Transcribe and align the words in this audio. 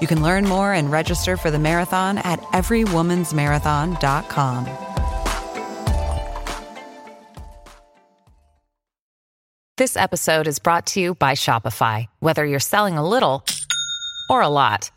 You 0.00 0.06
can 0.06 0.22
learn 0.22 0.48
more 0.48 0.72
and 0.72 0.90
register 0.90 1.36
for 1.36 1.50
the 1.50 1.58
marathon 1.58 2.16
at 2.18 2.40
everywomansmarathon.com. 2.52 4.68
This 9.78 9.98
episode 9.98 10.48
is 10.48 10.58
brought 10.58 10.86
to 10.86 11.00
you 11.00 11.16
by 11.16 11.32
Shopify. 11.32 12.06
Whether 12.20 12.46
you're 12.46 12.60
selling 12.60 12.96
a 12.96 13.06
little 13.06 13.44
or 14.30 14.40
a 14.40 14.48
lot, 14.48 14.90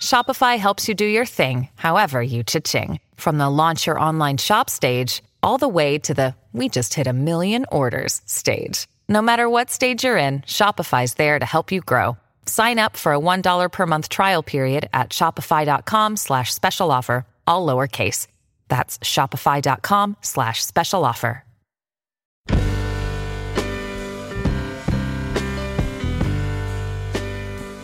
Shopify 0.00 0.58
helps 0.58 0.86
you 0.86 0.94
do 0.94 1.04
your 1.04 1.26
thing, 1.26 1.68
however 1.74 2.22
you 2.22 2.44
cha-ching. 2.44 3.00
From 3.16 3.38
the 3.38 3.50
launch 3.50 3.88
your 3.88 3.98
online 3.98 4.36
shop 4.36 4.70
stage, 4.70 5.24
all 5.42 5.58
the 5.58 5.66
way 5.66 5.98
to 5.98 6.14
the 6.14 6.36
we 6.52 6.68
just 6.68 6.94
hit 6.94 7.08
a 7.08 7.12
million 7.12 7.66
orders 7.72 8.22
stage. 8.26 8.86
No 9.08 9.20
matter 9.20 9.50
what 9.50 9.72
stage 9.72 10.04
you're 10.04 10.18
in, 10.18 10.42
Shopify's 10.42 11.14
there 11.14 11.40
to 11.40 11.44
help 11.44 11.72
you 11.72 11.80
grow. 11.80 12.16
Sign 12.46 12.78
up 12.78 12.96
for 12.96 13.12
a 13.12 13.18
$1 13.18 13.70
per 13.70 13.86
month 13.86 14.08
trial 14.08 14.42
period 14.42 14.88
at 14.92 15.10
shopify.com 15.10 16.16
slash 16.16 16.52
special 16.52 16.90
offer, 16.90 17.26
all 17.46 17.66
lowercase. 17.66 18.26
That's 18.68 18.98
shopify.com 18.98 20.16
slash 20.20 20.64
special 20.64 21.04
offer. 21.04 21.44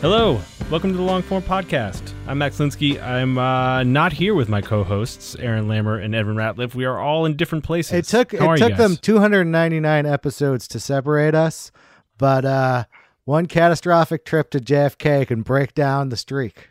Hello, 0.01 0.41
welcome 0.71 0.93
to 0.93 0.97
the 0.97 1.03
Longform 1.03 1.43
Podcast. 1.43 2.15
I'm 2.27 2.39
Max 2.39 2.57
Linsky. 2.57 2.99
I'm 3.03 3.37
uh, 3.37 3.83
not 3.83 4.15
here 4.15 4.33
with 4.35 4.49
my 4.49 4.63
co-hosts 4.63 5.37
Aaron 5.37 5.69
Lammer 5.69 6.03
and 6.03 6.15
Evan 6.15 6.37
Ratliff. 6.37 6.75
We 6.75 6.87
are 6.87 6.99
all 6.99 7.27
in 7.27 7.37
different 7.37 7.65
places. 7.65 7.93
It 7.93 8.05
took 8.07 8.35
How 8.35 8.53
it 8.53 8.59
took 8.59 8.77
them 8.77 8.97
299 8.97 10.07
episodes 10.07 10.67
to 10.69 10.81
separate 10.81 11.35
us, 11.35 11.71
but 12.17 12.47
uh, 12.47 12.85
one 13.31 13.47
catastrophic 13.47 14.25
trip 14.25 14.51
to 14.51 14.59
JFK 14.59 15.25
can 15.29 15.43
break 15.43 15.73
down 15.73 16.09
the 16.09 16.17
streak. 16.17 16.71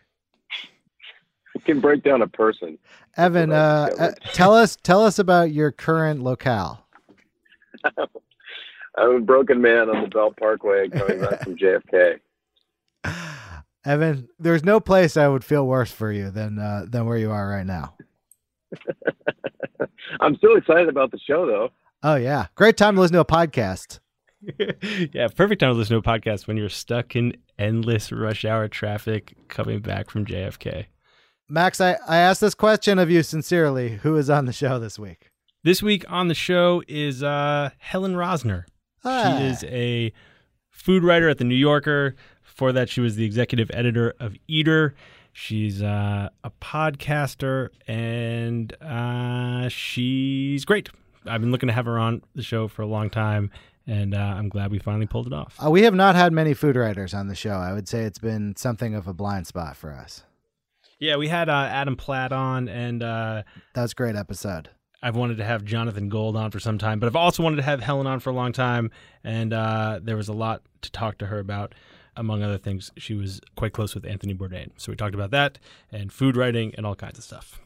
It 1.55 1.63
can 1.63 1.79
break 1.79 2.03
down 2.03 2.21
a 2.21 2.27
person. 2.27 2.77
Evan, 3.15 3.53
uh, 3.53 3.89
uh, 3.97 4.11
tell 4.33 4.53
us 4.53 4.75
tell 4.83 5.05
us 5.05 5.19
about 5.19 5.51
your 5.51 5.71
current 5.71 6.21
locale. 6.21 6.85
I'm 8.97 9.15
a 9.15 9.19
broken 9.21 9.61
man 9.61 9.89
on 9.89 10.03
the 10.03 10.09
Belt 10.09 10.35
Parkway 10.35 10.89
coming 10.89 11.21
back 11.21 11.43
from 11.43 11.55
JFK. 11.55 12.19
Evan, 13.85 14.27
there's 14.37 14.65
no 14.65 14.81
place 14.81 15.15
I 15.15 15.29
would 15.29 15.45
feel 15.45 15.65
worse 15.65 15.91
for 15.91 16.11
you 16.11 16.29
than 16.29 16.59
uh, 16.59 16.85
than 16.85 17.05
where 17.05 17.17
you 17.17 17.31
are 17.31 17.47
right 17.47 17.65
now. 17.65 17.95
I'm 20.19 20.35
still 20.35 20.57
excited 20.57 20.89
about 20.89 21.11
the 21.11 21.19
show, 21.19 21.45
though. 21.45 21.69
Oh 22.03 22.15
yeah, 22.15 22.47
great 22.55 22.75
time 22.75 22.95
to 22.95 23.01
listen 23.01 23.13
to 23.13 23.21
a 23.21 23.25
podcast. 23.25 23.99
yeah, 25.13 25.27
perfect 25.27 25.59
time 25.61 25.71
to 25.71 25.77
listen 25.77 25.99
to 26.01 26.09
a 26.09 26.19
podcast 26.19 26.47
when 26.47 26.57
you're 26.57 26.69
stuck 26.69 27.15
in 27.15 27.35
endless 27.57 28.11
rush 28.11 28.45
hour 28.45 28.67
traffic 28.67 29.35
coming 29.47 29.79
back 29.79 30.09
from 30.09 30.25
JFK. 30.25 30.85
Max, 31.49 31.81
I, 31.81 31.97
I 32.07 32.17
asked 32.17 32.41
this 32.41 32.55
question 32.55 32.99
of 32.99 33.09
you 33.09 33.23
sincerely. 33.23 33.97
Who 33.97 34.15
is 34.17 34.29
on 34.29 34.45
the 34.45 34.53
show 34.53 34.79
this 34.79 34.99
week? 34.99 35.29
This 35.63 35.83
week 35.83 36.05
on 36.07 36.27
the 36.27 36.35
show 36.35 36.83
is 36.87 37.23
uh, 37.23 37.71
Helen 37.79 38.13
Rosner. 38.13 38.63
Ah. 39.03 39.37
She 39.37 39.45
is 39.45 39.63
a 39.65 40.13
food 40.69 41.03
writer 41.03 41.27
at 41.27 41.37
the 41.37 41.43
New 41.43 41.55
Yorker. 41.55 42.15
Before 42.43 42.71
that, 42.71 42.89
she 42.89 43.01
was 43.01 43.15
the 43.15 43.25
executive 43.25 43.69
editor 43.73 44.13
of 44.19 44.35
Eater. 44.47 44.95
She's 45.33 45.81
uh, 45.81 46.29
a 46.43 46.51
podcaster 46.61 47.69
and 47.87 48.71
uh, 48.81 49.69
she's 49.69 50.65
great. 50.65 50.89
I've 51.25 51.41
been 51.41 51.51
looking 51.51 51.67
to 51.67 51.73
have 51.73 51.85
her 51.85 51.97
on 51.97 52.21
the 52.35 52.43
show 52.43 52.67
for 52.67 52.81
a 52.81 52.87
long 52.87 53.09
time, 53.09 53.51
and 53.89 54.13
uh, 54.13 54.17
I'm 54.37 54.49
glad 54.49 54.71
we 54.71 54.77
finally 54.77 55.07
pulled 55.07 55.25
it 55.25 55.33
off. 55.33 55.57
Uh, 55.63 55.71
we 55.71 55.81
have 55.81 55.95
not 55.95 56.15
had 56.15 56.31
many 56.31 56.53
food 56.53 56.75
writers 56.75 57.13
on 57.13 57.27
the 57.27 57.35
show. 57.35 57.53
I 57.55 57.73
would 57.73 57.87
say 57.87 58.03
it's 58.03 58.19
been 58.19 58.55
something 58.55 58.93
of 58.93 59.07
a 59.07 59.13
blind 59.13 59.47
spot 59.47 59.75
for 59.75 59.91
us. 59.91 60.23
Yeah, 60.99 61.15
we 61.15 61.27
had 61.27 61.49
uh, 61.49 61.67
Adam 61.71 61.95
Platt 61.95 62.31
on, 62.31 62.69
and 62.69 63.01
uh, 63.01 63.43
That 63.73 63.81
was 63.81 63.93
a 63.93 63.95
great 63.95 64.15
episode. 64.15 64.69
I've 65.01 65.15
wanted 65.15 65.37
to 65.37 65.45
have 65.45 65.63
Jonathan 65.63 66.07
Gold 66.09 66.35
on 66.35 66.51
for 66.51 66.59
some 66.59 66.77
time, 66.77 66.99
but 66.99 67.07
I've 67.07 67.15
also 67.15 67.41
wanted 67.41 67.55
to 67.55 67.61
have 67.63 67.81
Helen 67.81 68.05
on 68.05 68.19
for 68.19 68.29
a 68.29 68.33
long 68.33 68.51
time, 68.51 68.91
and 69.23 69.53
uh, 69.53 69.99
there 70.03 70.17
was 70.17 70.27
a 70.27 70.33
lot 70.33 70.61
to 70.81 70.91
talk 70.91 71.17
to 71.19 71.25
her 71.27 71.39
about. 71.39 71.73
Among 72.15 72.43
other 72.43 72.57
things, 72.57 72.91
she 72.97 73.13
was 73.13 73.39
quite 73.55 73.71
close 73.71 73.95
with 73.95 74.05
Anthony 74.05 74.33
Bourdain, 74.33 74.71
so 74.75 74.91
we 74.91 74.97
talked 74.97 75.15
about 75.15 75.31
that 75.31 75.57
and 75.89 76.11
food 76.11 76.35
writing 76.35 76.73
and 76.75 76.85
all 76.85 76.95
kinds 76.95 77.17
of 77.17 77.23
stuff. 77.23 77.61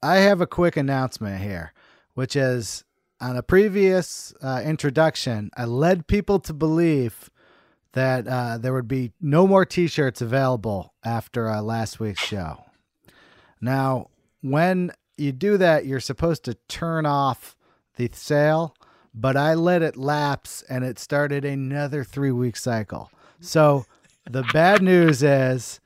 I 0.00 0.18
have 0.18 0.40
a 0.40 0.46
quick 0.46 0.76
announcement 0.76 1.42
here, 1.42 1.72
which 2.14 2.36
is 2.36 2.84
on 3.20 3.36
a 3.36 3.42
previous 3.42 4.34
uh, 4.42 4.62
introduction, 4.64 5.50
I 5.56 5.64
led 5.64 6.06
people 6.06 6.38
to 6.40 6.52
believe 6.52 7.30
that 7.92 8.28
uh, 8.28 8.58
there 8.58 8.74
would 8.74 8.88
be 8.88 9.12
no 9.20 9.46
more 9.46 9.64
t 9.64 9.86
shirts 9.86 10.20
available 10.20 10.92
after 11.04 11.48
uh, 11.48 11.62
last 11.62 11.98
week's 11.98 12.22
show. 12.22 12.64
Now, 13.60 14.10
when 14.42 14.92
you 15.16 15.32
do 15.32 15.56
that, 15.56 15.86
you're 15.86 16.00
supposed 16.00 16.44
to 16.44 16.54
turn 16.68 17.06
off 17.06 17.56
the 17.96 18.10
sale, 18.12 18.74
but 19.14 19.36
I 19.36 19.54
let 19.54 19.80
it 19.80 19.96
lapse 19.96 20.62
and 20.68 20.84
it 20.84 20.98
started 20.98 21.44
another 21.44 22.04
three 22.04 22.32
week 22.32 22.56
cycle. 22.56 23.10
So 23.40 23.86
the 24.30 24.42
bad 24.52 24.82
news 24.82 25.22
is 25.22 25.80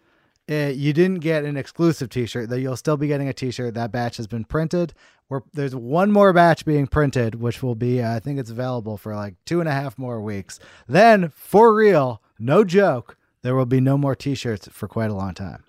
uh, 0.50 0.72
you 0.74 0.92
didn't 0.92 1.20
get 1.20 1.44
an 1.44 1.56
exclusive 1.56 2.08
T-shirt. 2.08 2.48
Though 2.48 2.56
you'll 2.56 2.76
still 2.76 2.96
be 2.96 3.06
getting 3.06 3.28
a 3.28 3.32
T-shirt. 3.32 3.74
That 3.74 3.92
batch 3.92 4.16
has 4.16 4.26
been 4.26 4.44
printed. 4.44 4.92
We're, 5.28 5.42
there's 5.52 5.76
one 5.76 6.10
more 6.10 6.32
batch 6.32 6.64
being 6.64 6.88
printed, 6.88 7.36
which 7.36 7.62
will 7.62 7.76
be 7.76 8.02
uh, 8.02 8.16
I 8.16 8.18
think 8.18 8.38
it's 8.38 8.50
available 8.50 8.96
for 8.96 9.14
like 9.14 9.34
two 9.44 9.60
and 9.60 9.68
a 9.68 9.72
half 9.72 9.96
more 9.96 10.20
weeks. 10.20 10.58
Then, 10.88 11.28
for 11.30 11.74
real, 11.74 12.20
no 12.38 12.64
joke, 12.64 13.16
there 13.42 13.54
will 13.54 13.66
be 13.66 13.80
no 13.80 13.96
more 13.96 14.16
T-shirts 14.16 14.68
for 14.72 14.88
quite 14.88 15.10
a 15.10 15.14
long 15.14 15.34
time. 15.34 15.62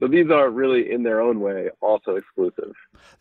So 0.00 0.08
these 0.08 0.30
are 0.30 0.50
really, 0.50 0.90
in 0.90 1.04
their 1.04 1.20
own 1.20 1.40
way, 1.40 1.70
also 1.80 2.16
exclusive. 2.16 2.72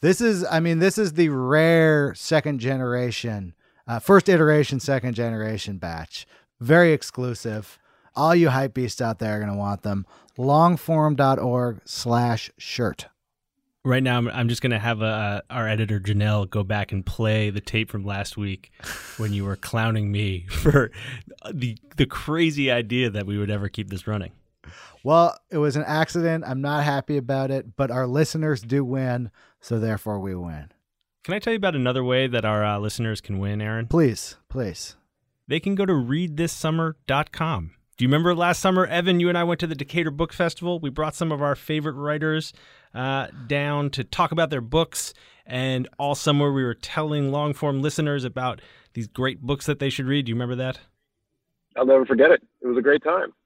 This 0.02 0.20
is, 0.20 0.44
I 0.50 0.60
mean, 0.60 0.80
this 0.80 0.98
is 0.98 1.14
the 1.14 1.30
rare 1.30 2.14
second 2.16 2.60
generation, 2.60 3.54
uh, 3.88 4.00
first 4.00 4.28
iteration, 4.28 4.80
second 4.80 5.14
generation 5.14 5.78
batch. 5.78 6.26
Very 6.60 6.92
exclusive. 6.92 7.78
All 8.16 8.36
you 8.36 8.50
hype 8.50 8.74
beasts 8.74 9.02
out 9.02 9.20
there 9.20 9.36
are 9.36 9.40
going 9.40 9.52
to 9.52 9.58
want 9.58 9.82
them. 9.84 10.06
Longform.org 10.38 11.82
slash 11.86 12.52
shirt. 12.58 13.08
Right 13.86 14.02
now, 14.02 14.18
I'm, 14.18 14.30
I'm 14.30 14.48
just 14.48 14.62
going 14.62 14.72
to 14.72 14.80
have 14.80 15.02
uh, 15.02 15.42
our 15.50 15.68
editor 15.68 16.00
Janelle 16.00 16.50
go 16.50 16.64
back 16.64 16.94
and 16.94 17.06
play 17.06 17.50
the 17.50 17.60
tape 17.60 17.90
from 17.90 18.06
last 18.06 18.38
week 18.38 18.72
when 19.18 19.34
you 19.34 19.44
were 19.44 19.58
clowning 19.58 20.10
me 20.10 20.46
for 20.50 20.90
the 21.52 21.78
the 21.98 22.06
crazy 22.06 22.72
idea 22.72 23.10
that 23.10 23.26
we 23.26 23.38
would 23.38 23.50
ever 23.50 23.68
keep 23.68 23.90
this 23.90 24.08
running. 24.08 24.32
Well, 25.04 25.38
it 25.52 25.58
was 25.58 25.76
an 25.76 25.84
accident. 25.86 26.46
I'm 26.48 26.62
not 26.62 26.86
happy 26.86 27.18
about 27.18 27.52
it, 27.52 27.76
but 27.76 27.92
our 27.92 28.08
listeners 28.08 28.62
do 28.62 28.86
win, 28.86 29.32
so 29.60 29.80
therefore 29.80 30.18
we 30.18 30.34
win. 30.34 30.70
Can 31.26 31.34
I 31.34 31.40
tell 31.40 31.52
you 31.52 31.58
about 31.58 31.76
another 31.76 32.06
way 32.06 32.28
that 32.28 32.46
our 32.46 32.64
uh, 32.64 32.80
listeners 32.80 33.20
can 33.20 33.38
win, 33.38 33.62
Aaron? 33.62 33.88
Please, 33.88 34.38
please. 34.48 34.96
They 35.48 35.60
can 35.60 35.76
go 35.76 35.86
to 35.86 35.94
readthissummer.com. 35.94 37.72
Do 37.96 38.04
you 38.04 38.10
remember 38.10 38.34
last 38.34 38.60
summer, 38.60 38.88
Evan, 38.88 39.20
you 39.20 39.30
and 39.30 39.38
I 39.38 39.44
went 39.44 39.60
to 39.60 39.68
the 39.68 39.76
Decatur 39.76 40.10
Book 40.10 40.34
Festival? 40.34 40.80
We 40.80 40.90
brought 40.90 41.14
some 41.14 41.32
of 41.32 41.44
our 41.44 41.56
favorite 41.56 41.94
writers 41.94 42.52
uh, 42.96 43.28
down 43.46 43.92
to 43.92 44.04
talk 44.04 44.32
about 44.32 44.50
their 44.50 44.62
books. 44.62 45.14
And 45.46 45.88
all 46.00 46.16
summer, 46.16 46.52
we 46.52 46.64
were 46.64 46.74
telling 46.74 47.32
long 47.32 47.54
form 47.54 47.84
listeners 47.84 48.24
about 48.24 48.62
these 48.94 49.08
great 49.08 49.42
books 49.42 49.68
that 49.68 49.78
they 49.78 49.92
should 49.92 50.08
read. 50.08 50.26
Do 50.26 50.32
you 50.32 50.36
remember 50.36 50.56
that? 50.56 50.80
I'll 51.78 51.86
never 51.86 52.06
forget 52.06 52.32
it. 52.32 52.42
It 52.62 52.68
was 52.68 52.78
a 52.78 52.82
great 52.82 53.04
time. 53.04 53.34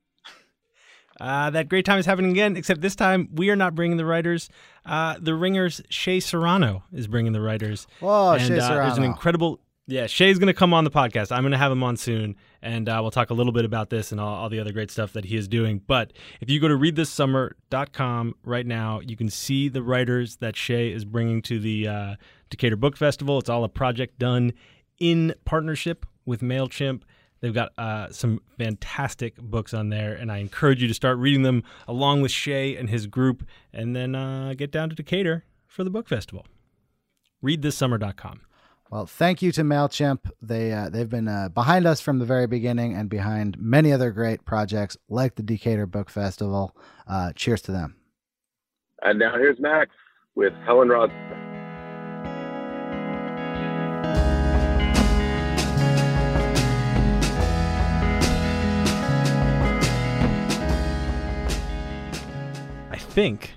Uh, 1.19 1.49
that 1.49 1.67
great 1.67 1.83
time 1.83 1.97
is 1.97 2.05
happening 2.05 2.29
again, 2.29 2.55
except 2.55 2.79
this 2.79 2.95
time 2.95 3.27
we 3.33 3.49
are 3.49 3.55
not 3.55 3.73
bringing 3.73 3.97
the 3.97 4.05
writers. 4.05 4.51
Uh, 4.85 5.15
the 5.19 5.33
Ringers, 5.33 5.81
Shea 5.89 6.19
Serrano, 6.19 6.83
is 6.93 7.07
bringing 7.07 7.31
the 7.31 7.41
writers. 7.41 7.87
Oh, 8.03 8.33
and, 8.33 8.43
Shea 8.43 8.59
uh, 8.59 8.75
There's 8.75 8.99
an 8.99 9.03
incredible. 9.03 9.59
Yeah, 9.89 10.07
Shea's 10.07 10.37
going 10.37 10.47
to 10.47 10.53
come 10.53 10.73
on 10.73 10.83
the 10.83 10.91
podcast. 10.91 11.31
I'm 11.31 11.43
going 11.43 11.53
to 11.53 11.57
have 11.57 11.71
him 11.71 11.81
on 11.81 11.95
soon, 11.95 12.35
and 12.61 12.89
uh, 12.89 12.99
we'll 13.01 13.11
talk 13.11 13.29
a 13.29 13.33
little 13.33 13.53
bit 13.53 13.63
about 13.63 13.89
this 13.89 14.11
and 14.11 14.19
all, 14.19 14.35
all 14.35 14.49
the 14.49 14.59
other 14.59 14.73
great 14.73 14.91
stuff 14.91 15.13
that 15.13 15.23
he 15.23 15.37
is 15.37 15.47
doing. 15.47 15.81
But 15.87 16.11
if 16.41 16.49
you 16.49 16.59
go 16.59 16.67
to 16.67 16.75
readthissummer.com 16.75 18.35
right 18.43 18.65
now, 18.65 18.99
you 18.99 19.15
can 19.15 19.29
see 19.29 19.69
the 19.69 19.81
writers 19.81 20.35
that 20.37 20.57
Shea 20.57 20.91
is 20.91 21.05
bringing 21.05 21.41
to 21.43 21.57
the 21.57 21.87
uh, 21.87 22.15
Decatur 22.49 22.75
Book 22.75 22.97
Festival. 22.97 23.39
It's 23.39 23.47
all 23.47 23.63
a 23.63 23.69
project 23.69 24.19
done 24.19 24.51
in 24.99 25.33
partnership 25.45 26.05
with 26.25 26.41
MailChimp. 26.41 27.03
They've 27.39 27.53
got 27.53 27.71
uh, 27.77 28.11
some 28.11 28.41
fantastic 28.57 29.37
books 29.37 29.73
on 29.73 29.87
there, 29.87 30.13
and 30.13 30.29
I 30.29 30.39
encourage 30.39 30.81
you 30.81 30.89
to 30.89 30.93
start 30.93 31.17
reading 31.17 31.43
them 31.43 31.63
along 31.87 32.21
with 32.21 32.31
Shea 32.31 32.75
and 32.75 32.89
his 32.89 33.07
group, 33.07 33.47
and 33.71 33.95
then 33.95 34.15
uh, 34.15 34.53
get 34.57 34.69
down 34.69 34.89
to 34.89 34.95
Decatur 34.97 35.45
for 35.65 35.85
the 35.85 35.89
book 35.89 36.09
festival. 36.09 36.45
ReadThisSummer.com. 37.41 38.41
Well, 38.89 39.05
thank 39.05 39.41
you 39.41 39.51
to 39.51 39.63
Mailchimp. 39.63 40.31
They 40.41 40.71
uh, 40.71 40.89
they've 40.89 41.09
been 41.09 41.27
uh, 41.27 41.49
behind 41.49 41.85
us 41.85 41.99
from 41.99 42.19
the 42.19 42.25
very 42.25 42.47
beginning 42.47 42.93
and 42.95 43.09
behind 43.09 43.57
many 43.59 43.91
other 43.91 44.11
great 44.11 44.45
projects 44.45 44.95
like 45.09 45.35
the 45.35 45.43
Decatur 45.43 45.85
Book 45.85 46.09
Festival. 46.09 46.75
Uh, 47.05 47.33
cheers 47.33 47.61
to 47.63 47.73
them. 47.73 47.97
And 49.01 49.19
now 49.19 49.35
here's 49.35 49.59
Max 49.59 49.91
with 50.35 50.53
Helen 50.65 50.87
Rosner. 50.87 51.43
I 62.89 62.97
think, 62.97 63.51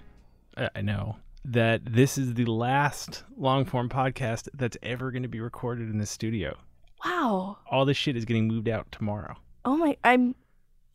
I 0.57 0.71
I 0.75 0.81
know, 0.81 1.17
that 1.45 1.81
this 1.85 2.19
is 2.19 2.35
the 2.35 2.45
last 2.45 3.25
long 3.37 3.65
form 3.65 3.89
podcast 3.89 4.49
that's 4.55 4.77
ever 4.83 5.11
going 5.11 5.23
to 5.23 5.29
be 5.29 5.41
recorded 5.41 5.89
in 5.91 5.99
this 5.99 6.11
studio. 6.11 6.57
Wow. 7.05 7.59
All 7.71 7.85
this 7.85 7.97
shit 7.97 8.17
is 8.17 8.25
getting 8.25 8.47
moved 8.47 8.69
out 8.69 8.91
tomorrow. 8.93 9.37
Oh 9.65 9.77
my 9.77 9.97
I'm 10.05 10.35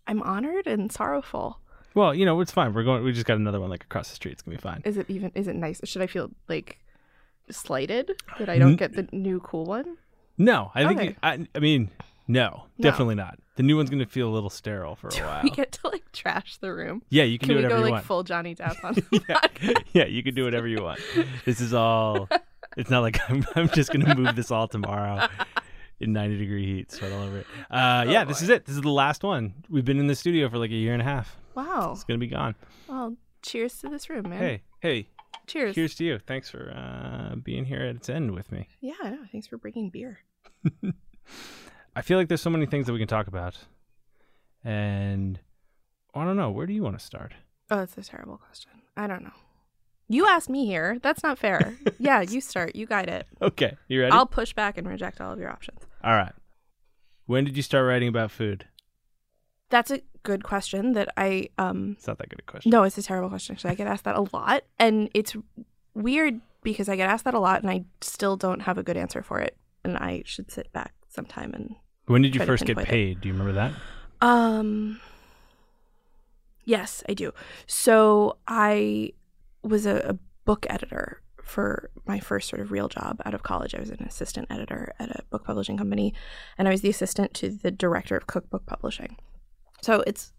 I'm 0.07 0.21
honored 0.21 0.67
and 0.67 0.91
sorrowful. 0.91 1.59
Well, 1.95 2.13
you 2.13 2.25
know, 2.25 2.39
it's 2.41 2.51
fine. 2.51 2.73
We're 2.73 2.83
going, 2.83 3.03
we 3.03 3.11
just 3.13 3.25
got 3.25 3.37
another 3.37 3.59
one 3.59 3.69
like 3.69 3.83
across 3.85 4.09
the 4.09 4.15
street. 4.15 4.33
It's 4.33 4.41
going 4.43 4.57
to 4.57 4.61
be 4.61 4.69
fine. 4.69 4.81
Is 4.85 4.97
it 4.97 5.09
even 5.09 5.31
is 5.33 5.47
it 5.47 5.55
nice? 5.55 5.79
Should 5.83 6.01
I 6.01 6.07
feel 6.07 6.29
like 6.47 6.79
slighted 7.49 8.11
that 8.39 8.49
I 8.49 8.57
don't 8.59 8.75
get 8.75 8.93
the 8.93 9.07
new 9.11 9.39
cool 9.39 9.65
one? 9.65 9.97
No, 10.37 10.71
I 10.75 10.85
think, 10.85 10.99
Okay. 10.99 11.09
it- 11.11 11.17
I, 11.23 11.47
I 11.55 11.59
mean, 11.59 11.89
no, 12.27 12.63
No. 12.77 12.83
definitely 12.89 13.15
not. 13.15 13.39
The 13.55 13.63
new 13.63 13.77
one's 13.77 13.89
going 13.89 14.03
to 14.03 14.05
feel 14.09 14.27
a 14.27 14.33
little 14.33 14.49
sterile 14.49 14.95
for 14.95 15.07
a 15.09 15.15
while. 15.15 15.43
We 15.43 15.49
get 15.49 15.71
to 15.73 15.87
like 15.87 16.11
trash 16.11 16.57
the 16.57 16.73
room. 16.73 17.01
yeah, 17.09 17.23
you 17.23 17.39
can, 17.39 17.47
Can 17.47 17.55
do 17.57 17.59
we 17.59 17.63
whatever 17.63 17.75
go 17.75 17.79
you 17.79 17.83
like 17.85 17.93
want. 17.93 18.05
full 18.05 18.23
Johnny 18.23 18.53
Depp 18.55 18.83
on 18.83 18.95
yeah. 19.29 19.73
yeah, 19.93 20.05
you 20.05 20.23
can 20.23 20.35
do 20.35 20.43
whatever 20.43 20.67
you 20.67 20.83
want. 20.83 20.99
This 21.45 21.61
is 21.61 21.73
all. 21.73 22.27
It's 22.77 22.89
not 22.89 22.99
like 23.01 23.17
I'm, 23.29 23.45
I'm 23.55 23.69
just 23.69 23.91
going 23.93 24.05
to 24.05 24.13
move 24.15 24.35
this 24.35 24.51
all 24.51 24.67
tomorrow 24.67 25.27
in 26.01 26.11
90 26.11 26.37
degree 26.37 26.65
heat, 26.65 26.91
sweat 26.91 27.13
all 27.13 27.23
over 27.23 27.37
it. 27.39 27.47
Uh, 27.71 28.05
yeah, 28.09 28.25
this 28.25 28.41
is 28.41 28.49
it. 28.49 28.65
This 28.65 28.75
is 28.75 28.81
the 28.81 28.89
last 28.89 29.23
one. 29.23 29.53
We've 29.69 29.85
been 29.85 29.99
in 29.99 30.07
the 30.07 30.15
studio 30.15 30.49
for 30.49 30.57
like 30.57 30.71
a 30.71 30.75
year 30.75 30.91
and 30.91 31.01
a 31.01 31.05
half. 31.05 31.37
Wow. 31.55 31.91
It's 31.93 32.03
going 32.03 32.19
to 32.19 32.25
be 32.25 32.29
gone. 32.29 32.55
Well, 32.89 33.15
cheers 33.41 33.77
to 33.79 33.87
this 33.87 34.09
room, 34.09 34.27
man. 34.29 34.39
Hey, 34.39 34.61
hey, 34.81 35.07
cheers. 35.47 35.73
here's 35.75 35.95
to 35.95 36.03
you. 36.03 36.19
Thanks 36.19 36.49
for 36.49 36.71
uh, 36.75 37.35
being 37.35 37.63
here 37.63 37.79
at 37.81 37.95
its 37.95 38.09
end 38.09 38.31
with 38.31 38.51
me. 38.51 38.67
Yeah. 38.81 39.15
Thanks 39.31 39.47
for 39.47 39.57
bringing 39.57 39.89
beer. 39.89 40.19
I 41.95 42.01
feel 42.01 42.17
like 42.17 42.27
there's 42.27 42.41
so 42.41 42.49
many 42.49 42.65
things 42.65 42.87
that 42.87 42.93
we 42.93 42.99
can 42.99 43.07
talk 43.07 43.27
about. 43.27 43.57
And 44.63 45.39
I 46.13 46.25
don't 46.25 46.37
know. 46.37 46.51
Where 46.51 46.65
do 46.65 46.73
you 46.73 46.83
want 46.83 46.99
to 46.99 47.05
start? 47.05 47.33
Oh, 47.69 47.77
that's 47.77 47.97
a 47.97 48.03
terrible 48.03 48.37
question. 48.37 48.71
I 48.97 49.07
don't 49.07 49.23
know. 49.23 49.31
You 50.07 50.27
asked 50.27 50.49
me 50.49 50.65
here. 50.65 50.99
That's 51.01 51.23
not 51.23 51.39
fair. 51.39 51.77
yeah, 51.99 52.21
you 52.21 52.41
start. 52.41 52.75
You 52.75 52.85
guide 52.85 53.09
it. 53.09 53.27
Okay, 53.41 53.75
you 53.87 54.01
ready? 54.01 54.11
I'll 54.11 54.25
push 54.25 54.53
back 54.53 54.77
and 54.77 54.87
reject 54.87 55.19
all 55.19 55.33
of 55.33 55.39
your 55.39 55.49
options. 55.49 55.79
All 56.03 56.13
right. 56.13 56.33
When 57.25 57.43
did 57.43 57.57
you 57.57 57.63
start 57.63 57.87
writing 57.87 58.07
about 58.07 58.29
food? 58.29 58.67
That's 59.69 59.89
a 59.89 60.01
good 60.21 60.43
question 60.43 60.93
that 60.93 61.09
I 61.17 61.49
um 61.57 61.95
It's 61.97 62.07
not 62.07 62.19
that 62.19 62.29
good 62.29 62.39
a 62.39 62.43
question. 62.43 62.69
No, 62.69 62.83
it's 62.83 62.97
a 62.99 63.03
terrible 63.03 63.29
question. 63.29 63.55
Actually, 63.55 63.71
I 63.71 63.75
get 63.75 63.87
asked 63.87 64.03
that 64.03 64.15
a 64.15 64.27
lot, 64.31 64.63
and 64.77 65.09
it's 65.15 65.35
weird 65.95 66.39
because 66.61 66.87
I 66.87 66.95
get 66.95 67.09
asked 67.09 67.25
that 67.25 67.33
a 67.33 67.39
lot, 67.39 67.61
and 67.63 67.71
I 67.71 67.85
still 68.01 68.37
don't 68.37 68.61
have 68.61 68.77
a 68.77 68.83
good 68.83 68.97
answer 68.97 69.23
for 69.23 69.39
it. 69.39 69.57
And 69.83 69.97
I 69.97 70.21
should 70.25 70.51
sit 70.51 70.71
back 70.71 70.93
sometime 71.09 71.53
and 71.53 71.75
When 72.07 72.21
did 72.21 72.35
you 72.35 72.45
first 72.45 72.65
get 72.65 72.77
pinpoint 72.77 72.87
it. 72.87 72.91
paid? 72.91 73.21
Do 73.21 73.27
you 73.27 73.33
remember 73.33 73.53
that? 73.53 73.73
um. 74.21 74.99
Yes, 76.67 77.03
I 77.07 77.13
do. 77.13 77.31
So 77.67 78.37
I 78.47 79.13
was 79.61 79.85
a, 79.85 79.97
a 80.09 80.17
book 80.45 80.65
editor 80.67 81.21
for 81.43 81.91
my 82.07 82.19
first 82.19 82.49
sort 82.49 82.61
of 82.61 82.71
real 82.71 82.87
job 82.87 83.21
out 83.23 83.35
of 83.35 83.43
college. 83.43 83.75
I 83.75 83.79
was 83.79 83.91
an 83.91 84.03
assistant 84.03 84.47
editor 84.49 84.93
at 84.99 85.09
a 85.11 85.23
book 85.29 85.43
publishing 85.43 85.77
company, 85.77 86.13
and 86.57 86.67
I 86.67 86.71
was 86.71 86.81
the 86.81 86.89
assistant 86.89 87.33
to 87.35 87.49
the 87.49 87.69
director 87.71 88.17
of 88.17 88.25
cookbook 88.25 88.65
publishing. 88.65 89.17
So 89.81 90.03
it's 90.07 90.33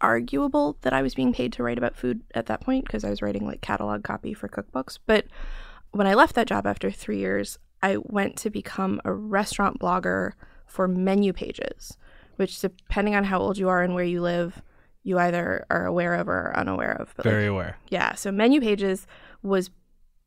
arguable 0.00 0.78
that 0.82 0.92
I 0.92 1.02
was 1.02 1.14
being 1.14 1.32
paid 1.32 1.52
to 1.54 1.62
write 1.62 1.78
about 1.78 1.96
food 1.96 2.22
at 2.34 2.46
that 2.46 2.60
point 2.60 2.84
because 2.84 3.04
I 3.04 3.10
was 3.10 3.22
writing 3.22 3.46
like 3.46 3.60
catalog 3.60 4.04
copy 4.04 4.34
for 4.34 4.48
cookbooks. 4.48 4.98
But 5.06 5.26
when 5.90 6.06
I 6.06 6.14
left 6.14 6.34
that 6.36 6.46
job 6.46 6.66
after 6.66 6.90
three 6.90 7.18
years, 7.18 7.58
I 7.82 7.96
went 7.96 8.36
to 8.38 8.50
become 8.50 9.00
a 9.04 9.12
restaurant 9.12 9.80
blogger 9.80 10.32
for 10.66 10.88
menu 10.88 11.32
pages, 11.32 11.96
which, 12.36 12.60
depending 12.60 13.14
on 13.14 13.24
how 13.24 13.40
old 13.40 13.58
you 13.58 13.68
are 13.68 13.82
and 13.82 13.94
where 13.94 14.04
you 14.04 14.20
live, 14.20 14.62
you 15.02 15.18
either 15.18 15.66
are 15.70 15.86
aware 15.86 16.14
of 16.14 16.28
or 16.28 16.56
unaware 16.56 16.92
of. 17.00 17.12
But 17.16 17.26
like, 17.26 17.32
Very 17.32 17.46
aware. 17.46 17.76
yeah. 17.88 18.14
So 18.14 18.30
Menu 18.30 18.60
Pages 18.60 19.06
was 19.42 19.70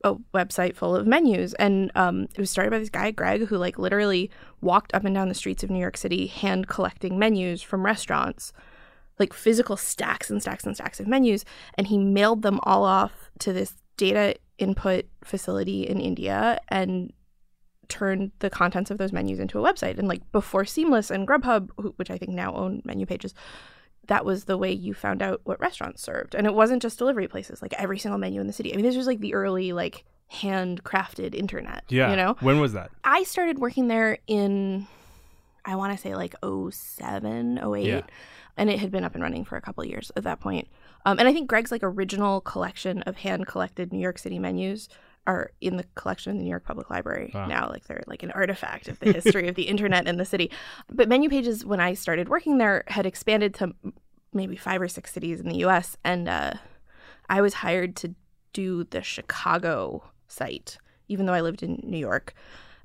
a 0.03 0.15
website 0.33 0.75
full 0.75 0.95
of 0.95 1.07
menus, 1.07 1.53
and 1.55 1.91
um, 1.95 2.23
it 2.23 2.37
was 2.37 2.51
started 2.51 2.71
by 2.71 2.79
this 2.79 2.89
guy 2.89 3.09
Greg 3.11 3.47
who 3.47 3.57
like 3.57 3.79
literally 3.79 4.29
walked 4.61 4.93
up 4.93 5.03
and 5.05 5.15
down 5.15 5.29
the 5.29 5.33
streets 5.33 5.63
of 5.63 5.69
New 5.69 5.79
York 5.79 5.97
City, 5.97 6.27
hand 6.27 6.67
collecting 6.67 7.17
menus 7.17 7.61
from 7.61 7.85
restaurants, 7.85 8.53
like 9.17 9.33
physical 9.33 9.77
stacks 9.77 10.29
and 10.29 10.41
stacks 10.41 10.65
and 10.65 10.75
stacks 10.75 10.99
of 10.99 11.07
menus, 11.07 11.45
and 11.75 11.87
he 11.87 11.97
mailed 11.97 12.41
them 12.41 12.59
all 12.63 12.83
off 12.83 13.31
to 13.39 13.53
this 13.53 13.75
data 13.97 14.35
input 14.57 15.05
facility 15.23 15.87
in 15.87 15.99
India 15.99 16.59
and 16.67 17.11
turned 17.89 18.31
the 18.39 18.49
contents 18.49 18.91
of 18.91 18.97
those 18.97 19.13
menus 19.13 19.39
into 19.39 19.59
a 19.59 19.73
website. 19.73 19.97
And 19.97 20.07
like 20.07 20.31
before 20.31 20.65
Seamless 20.65 21.11
and 21.11 21.27
Grubhub, 21.27 21.69
which 21.97 22.11
I 22.11 22.17
think 22.17 22.31
now 22.31 22.53
own 22.55 22.81
Menu 22.85 23.05
Pages, 23.05 23.33
that 24.07 24.25
was 24.25 24.45
the 24.45 24.57
way 24.57 24.71
you 24.71 24.93
found 24.93 25.21
out 25.21 25.41
what 25.43 25.59
restaurants 25.59 26.01
served. 26.01 26.35
And 26.35 26.45
it 26.45 26.53
wasn't 26.53 26.81
just 26.81 26.97
delivery 26.97 27.27
places, 27.27 27.61
like 27.61 27.73
every 27.73 27.97
single 27.97 28.19
menu 28.19 28.41
in 28.41 28.47
the 28.47 28.53
city. 28.53 28.71
I 28.71 28.75
mean, 28.75 28.85
this 28.85 28.97
was 28.97 29.07
like 29.07 29.19
the 29.19 29.33
early, 29.33 29.73
like, 29.73 30.05
handcrafted 30.31 31.35
internet. 31.35 31.83
Yeah. 31.89 32.09
You 32.09 32.15
know? 32.15 32.35
When 32.39 32.59
was 32.59 32.73
that? 32.73 32.91
I 33.03 33.23
started 33.23 33.59
working 33.59 33.87
there 33.87 34.17
in, 34.27 34.87
I 35.63 35.75
want 35.75 35.95
to 35.95 36.01
say 36.01 36.15
like 36.15 36.35
07, 36.43 37.59
08. 37.59 37.85
Yeah. 37.85 38.01
And 38.57 38.69
it 38.69 38.79
had 38.79 38.91
been 38.91 39.03
up 39.03 39.15
and 39.15 39.23
running 39.23 39.43
for 39.43 39.57
a 39.57 39.61
couple 39.61 39.83
of 39.83 39.89
years 39.89 40.11
at 40.15 40.23
that 40.23 40.39
point. 40.39 40.67
Um, 41.05 41.19
and 41.19 41.27
I 41.27 41.33
think 41.33 41.49
Greg's 41.49 41.71
like 41.71 41.83
original 41.83 42.41
collection 42.41 43.01
of 43.03 43.17
hand 43.17 43.47
collected 43.47 43.91
New 43.91 43.99
York 43.99 44.17
City 44.17 44.39
menus 44.39 44.87
are 45.27 45.51
in 45.61 45.77
the 45.77 45.83
collection 45.95 46.31
of 46.31 46.37
the 46.37 46.43
New 46.43 46.49
York 46.49 46.63
Public 46.65 46.89
Library 46.89 47.31
Wow. 47.33 47.47
now. 47.47 47.69
Like 47.69 47.85
they're 47.85 48.03
like 48.07 48.23
an 48.23 48.31
artifact 48.31 48.87
of 48.87 48.99
the 48.99 49.11
history 49.11 49.47
of 49.47 49.55
the 49.55 49.63
internet 49.63 50.07
in 50.07 50.17
the 50.17 50.25
city. 50.25 50.51
But 50.91 51.09
Menu 51.09 51.29
Pages, 51.29 51.65
when 51.65 51.79
I 51.79 51.93
started 51.95 52.29
working 52.29 52.57
there, 52.57 52.83
had 52.87 53.05
expanded 53.05 53.53
to 53.55 53.73
maybe 54.33 54.55
five 54.55 54.81
or 54.81 54.87
six 54.87 55.11
cities 55.11 55.39
in 55.39 55.47
the 55.49 55.57
U.S. 55.59 55.97
And 56.03 56.27
uh, 56.29 56.53
I 57.29 57.41
was 57.41 57.55
hired 57.55 57.95
to 57.97 58.13
do 58.53 58.83
the 58.85 59.01
Chicago 59.01 60.03
site, 60.27 60.77
even 61.07 61.25
though 61.25 61.33
I 61.33 61.41
lived 61.41 61.63
in 61.63 61.79
New 61.83 61.97
York. 61.97 62.33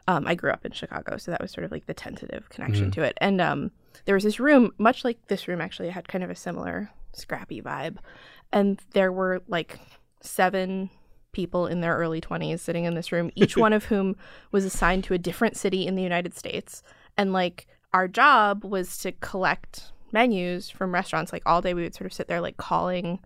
Um, 0.09 0.27
I 0.27 0.35
grew 0.35 0.51
up 0.51 0.65
in 0.65 0.73
Chicago, 0.73 1.19
so 1.19 1.31
that 1.31 1.41
was 1.41 1.51
sort 1.53 1.65
of 1.65 1.71
like 1.71 1.87
the 1.87 1.95
tentative 1.95 2.49
connection 2.49 2.91
to 2.93 3.03
it. 3.03 3.17
And 3.21 3.41
um, 3.41 3.71
there 4.07 4.15
was 4.15 4.25
this 4.25 4.41
room, 4.41 4.73
much 4.79 5.05
like 5.05 5.19
this 5.29 5.47
room, 5.47 5.61
actually, 5.61 5.89
it 5.89 5.93
had 5.93 6.09
kind 6.09 6.25
of 6.25 6.31
a 6.31 6.35
similar 6.35 6.91
scrappy 7.13 7.61
vibe. 7.63 7.99
And 8.53 8.81
there 8.93 9.13
were 9.13 9.43
like 9.47 9.79
seven 10.23 10.91
people 11.33 11.67
in 11.67 11.81
their 11.81 11.97
early 11.97 12.21
20s 12.21 12.61
sitting 12.61 12.85
in 12.85 12.95
this 12.95 13.13
room, 13.13 13.31
each 13.35 13.57
one 13.57 13.73
of 13.73 13.87
whom 13.87 14.17
was 14.53 14.65
assigned 14.65 15.05
to 15.05 15.15
a 15.15 15.19
different 15.19 15.57
city 15.57 15.87
in 15.87 15.95
the 15.95 16.03
United 16.03 16.35
States. 16.35 16.83
And 17.17 17.33
like 17.33 17.67
our 17.93 18.09
job 18.09 18.65
was 18.65 18.99
to 18.99 19.13
collect 19.13 19.93
menus 20.13 20.71
from 20.71 20.93
restaurants. 20.93 21.33
Like 21.33 21.43
all 21.47 21.61
day, 21.61 21.75
we 21.75 21.83
would 21.83 21.95
sort 21.95 22.07
of 22.07 22.13
sit 22.13 22.29
there, 22.29 22.41
like 22.41 22.57
calling 22.57 23.21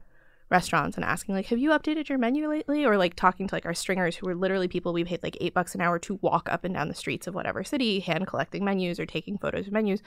restaurants 0.50 0.96
and 0.96 1.04
asking 1.04 1.34
like 1.34 1.46
have 1.46 1.58
you 1.58 1.70
updated 1.70 2.08
your 2.08 2.18
menu 2.18 2.48
lately 2.48 2.84
or 2.84 2.98
like 2.98 3.14
talking 3.16 3.48
to 3.48 3.54
like 3.54 3.64
our 3.64 3.74
stringers 3.74 4.14
who 4.14 4.26
were 4.26 4.34
literally 4.34 4.68
people 4.68 4.92
we 4.92 5.02
paid 5.02 5.22
like 5.22 5.36
eight 5.40 5.54
bucks 5.54 5.74
an 5.74 5.80
hour 5.80 5.98
to 5.98 6.18
walk 6.20 6.48
up 6.50 6.64
and 6.64 6.74
down 6.74 6.86
the 6.86 6.94
streets 6.94 7.26
of 7.26 7.34
whatever 7.34 7.64
city 7.64 7.98
hand 7.98 8.26
collecting 8.26 8.64
menus 8.64 9.00
or 9.00 9.06
taking 9.06 9.38
photos 9.38 9.66
of 9.66 9.72
menus 9.72 10.02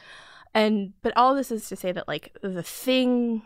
and 0.54 0.94
but 1.02 1.12
all 1.18 1.34
this 1.34 1.52
is 1.52 1.68
to 1.68 1.76
say 1.76 1.92
that 1.92 2.08
like 2.08 2.38
the 2.42 2.64
thing 2.64 3.42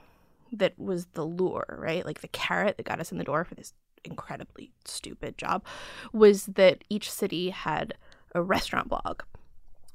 that 0.51 0.77
was 0.77 1.08
the 1.13 1.25
lure 1.25 1.77
right 1.79 2.05
like 2.05 2.22
the 2.22 2.27
carrot 2.27 2.77
that 2.77 2.86
got 2.86 3.00
us 3.00 3.12
in 3.12 3.17
the 3.17 3.24
door 3.24 3.43
for 3.43 3.55
this 3.55 3.74
incredibly 4.03 4.72
stupid 4.86 5.38
job 5.38 5.63
was 6.12 6.46
that 6.46 6.84
each 6.89 7.10
city 7.12 7.51
had 7.51 7.93
a 8.34 8.41
restaurant 8.41 8.89
blog 8.89 9.22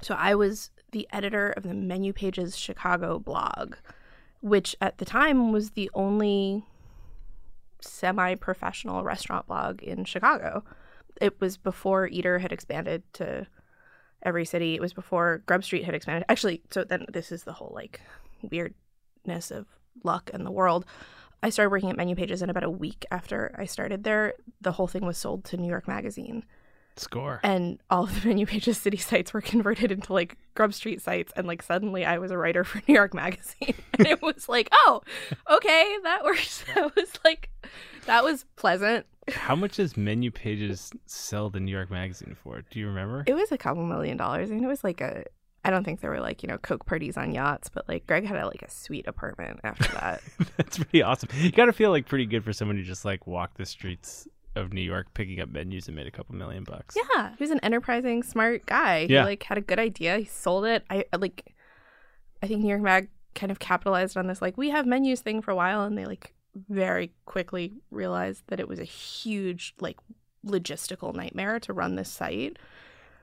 so 0.00 0.14
i 0.14 0.34
was 0.34 0.70
the 0.92 1.08
editor 1.12 1.50
of 1.50 1.64
the 1.64 1.74
menu 1.74 2.12
pages 2.12 2.56
chicago 2.56 3.18
blog 3.18 3.74
which 4.40 4.76
at 4.80 4.98
the 4.98 5.04
time 5.04 5.50
was 5.52 5.70
the 5.70 5.90
only 5.94 6.64
semi 7.80 8.34
professional 8.34 9.02
restaurant 9.02 9.46
blog 9.46 9.82
in 9.82 10.04
Chicago. 10.04 10.64
It 11.20 11.40
was 11.40 11.56
before 11.56 12.06
Eater 12.08 12.38
had 12.38 12.52
expanded 12.52 13.02
to 13.14 13.46
every 14.22 14.44
city. 14.44 14.74
It 14.74 14.80
was 14.80 14.92
before 14.92 15.42
Grub 15.46 15.64
Street 15.64 15.84
had 15.84 15.94
expanded. 15.94 16.24
Actually, 16.28 16.62
so 16.70 16.84
then 16.84 17.06
this 17.12 17.32
is 17.32 17.44
the 17.44 17.54
whole 17.54 17.72
like 17.74 18.00
weirdness 18.42 19.50
of 19.50 19.66
luck 20.02 20.30
and 20.32 20.44
the 20.46 20.50
world. 20.50 20.84
I 21.42 21.50
started 21.50 21.70
working 21.70 21.90
at 21.90 21.96
Menu 21.96 22.16
Pages, 22.16 22.42
and 22.42 22.50
about 22.50 22.64
a 22.64 22.70
week 22.70 23.04
after 23.10 23.54
I 23.58 23.66
started 23.66 24.04
there, 24.04 24.34
the 24.60 24.72
whole 24.72 24.86
thing 24.88 25.04
was 25.04 25.18
sold 25.18 25.44
to 25.46 25.56
New 25.56 25.68
York 25.68 25.86
Magazine 25.86 26.44
Score. 26.96 27.40
and 27.42 27.78
all 27.90 28.04
of 28.04 28.22
the 28.22 28.28
menu 28.32 28.46
pages 28.46 28.78
city 28.78 28.96
sites 28.96 29.34
were 29.34 29.42
converted 29.42 29.92
into 29.92 30.14
like 30.14 30.38
grub 30.54 30.72
street 30.72 31.02
sites 31.02 31.30
and 31.36 31.46
like 31.46 31.62
suddenly 31.62 32.06
i 32.06 32.16
was 32.16 32.30
a 32.30 32.38
writer 32.38 32.64
for 32.64 32.80
new 32.88 32.94
york 32.94 33.12
magazine 33.12 33.74
and 33.98 34.06
it 34.06 34.22
was 34.22 34.48
like 34.48 34.70
oh 34.72 35.02
okay 35.50 35.96
that 36.04 36.24
works 36.24 36.64
that 36.74 36.96
was 36.96 37.10
like 37.22 37.50
that 38.06 38.24
was 38.24 38.46
pleasant 38.56 39.04
How 39.30 39.54
much 39.54 39.76
does 39.76 39.94
Menu 39.98 40.30
Pages 40.30 40.90
sell 41.04 41.50
the 41.50 41.60
New 41.60 41.72
York 41.72 41.90
Magazine 41.90 42.34
for? 42.42 42.62
Do 42.70 42.78
you 42.78 42.86
remember? 42.86 43.24
It 43.26 43.34
was 43.34 43.50
a 43.52 43.58
couple 43.58 43.84
million 43.84 44.16
dollars. 44.16 44.50
I 44.50 44.54
mean, 44.54 44.62
it 44.64 44.68
was 44.68 44.84
like 44.84 45.00
a. 45.02 45.24
I 45.66 45.70
don't 45.70 45.84
think 45.84 46.00
there 46.00 46.10
were 46.10 46.20
like 46.20 46.42
you 46.42 46.48
know 46.48 46.58
coke 46.58 46.86
parties 46.86 47.16
on 47.16 47.32
yachts, 47.34 47.68
but 47.68 47.88
like 47.88 48.06
Greg 48.06 48.24
had 48.24 48.36
a, 48.38 48.46
like 48.46 48.62
a 48.62 48.70
sweet 48.70 49.06
apartment 49.06 49.60
after 49.64 49.92
that. 49.94 50.22
That's 50.56 50.78
pretty 50.78 51.02
awesome. 51.02 51.28
You 51.38 51.50
got 51.52 51.66
to 51.66 51.72
feel 51.72 51.90
like 51.90 52.06
pretty 52.06 52.26
good 52.26 52.44
for 52.44 52.52
someone 52.52 52.76
who 52.76 52.82
just 52.84 53.04
like 53.04 53.26
walked 53.26 53.58
the 53.58 53.66
streets 53.66 54.28
of 54.54 54.72
New 54.72 54.80
York 54.80 55.12
picking 55.12 55.40
up 55.40 55.50
menus 55.50 55.86
and 55.88 55.96
made 55.96 56.06
a 56.06 56.10
couple 56.10 56.34
million 56.34 56.64
bucks. 56.64 56.96
yeah, 57.14 57.30
he 57.36 57.42
was 57.44 57.50
an 57.50 57.60
enterprising, 57.62 58.22
smart 58.22 58.64
guy. 58.64 59.06
He 59.06 59.12
Yeah. 59.14 59.24
like 59.24 59.42
had 59.42 59.58
a 59.58 59.60
good 59.60 59.78
idea. 59.78 60.16
He 60.18 60.24
sold 60.24 60.64
it. 60.64 60.84
I 60.88 61.04
like. 61.18 61.52
I 62.42 62.46
think 62.46 62.60
New 62.62 62.68
York 62.68 62.80
Mag 62.82 63.08
kind 63.34 63.50
of 63.52 63.58
capitalized 63.58 64.16
on 64.16 64.28
this 64.28 64.40
like 64.40 64.56
we 64.56 64.70
have 64.70 64.86
menus 64.86 65.20
thing 65.20 65.42
for 65.42 65.50
a 65.50 65.56
while, 65.56 65.82
and 65.84 65.98
they 65.98 66.06
like 66.06 66.32
very 66.70 67.12
quickly 67.26 67.74
realized 67.90 68.44
that 68.46 68.60
it 68.60 68.68
was 68.68 68.78
a 68.78 68.84
huge 68.84 69.74
like 69.80 69.98
logistical 70.46 71.14
nightmare 71.14 71.58
to 71.60 71.72
run 71.72 71.96
this 71.96 72.08
site. 72.10 72.56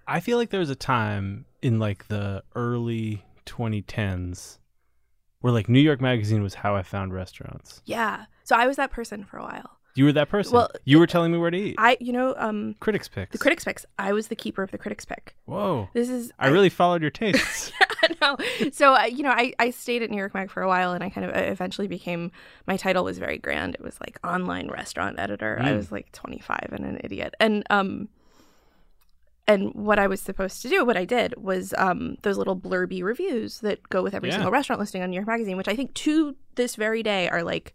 I 0.08 0.20
feel 0.20 0.38
like 0.38 0.50
there 0.50 0.60
was 0.60 0.70
a 0.70 0.76
time 0.76 1.46
in 1.62 1.80
like 1.80 2.08
the 2.08 2.44
early 2.56 3.24
2010s 3.46 4.58
where 5.42 5.54
like 5.54 5.68
New 5.70 5.80
York 5.80 6.02
Magazine 6.02 6.42
was 6.44 6.54
how 6.56 6.76
I 6.76 6.84
found 6.84 7.14
restaurants. 7.14 7.82
Yeah. 7.86 8.26
So 8.44 8.56
I 8.56 8.68
was 8.68 8.78
that 8.78 8.92
person 8.92 9.24
for 9.26 9.38
a 9.38 9.44
while. 9.44 9.78
You 9.96 10.06
were 10.06 10.12
that 10.14 10.28
person. 10.30 10.54
Well, 10.54 10.70
you 10.86 10.98
were 10.98 11.06
telling 11.06 11.32
me 11.32 11.38
where 11.38 11.52
to 11.52 11.58
eat. 11.58 11.76
I, 11.78 11.98
you 12.00 12.12
know, 12.12 12.34
um, 12.38 12.76
Critics 12.80 13.08
picks. 13.08 13.32
the 13.32 13.38
critics 13.38 13.64
picks. 13.64 13.86
I 14.00 14.12
was 14.12 14.28
the 14.28 14.36
keeper 14.36 14.64
of 14.64 14.72
the 14.72 14.78
critics 14.80 15.06
pick. 15.06 15.36
Whoa. 15.46 15.88
This 15.94 16.10
is 16.10 16.32
I 16.40 16.48
really 16.48 16.70
followed 16.70 17.02
your 17.02 17.12
tastes. 17.12 17.72
Yeah, 18.04 18.10
no. 18.22 18.70
So 18.74 18.96
uh, 18.96 19.04
you 19.06 19.24
know, 19.24 19.30
I, 19.32 19.54
I 19.60 19.70
stayed 19.70 20.02
at 20.04 20.10
New 20.12 20.18
York 20.18 20.34
Mag 20.34 20.52
for 20.52 20.62
a 20.62 20.68
while, 20.68 20.92
and 20.92 21.02
I 21.02 21.10
kind 21.10 21.26
of 21.30 21.34
eventually 21.38 21.88
became 21.88 22.34
my 22.68 22.76
title 22.76 23.06
was 23.06 23.18
very 23.18 23.38
grand. 23.38 23.76
It 23.76 23.82
was 23.82 23.98
like 24.02 24.20
online 24.26 24.68
restaurant 24.70 25.20
editor. 25.20 25.58
I 25.62 25.70
Mm. 25.70 25.78
was 25.78 25.90
like 25.90 26.12
25 26.12 26.70
and 26.74 26.84
an 26.84 27.00
idiot, 27.02 27.34
and 27.40 27.64
um, 27.70 28.10
and 29.48 29.74
what 29.74 30.00
I 30.00 30.08
was 30.08 30.22
supposed 30.22 30.62
to 30.62 30.70
do, 30.70 30.86
what 30.86 30.98
I 30.98 31.06
did 31.06 31.36
was 31.38 31.74
um 31.78 32.18
those 32.24 32.38
little 32.38 32.56
blurby 32.56 33.04
reviews 33.04 33.60
that 33.60 33.88
go 33.90 34.02
with 34.04 34.14
every 34.14 34.30
Yeah. 34.30 34.36
single 34.36 34.52
restaurant 34.52 34.80
listing 34.80 35.02
on 35.02 35.10
New 35.10 35.16
York 35.16 35.28
Magazine, 35.28 35.58
which 35.58 35.68
I 35.68 35.76
think 35.76 35.94
to 35.96 36.36
this 36.56 36.76
very 36.76 37.04
day 37.04 37.28
are 37.30 37.44
like 37.44 37.74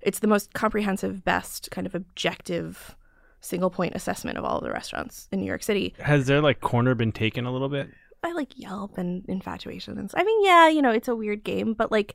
it's 0.00 0.18
the 0.18 0.26
most 0.26 0.52
comprehensive, 0.54 1.24
best 1.24 1.70
kind 1.70 1.86
of 1.86 1.94
objective 1.94 2.94
single 3.40 3.70
point 3.70 3.94
assessment 3.94 4.38
of 4.38 4.44
all 4.44 4.58
of 4.58 4.64
the 4.64 4.70
restaurants 4.70 5.28
in 5.32 5.38
New 5.40 5.46
York 5.46 5.62
City 5.62 5.94
Has 6.00 6.26
their 6.26 6.40
like 6.40 6.60
corner 6.60 6.94
been 6.94 7.12
taken 7.12 7.44
a 7.46 7.52
little 7.52 7.68
bit? 7.68 7.88
by 8.22 8.32
like 8.32 8.58
Yelp 8.58 8.96
and 8.96 9.22
Infatuation 9.28 9.98
and 9.98 10.06
s- 10.08 10.14
I 10.16 10.24
mean, 10.24 10.44
yeah, 10.44 10.66
you 10.68 10.80
know, 10.80 10.90
it's 10.90 11.08
a 11.08 11.14
weird 11.14 11.44
game, 11.44 11.74
but 11.74 11.92
like 11.92 12.14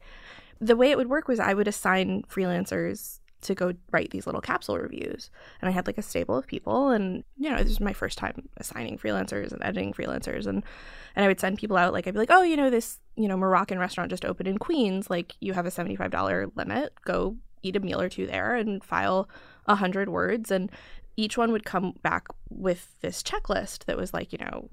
the 0.60 0.76
way 0.76 0.90
it 0.90 0.98
would 0.98 1.08
work 1.08 1.28
was 1.28 1.40
I 1.40 1.54
would 1.54 1.68
assign 1.68 2.24
freelancers 2.24 3.20
to 3.42 3.56
go 3.56 3.74
write 3.92 4.12
these 4.12 4.26
little 4.26 4.42
capsule 4.42 4.78
reviews. 4.78 5.30
And 5.62 5.70
I 5.70 5.72
had 5.72 5.88
like 5.88 5.98
a 5.98 6.04
stable 6.04 6.38
of 6.38 6.48
people 6.48 6.90
and 6.90 7.24
you 7.38 7.50
know, 7.50 7.58
this 7.58 7.68
was 7.68 7.80
my 7.80 7.94
first 7.94 8.18
time 8.18 8.50
assigning 8.58 8.98
freelancers 8.98 9.52
and 9.52 9.64
editing 9.64 9.94
freelancers 9.94 10.46
and 10.46 10.64
and 11.16 11.26
I 11.26 11.28
would 11.28 11.40
send 11.40 11.58
people 11.58 11.78
out 11.78 11.94
like 11.94 12.08
I'd 12.08 12.14
be 12.14 12.20
like, 12.20 12.32
"Oh, 12.32 12.44
you 12.44 12.56
know, 12.56 12.70
this, 12.70 13.00
you 13.16 13.28
know, 13.28 13.38
Moroccan 13.38 13.80
restaurant 13.80 14.10
just 14.10 14.26
opened 14.26 14.48
in 14.48 14.58
Queens, 14.58 15.10
like 15.10 15.36
you 15.40 15.54
have 15.54 15.66
a 15.66 15.72
$75 15.72 16.56
limit. 16.56 16.94
Go 17.06 17.38
eat 17.62 17.76
a 17.76 17.80
meal 17.80 18.00
or 18.02 18.10
two 18.10 18.28
there 18.28 18.56
and 18.56 18.84
file 18.84 19.30
a 19.66 19.74
100 19.74 20.10
words 20.10 20.52
and 20.52 20.72
each 21.18 21.38
one 21.38 21.52
would 21.52 21.66
come 21.66 21.94
back 22.02 22.28
with 22.50 22.96
this 23.02 23.22
checklist 23.22 23.84
that 23.86 23.98
was 23.98 24.14
like, 24.14 24.32
you 24.32 24.38
know, 24.40 24.70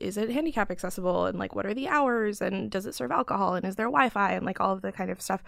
is 0.00 0.16
it 0.16 0.30
handicap 0.30 0.70
accessible? 0.70 1.26
And 1.26 1.38
like 1.38 1.54
what 1.54 1.66
are 1.66 1.74
the 1.74 1.88
hours? 1.88 2.40
And 2.40 2.70
does 2.70 2.86
it 2.86 2.94
serve 2.94 3.10
alcohol? 3.10 3.54
And 3.54 3.66
is 3.66 3.76
there 3.76 3.86
wi-fi? 3.86 4.32
And 4.32 4.46
like 4.46 4.60
all 4.60 4.72
of 4.72 4.82
the 4.82 4.92
kind 4.92 5.10
of 5.10 5.20
stuff 5.20 5.42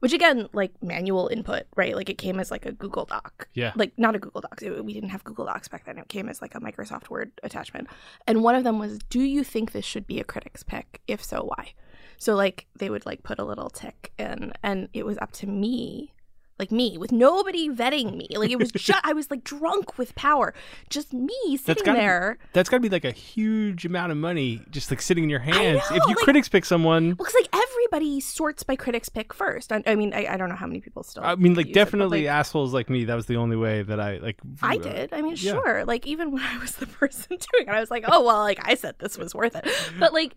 which 0.00 0.12
again 0.12 0.48
like 0.52 0.72
manual 0.82 1.28
input 1.28 1.64
right? 1.76 1.96
Like 1.96 2.08
it 2.08 2.18
came 2.18 2.38
as 2.38 2.50
like 2.50 2.66
a 2.66 2.72
google 2.72 3.04
doc. 3.04 3.48
Yeah. 3.54 3.72
like 3.74 3.92
not 3.98 4.14
a 4.14 4.18
google 4.18 4.40
docs 4.40 4.62
it, 4.62 4.84
we 4.84 4.94
didn't 4.94 5.10
have 5.10 5.24
google 5.24 5.46
docs 5.46 5.68
back 5.68 5.84
then. 5.84 5.98
It 5.98 6.08
came 6.08 6.28
as 6.28 6.42
like 6.42 6.54
a 6.54 6.60
microsoft 6.60 7.10
word 7.10 7.32
attachment. 7.42 7.88
And 8.26 8.42
one 8.42 8.54
of 8.54 8.64
them 8.64 8.78
was 8.78 8.98
do 9.10 9.20
you 9.20 9.44
think 9.44 9.72
this 9.72 9.84
should 9.84 10.06
be 10.06 10.20
a 10.20 10.24
critic's 10.24 10.62
pick? 10.62 11.00
If 11.06 11.24
so 11.24 11.44
why? 11.44 11.72
So 12.18 12.34
like 12.34 12.66
they 12.76 12.90
would 12.90 13.06
like 13.06 13.22
put 13.22 13.38
a 13.38 13.44
little 13.44 13.70
tick 13.70 14.12
in. 14.18 14.52
And 14.62 14.88
it 14.92 15.06
was 15.06 15.18
up 15.18 15.32
to 15.32 15.46
me 15.46 16.12
like 16.58 16.70
me 16.72 16.98
with 16.98 17.12
nobody 17.12 17.68
vetting 17.68 18.16
me 18.16 18.28
like 18.36 18.50
it 18.50 18.58
was 18.58 18.72
just 18.72 19.00
i 19.04 19.12
was 19.12 19.30
like 19.30 19.44
drunk 19.44 19.96
with 19.98 20.14
power 20.14 20.52
just 20.90 21.12
me 21.12 21.56
sitting 21.56 21.84
be- 21.84 21.92
there 21.92 22.38
That's 22.52 22.68
got 22.68 22.76
to 22.78 22.80
be 22.80 22.88
like 22.88 23.04
a 23.04 23.12
huge 23.12 23.84
amount 23.84 24.12
of 24.12 24.18
money 24.18 24.60
just 24.70 24.90
like 24.90 25.00
sitting 25.00 25.24
in 25.24 25.30
your 25.30 25.38
hands. 25.40 25.82
know, 25.90 25.96
if 25.96 26.02
you 26.02 26.14
like- 26.14 26.16
critics 26.16 26.48
pick 26.48 26.64
someone, 26.64 27.16
Well, 27.18 27.26
'cause, 27.26 27.34
like 27.34 27.48
everybody 27.54 28.20
sorts 28.20 28.62
by 28.62 28.76
critics 28.76 29.08
pick 29.08 29.32
first. 29.32 29.72
I, 29.72 29.82
I 29.86 29.94
mean, 29.94 30.12
I, 30.14 30.26
I 30.26 30.36
don't 30.36 30.48
know 30.48 30.54
how 30.56 30.66
many 30.66 30.80
people 30.80 31.02
still. 31.02 31.22
I 31.24 31.34
mean, 31.36 31.54
like 31.54 31.66
use 31.66 31.70
it, 31.72 31.74
definitely 31.74 32.22
like, 32.24 32.30
assholes 32.30 32.74
like 32.74 32.90
me. 32.90 33.04
That 33.04 33.14
was 33.14 33.26
the 33.26 33.36
only 33.36 33.56
way 33.56 33.82
that 33.82 34.00
I 34.00 34.18
like. 34.18 34.38
I 34.62 34.76
uh, 34.76 34.78
did. 34.78 35.12
I 35.12 35.22
mean, 35.22 35.36
yeah. 35.38 35.52
sure. 35.52 35.84
Like 35.84 36.06
even 36.06 36.30
when 36.32 36.42
I 36.42 36.58
was 36.58 36.76
the 36.76 36.86
person 37.00 37.36
doing 37.52 37.66
it, 37.66 37.70
I 37.70 37.80
was 37.80 37.90
like, 37.90 38.04
oh 38.08 38.24
well, 38.24 38.40
like 38.40 38.60
I 38.66 38.74
said 38.74 38.96
this 38.98 39.16
was 39.18 39.34
worth 39.34 39.56
it. 39.56 39.66
But 39.98 40.12
like, 40.12 40.34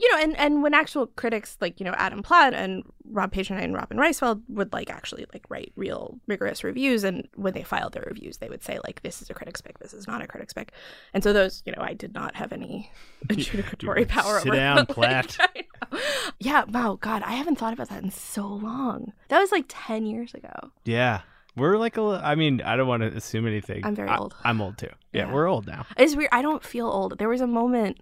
you 0.00 0.10
know, 0.12 0.22
and 0.22 0.36
and 0.38 0.62
when 0.62 0.72
actual 0.74 1.06
critics 1.08 1.56
like 1.60 1.78
you 1.78 1.84
know 1.84 1.92
Adam 1.98 2.22
Platt 2.22 2.54
and 2.54 2.82
Rob 3.12 3.32
Patronite 3.32 3.64
and 3.64 3.74
Robin 3.74 3.98
Raisfeld 3.98 4.40
would 4.48 4.72
like 4.72 4.88
actually 4.90 5.26
like 5.34 5.44
write 5.48 5.72
real 5.76 6.18
rigorous 6.26 6.64
reviews, 6.64 7.04
and 7.04 7.28
when 7.34 7.52
they 7.52 7.62
filed 7.62 7.92
their 7.92 8.04
reviews, 8.06 8.38
they 8.38 8.48
would 8.48 8.62
say 8.62 8.78
like 8.84 9.02
this 9.02 9.20
is 9.20 9.28
a 9.30 9.34
critic's 9.34 9.60
pick, 9.60 9.78
this 9.78 9.92
is 9.92 10.06
not 10.06 10.22
a 10.22 10.26
critic's 10.26 10.52
pick, 10.54 10.72
and 11.12 11.22
so 11.22 11.32
those 11.32 11.62
you 11.66 11.72
know 11.72 11.82
I 11.82 11.92
did 11.92 12.14
not 12.14 12.34
have 12.36 12.52
any 12.52 12.90
adjudicatory 13.28 14.08
power 14.08 14.38
"Sit 14.40 14.48
over. 14.48 14.56
down, 14.56 14.76
but, 14.86 14.96
like, 14.98 15.28
Platt." 15.28 15.36
I 15.40 15.60
know. 15.92 16.00
Yeah. 16.38 16.64
Wow. 16.64 16.98
God, 17.00 17.22
I 17.22 17.32
haven't 17.32 17.56
thought 17.58 17.72
about 17.72 17.88
that 17.90 18.02
in 18.02 18.10
so 18.10 18.46
long. 18.46 19.12
That 19.28 19.40
was 19.40 19.52
like 19.52 19.64
ten 19.68 20.06
years 20.06 20.34
ago. 20.34 20.70
Yeah, 20.84 21.20
we're 21.56 21.76
like 21.76 21.96
a. 21.96 22.20
I 22.24 22.34
mean, 22.36 22.60
I 22.62 22.76
don't 22.76 22.88
want 22.88 23.02
to 23.02 23.08
assume 23.08 23.46
anything. 23.46 23.84
I'm 23.84 23.94
very 23.94 24.08
I- 24.08 24.16
old. 24.16 24.34
I'm 24.44 24.60
old 24.60 24.78
too. 24.78 24.88
Yeah, 25.12 25.26
Yeah. 25.26 25.32
we're 25.34 25.46
old 25.48 25.66
now. 25.66 25.84
It's 25.96 26.14
weird. 26.16 26.30
I 26.32 26.42
don't 26.42 26.62
feel 26.64 26.86
old. 26.86 27.18
There 27.18 27.28
was 27.28 27.40
a 27.40 27.46
moment, 27.46 27.98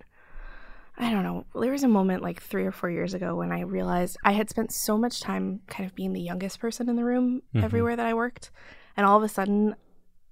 I 1.01 1.11
don't 1.11 1.23
know, 1.23 1.47
there 1.61 1.71
was 1.71 1.85
a 1.85 1.89
moment 1.89 2.23
like 2.23 2.43
three 2.43 2.65
or 2.67 2.73
four 2.73 2.91
years 2.91 3.15
ago 3.15 3.37
when 3.37 3.53
I 3.53 3.61
realized 3.61 4.17
I 4.25 4.33
had 4.33 4.51
spent 4.51 4.73
so 4.73 4.99
much 4.99 5.21
time 5.21 5.61
kind 5.69 5.89
of 5.89 5.95
being 5.95 6.13
the 6.13 6.21
youngest 6.21 6.59
person 6.59 6.89
in 6.89 6.97
the 6.97 7.05
room 7.05 7.43
Mhm. 7.55 7.63
everywhere 7.63 7.95
that 7.95 8.05
I 8.07 8.15
worked. 8.15 8.51
And 8.97 9.07
all 9.07 9.17
of 9.17 9.23
a 9.23 9.29
sudden, 9.29 9.77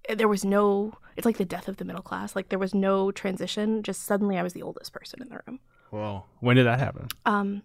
eh, 0.09 0.17
there 0.17 0.27
was 0.27 0.45
no, 0.45 0.95
it's 1.17 1.25
like 1.25 1.37
the 1.39 1.45
death 1.45 1.69
of 1.69 1.77
the 1.77 1.85
middle 1.85 2.03
class. 2.03 2.35
Like 2.35 2.49
there 2.49 2.59
was 2.59 2.75
no 2.75 3.13
transition. 3.13 3.85
Just 3.85 4.03
suddenly 4.03 4.37
I 4.39 4.43
was 4.43 4.55
the 4.55 4.63
oldest 4.63 4.93
person 4.93 5.23
in 5.23 5.29
the 5.29 5.41
room. 5.47 5.61
Whoa, 5.91 6.25
when 6.41 6.57
did 6.57 6.67
that 6.67 6.81
happen? 6.81 7.07
Um, 7.25 7.63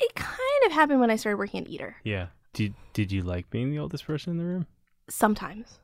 it 0.00 0.14
kind 0.14 0.40
of 0.64 0.72
happened 0.72 1.00
when 1.00 1.10
I 1.10 1.16
started 1.16 1.36
working 1.36 1.60
at 1.60 1.68
Eater. 1.68 1.96
Yeah. 2.02 2.28
Did 2.54 2.72
Did 2.94 3.12
you 3.12 3.22
like 3.22 3.50
being 3.50 3.70
the 3.70 3.78
oldest 3.78 4.06
person 4.06 4.30
in 4.32 4.38
the 4.38 4.44
room? 4.46 4.66
Sometimes. 5.10 5.78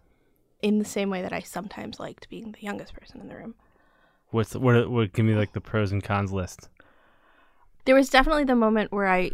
In 0.63 0.79
the 0.79 0.85
same 0.87 1.11
way 1.11 1.21
that 1.21 1.33
I 1.33 1.41
sometimes 1.41 2.01
liked 2.01 2.31
being 2.31 2.53
the 2.53 2.61
youngest 2.63 2.95
person 2.95 3.21
in 3.21 3.29
the 3.29 3.37
room. 3.37 3.55
What's 4.33 4.55
what? 4.57 4.91
What? 4.91 5.13
Give 5.13 5.25
me 5.25 5.35
like 5.35 5.53
the 5.53 5.61
pros 5.61 5.93
and 5.93 6.03
cons 6.03 6.33
list. 6.33 6.69
there 7.85 7.95
was 7.95 8.09
definitely 8.11 8.45
the 8.45 8.57
moment 8.57 8.91
where 8.93 9.07
I. 9.09 9.31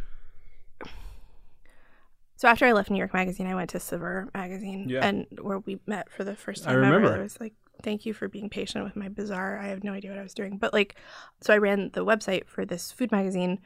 So 2.37 2.47
after 2.47 2.67
I 2.67 2.73
left 2.73 2.91
New 2.91 2.99
York 2.99 3.13
Magazine, 3.15 3.47
I 3.49 3.55
went 3.55 3.71
to 3.71 3.81
Saveur 3.81 4.29
Magazine, 4.33 4.89
Yeah. 4.89 5.05
and 5.05 5.27
where 5.41 5.59
we 5.59 5.81
met 5.87 6.09
for 6.11 6.23
the 6.25 6.37
first 6.37 6.63
time 6.65 6.71
I 6.71 6.75
time 6.75 6.83
remember. 6.85 7.09
ever. 7.09 7.21
I 7.21 7.23
was 7.23 7.41
like, 7.41 7.55
"Thank 7.83 8.07
you 8.07 8.15
for 8.15 8.29
being 8.29 8.49
patient 8.49 8.85
with 8.85 8.95
my 8.95 9.09
bizarre. 9.09 9.59
I 9.59 9.67
have 9.69 9.83
no 9.83 9.93
idea 9.93 10.11
what 10.11 10.21
I 10.21 10.23
was 10.23 10.35
doing." 10.35 10.57
But 10.57 10.73
like, 10.73 10.95
so 11.41 11.53
I 11.53 11.59
ran 11.59 11.91
the 11.95 12.05
website 12.05 12.47
for 12.47 12.65
this 12.65 12.93
food 12.93 13.11
magazine 13.11 13.59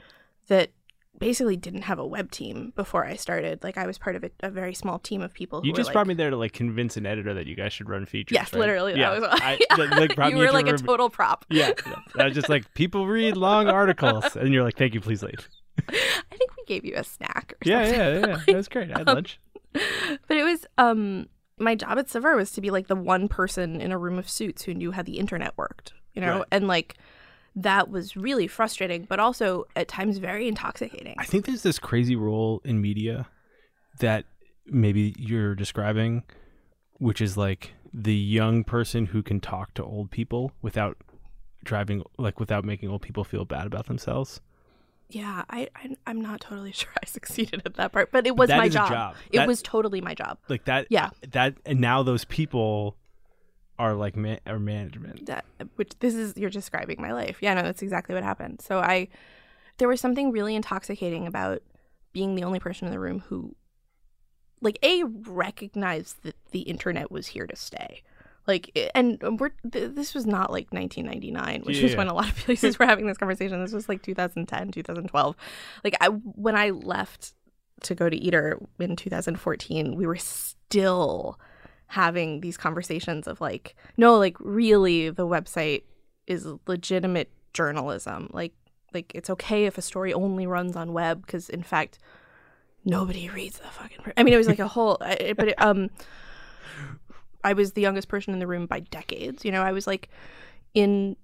that 0.49 0.71
basically 1.19 1.57
didn't 1.57 1.83
have 1.83 1.99
a 1.99 2.07
web 2.07 2.31
team 2.31 2.73
before 2.75 3.05
I 3.07 3.17
started. 3.17 3.63
Like, 3.63 3.77
I 3.79 3.87
was 3.87 3.99
part 3.99 4.17
of 4.17 4.25
a, 4.25 4.31
a 4.41 4.51
very 4.51 4.75
small 4.75 4.99
team 4.99 5.23
of 5.23 5.33
people. 5.33 5.61
Who 5.61 5.69
You 5.69 5.73
just 5.73 5.89
like, 5.89 5.93
brought 5.93 6.07
me 6.07 6.15
there 6.15 6.31
to 6.31 6.37
like 6.37 6.53
convince 6.53 6.97
an 6.97 7.07
editor 7.07 7.35
that 7.35 7.47
you 7.47 7.55
guys 7.55 7.73
should 7.73 7.89
run 7.89 8.07
features. 8.07 8.35
Yes, 8.35 8.53
right? 8.53 8.61
literally. 8.61 8.95
Yeah. 8.99 9.19
That 9.19 9.21
was 9.21 9.41
I, 9.43 9.59
like, 10.19 10.31
you 10.33 10.39
were 10.39 10.51
like 10.53 10.67
a 10.67 10.73
room- 10.73 10.79
total 10.79 11.11
prop. 11.11 11.45
Yeah, 11.51 11.73
yeah. 11.87 11.95
I 12.19 12.25
was 12.25 12.35
just 12.35 12.49
like, 12.49 12.73
people 12.75 13.07
read 13.07 13.37
long 13.37 13.69
articles, 13.69 14.37
and 14.37 14.53
you're 14.53 14.65
like, 14.65 14.77
thank 14.77 14.95
you, 14.95 15.01
please 15.01 15.23
leave. 15.23 15.49
I 15.89 16.37
think 16.37 16.57
we 16.57 16.65
gave 16.67 16.85
you 16.85 16.95
a 16.97 17.05
snack. 17.05 17.55
Or 17.55 17.69
Yeah, 17.69 17.85
something. 17.85 18.01
yeah, 18.01 18.27
yeah. 18.37 18.43
That 18.47 18.57
was 18.57 18.69
great. 18.69 18.91
I 18.93 18.99
had 18.99 19.09
Um, 19.09 19.15
lunch. 19.17 19.39
but 19.73 20.37
it 20.37 20.45
was 20.45 20.67
um 20.79 21.27
my 21.59 21.75
job 21.75 21.99
at 21.99 22.09
Saveur 22.11 22.37
was 22.37 22.51
to 22.53 22.61
be 22.61 22.71
like 22.71 22.89
the 22.89 22.97
one 22.97 23.29
person 23.29 23.81
in 23.81 23.93
a 23.93 23.99
room 23.99 24.19
of 24.19 24.29
suits 24.29 24.63
who 24.65 24.75
knew 24.75 24.91
how 24.93 25.03
the 25.03 25.19
internet 25.19 25.57
worked, 25.57 25.93
you 26.15 26.21
know, 26.21 26.39
Right. 26.39 26.45
and 26.51 26.67
like 26.69 26.97
that 27.57 27.91
was 27.91 28.17
really 28.17 28.47
frustrating, 28.47 29.05
but 29.09 29.21
also 29.21 29.67
at 29.77 29.89
times 29.89 30.19
very 30.19 30.49
intoxicating. 30.49 31.15
I 31.19 31.25
think 31.25 31.45
there's 31.47 31.63
this 31.63 31.79
crazy 31.79 32.17
role 32.17 32.61
in 32.65 32.81
media 32.81 33.27
that 34.01 34.25
maybe 34.67 35.15
you're 35.19 35.55
describing, 35.55 36.23
which 36.95 37.21
is 37.21 37.37
like 37.37 37.73
the 37.93 38.15
young 38.15 38.65
person 38.65 39.07
who 39.07 39.23
can 39.23 39.39
talk 39.41 39.75
to 39.75 39.85
old 39.85 40.11
people 40.11 40.53
without 40.63 40.97
driving, 41.65 42.03
like 42.19 42.41
without 42.41 42.65
making 42.65 42.89
old 42.89 43.03
people 43.03 43.23
feel 43.25 43.45
bad 43.45 43.67
about 43.67 43.87
themselves. 43.87 44.41
Yeah, 45.11 45.45
I, 45.51 45.69
I 45.77 45.95
I'm 46.07 46.23
not 46.23 46.41
totally 46.41 46.73
sure 46.81 46.89
I 47.03 47.07
succeeded 47.07 47.63
at 47.67 47.75
that 47.75 47.93
part, 47.93 48.11
but 48.13 48.27
it 48.27 48.35
was 48.35 48.49
That 48.49 48.57
my 48.57 48.69
job. 48.71 48.89
job. 48.89 49.17
It 49.31 49.39
That- 49.39 49.47
was 49.49 49.61
totally 49.61 50.01
my 50.01 50.15
job. 50.15 50.39
Like 50.49 50.65
that. 50.65 50.87
Yeah. 50.89 51.11
That 51.33 51.57
and 51.67 51.81
now 51.83 52.03
those 52.03 52.25
people 52.25 52.97
are 53.83 53.95
like 53.95 54.15
man 54.17 54.39
or 54.47 54.59
management. 54.59 55.27
that 55.27 55.45
which 55.77 55.93
this 56.01 56.15
is 56.15 56.37
you're 56.37 56.51
describing 56.61 57.01
my 57.01 57.13
life. 57.13 57.39
Yeah 57.41 57.55
no 57.55 57.63
that's 57.63 57.83
exactly 57.83 58.15
what 58.15 58.25
happened. 58.25 58.61
So 58.63 58.79
i 58.79 59.09
there 59.79 59.89
was 59.89 60.01
something 60.01 60.31
really 60.31 60.55
intoxicating 60.55 61.27
about 61.27 61.63
being 62.13 62.35
the 62.35 62.45
only 62.45 62.61
person 62.61 62.87
in 62.87 62.93
the 62.93 63.01
room 63.01 63.21
who 63.29 63.55
like 64.61 64.79
a 64.83 65.03
recognized 65.05 66.23
that 66.23 66.37
the 66.53 66.61
internet 66.61 67.11
was 67.11 67.27
here 67.29 67.47
to 67.47 67.57
stay. 67.57 68.03
Like 68.47 68.71
eh, 68.77 68.89
and 68.95 69.19
we're 69.41 69.51
th- 69.73 69.93
this 69.95 70.15
was 70.15 70.27
not 70.27 70.51
like 70.53 70.73
1999 70.73 71.63
which 71.65 71.77
Yeah, 71.79 71.83
was 71.85 71.93
yeah. 71.93 71.99
when 71.99 72.09
a 72.09 72.15
lot 72.15 72.29
of 72.29 72.37
places 72.37 72.79
were 72.79 72.87
having 72.87 73.07
this 73.07 73.19
conversation. 73.19 73.61
This 73.63 73.73
was 73.73 73.89
like 73.89 74.03
2010 74.03 74.71
2012 74.73 75.37
like 75.85 75.97
i 76.01 76.09
when 76.09 76.57
i 76.57 76.71
left 76.71 77.35
to 77.83 77.95
go 77.97 78.09
to 78.09 78.17
eater 78.17 78.61
in 78.79 78.95
2014 78.95 79.97
we 79.97 80.07
were 80.07 80.17
still 80.17 81.39
having 81.93 82.41
these 82.41 82.57
conversations 82.57 83.27
of 83.27 83.39
like 83.41 83.75
no 83.99 84.17
like 84.19 84.35
really 84.41 85.11
the 85.11 85.27
website 85.27 85.83
is 86.27 86.47
legitimate 86.67 87.31
journalism 87.53 88.31
like 88.33 88.55
like 88.95 89.13
it's 89.15 89.29
okay 89.29 89.67
if 89.67 89.77
a 89.77 89.83
story 89.83 90.13
only 90.15 90.47
runs 90.47 90.75
on 90.75 90.95
web 90.95 91.21
because 91.27 91.51
in 91.51 91.63
fact 91.63 91.99
nobody 92.87 93.29
reads 93.29 93.59
the 93.59 93.69
fucking 93.69 93.99
i 94.17 94.23
mean 94.23 94.33
it 94.33 94.39
was 94.39 94.47
like 94.49 94.59
a 94.59 94.69
whole 94.69 94.97
I- 95.03 95.35
but 95.37 95.49
it, 95.49 95.61
um 95.63 95.91
i 97.45 97.53
was 97.53 97.73
the 97.73 97.83
youngest 97.83 98.09
person 98.09 98.33
in 98.33 98.41
the 98.41 98.47
room 98.47 98.65
by 98.65 98.81
decades 98.81 99.45
you 99.45 99.53
know 99.53 99.63
i 99.63 99.73
was 99.73 99.87
like 99.87 100.09
in 100.73 101.15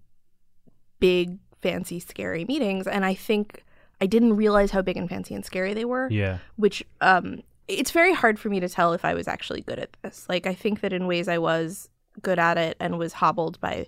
big 1.00 1.38
fancy 1.62 1.98
scary 1.98 2.44
meetings 2.44 2.86
and 2.86 3.04
i 3.06 3.14
think 3.14 3.64
i 4.02 4.06
didn't 4.06 4.36
realize 4.36 4.70
how 4.72 4.82
big 4.82 4.98
and 4.98 5.08
fancy 5.08 5.34
and 5.34 5.44
scary 5.46 5.72
they 5.72 5.86
were 5.86 6.08
Yeah. 6.10 6.38
which 6.56 6.84
um 7.00 7.42
it's 7.68 7.90
very 7.90 8.14
hard 8.14 8.38
for 8.38 8.48
me 8.48 8.60
to 8.60 8.68
tell 8.68 8.92
if 8.94 9.04
I 9.04 9.14
was 9.14 9.28
actually 9.28 9.60
good 9.60 9.78
at 9.78 9.96
this. 10.02 10.26
Like 10.28 10.46
I 10.46 10.54
think 10.54 10.80
that 10.80 10.92
in 10.92 11.06
ways 11.06 11.28
I 11.28 11.38
was 11.38 11.88
good 12.20 12.38
at 12.38 12.58
it 12.58 12.76
and 12.80 12.98
was 12.98 13.12
hobbled 13.12 13.60
by 13.60 13.86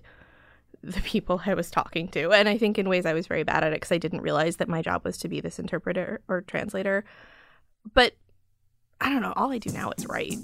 the 0.83 1.01
people 1.01 1.41
I 1.45 1.53
was 1.53 1.69
talking 1.69 2.07
to. 2.09 2.31
And 2.31 2.47
I 2.47 2.57
think 2.57 2.77
in 2.77 2.89
ways 2.89 3.05
I 3.05 3.13
was 3.13 3.27
very 3.27 3.43
bad 3.43 3.63
at 3.63 3.73
it 3.73 3.77
because 3.77 3.91
I 3.91 3.97
didn't 3.97 4.21
realize 4.21 4.57
that 4.57 4.69
my 4.69 4.81
job 4.81 5.03
was 5.03 5.17
to 5.19 5.27
be 5.27 5.41
this 5.41 5.59
interpreter 5.59 6.21
or 6.27 6.41
translator. 6.41 7.03
But 7.93 8.15
I 8.99 9.09
don't 9.09 9.21
know, 9.21 9.33
all 9.35 9.51
I 9.51 9.57
do 9.57 9.71
now 9.71 9.91
is 9.97 10.05
write. 10.07 10.37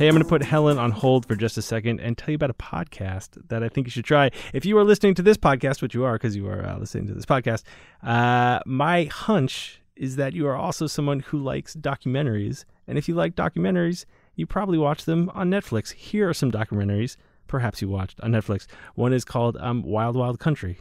Hey, 0.00 0.08
I'm 0.08 0.14
going 0.14 0.22
to 0.22 0.28
put 0.30 0.42
Helen 0.42 0.78
on 0.78 0.92
hold 0.92 1.26
for 1.26 1.36
just 1.36 1.58
a 1.58 1.60
second 1.60 2.00
and 2.00 2.16
tell 2.16 2.30
you 2.30 2.36
about 2.36 2.48
a 2.48 2.54
podcast 2.54 3.36
that 3.50 3.62
I 3.62 3.68
think 3.68 3.86
you 3.86 3.90
should 3.90 4.06
try. 4.06 4.30
If 4.54 4.64
you 4.64 4.78
are 4.78 4.82
listening 4.82 5.12
to 5.16 5.22
this 5.22 5.36
podcast, 5.36 5.82
which 5.82 5.92
you 5.92 6.04
are 6.04 6.14
because 6.14 6.34
you 6.34 6.48
are 6.48 6.64
uh, 6.64 6.78
listening 6.78 7.06
to 7.08 7.12
this 7.12 7.26
podcast, 7.26 7.64
uh, 8.02 8.60
my 8.64 9.04
hunch 9.04 9.82
is 9.96 10.16
that 10.16 10.32
you 10.32 10.46
are 10.46 10.56
also 10.56 10.86
someone 10.86 11.20
who 11.20 11.38
likes 11.38 11.76
documentaries. 11.76 12.64
And 12.88 12.96
if 12.96 13.10
you 13.10 13.14
like 13.14 13.34
documentaries, 13.34 14.06
you 14.36 14.46
probably 14.46 14.78
watch 14.78 15.04
them 15.04 15.30
on 15.34 15.50
Netflix. 15.50 15.92
Here 15.92 16.30
are 16.30 16.32
some 16.32 16.50
documentaries 16.50 17.18
perhaps 17.46 17.82
you 17.82 17.90
watched 17.90 18.18
on 18.22 18.32
Netflix. 18.32 18.66
One 18.94 19.12
is 19.12 19.26
called 19.26 19.58
um, 19.58 19.82
Wild 19.82 20.16
Wild 20.16 20.40
Country. 20.40 20.78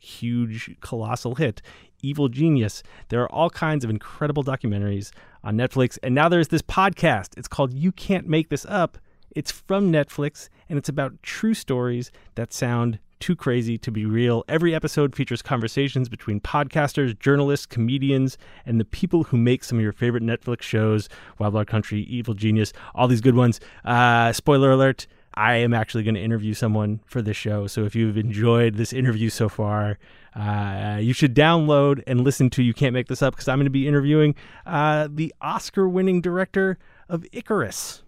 Huge, 0.00 0.76
colossal 0.80 1.34
hit. 1.34 1.60
Evil 2.02 2.28
Genius. 2.28 2.82
There 3.10 3.22
are 3.22 3.30
all 3.30 3.50
kinds 3.50 3.84
of 3.84 3.90
incredible 3.90 4.42
documentaries 4.42 5.12
on 5.44 5.56
Netflix. 5.56 5.98
And 6.02 6.14
now 6.14 6.28
there's 6.28 6.48
this 6.48 6.62
podcast. 6.62 7.36
It's 7.36 7.48
called 7.48 7.74
You 7.74 7.92
Can't 7.92 8.26
Make 8.26 8.48
This 8.48 8.64
Up. 8.66 8.96
It's 9.36 9.52
from 9.52 9.92
Netflix 9.92 10.48
and 10.68 10.78
it's 10.78 10.88
about 10.88 11.22
true 11.22 11.54
stories 11.54 12.10
that 12.34 12.52
sound 12.52 12.98
too 13.20 13.36
crazy 13.36 13.76
to 13.76 13.90
be 13.90 14.06
real. 14.06 14.42
Every 14.48 14.74
episode 14.74 15.14
features 15.14 15.42
conversations 15.42 16.08
between 16.08 16.40
podcasters, 16.40 17.16
journalists, 17.18 17.66
comedians, 17.66 18.38
and 18.64 18.80
the 18.80 18.84
people 18.86 19.24
who 19.24 19.36
make 19.36 19.62
some 19.62 19.78
of 19.78 19.82
your 19.82 19.92
favorite 19.92 20.22
Netflix 20.22 20.62
shows 20.62 21.08
Wild 21.38 21.52
Wild 21.52 21.66
Country, 21.66 22.00
Evil 22.04 22.32
Genius, 22.32 22.72
all 22.94 23.06
these 23.06 23.20
good 23.20 23.36
ones. 23.36 23.60
Uh, 23.84 24.32
spoiler 24.32 24.70
alert. 24.70 25.06
I 25.34 25.56
am 25.56 25.72
actually 25.72 26.02
going 26.02 26.16
to 26.16 26.20
interview 26.20 26.54
someone 26.54 27.00
for 27.06 27.22
this 27.22 27.36
show. 27.36 27.66
So 27.66 27.84
if 27.84 27.94
you've 27.94 28.16
enjoyed 28.16 28.74
this 28.74 28.92
interview 28.92 29.30
so 29.30 29.48
far, 29.48 29.98
uh, 30.34 30.98
you 31.00 31.12
should 31.12 31.34
download 31.34 32.02
and 32.06 32.22
listen 32.22 32.50
to 32.50 32.62
You 32.62 32.74
Can't 32.74 32.92
Make 32.92 33.06
This 33.06 33.22
Up 33.22 33.34
because 33.34 33.48
I'm 33.48 33.58
going 33.58 33.64
to 33.64 33.70
be 33.70 33.86
interviewing 33.86 34.34
uh, 34.66 35.08
the 35.10 35.32
Oscar 35.40 35.88
winning 35.88 36.20
director 36.20 36.78
of 37.08 37.24
Icarus. 37.32 38.02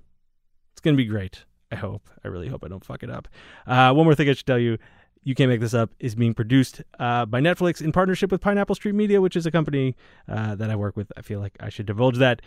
It's 0.72 0.80
going 0.80 0.96
to 0.96 1.02
be 1.02 1.08
great. 1.08 1.44
I 1.70 1.76
hope. 1.76 2.10
I 2.24 2.28
really 2.28 2.48
hope 2.48 2.64
I 2.64 2.68
don't 2.68 2.84
fuck 2.84 3.02
it 3.02 3.10
up. 3.10 3.28
Uh, 3.66 3.92
one 3.94 4.04
more 4.04 4.14
thing 4.14 4.28
I 4.28 4.34
should 4.34 4.46
tell 4.46 4.58
you. 4.58 4.78
You 5.24 5.36
Can't 5.36 5.48
Make 5.48 5.60
This 5.60 5.74
Up 5.74 5.90
is 6.00 6.16
being 6.16 6.34
produced 6.34 6.82
uh, 6.98 7.24
by 7.26 7.40
Netflix 7.40 7.80
in 7.80 7.92
partnership 7.92 8.32
with 8.32 8.40
Pineapple 8.40 8.74
Street 8.74 8.96
Media, 8.96 9.20
which 9.20 9.36
is 9.36 9.46
a 9.46 9.52
company 9.52 9.94
uh, 10.28 10.56
that 10.56 10.68
I 10.68 10.74
work 10.74 10.96
with. 10.96 11.12
I 11.16 11.22
feel 11.22 11.38
like 11.38 11.56
I 11.60 11.68
should 11.68 11.86
divulge 11.86 12.18
that. 12.18 12.42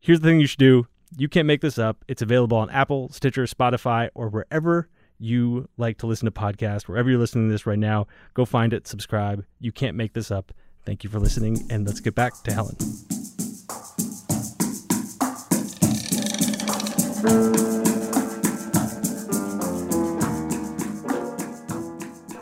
Here's 0.00 0.18
the 0.18 0.28
thing 0.28 0.40
you 0.40 0.48
should 0.48 0.58
do 0.58 0.88
you 1.16 1.28
can't 1.28 1.46
make 1.46 1.60
this 1.60 1.78
up. 1.78 2.04
It's 2.08 2.22
available 2.22 2.56
on 2.56 2.70
Apple, 2.70 3.08
Stitcher, 3.10 3.44
Spotify, 3.44 4.08
or 4.14 4.28
wherever 4.28 4.88
you 5.18 5.68
like 5.76 5.98
to 5.98 6.06
listen 6.06 6.26
to 6.26 6.30
podcasts. 6.32 6.82
Wherever 6.88 7.08
you're 7.10 7.18
listening 7.18 7.48
to 7.48 7.52
this 7.52 7.66
right 7.66 7.78
now, 7.78 8.06
go 8.34 8.44
find 8.44 8.72
it, 8.72 8.86
subscribe. 8.86 9.44
You 9.60 9.72
can't 9.72 9.96
make 9.96 10.12
this 10.12 10.30
up. 10.30 10.52
Thank 10.84 11.04
you 11.04 11.10
for 11.10 11.18
listening, 11.18 11.66
and 11.70 11.86
let's 11.86 12.00
get 12.00 12.14
back 12.14 12.32
to 12.44 12.52
Helen. 12.52 12.76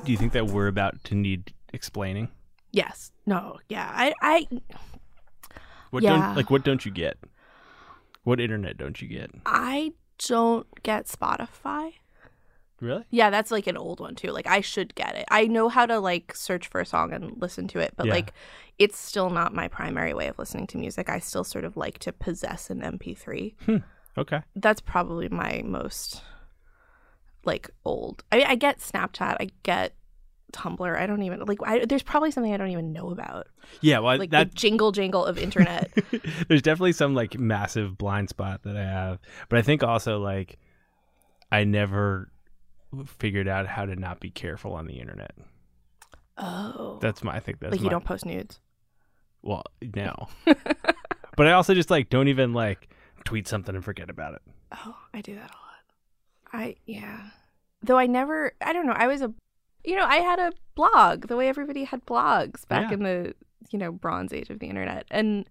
Do 0.04 0.12
you 0.12 0.18
think 0.18 0.32
that 0.32 0.48
we're 0.48 0.66
about 0.66 1.02
to 1.04 1.14
need 1.14 1.54
explaining? 1.72 2.28
Yes. 2.72 3.10
No. 3.24 3.58
Yeah. 3.68 3.90
I. 3.90 4.12
I. 4.20 4.46
What 5.90 6.02
Yeah. 6.02 6.10
don't 6.26 6.36
like 6.36 6.50
what 6.50 6.64
don't 6.64 6.84
you 6.84 6.90
get? 6.90 7.16
What 8.24 8.40
internet 8.40 8.76
don't 8.76 9.00
you 9.00 9.08
get? 9.08 9.30
I 9.46 9.92
don't 10.26 10.66
get 10.82 11.06
Spotify. 11.06 11.92
Really? 12.80 13.04
Yeah, 13.10 13.30
that's 13.30 13.50
like 13.50 13.66
an 13.66 13.76
old 13.76 14.00
one 14.00 14.14
too. 14.14 14.30
Like 14.32 14.46
I 14.46 14.60
should 14.60 14.94
get 14.94 15.14
it. 15.16 15.24
I 15.30 15.46
know 15.46 15.68
how 15.68 15.86
to 15.86 15.98
like 16.00 16.34
search 16.34 16.66
for 16.68 16.80
a 16.80 16.86
song 16.86 17.12
and 17.12 17.40
listen 17.40 17.68
to 17.68 17.78
it, 17.78 17.94
but 17.96 18.06
Yeah. 18.06 18.14
like 18.14 18.32
it's 18.78 18.98
still 18.98 19.30
not 19.30 19.54
my 19.54 19.68
primary 19.68 20.12
way 20.12 20.26
of 20.26 20.38
listening 20.38 20.66
to 20.68 20.78
music. 20.78 21.08
I 21.08 21.20
still 21.20 21.44
sort 21.44 21.64
of 21.64 21.76
like 21.76 21.98
to 22.00 22.12
possess 22.12 22.70
an 22.70 22.80
MP3. 22.80 23.54
Hmm. 23.64 23.76
Okay. 24.18 24.40
That's 24.56 24.80
probably 24.80 25.28
my 25.28 25.62
most 25.64 26.22
like 27.44 27.70
old. 27.84 28.24
I 28.32 28.38
mean, 28.38 28.46
I 28.46 28.54
get 28.56 28.78
Snapchat, 28.80 29.36
I 29.40 29.48
get 29.62 29.92
Tumblr. 30.54 30.96
I 30.98 31.06
don't 31.06 31.22
even 31.22 31.40
like. 31.40 31.58
I, 31.64 31.84
there's 31.84 32.02
probably 32.02 32.30
something 32.30 32.54
I 32.54 32.56
don't 32.56 32.70
even 32.70 32.92
know 32.92 33.10
about, 33.10 33.48
Yeah, 33.80 33.98
well, 33.98 34.16
like 34.16 34.30
that 34.30 34.50
the 34.50 34.54
jingle 34.54 34.92
jangle 34.92 35.24
of 35.24 35.36
internet. 35.36 35.92
there's 36.48 36.62
definitely 36.62 36.92
some 36.92 37.14
like 37.14 37.38
massive 37.38 37.98
blind 37.98 38.28
spot 38.28 38.62
that 38.62 38.76
I 38.76 38.84
have, 38.84 39.18
but 39.48 39.58
I 39.58 39.62
think 39.62 39.82
also 39.82 40.18
like 40.20 40.58
I 41.50 41.64
never 41.64 42.30
figured 43.06 43.48
out 43.48 43.66
how 43.66 43.84
to 43.84 43.96
not 43.96 44.20
be 44.20 44.30
careful 44.30 44.72
on 44.74 44.86
the 44.86 45.00
internet. 45.00 45.32
oh, 46.38 46.98
That's 47.02 47.22
my. 47.24 47.34
I 47.34 47.40
think 47.40 47.58
that's 47.60 47.72
like 47.72 47.82
you 47.82 47.90
don't 47.90 48.04
post 48.04 48.24
nudes. 48.24 48.60
Well, 49.42 49.64
no. 49.94 50.28
but 51.36 51.46
I 51.46 51.52
also 51.52 51.74
just 51.74 51.90
like 51.90 52.08
don't 52.08 52.28
even 52.28 52.54
like 52.54 52.88
tweet 53.24 53.48
something 53.48 53.74
and 53.74 53.84
forget 53.84 54.08
about 54.08 54.34
it. 54.34 54.42
Oh, 54.72 54.96
I 55.12 55.20
do 55.20 55.34
that 55.34 55.50
a 55.50 55.58
lot. 55.58 55.82
I 56.52 56.76
yeah. 56.86 57.20
Though 57.82 57.98
I 57.98 58.06
never 58.06 58.52
I 58.60 58.72
don't 58.72 58.86
know, 58.86 58.94
I 58.96 59.06
was 59.08 59.20
a 59.20 59.34
you 59.84 59.96
know, 59.96 60.04
I 60.04 60.16
had 60.16 60.38
a 60.38 60.52
blog 60.74 61.28
the 61.28 61.36
way 61.36 61.48
everybody 61.48 61.84
had 61.84 62.04
blogs 62.06 62.66
back 62.66 62.90
Yeah. 62.90 62.94
in 62.94 63.02
the, 63.02 63.34
you 63.70 63.78
know, 63.78 63.92
bronze 63.92 64.32
age 64.32 64.50
of 64.50 64.58
the 64.58 64.66
internet. 64.68 65.06
And 65.10 65.48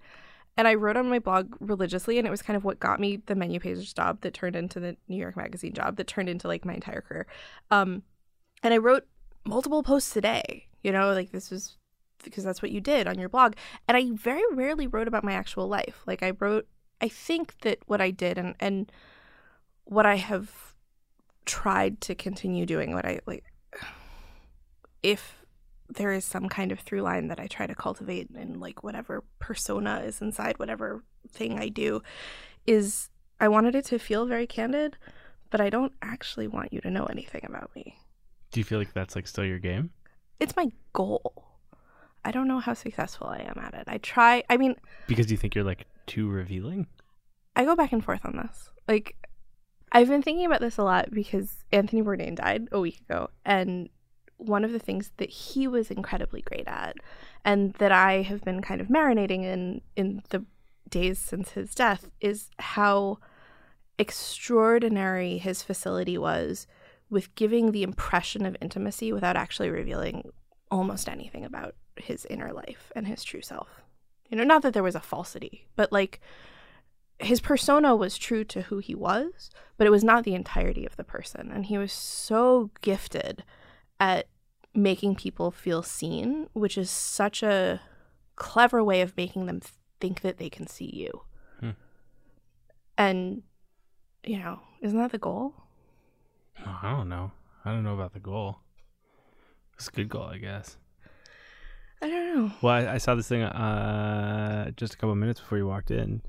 and 0.55 0.67
I 0.67 0.75
wrote 0.75 0.97
on 0.97 1.09
my 1.09 1.17
blog 1.19 1.55
religiously 1.59 2.17
and 2.19 2.27
it 2.27 2.31
was 2.31 2.43
kind 2.43 2.55
of 2.55 2.63
what 2.63 2.79
got 2.79 2.99
me 2.99 3.21
the 3.25 3.33
menu 3.35 3.59
pages 3.59 3.91
job 3.93 4.21
that 4.21 4.33
turned 4.35 4.55
into 4.55 4.79
the 4.79 4.95
New 5.07 5.17
York 5.17 5.35
magazine 5.35 5.73
job 5.73 5.95
that 5.97 6.05
turned 6.07 6.29
into 6.29 6.47
like 6.47 6.63
my 6.65 6.73
entire 6.75 7.01
career. 7.01 7.25
Um 7.71 8.03
and 8.61 8.73
I 8.73 8.77
wrote 8.77 9.05
multiple 9.45 9.81
posts 9.83 10.15
a 10.15 10.21
day, 10.21 10.67
you 10.83 10.91
know, 10.91 11.11
like 11.13 11.31
this 11.31 11.49
was 11.51 11.77
because 12.23 12.43
that's 12.43 12.61
what 12.61 12.71
you 12.71 12.79
did 12.79 13.07
on 13.07 13.17
your 13.19 13.29
blog. 13.29 13.55
And 13.87 13.97
I 13.97 14.11
very 14.13 14.43
rarely 14.53 14.87
wrote 14.87 15.07
about 15.07 15.23
my 15.23 15.33
actual 15.33 15.67
life. 15.67 16.01
Like 16.05 16.21
I 16.23 16.31
wrote 16.39 16.67
I 17.01 17.07
think 17.09 17.59
that 17.61 17.79
what 17.87 17.99
I 17.99 18.11
did 18.11 18.37
and 18.37 18.55
and 18.59 18.91
what 19.85 20.05
I 20.05 20.15
have 20.15 20.75
tried 21.45 21.99
to 22.01 22.15
continue 22.15 22.65
doing, 22.65 22.93
what 22.93 23.05
I 23.05 23.19
like, 23.25 23.43
if 25.03 25.45
there 25.89 26.11
is 26.11 26.25
some 26.25 26.49
kind 26.49 26.71
of 26.71 26.79
through 26.79 27.01
line 27.01 27.27
that 27.27 27.39
I 27.39 27.47
try 27.47 27.67
to 27.67 27.75
cultivate 27.75 28.29
in 28.33 28.59
like 28.59 28.83
whatever 28.83 29.23
persona 29.39 30.01
is 30.05 30.21
inside 30.21 30.57
whatever 30.57 31.03
thing 31.29 31.59
I 31.59 31.67
do, 31.67 32.01
is 32.65 33.09
I 33.39 33.49
wanted 33.49 33.75
it 33.75 33.85
to 33.85 33.99
feel 33.99 34.25
very 34.25 34.47
candid, 34.47 34.97
but 35.49 35.61
I 35.61 35.69
don't 35.69 35.93
actually 36.01 36.47
want 36.47 36.73
you 36.73 36.81
to 36.81 36.89
know 36.89 37.05
anything 37.05 37.41
about 37.43 37.69
me. 37.75 37.97
Do 38.51 38.59
you 38.59 38.63
feel 38.63 38.79
like 38.79 38.93
that's 38.93 39.15
like 39.15 39.27
still 39.27 39.45
your 39.45 39.59
game? 39.59 39.91
It's 40.39 40.55
my 40.55 40.71
goal. 40.93 41.45
I 42.25 42.31
don't 42.31 42.47
know 42.47 42.59
how 42.59 42.73
successful 42.73 43.27
I 43.27 43.39
am 43.39 43.59
at 43.61 43.73
it. 43.73 43.83
I 43.87 43.97
try, 43.97 44.43
I 44.49 44.57
mean, 44.57 44.75
Because 45.07 45.29
you 45.29 45.37
think 45.37 45.55
you're 45.55 45.63
like 45.65 45.85
too 46.07 46.29
revealing? 46.29 46.87
I 47.55 47.65
go 47.65 47.75
back 47.75 47.91
and 47.91 48.03
forth 48.03 48.21
on 48.23 48.37
this. 48.37 48.69
Like, 48.87 49.15
I've 49.91 50.07
been 50.07 50.21
thinking 50.23 50.45
about 50.45 50.61
this 50.61 50.77
a 50.77 50.83
lot 50.83 51.11
because 51.11 51.63
Anthony 51.71 52.01
Bourdain 52.01 52.35
died 52.35 52.67
a 52.71 52.79
week 52.79 53.01
ago, 53.01 53.29
and 53.45 53.89
one 54.45 54.63
of 54.63 54.71
the 54.71 54.79
things 54.79 55.11
that 55.17 55.29
he 55.29 55.67
was 55.67 55.91
incredibly 55.91 56.41
great 56.41 56.67
at, 56.67 56.97
and 57.43 57.73
that 57.75 57.91
I 57.91 58.21
have 58.21 58.43
been 58.43 58.61
kind 58.61 58.81
of 58.81 58.87
marinating 58.87 59.43
in 59.43 59.81
in 59.95 60.23
the 60.29 60.45
days 60.89 61.19
since 61.19 61.51
his 61.51 61.73
death, 61.73 62.09
is 62.21 62.49
how 62.59 63.19
extraordinary 63.97 65.37
his 65.37 65.63
facility 65.63 66.17
was 66.17 66.67
with 67.09 67.33
giving 67.35 67.71
the 67.71 67.83
impression 67.83 68.45
of 68.45 68.57
intimacy 68.61 69.13
without 69.13 69.35
actually 69.35 69.69
revealing 69.69 70.31
almost 70.71 71.07
anything 71.07 71.45
about 71.45 71.75
his 71.95 72.25
inner 72.25 72.51
life 72.51 72.91
and 72.95 73.07
his 73.07 73.23
true 73.23 73.41
self. 73.41 73.83
You 74.29 74.37
know, 74.37 74.43
not 74.43 74.63
that 74.63 74.73
there 74.73 74.83
was 74.83 74.95
a 74.95 74.99
falsity, 74.99 75.67
but 75.75 75.91
like 75.91 76.19
his 77.19 77.39
persona 77.39 77.95
was 77.95 78.17
true 78.17 78.43
to 78.45 78.63
who 78.63 78.79
he 78.79 78.95
was, 78.95 79.51
but 79.77 79.85
it 79.85 79.91
was 79.91 80.03
not 80.03 80.23
the 80.23 80.33
entirety 80.33 80.85
of 80.85 80.95
the 80.95 81.03
person. 81.03 81.51
And 81.53 81.67
he 81.67 81.77
was 81.77 81.93
so 81.93 82.71
gifted 82.81 83.43
at 83.99 84.27
making 84.73 85.15
people 85.15 85.51
feel 85.51 85.83
seen, 85.83 86.47
which 86.53 86.77
is 86.77 86.89
such 86.89 87.43
a 87.43 87.81
clever 88.35 88.83
way 88.83 89.01
of 89.01 89.15
making 89.15 89.45
them 89.45 89.61
think 89.99 90.21
that 90.21 90.37
they 90.37 90.49
can 90.49 90.67
see 90.67 90.89
you. 90.93 91.21
Hmm. 91.59 91.69
And, 92.97 93.43
you 94.23 94.39
know, 94.39 94.59
isn't 94.81 94.97
that 94.97 95.11
the 95.11 95.17
goal? 95.17 95.53
I 96.65 96.91
don't 96.95 97.09
know. 97.09 97.31
I 97.65 97.71
don't 97.71 97.83
know 97.83 97.93
about 97.93 98.13
the 98.13 98.19
goal. 98.19 98.59
It's 99.75 99.87
a 99.87 99.91
good 99.91 100.09
goal, 100.09 100.23
I 100.23 100.37
guess. 100.37 100.77
I 102.01 102.09
don't 102.09 102.35
know. 102.35 102.51
Well, 102.61 102.73
I, 102.73 102.95
I 102.95 102.97
saw 102.97 103.15
this 103.15 103.27
thing 103.27 103.43
uh, 103.43 104.71
just 104.71 104.93
a 104.93 104.97
couple 104.97 105.15
minutes 105.15 105.39
before 105.39 105.57
you 105.57 105.67
walked 105.67 105.89
in, 105.89 106.21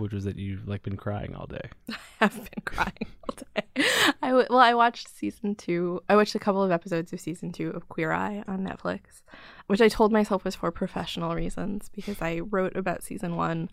which 0.00 0.12
was 0.12 0.24
that 0.24 0.36
you've 0.36 0.66
like 0.66 0.82
been 0.82 0.96
crying 0.96 1.34
all 1.34 1.46
day. 1.46 1.70
I've 2.20 2.34
been 2.34 2.62
crying 2.64 3.06
all 3.28 3.36
day. 3.54 3.84
I 4.22 4.28
w- 4.28 4.46
well, 4.50 4.58
I 4.58 4.74
watched 4.74 5.08
season 5.08 5.54
two. 5.54 6.00
I 6.08 6.16
watched 6.16 6.34
a 6.34 6.38
couple 6.38 6.62
of 6.62 6.70
episodes 6.70 7.12
of 7.12 7.20
season 7.20 7.52
two 7.52 7.70
of 7.70 7.88
Queer 7.88 8.12
Eye 8.12 8.42
on 8.48 8.66
Netflix, 8.66 9.22
which 9.66 9.80
I 9.80 9.88
told 9.88 10.12
myself 10.12 10.44
was 10.44 10.54
for 10.54 10.70
professional 10.70 11.34
reasons 11.34 11.90
because 11.94 12.20
I 12.20 12.40
wrote 12.40 12.76
about 12.76 13.02
season 13.02 13.36
one, 13.36 13.70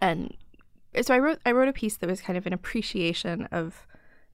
and 0.00 0.36
so 1.02 1.14
I 1.14 1.18
wrote 1.18 1.40
I 1.44 1.52
wrote 1.52 1.68
a 1.68 1.72
piece 1.72 1.96
that 1.96 2.08
was 2.08 2.20
kind 2.20 2.36
of 2.36 2.46
an 2.46 2.52
appreciation 2.52 3.48
of 3.50 3.86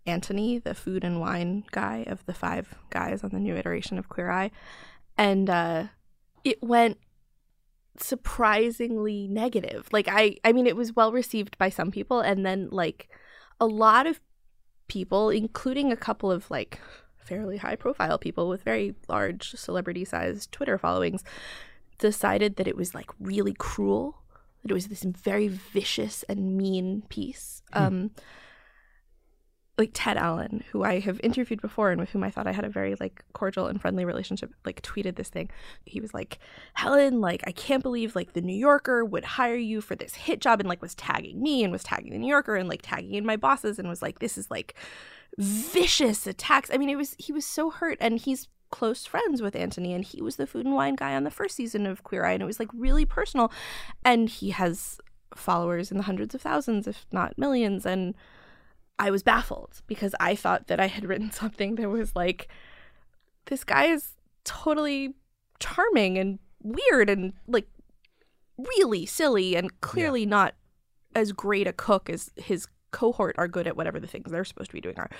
Antoni, 0.07 0.63
the 0.63 0.75
food 0.75 1.05
and 1.05 1.21
wine 1.21 1.65
guy 1.71 2.05
of 2.07 2.27
the 2.27 2.35
five 2.35 2.75
guys 2.91 3.23
on 3.23 3.31
the 3.31 3.39
new 3.39 3.55
iteration 3.57 3.99
of 3.99 4.09
Queer 4.09 4.31
Eye, 4.31 4.51
and 5.17 5.49
uh, 5.49 5.85
it 6.45 6.63
went 6.63 6.99
surprisingly 7.99 9.29
negative. 9.29 9.89
Like 9.93 10.09
I 10.11 10.37
I 10.45 10.53
mean 10.53 10.67
it 10.67 10.77
was 10.77 10.97
well 10.97 11.13
received 11.13 11.59
by 11.59 11.69
some 11.69 11.91
people 11.91 12.21
and 12.21 12.45
then 12.45 12.69
like 12.71 13.09
a 13.61 13.67
lot 13.67 14.07
of 14.07 14.21
people 14.89 15.31
including 15.31 15.93
a 15.93 15.97
couple 15.97 16.31
of 16.31 16.51
like 16.51 16.81
fairly 17.17 17.57
high 17.57 17.77
profile 17.77 18.19
people 18.19 18.49
with 18.49 18.63
very 18.63 18.95
large 19.09 19.53
celebrity 19.53 20.05
sized 20.05 20.51
Twitter 20.53 20.77
followings 20.77 21.23
decided 21.99 22.57
that 22.57 22.67
it 22.67 22.77
was 22.77 22.95
like 22.95 23.11
really 23.21 23.55
cruel. 23.55 24.19
That 24.63 24.71
it 24.71 24.75
was 24.75 24.89
this 24.89 25.03
very 25.03 25.49
vicious 25.49 26.25
and 26.29 26.57
mean 26.57 27.03
piece. 27.09 27.63
Um 27.73 28.11
like 29.79 29.91
Ted 29.95 30.19
Allen, 30.19 30.63
who 30.71 30.85
I 30.85 31.01
have 31.01 31.19
interviewed 31.23 31.63
before 31.63 31.91
and 31.91 32.01
with 32.01 32.11
whom 32.11 32.23
I 32.23 32.31
thought 32.31 32.47
I 32.47 32.53
had 32.53 32.65
a 32.65 32.69
very 32.69 32.95
like 32.97 33.25
cordial 33.33 33.69
and 33.69 33.81
friendly 33.81 34.05
relationship, 34.05 34.53
like 34.67 34.83
tweeted 34.83 35.17
this 35.17 35.31
thing. 35.31 35.51
He 35.87 36.01
was 36.01 36.13
like, 36.13 36.39
"Helen, 36.75 37.21
like 37.23 37.43
I 37.47 37.53
can't 37.53 37.83
believe 37.83 38.15
like 38.15 38.35
the 38.35 38.43
New 38.43 38.57
Yorker 38.57 39.05
would 39.05 39.25
hire 39.25 39.57
you 39.57 39.81
for 39.81 39.97
this 39.97 40.15
hit 40.15 40.41
job," 40.41 40.61
and 40.61 40.69
like 40.69 40.83
was 40.83 40.95
tagging 40.95 41.43
me 41.43 41.65
and 41.65 41.73
was 41.73 41.85
tagging 41.85 42.13
the 42.13 42.19
New 42.19 42.29
Yorker 42.29 42.55
and 42.57 42.69
like 42.69 42.83
tagging 42.83 43.15
in 43.15 43.25
my 43.25 43.37
bosses 43.37 43.79
and 43.79 43.89
was 43.89 44.03
like, 44.03 44.19
"This 44.19 44.37
is 44.37 44.51
like 44.51 44.75
vicious 45.39 46.27
attacks." 46.27 46.71
I 46.73 46.77
mean, 46.77 46.91
it 46.91 46.97
was 46.97 47.17
he 47.19 47.33
was 47.33 47.47
so 47.47 47.71
hurt, 47.71 47.97
and 48.01 48.19
he's 48.19 48.49
close 48.71 49.07
friends 49.07 49.41
with 49.41 49.55
Antoni, 49.55 49.95
and 49.95 50.05
he 50.05 50.21
was 50.21 50.37
the 50.37 50.47
food 50.47 50.67
and 50.67 50.75
wine 50.75 50.97
guy 50.97 51.15
on 51.15 51.25
the 51.25 51.31
first 51.31 51.57
season 51.57 51.87
of 51.87 52.03
Queer 52.03 52.27
Eye, 52.27 52.33
and 52.33 52.43
it 52.43 52.47
was 52.47 52.61
like 52.61 52.71
really 52.75 53.07
personal, 53.07 53.51
and 54.05 54.29
he 54.29 54.51
has 54.51 55.01
followers 55.35 55.91
in 55.91 55.97
the 55.97 56.03
hundreds 56.03 56.35
of 56.35 56.43
thousands, 56.43 56.87
if 56.87 57.07
not 57.11 57.39
millions, 57.39 57.87
and 57.87 58.15
I 59.03 59.11
was 59.11 59.25
baffled 59.25 59.83
because 59.89 60.15
I 60.21 60.37
thought 60.37 60.69
that 60.69 60.79
I 60.79 60.87
had 60.87 61.05
written 61.05 61.31
something 61.43 61.75
that 61.75 61.89
was 61.89 62.15
like, 62.15 62.47
this 63.47 63.65
guy 63.65 63.87
is 63.87 64.15
totally 64.45 65.15
charming 65.59 66.19
and 66.19 66.39
weird 66.63 67.11
and 67.11 67.33
like 67.49 67.67
really 68.57 69.05
silly 69.05 69.57
and 69.57 69.81
clearly 69.81 70.25
not 70.25 70.55
as 71.17 71.33
great 71.33 71.67
a 71.67 71.73
cook 71.73 72.09
as 72.09 72.31
his 72.37 72.69
cohort 72.93 73.35
are 73.39 73.49
good 73.49 73.67
at 73.67 73.77
whatever 73.77 73.99
the 73.99 74.07
things 74.07 74.31
they're 74.31 74.45
supposed 74.45 74.71
to 74.71 74.75
be 74.75 74.81
doing 74.81 74.99
are. 74.99 75.11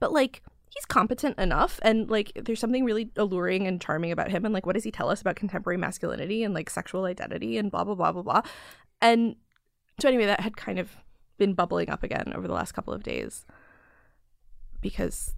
But 0.00 0.12
like, 0.12 0.42
he's 0.70 0.86
competent 0.86 1.38
enough 1.38 1.78
and 1.82 2.08
like 2.08 2.32
there's 2.42 2.58
something 2.58 2.86
really 2.86 3.10
alluring 3.16 3.66
and 3.66 3.82
charming 3.82 4.12
about 4.12 4.30
him 4.30 4.46
and 4.46 4.54
like 4.54 4.64
what 4.64 4.74
does 4.74 4.84
he 4.84 4.90
tell 4.90 5.10
us 5.10 5.20
about 5.20 5.36
contemporary 5.36 5.76
masculinity 5.76 6.42
and 6.42 6.54
like 6.54 6.68
sexual 6.68 7.04
identity 7.04 7.56
and 7.56 7.70
blah 7.70 7.84
blah 7.84 7.94
blah 7.94 8.12
blah 8.12 8.22
blah 8.22 8.42
and 9.00 9.36
so 10.00 10.08
anyway 10.08 10.26
that 10.26 10.40
had 10.40 10.56
kind 10.56 10.78
of 10.78 10.96
been 11.38 11.54
bubbling 11.54 11.90
up 11.90 12.02
again 12.02 12.32
over 12.34 12.46
the 12.46 12.54
last 12.54 12.72
couple 12.72 12.92
of 12.92 13.02
days 13.02 13.44
because 14.80 15.34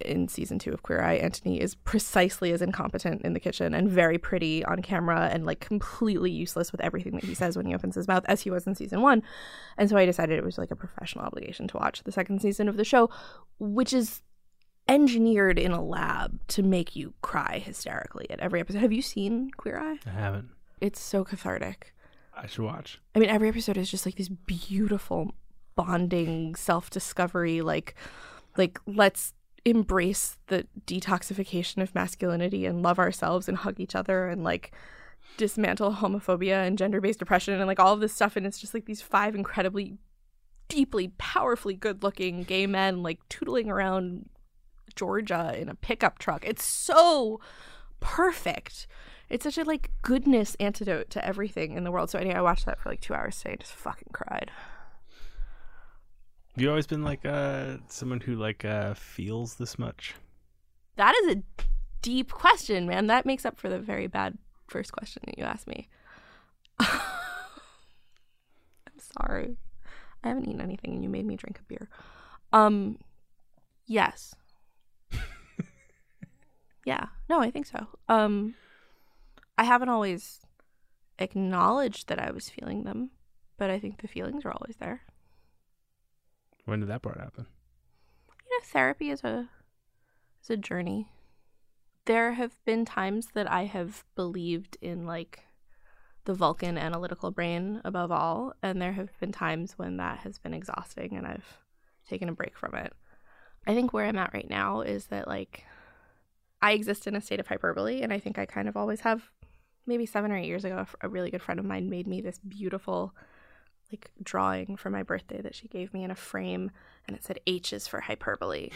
in 0.00 0.28
season 0.28 0.58
two 0.58 0.72
of 0.72 0.82
Queer 0.82 1.02
Eye, 1.02 1.20
Antoni 1.20 1.58
is 1.58 1.74
precisely 1.74 2.52
as 2.52 2.62
incompetent 2.62 3.22
in 3.22 3.32
the 3.32 3.40
kitchen 3.40 3.74
and 3.74 3.88
very 3.88 4.18
pretty 4.18 4.64
on 4.64 4.82
camera 4.82 5.30
and 5.32 5.46
like 5.46 5.60
completely 5.60 6.30
useless 6.30 6.72
with 6.72 6.80
everything 6.80 7.14
that 7.14 7.24
he 7.24 7.34
says 7.34 7.56
when 7.56 7.66
he 7.66 7.74
opens 7.74 7.94
his 7.94 8.08
mouth, 8.08 8.24
as 8.26 8.40
he 8.42 8.50
was 8.50 8.66
in 8.66 8.74
season 8.74 9.02
one. 9.02 9.22
And 9.78 9.88
so 9.88 9.96
I 9.96 10.04
decided 10.04 10.38
it 10.38 10.44
was 10.44 10.58
like 10.58 10.70
a 10.70 10.76
professional 10.76 11.24
obligation 11.24 11.68
to 11.68 11.76
watch 11.76 12.02
the 12.02 12.12
second 12.12 12.42
season 12.42 12.68
of 12.68 12.76
the 12.76 12.84
show, 12.84 13.08
which 13.58 13.92
is 13.92 14.22
engineered 14.88 15.58
in 15.58 15.70
a 15.70 15.82
lab 15.82 16.38
to 16.48 16.62
make 16.62 16.94
you 16.94 17.14
cry 17.22 17.62
hysterically 17.64 18.28
at 18.30 18.40
every 18.40 18.60
episode. 18.60 18.80
Have 18.80 18.92
you 18.92 19.02
seen 19.02 19.50
Queer 19.56 19.78
Eye? 19.78 19.98
I 20.06 20.10
haven't. 20.10 20.50
It's 20.80 21.00
so 21.00 21.24
cathartic. 21.24 21.93
I 22.36 22.46
should 22.46 22.64
watch. 22.64 23.00
I 23.14 23.18
mean, 23.18 23.30
every 23.30 23.48
episode 23.48 23.76
is 23.76 23.90
just 23.90 24.06
like 24.06 24.16
this 24.16 24.28
beautiful 24.28 25.34
bonding 25.76 26.54
self-discovery 26.54 27.60
like 27.60 27.96
like 28.56 28.78
let's 28.86 29.32
embrace 29.64 30.38
the 30.46 30.66
detoxification 30.86 31.82
of 31.82 31.94
masculinity 31.96 32.64
and 32.64 32.82
love 32.82 33.00
ourselves 33.00 33.48
and 33.48 33.58
hug 33.58 33.80
each 33.80 33.96
other 33.96 34.28
and 34.28 34.44
like 34.44 34.72
dismantle 35.36 35.94
homophobia 35.94 36.64
and 36.64 36.78
gender-based 36.78 37.20
oppression 37.22 37.54
and 37.54 37.66
like 37.66 37.80
all 37.80 37.92
of 37.92 38.00
this 38.00 38.14
stuff 38.14 38.36
and 38.36 38.46
it's 38.46 38.60
just 38.60 38.74
like 38.74 38.84
these 38.84 39.02
five 39.02 39.34
incredibly 39.34 39.96
deeply 40.68 41.08
powerfully 41.18 41.74
good-looking 41.74 42.44
gay 42.44 42.66
men 42.66 43.02
like 43.02 43.18
tootling 43.28 43.68
around 43.68 44.28
Georgia 44.94 45.54
in 45.58 45.68
a 45.68 45.74
pickup 45.74 46.18
truck. 46.18 46.46
It's 46.46 46.64
so 46.64 47.40
perfect. 48.00 48.86
It's 49.30 49.44
such 49.44 49.58
a 49.58 49.64
like 49.64 49.90
goodness 50.02 50.54
antidote 50.60 51.10
to 51.10 51.24
everything 51.24 51.72
in 51.72 51.84
the 51.84 51.90
world. 51.90 52.10
So 52.10 52.18
anyway, 52.18 52.36
I 52.36 52.42
watched 52.42 52.66
that 52.66 52.78
for 52.78 52.88
like 52.90 53.00
two 53.00 53.14
hours 53.14 53.38
today 53.38 53.52
and 53.52 53.60
just 53.60 53.72
fucking 53.72 54.10
cried. 54.12 54.50
Have 56.54 56.62
you 56.62 56.68
always 56.68 56.86
been 56.86 57.02
like 57.02 57.24
uh 57.24 57.78
someone 57.88 58.20
who 58.20 58.36
like 58.36 58.64
uh 58.64 58.94
feels 58.94 59.56
this 59.56 59.78
much? 59.78 60.14
That 60.96 61.14
is 61.24 61.36
a 61.36 61.42
deep 62.02 62.30
question, 62.30 62.86
man. 62.86 63.08
That 63.08 63.26
makes 63.26 63.44
up 63.44 63.58
for 63.58 63.68
the 63.68 63.78
very 63.78 64.06
bad 64.06 64.38
first 64.68 64.92
question 64.92 65.22
that 65.26 65.38
you 65.38 65.44
asked 65.44 65.66
me. 65.66 65.88
I'm 66.78 66.90
sorry. 68.98 69.56
I 70.22 70.28
haven't 70.28 70.46
eaten 70.46 70.60
anything 70.60 70.94
and 70.94 71.02
you 71.02 71.08
made 71.08 71.26
me 71.26 71.36
drink 71.36 71.58
a 71.58 71.62
beer. 71.64 71.88
Um 72.52 72.98
yes. 73.86 74.34
yeah. 76.84 77.06
No, 77.28 77.40
I 77.40 77.50
think 77.50 77.66
so. 77.66 77.88
Um 78.08 78.54
I 79.56 79.64
haven't 79.64 79.88
always 79.88 80.40
acknowledged 81.18 82.08
that 82.08 82.18
I 82.18 82.30
was 82.30 82.50
feeling 82.50 82.84
them, 82.84 83.10
but 83.56 83.70
I 83.70 83.78
think 83.78 84.00
the 84.00 84.08
feelings 84.08 84.44
are 84.44 84.52
always 84.52 84.76
there. 84.76 85.02
When 86.64 86.80
did 86.80 86.88
that 86.88 87.02
part 87.02 87.20
happen? 87.20 87.46
You 88.28 88.58
know, 88.58 88.64
therapy 88.64 89.10
is 89.10 89.22
a 89.22 89.48
is 90.42 90.50
a 90.50 90.56
journey. 90.56 91.08
There 92.06 92.32
have 92.32 92.52
been 92.64 92.84
times 92.84 93.28
that 93.34 93.50
I 93.50 93.64
have 93.64 94.04
believed 94.14 94.76
in 94.80 95.06
like 95.06 95.46
the 96.24 96.34
Vulcan 96.34 96.78
analytical 96.78 97.30
brain 97.30 97.80
above 97.84 98.10
all, 98.10 98.54
and 98.62 98.80
there 98.80 98.92
have 98.92 99.18
been 99.20 99.32
times 99.32 99.74
when 99.76 99.98
that 99.98 100.20
has 100.20 100.38
been 100.38 100.54
exhausting 100.54 101.16
and 101.16 101.26
I've 101.26 101.58
taken 102.08 102.28
a 102.28 102.34
break 102.34 102.56
from 102.56 102.74
it. 102.74 102.92
I 103.66 103.74
think 103.74 103.92
where 103.92 104.06
I'm 104.06 104.18
at 104.18 104.34
right 104.34 104.48
now 104.48 104.80
is 104.80 105.06
that 105.06 105.28
like 105.28 105.64
I 106.64 106.72
exist 106.72 107.06
in 107.06 107.14
a 107.14 107.20
state 107.20 107.40
of 107.40 107.46
hyperbole, 107.46 108.00
and 108.00 108.10
I 108.10 108.18
think 108.18 108.38
I 108.38 108.46
kind 108.46 108.68
of 108.68 108.76
always 108.76 109.00
have. 109.00 109.30
Maybe 109.86 110.06
seven 110.06 110.32
or 110.32 110.36
eight 110.36 110.46
years 110.46 110.64
ago, 110.64 110.86
a 111.00 111.08
really 111.08 111.30
good 111.30 111.42
friend 111.42 111.60
of 111.60 111.66
mine 111.66 111.90
made 111.90 112.06
me 112.06 112.20
this 112.20 112.38
beautiful 112.38 113.14
like 113.92 114.10
drawing 114.22 114.76
for 114.76 114.90
my 114.90 115.02
birthday 115.02 115.40
that 115.42 115.54
she 115.54 115.68
gave 115.68 115.92
me 115.92 116.02
in 116.04 116.10
a 116.10 116.16
frame 116.16 116.70
and 117.06 117.16
it 117.16 117.22
said 117.22 117.38
H 117.46 117.72
is 117.72 117.86
for 117.86 118.00
hyperbole. 118.00 118.70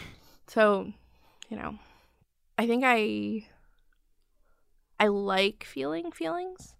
So, 0.47 0.93
you 1.49 1.57
know, 1.57 1.77
I 2.57 2.67
think 2.67 2.83
I 2.85 3.47
I 4.99 5.07
like 5.07 5.63
feeling 5.63 6.11
feelings 6.11 6.75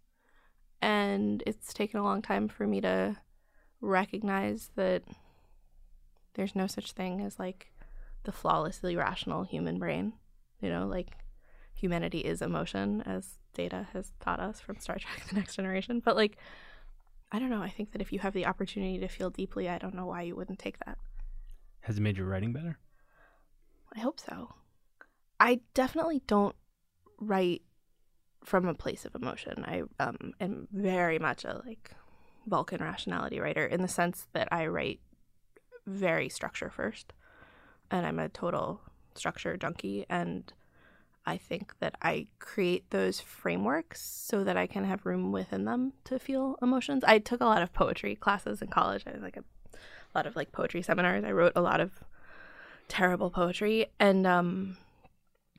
and 0.81 1.41
it's 1.45 1.73
taken 1.73 1.99
a 1.99 2.03
long 2.03 2.21
time 2.21 2.47
for 2.47 2.67
me 2.67 2.81
to 2.81 3.17
recognize 3.81 4.71
that 4.75 5.03
there's 6.33 6.55
no 6.55 6.67
such 6.67 6.91
thing 6.91 7.21
as 7.21 7.39
like 7.39 7.71
the 8.23 8.31
flawlessly 8.31 8.95
rational 8.95 9.43
human 9.43 9.79
brain. 9.79 10.13
You 10.61 10.69
know, 10.69 10.85
like 10.85 11.17
humanity 11.73 12.19
is 12.19 12.41
emotion 12.41 13.01
as 13.05 13.38
data 13.53 13.87
has 13.93 14.11
taught 14.19 14.39
us 14.39 14.59
from 14.59 14.79
Star 14.79 14.97
Trek 14.99 15.27
the 15.29 15.35
Next 15.35 15.55
Generation, 15.55 16.01
but 16.03 16.15
like 16.15 16.37
I 17.31 17.39
don't 17.39 17.49
know. 17.49 17.61
I 17.61 17.69
think 17.69 17.91
that 17.91 18.01
if 18.01 18.11
you 18.11 18.19
have 18.19 18.33
the 18.33 18.47
opportunity 18.47 18.97
to 18.99 19.07
feel 19.07 19.29
deeply, 19.29 19.69
I 19.69 19.77
don't 19.77 19.93
know 19.93 20.07
why 20.07 20.23
you 20.23 20.35
wouldn't 20.35 20.59
take 20.59 20.79
that. 20.85 20.97
Has 21.81 21.97
it 21.97 22.01
made 22.01 22.17
your 22.17 22.25
writing 22.25 22.53
better? 22.53 22.79
I 23.95 23.99
hope 23.99 24.19
so. 24.19 24.53
I 25.39 25.61
definitely 25.73 26.21
don't 26.27 26.55
write 27.19 27.61
from 28.43 28.67
a 28.67 28.73
place 28.73 29.05
of 29.05 29.15
emotion. 29.15 29.63
I 29.65 29.83
um, 29.99 30.33
am 30.39 30.67
very 30.71 31.19
much 31.19 31.45
a 31.45 31.61
like 31.65 31.91
Vulcan 32.47 32.81
rationality 32.81 33.39
writer 33.39 33.65
in 33.65 33.81
the 33.81 33.87
sense 33.87 34.27
that 34.33 34.47
I 34.51 34.67
write 34.67 34.99
very 35.85 36.29
structure 36.29 36.69
first, 36.69 37.13
and 37.91 38.05
I'm 38.05 38.19
a 38.19 38.29
total 38.29 38.81
structure 39.13 39.55
junkie. 39.55 40.05
And 40.09 40.51
I 41.29 41.37
think 41.37 41.77
that 41.79 41.95
I 42.01 42.25
create 42.39 42.89
those 42.89 43.19
frameworks 43.19 44.01
so 44.01 44.43
that 44.43 44.57
I 44.57 44.65
can 44.65 44.83
have 44.83 45.05
room 45.05 45.31
within 45.31 45.65
them 45.65 45.93
to 46.05 46.17
feel 46.17 46.57
emotions. 46.59 47.03
I 47.05 47.19
took 47.19 47.39
a 47.39 47.45
lot 47.45 47.61
of 47.61 47.71
poetry 47.71 48.15
classes 48.15 48.63
in 48.63 48.69
college. 48.69 49.03
I 49.05 49.11
was 49.11 49.21
like 49.21 49.37
a, 49.37 49.43
a 49.75 50.13
lot 50.15 50.25
of 50.25 50.35
like 50.35 50.51
poetry 50.51 50.81
seminars. 50.81 51.23
I 51.23 51.31
wrote 51.31 51.53
a 51.55 51.61
lot 51.61 51.81
of 51.81 51.91
terrible 52.87 53.29
poetry, 53.29 53.85
and 53.99 54.25
um, 54.25 54.77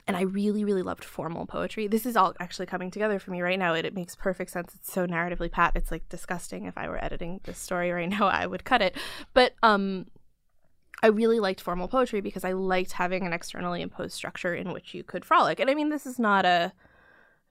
and 0.08 0.16
I 0.16 0.22
really, 0.22 0.64
really 0.64 0.82
loved 0.82 1.04
formal 1.04 1.46
poetry. 1.46 1.86
This 1.86 2.04
is 2.04 2.16
all 2.16 2.34
actually 2.40 2.66
coming 2.66 2.90
together 2.90 3.20
for 3.20 3.30
me 3.30 3.40
right 3.40 3.58
now. 3.58 3.74
It, 3.74 3.84
it 3.84 3.94
makes 3.94 4.16
perfect 4.16 4.50
sense. 4.50 4.74
It's 4.74 4.92
so 4.92 5.06
narratively 5.06 5.52
pat. 5.52 5.74
It's 5.76 5.92
like 5.92 6.08
disgusting. 6.08 6.64
If 6.64 6.76
I 6.76 6.88
were 6.88 7.02
editing 7.02 7.38
this 7.44 7.58
story 7.58 7.92
right 7.92 8.08
now, 8.18 8.26
I 8.26 8.44
would 8.44 8.64
cut 8.64 8.82
it. 8.82 8.96
But 9.34 9.54
um, 9.62 10.06
I 11.02 11.08
really 11.08 11.40
liked 11.40 11.60
formal 11.60 11.88
poetry 11.88 12.20
because 12.20 12.44
I 12.44 12.52
liked 12.52 12.92
having 12.92 13.26
an 13.26 13.32
externally 13.32 13.80
imposed 13.80 14.12
structure 14.12 14.54
in 14.54 14.72
which 14.72 14.94
you 14.94 15.02
could 15.02 15.24
frolic. 15.24 15.58
And 15.60 15.70
I 15.70 15.74
mean, 15.74 15.88
this 15.88 16.06
is 16.06 16.18
not 16.18 16.44
a 16.44 16.72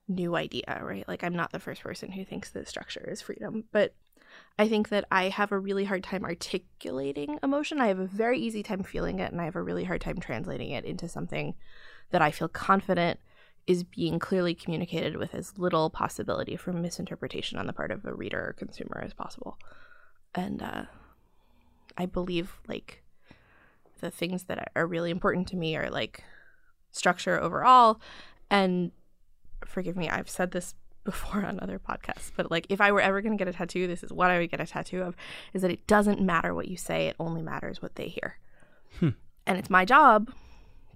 new 0.08 0.36
idea, 0.36 0.80
right? 0.82 1.06
Like, 1.08 1.24
I'm 1.24 1.34
not 1.34 1.52
the 1.52 1.58
first 1.58 1.82
person 1.82 2.12
who 2.12 2.24
thinks 2.24 2.50
that 2.50 2.68
structure 2.68 3.08
is 3.10 3.22
freedom, 3.22 3.64
but 3.72 3.94
I 4.58 4.68
think 4.68 4.90
that 4.90 5.04
I 5.10 5.28
have 5.30 5.52
a 5.52 5.58
really 5.58 5.84
hard 5.84 6.04
time 6.04 6.24
articulating 6.24 7.38
emotion. 7.42 7.80
I 7.80 7.88
have 7.88 7.98
a 7.98 8.06
very 8.06 8.38
easy 8.38 8.62
time 8.62 8.82
feeling 8.82 9.18
it, 9.18 9.32
and 9.32 9.40
I 9.40 9.44
have 9.44 9.56
a 9.56 9.62
really 9.62 9.84
hard 9.84 10.00
time 10.00 10.20
translating 10.20 10.70
it 10.70 10.84
into 10.84 11.08
something 11.08 11.54
that 12.10 12.22
I 12.22 12.30
feel 12.30 12.48
confident 12.48 13.18
is 13.66 13.84
being 13.84 14.18
clearly 14.18 14.54
communicated 14.54 15.16
with 15.16 15.34
as 15.34 15.58
little 15.58 15.90
possibility 15.90 16.56
for 16.56 16.72
misinterpretation 16.72 17.58
on 17.58 17.66
the 17.66 17.72
part 17.72 17.90
of 17.90 18.04
a 18.04 18.14
reader 18.14 18.48
or 18.48 18.52
consumer 18.52 19.00
as 19.04 19.12
possible. 19.12 19.58
And 20.34 20.62
uh, 20.62 20.84
I 21.96 22.06
believe 22.06 22.58
like 22.66 23.02
the 24.00 24.10
things 24.10 24.44
that 24.44 24.70
are 24.74 24.86
really 24.86 25.10
important 25.10 25.48
to 25.48 25.56
me 25.56 25.76
are 25.76 25.90
like 25.90 26.22
structure 26.90 27.40
overall. 27.40 28.00
And 28.50 28.92
forgive 29.64 29.96
me, 29.96 30.08
I've 30.08 30.30
said 30.30 30.50
this 30.50 30.74
before 31.04 31.44
on 31.44 31.58
other 31.60 31.78
podcasts, 31.78 32.30
but 32.36 32.50
like 32.50 32.66
if 32.68 32.80
I 32.80 32.92
were 32.92 33.00
ever 33.00 33.22
going 33.22 33.36
to 33.36 33.42
get 33.42 33.52
a 33.52 33.56
tattoo, 33.56 33.86
this 33.86 34.02
is 34.02 34.12
what 34.12 34.30
I 34.30 34.38
would 34.38 34.50
get 34.50 34.60
a 34.60 34.66
tattoo 34.66 35.02
of 35.02 35.16
is 35.54 35.62
that 35.62 35.70
it 35.70 35.86
doesn't 35.86 36.20
matter 36.20 36.54
what 36.54 36.68
you 36.68 36.76
say, 36.76 37.06
it 37.06 37.16
only 37.18 37.42
matters 37.42 37.80
what 37.80 37.94
they 37.94 38.08
hear. 38.08 38.38
Hmm. 38.98 39.10
And 39.46 39.58
it's 39.58 39.70
my 39.70 39.84
job 39.86 40.30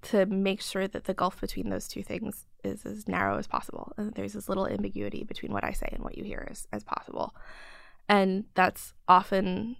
to 0.03 0.27
make 0.27 0.61
sure 0.61 0.87
that 0.87 1.05
the 1.05 1.15
gulf 1.15 1.41
between 1.41 1.71
those 1.71 1.89
two 1.89 2.03
things 2.03 2.45
is 2.63 2.85
as 2.85 3.09
narrow 3.09 3.39
as 3.39 3.47
possible 3.47 3.93
and 3.97 4.07
that 4.07 4.15
there's 4.15 4.37
as 4.37 4.49
little 4.49 4.69
ambiguity 4.69 5.25
between 5.25 5.53
what 5.53 5.65
I 5.65 5.73
say 5.73 5.89
and 5.93 6.05
what 6.05 6.19
you 6.19 6.25
hear 6.25 6.47
as, 6.51 6.69
as 6.73 6.85
possible. 6.85 7.35
And 8.09 8.45
that's 8.55 8.93
often, 9.09 9.77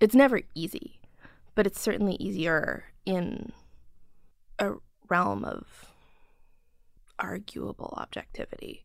it's 0.00 0.14
never 0.14 0.42
easy, 0.54 1.00
but 1.54 1.66
it's 1.66 1.80
certainly 1.80 2.14
easier 2.16 2.84
in 3.06 3.52
a 4.58 4.72
realm 5.08 5.44
of 5.44 5.92
arguable 7.18 7.94
objectivity. 7.96 8.84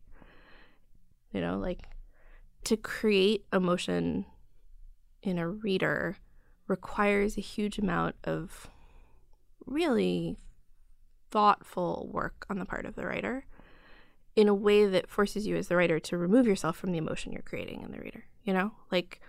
You 1.32 1.40
know, 1.40 1.58
like 1.58 1.82
to 2.64 2.76
create 2.76 3.46
emotion 3.52 4.26
in 5.22 5.38
a 5.38 5.48
reader 5.48 6.16
requires 6.66 7.36
a 7.36 7.40
huge 7.40 7.78
amount 7.78 8.16
of 8.24 8.68
really 9.66 10.38
thoughtful 11.30 12.08
work 12.12 12.46
on 12.48 12.58
the 12.58 12.64
part 12.64 12.86
of 12.86 12.96
the 12.96 13.06
writer 13.06 13.46
in 14.36 14.48
a 14.48 14.54
way 14.54 14.86
that 14.86 15.10
forces 15.10 15.46
you 15.46 15.56
as 15.56 15.68
the 15.68 15.76
writer 15.76 15.98
to 15.98 16.16
remove 16.16 16.46
yourself 16.46 16.76
from 16.76 16.92
the 16.92 16.98
emotion 16.98 17.32
you're 17.32 17.42
creating 17.42 17.82
in 17.82 17.90
the 17.90 17.98
reader. 17.98 18.24
You 18.44 18.52
know, 18.52 18.72
like 18.90 19.20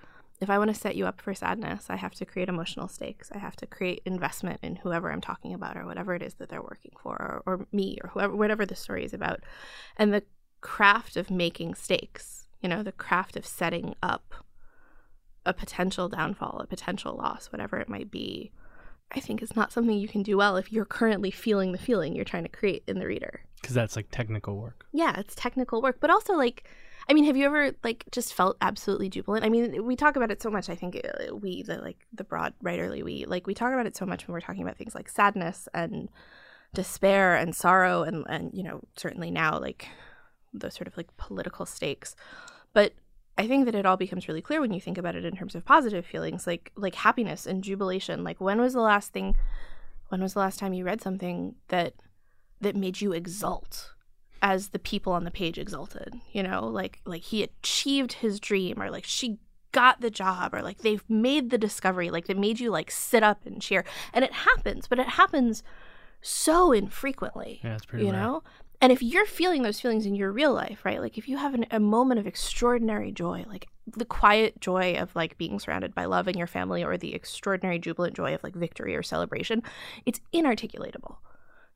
if 0.41 0.49
I 0.49 0.57
want 0.57 0.73
to 0.73 0.79
set 0.79 0.95
you 0.95 1.05
up 1.05 1.21
for 1.21 1.35
sadness, 1.35 1.85
I 1.89 1.95
have 1.95 2.15
to 2.15 2.25
create 2.25 2.49
emotional 2.49 2.87
stakes. 2.87 3.31
I 3.33 3.37
have 3.37 3.55
to 3.57 3.67
create 3.67 4.01
investment 4.05 4.59
in 4.63 4.77
whoever 4.77 5.11
I'm 5.11 5.21
talking 5.21 5.53
about 5.53 5.77
or 5.77 5.85
whatever 5.85 6.15
it 6.15 6.23
is 6.23 6.33
that 6.35 6.49
they're 6.49 6.63
working 6.63 6.93
for 7.01 7.15
or, 7.15 7.43
or 7.45 7.67
me 7.71 7.99
or 8.03 8.09
whoever, 8.09 8.35
whatever 8.35 8.65
the 8.65 8.75
story 8.75 9.05
is 9.05 9.13
about. 9.13 9.41
And 9.97 10.11
the 10.11 10.23
craft 10.59 11.15
of 11.15 11.29
making 11.29 11.75
stakes, 11.75 12.47
you 12.59 12.67
know, 12.67 12.81
the 12.81 12.91
craft 12.91 13.37
of 13.37 13.45
setting 13.45 13.95
up 14.01 14.33
a 15.45 15.53
potential 15.53 16.09
downfall, 16.09 16.59
a 16.59 16.67
potential 16.67 17.15
loss, 17.15 17.51
whatever 17.51 17.77
it 17.77 17.89
might 17.89 18.09
be, 18.09 18.51
I 19.11 19.19
think 19.19 19.43
is 19.43 19.55
not 19.55 19.71
something 19.71 19.95
you 19.95 20.07
can 20.07 20.23
do 20.23 20.37
well 20.37 20.57
if 20.57 20.71
you're 20.71 20.85
currently 20.85 21.29
feeling 21.29 21.71
the 21.71 21.77
feeling 21.77 22.15
you're 22.15 22.25
trying 22.25 22.43
to 22.43 22.49
create 22.49 22.83
in 22.87 22.97
the 22.97 23.05
reader. 23.05 23.41
Because 23.61 23.75
that's 23.75 23.95
like 23.95 24.07
technical 24.09 24.57
work. 24.57 24.87
Yeah, 24.91 25.19
it's 25.19 25.35
technical 25.35 25.83
work, 25.83 25.97
but 25.99 26.09
also 26.09 26.33
like, 26.33 26.67
I 27.09 27.13
mean, 27.13 27.25
have 27.25 27.37
you 27.37 27.45
ever 27.45 27.71
like 27.83 28.05
just 28.11 28.33
felt 28.33 28.57
absolutely 28.61 29.09
jubilant? 29.09 29.45
I 29.45 29.49
mean, 29.49 29.85
we 29.85 29.95
talk 29.95 30.15
about 30.15 30.31
it 30.31 30.41
so 30.41 30.49
much. 30.49 30.69
I 30.69 30.75
think 30.75 31.01
uh, 31.03 31.35
we, 31.35 31.63
the 31.63 31.77
like 31.77 32.05
the 32.13 32.23
broad 32.23 32.53
writerly 32.63 33.03
we, 33.03 33.25
like 33.25 33.47
we 33.47 33.53
talk 33.53 33.73
about 33.73 33.85
it 33.85 33.97
so 33.97 34.05
much 34.05 34.27
when 34.27 34.33
we're 34.33 34.41
talking 34.41 34.63
about 34.63 34.77
things 34.77 34.95
like 34.95 35.09
sadness 35.09 35.67
and 35.73 36.09
despair 36.73 37.35
and 37.35 37.53
sorrow 37.53 38.03
and 38.03 38.25
and 38.29 38.51
you 38.53 38.63
know 38.63 38.79
certainly 38.95 39.29
now 39.29 39.59
like 39.59 39.87
those 40.53 40.73
sort 40.73 40.87
of 40.87 40.95
like 40.97 41.15
political 41.17 41.65
stakes, 41.65 42.15
but 42.73 42.93
I 43.37 43.47
think 43.47 43.65
that 43.65 43.75
it 43.75 43.85
all 43.85 43.97
becomes 43.97 44.27
really 44.27 44.41
clear 44.41 44.61
when 44.61 44.73
you 44.73 44.81
think 44.81 44.97
about 44.97 45.15
it 45.15 45.25
in 45.25 45.35
terms 45.35 45.55
of 45.55 45.65
positive 45.65 46.05
feelings, 46.05 46.45
like 46.45 46.71
like 46.75 46.95
happiness 46.95 47.45
and 47.45 47.63
jubilation. 47.63 48.23
Like 48.23 48.39
when 48.39 48.61
was 48.61 48.73
the 48.73 48.81
last 48.81 49.13
thing 49.13 49.35
when 50.09 50.21
was 50.21 50.33
the 50.33 50.39
last 50.39 50.59
time 50.59 50.73
you 50.73 50.83
read 50.83 51.01
something 51.01 51.55
that 51.69 51.93
that 52.59 52.75
made 52.75 53.01
you 53.01 53.13
exult 53.13 53.93
as 54.41 54.69
the 54.69 54.79
people 54.79 55.13
on 55.13 55.23
the 55.23 55.31
page 55.31 55.57
exulted, 55.57 56.15
you 56.31 56.43
know? 56.43 56.67
Like 56.67 56.99
like 57.05 57.23
he 57.23 57.43
achieved 57.43 58.13
his 58.13 58.39
dream 58.39 58.81
or 58.81 58.89
like 58.89 59.05
she 59.05 59.39
got 59.71 60.01
the 60.01 60.09
job 60.09 60.53
or 60.53 60.61
like 60.61 60.79
they've 60.79 61.03
made 61.09 61.49
the 61.49 61.57
discovery, 61.57 62.09
like 62.09 62.27
they 62.27 62.33
made 62.33 62.59
you 62.59 62.71
like 62.71 62.91
sit 62.91 63.23
up 63.23 63.45
and 63.45 63.61
cheer. 63.61 63.85
And 64.13 64.25
it 64.25 64.33
happens, 64.33 64.87
but 64.87 64.99
it 64.99 65.07
happens 65.07 65.63
so 66.21 66.71
infrequently. 66.71 67.61
Yeah, 67.63 67.75
it's 67.75 67.85
pretty 67.85 68.05
you 68.05 68.11
rare. 68.11 68.21
know? 68.21 68.43
And 68.83 68.91
if 68.91 69.03
you're 69.03 69.27
feeling 69.27 69.61
those 69.61 69.79
feelings 69.79 70.07
in 70.07 70.15
your 70.15 70.31
real 70.31 70.53
life, 70.53 70.83
right? 70.83 70.99
Like 70.99 71.17
if 71.17 71.29
you 71.29 71.37
have 71.37 71.53
an, 71.53 71.67
a 71.69 71.79
moment 71.79 72.19
of 72.19 72.25
extraordinary 72.25 73.11
joy, 73.11 73.45
like 73.47 73.67
the 73.85 74.05
quiet 74.05 74.59
joy 74.59 74.95
of 74.95 75.15
like 75.15 75.37
being 75.37 75.59
surrounded 75.59 75.93
by 75.93 76.05
love 76.05 76.27
in 76.27 76.35
your 76.35 76.47
family 76.47 76.83
or 76.83 76.97
the 76.97 77.13
extraordinary 77.13 77.77
jubilant 77.77 78.15
joy 78.15 78.33
of 78.33 78.43
like 78.43 78.55
victory 78.55 78.95
or 78.95 79.03
celebration, 79.03 79.61
it's 80.07 80.19
inarticulatable. 80.33 81.17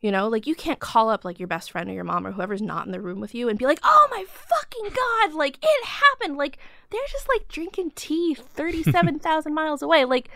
You 0.06 0.12
know, 0.12 0.28
like 0.28 0.46
you 0.46 0.54
can't 0.54 0.80
call 0.80 1.10
up 1.10 1.26
like 1.26 1.39
your 1.39 1.48
best 1.48 1.72
friend 1.72 1.89
or 1.89 1.94
your 1.94 2.04
mom 2.04 2.28
or 2.28 2.32
whoever's 2.32 2.62
not 2.62 2.86
in 2.86 2.91
the 2.91 3.02
room 3.02 3.20
with 3.20 3.34
you 3.34 3.50
and 3.50 3.58
be 3.58 3.65
like, 3.65 3.80
"Oh 3.82 4.08
my 4.12 4.24
fucking 4.28 4.94
god, 4.94 5.34
like 5.34 5.58
it 5.63 5.84
happened." 5.84 6.38
Like 6.38 6.60
they're 6.91 7.02
just 7.12 7.28
like 7.28 7.48
drinking 7.48 7.94
tea 7.96 8.36
37,000 8.36 9.52
miles 9.56 9.82
away. 9.82 10.06
Like 10.06 10.30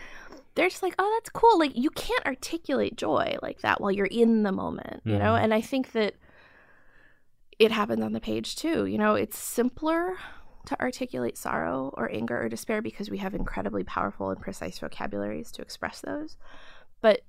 they're 0.56 0.68
just 0.68 0.82
like, 0.82 0.96
"Oh, 0.98 1.08
that's 1.16 1.30
cool." 1.30 1.56
Like 1.56 1.70
you 1.76 1.88
can't 1.90 2.26
articulate 2.26 2.96
joy 2.96 3.36
like 3.42 3.60
that 3.60 3.80
while 3.80 3.92
you're 3.92 4.06
in 4.06 4.42
the 4.42 4.50
moment, 4.50 5.02
you 5.04 5.12
know? 5.12 5.34
Mm-hmm. 5.34 5.44
And 5.44 5.54
I 5.54 5.60
think 5.60 5.92
that 5.92 6.16
it 7.60 7.70
happens 7.70 8.02
on 8.02 8.10
the 8.10 8.20
page 8.20 8.56
too. 8.56 8.86
You 8.86 8.98
know, 8.98 9.14
it's 9.14 9.38
simpler 9.38 10.16
to 10.66 10.80
articulate 10.80 11.38
sorrow 11.38 11.94
or 11.96 12.10
anger 12.10 12.42
or 12.42 12.48
despair 12.48 12.82
because 12.82 13.08
we 13.08 13.18
have 13.18 13.36
incredibly 13.36 13.84
powerful 13.84 14.30
and 14.30 14.40
precise 14.40 14.80
vocabularies 14.80 15.52
to 15.52 15.62
express 15.62 16.00
those. 16.00 16.36
But 17.00 17.20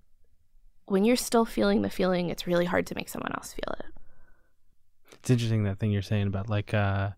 when 0.91 1.05
you're 1.05 1.15
still 1.15 1.45
feeling 1.45 1.83
the 1.83 1.89
feeling, 1.89 2.29
it's 2.29 2.45
really 2.45 2.65
hard 2.65 2.85
to 2.87 2.95
make 2.95 3.07
someone 3.07 3.31
else 3.31 3.53
feel 3.53 3.75
it. 3.79 3.85
It's 5.13 5.29
interesting 5.29 5.63
that 5.63 5.79
thing 5.79 5.91
you're 5.91 6.01
saying 6.01 6.27
about 6.27 6.49
like 6.49 6.73
uh 6.73 7.11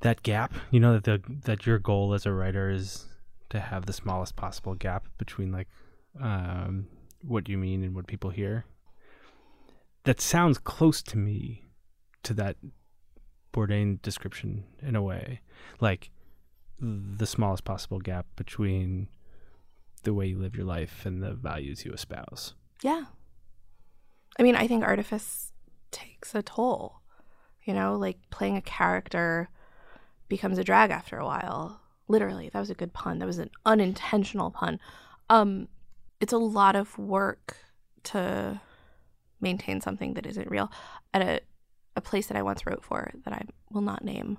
that 0.00 0.22
gap. 0.22 0.52
You 0.70 0.80
know 0.80 0.92
that 0.98 1.04
the 1.04 1.22
that 1.44 1.64
your 1.64 1.78
goal 1.78 2.12
as 2.12 2.26
a 2.26 2.32
writer 2.32 2.68
is 2.68 3.06
to 3.48 3.60
have 3.60 3.86
the 3.86 3.94
smallest 3.94 4.36
possible 4.36 4.74
gap 4.74 5.06
between 5.16 5.52
like 5.52 5.68
um 6.20 6.86
what 7.22 7.48
you 7.48 7.56
mean 7.56 7.82
and 7.82 7.94
what 7.94 8.06
people 8.06 8.28
hear. 8.28 8.66
That 10.04 10.20
sounds 10.20 10.58
close 10.58 11.02
to 11.04 11.16
me 11.16 11.64
to 12.24 12.34
that 12.34 12.56
Bourdain 13.54 14.02
description 14.02 14.64
in 14.82 14.94
a 14.94 15.02
way. 15.02 15.40
Like 15.80 16.10
the 16.78 17.26
smallest 17.26 17.64
possible 17.64 18.00
gap 18.00 18.26
between 18.36 19.08
the 20.02 20.12
way 20.12 20.26
you 20.26 20.38
live 20.38 20.54
your 20.54 20.66
life 20.66 21.06
and 21.06 21.22
the 21.22 21.32
values 21.32 21.86
you 21.86 21.92
espouse. 21.92 22.52
Yeah. 22.82 23.04
I 24.38 24.42
mean, 24.42 24.54
I 24.54 24.66
think 24.66 24.84
artifice 24.84 25.52
takes 25.90 26.34
a 26.34 26.42
toll. 26.42 27.00
You 27.64 27.74
know, 27.74 27.96
like 27.96 28.18
playing 28.30 28.56
a 28.56 28.62
character 28.62 29.48
becomes 30.28 30.58
a 30.58 30.64
drag 30.64 30.90
after 30.90 31.18
a 31.18 31.24
while. 31.24 31.80
Literally, 32.08 32.48
that 32.48 32.60
was 32.60 32.70
a 32.70 32.74
good 32.74 32.92
pun. 32.92 33.18
That 33.18 33.26
was 33.26 33.38
an 33.38 33.50
unintentional 33.64 34.50
pun. 34.50 34.78
Um, 35.28 35.68
it's 36.20 36.32
a 36.32 36.38
lot 36.38 36.76
of 36.76 36.96
work 36.98 37.56
to 38.04 38.60
maintain 39.40 39.80
something 39.80 40.14
that 40.14 40.26
isn't 40.26 40.50
real. 40.50 40.70
At 41.12 41.22
a 41.22 41.40
a 41.96 42.00
place 42.00 42.26
that 42.26 42.36
I 42.36 42.42
once 42.42 42.66
wrote 42.66 42.84
for 42.84 43.10
that 43.24 43.32
I 43.32 43.42
will 43.70 43.80
not 43.80 44.04
name, 44.04 44.38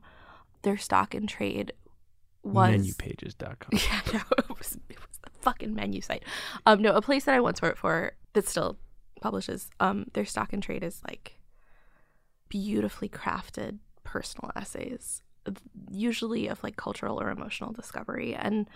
their 0.62 0.78
stock 0.78 1.14
and 1.14 1.28
trade 1.28 1.74
was 2.44 2.96
Menupages.com. 2.96 3.70
Yeah, 3.74 4.02
no, 4.14 4.22
it 4.38 4.50
was, 4.50 4.78
it 4.90 5.00
was 5.00 5.20
the 5.24 5.30
fucking 5.42 5.74
menu 5.74 6.02
site. 6.02 6.24
Um, 6.66 6.82
no, 6.82 6.94
a 6.94 7.02
place 7.02 7.26
that 7.26 7.36
I 7.36 7.40
once 7.40 7.62
worked 7.62 7.80
for 7.80 8.14
that 8.38 8.48
still 8.48 8.78
publishes, 9.20 9.70
um, 9.80 10.06
their 10.14 10.26
stock 10.26 10.54
and 10.54 10.62
trade 10.62 10.84
is 10.84 11.02
like 11.08 11.40
beautifully 12.50 13.10
crafted 13.10 13.80
personal 14.04 14.52
essays, 14.56 15.24
usually 15.90 16.48
of 16.48 16.62
like 16.64 16.76
cultural 16.78 17.20
or 17.20 17.32
emotional 17.32 17.74
discovery, 17.74 18.36
and 18.36 18.70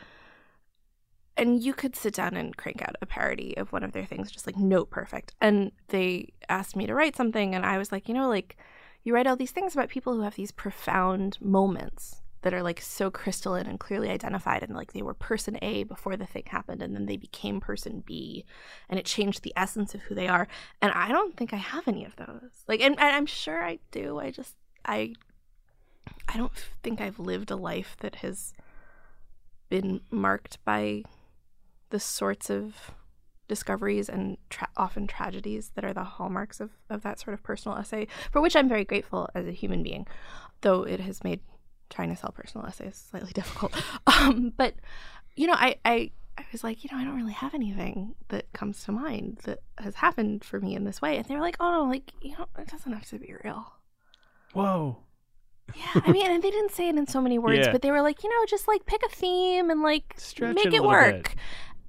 and 1.37 1.63
you 1.63 1.73
could 1.73 1.95
sit 1.95 2.15
down 2.15 2.35
and 2.35 2.57
crank 2.57 2.81
out 2.81 2.95
a 3.01 3.05
parody 3.05 3.55
of 3.55 3.71
one 3.71 3.83
of 3.83 3.93
their 3.93 4.05
things, 4.05 4.31
just 4.31 4.47
like 4.47 4.57
note 4.57 4.89
perfect. 4.89 5.33
And 5.39 5.71
they 5.89 6.33
asked 6.49 6.75
me 6.75 6.87
to 6.87 6.95
write 6.95 7.15
something, 7.15 7.53
and 7.53 7.63
I 7.63 7.77
was 7.77 7.91
like, 7.91 8.09
you 8.09 8.15
know, 8.15 8.27
like 8.27 8.57
you 9.03 9.13
write 9.13 9.27
all 9.27 9.35
these 9.35 9.51
things 9.51 9.73
about 9.73 9.89
people 9.89 10.15
who 10.15 10.21
have 10.21 10.35
these 10.35 10.51
profound 10.51 11.37
moments 11.39 12.21
that 12.41 12.53
are 12.53 12.63
like 12.63 12.81
so 12.81 13.11
crystalline 13.11 13.67
and 13.67 13.79
clearly 13.79 14.09
identified 14.09 14.63
and 14.63 14.75
like 14.75 14.93
they 14.93 15.01
were 15.01 15.13
person 15.13 15.57
A 15.61 15.83
before 15.83 16.17
the 16.17 16.25
thing 16.25 16.43
happened 16.47 16.81
and 16.81 16.95
then 16.95 17.05
they 17.05 17.17
became 17.17 17.59
person 17.59 18.03
B 18.05 18.45
and 18.89 18.99
it 18.99 19.05
changed 19.05 19.43
the 19.43 19.53
essence 19.55 19.93
of 19.93 20.01
who 20.01 20.15
they 20.15 20.27
are 20.27 20.47
and 20.81 20.91
I 20.93 21.09
don't 21.09 21.37
think 21.37 21.53
I 21.53 21.57
have 21.57 21.87
any 21.87 22.05
of 22.05 22.15
those. 22.15 22.63
Like 22.67 22.81
and, 22.81 22.99
and 22.99 23.15
I'm 23.15 23.25
sure 23.25 23.63
I 23.63 23.79
do 23.91 24.19
I 24.19 24.31
just 24.31 24.55
I 24.85 25.13
I 26.27 26.37
don't 26.37 26.51
think 26.83 26.99
I've 26.99 27.19
lived 27.19 27.51
a 27.51 27.55
life 27.55 27.95
that 27.99 28.15
has 28.15 28.53
been 29.69 30.01
marked 30.09 30.63
by 30.65 31.03
the 31.89 31.99
sorts 31.99 32.49
of 32.49 32.91
discoveries 33.47 34.07
and 34.07 34.37
tra- 34.49 34.69
often 34.77 35.05
tragedies 35.07 35.71
that 35.75 35.83
are 35.83 35.93
the 35.93 36.03
hallmarks 36.03 36.61
of, 36.61 36.71
of 36.89 37.03
that 37.03 37.19
sort 37.19 37.33
of 37.33 37.43
personal 37.43 37.77
essay, 37.77 38.07
for 38.31 38.41
which 38.41 38.55
I'm 38.55 38.69
very 38.69 38.85
grateful 38.85 39.29
as 39.35 39.45
a 39.45 39.51
human 39.51 39.83
being, 39.83 40.07
though 40.61 40.83
it 40.83 41.01
has 41.01 41.21
made 41.23 41.41
trying 41.91 42.09
to 42.09 42.15
sell 42.15 42.31
personal 42.31 42.65
essays 42.65 43.03
slightly 43.11 43.31
difficult. 43.35 43.73
Um, 44.07 44.53
but, 44.57 44.73
you 45.35 45.45
know, 45.47 45.53
I, 45.53 45.75
I, 45.85 46.11
I 46.37 46.45
was 46.51 46.63
like, 46.63 46.83
you 46.83 46.89
know, 46.91 46.97
I 46.97 47.03
don't 47.03 47.15
really 47.15 47.33
have 47.33 47.53
anything 47.53 48.15
that 48.29 48.51
comes 48.53 48.83
to 48.85 48.91
mind 48.91 49.39
that 49.43 49.59
has 49.77 49.95
happened 49.95 50.43
for 50.43 50.59
me 50.59 50.75
in 50.75 50.83
this 50.85 51.01
way. 51.01 51.17
And 51.17 51.25
they 51.25 51.35
were 51.35 51.41
like, 51.41 51.57
oh, 51.59 51.71
no, 51.71 51.83
like, 51.89 52.11
you 52.21 52.31
know, 52.37 52.47
it 52.57 52.67
doesn't 52.67 52.91
have 52.91 53.05
to 53.09 53.19
be 53.19 53.35
real. 53.43 53.71
Whoa. 54.53 54.97
Yeah, 55.75 56.01
I 56.05 56.11
mean, 56.11 56.29
and 56.29 56.43
they 56.43 56.49
didn't 56.51 56.71
say 56.71 56.89
it 56.89 56.95
in 56.95 57.07
so 57.07 57.21
many 57.21 57.39
words, 57.39 57.65
Yeah. 57.67 57.71
but 57.71 57.81
they 57.81 57.91
were 57.91 58.01
like, 58.01 58.23
you 58.23 58.29
know, 58.29 58.45
just 58.47 58.67
like 58.67 58.85
pick 58.85 59.01
a 59.05 59.09
theme 59.09 59.69
and 59.69 59.81
like 59.81 60.13
Stretch 60.17 60.55
make 60.55 60.65
it 60.67 60.73
it 60.75 60.83
work. 60.83 61.23
bit. 61.29 61.35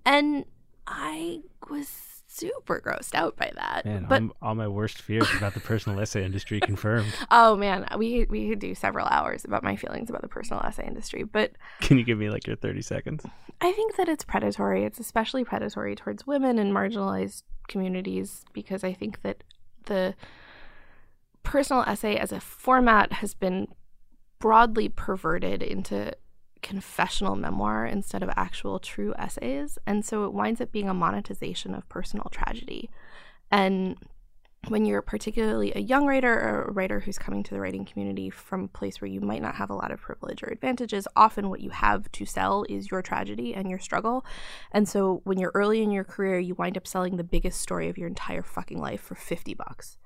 And 0.07 0.45
I 0.87 1.41
was 1.71 2.12
super 2.33 2.81
grossed 2.81 3.15
out 3.15 3.37
by 3.37 3.53
that. 3.55 3.85
Man, 3.85 4.07
but 4.09 4.23
all, 4.23 4.37
all 4.43 4.55
my 4.55 4.69
worst 4.69 5.03
fears 5.03 5.29
about 5.37 5.55
the 5.55 5.61
personal 5.61 6.01
essay 6.01 6.25
industry 6.25 6.61
confirmed. 6.61 7.13
oh 7.31 7.57
man, 7.57 7.87
we 7.99 8.27
we 8.29 8.49
could 8.49 8.59
do 8.59 8.75
several 8.75 9.07
hours 9.07 9.45
about 9.45 9.63
my 9.63 9.77
feelings 9.77 10.09
about 10.09 10.23
the 10.23 10.29
personal 10.29 10.63
essay 10.63 10.87
industry. 10.87 11.25
But 11.25 11.53
Can 11.81 11.99
you 11.99 12.05
give 12.05 12.19
me 12.19 12.31
like 12.31 12.47
your 12.47 12.57
30 12.57 12.83
seconds? 12.83 13.25
I 13.61 13.73
think 13.73 13.97
that 13.97 14.09
it's 14.09 14.25
predatory. 14.25 14.85
It's 14.85 14.99
especially 14.99 15.45
predatory 15.45 15.95
towards 15.95 16.27
women 16.27 16.59
and 16.59 16.73
marginalized 16.75 17.43
communities 17.69 18.45
because 18.53 18.83
I 18.83 18.93
think 18.93 19.23
that 19.23 19.45
the 19.87 20.15
personal 21.43 21.83
essay 21.83 22.17
as 22.17 22.33
a 22.33 22.41
format 22.41 23.13
has 23.15 23.35
been 23.35 23.69
broadly 24.39 24.89
perverted 24.89 25.63
into 25.63 26.13
confessional 26.63 27.37
memoir 27.37 27.85
instead 27.85 28.23
of 28.23 28.31
actual 28.37 28.79
true 28.79 29.15
essays. 29.19 29.79
And 29.87 30.05
so 30.05 30.25
it 30.25 30.33
winds 30.33 30.61
up 30.61 30.73
being 30.73 30.89
a 30.89 30.95
monetization 30.95 31.75
of 31.75 31.89
personal 31.89 32.29
tragedy. 32.31 32.89
And 33.51 33.97
when 34.69 34.85
you're 34.85 35.03
particularly 35.03 35.73
a 35.75 35.81
young 35.81 36.07
writer 36.07 36.33
or 36.33 36.63
a 36.63 36.73
writer 36.73 37.01
who's 37.01 37.19
coming 37.19 37.43
to 37.43 37.53
the 37.53 37.61
writing 37.61 37.85
community 37.85 38.31
from 38.31 38.65
a 38.65 38.69
place 38.69 39.01
where 39.01 39.11
you 39.11 39.21
might 39.21 39.43
not 39.43 39.57
have 39.57 39.71
a 39.71 39.75
lot 39.75 39.91
of 39.91 40.01
privilege 40.01 40.43
or 40.43 40.47
advantages, 40.47 41.09
often 41.17 41.51
what 41.51 41.61
you 41.61 41.71
have 41.71 42.11
to 42.13 42.25
sell 42.25 42.65
is 42.69 42.91
your 42.91 43.03
tragedy 43.03 43.55
and 43.55 43.69
your 43.69 43.81
struggle. 43.81 44.25
And 44.71 44.89
so 44.89 45.21
when 45.25 45.39
you're 45.39 45.51
early 45.55 45.83
in 45.83 45.91
your 45.91 46.05
career, 46.05 46.39
you 46.39 46.55
wind 46.55 46.77
up 46.77 46.87
selling 46.87 47.17
the 47.17 47.25
biggest 47.25 47.61
story 47.61 47.89
of 47.89 47.99
your 47.99 48.07
entire 48.07 48.43
fucking 48.43 48.79
life 48.79 49.01
for 49.01 49.17
50 49.17 49.53
bucks. 49.55 49.99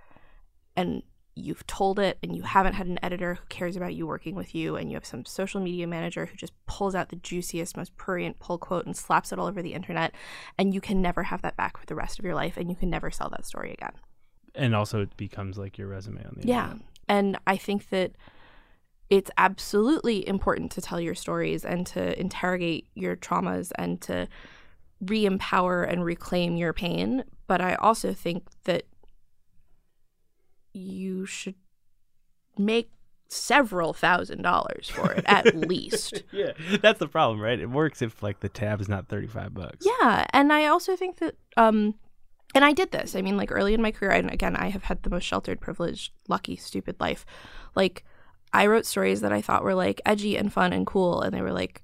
And 0.74 1.02
you've 1.36 1.66
told 1.66 1.98
it 1.98 2.18
and 2.22 2.34
you 2.34 2.42
haven't 2.42 2.72
had 2.72 2.86
an 2.86 2.98
editor 3.02 3.34
who 3.34 3.44
cares 3.48 3.76
about 3.76 3.94
you 3.94 4.06
working 4.06 4.34
with 4.34 4.54
you 4.54 4.74
and 4.74 4.90
you 4.90 4.96
have 4.96 5.04
some 5.04 5.24
social 5.24 5.60
media 5.60 5.86
manager 5.86 6.26
who 6.26 6.36
just 6.36 6.52
pulls 6.66 6.94
out 6.94 7.10
the 7.10 7.16
juiciest 7.16 7.76
most 7.76 7.96
prurient 7.96 8.38
pull 8.38 8.56
quote 8.58 8.86
and 8.86 8.96
slaps 8.96 9.30
it 9.32 9.38
all 9.38 9.46
over 9.46 9.60
the 9.62 9.74
internet 9.74 10.12
and 10.58 10.72
you 10.74 10.80
can 10.80 11.02
never 11.02 11.24
have 11.24 11.42
that 11.42 11.56
back 11.56 11.76
for 11.76 11.86
the 11.86 11.94
rest 11.94 12.18
of 12.18 12.24
your 12.24 12.34
life 12.34 12.56
and 12.56 12.70
you 12.70 12.76
can 12.76 12.88
never 12.90 13.10
sell 13.10 13.28
that 13.30 13.44
story 13.44 13.72
again 13.72 13.92
And 14.54 14.74
also, 14.74 15.02
it 15.02 15.14
becomes 15.18 15.58
like 15.58 15.76
your 15.76 15.88
resume 15.88 16.24
on 16.24 16.32
the 16.36 16.40
internet. 16.42 16.48
yeah. 16.48 16.64
internet. 16.64 16.86
And 17.08 17.38
I 17.46 17.56
think 17.58 17.90
that 17.90 18.12
it's 19.10 19.30
absolutely 19.36 20.26
important 20.26 20.72
to 20.72 20.80
tell 20.80 20.98
your 20.98 21.14
stories 21.14 21.64
and 21.64 21.86
to 21.88 22.18
interrogate 22.18 22.88
your 22.94 23.14
traumas 23.14 23.70
and 23.76 24.00
to 24.00 24.26
re 25.00 25.26
empower 25.26 25.84
and 25.84 26.04
reclaim 26.04 26.56
your 26.56 26.72
pain. 26.72 27.22
But 27.46 27.60
I 27.60 27.74
also 27.74 28.12
think 28.14 28.44
that 28.64 28.84
you 30.76 31.26
should 31.26 31.54
make 32.58 32.90
several 33.28 33.92
thousand 33.92 34.42
dollars 34.42 34.88
for 34.88 35.12
it 35.12 35.24
at 35.26 35.54
least. 35.68 36.22
yeah, 36.32 36.52
that's 36.80 36.98
the 36.98 37.08
problem, 37.08 37.40
right? 37.40 37.58
It 37.58 37.70
works 37.70 38.02
if 38.02 38.22
like 38.22 38.40
the 38.40 38.48
tab 38.48 38.80
is 38.80 38.88
not 38.88 39.08
35 39.08 39.54
bucks. 39.54 39.86
Yeah, 40.00 40.26
and 40.32 40.52
I 40.52 40.66
also 40.66 40.96
think 40.96 41.18
that 41.18 41.34
um 41.56 41.94
and 42.54 42.64
I 42.64 42.72
did 42.72 42.90
this. 42.92 43.14
I 43.16 43.22
mean, 43.22 43.36
like 43.36 43.52
early 43.52 43.74
in 43.74 43.82
my 43.82 43.90
career, 43.90 44.12
and 44.12 44.30
again, 44.30 44.56
I 44.56 44.68
have 44.68 44.84
had 44.84 45.02
the 45.02 45.10
most 45.10 45.24
sheltered, 45.24 45.60
privileged, 45.60 46.12
lucky, 46.28 46.56
stupid 46.56 46.96
life. 47.00 47.26
Like, 47.74 48.04
I 48.52 48.66
wrote 48.66 48.86
stories 48.86 49.20
that 49.20 49.32
I 49.32 49.42
thought 49.42 49.64
were 49.64 49.74
like 49.74 50.00
edgy 50.06 50.36
and 50.36 50.50
fun 50.50 50.72
and 50.72 50.86
cool, 50.86 51.20
and 51.20 51.34
they 51.34 51.42
were 51.42 51.52
like 51.52 51.82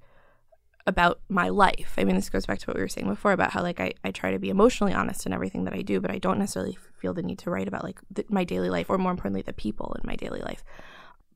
about 0.87 1.19
my 1.29 1.49
life. 1.49 1.93
I 1.97 2.05
mean, 2.05 2.15
this 2.15 2.29
goes 2.29 2.45
back 2.45 2.59
to 2.59 2.67
what 2.67 2.75
we 2.75 2.81
were 2.81 2.87
saying 2.87 3.07
before 3.07 3.33
about 3.33 3.51
how 3.51 3.61
like 3.61 3.79
I, 3.79 3.93
I 4.03 4.11
try 4.11 4.31
to 4.31 4.39
be 4.39 4.49
emotionally 4.49 4.93
honest 4.93 5.25
in 5.25 5.33
everything 5.33 5.65
that 5.65 5.73
I 5.73 5.81
do, 5.81 5.99
but 5.99 6.09
I 6.11 6.17
don't 6.17 6.39
necessarily 6.39 6.77
feel 7.03 7.13
the 7.13 7.21
need 7.21 7.39
to 7.39 7.49
write 7.51 7.67
about 7.67 7.83
like 7.83 7.99
th- 8.15 8.29
my 8.29 8.45
daily 8.45 8.69
life, 8.69 8.89
or 8.89 8.97
more 8.97 9.11
importantly, 9.11 9.41
the 9.43 9.51
people 9.53 9.95
in 10.01 10.07
my 10.07 10.15
daily 10.15 10.39
life. 10.39 10.63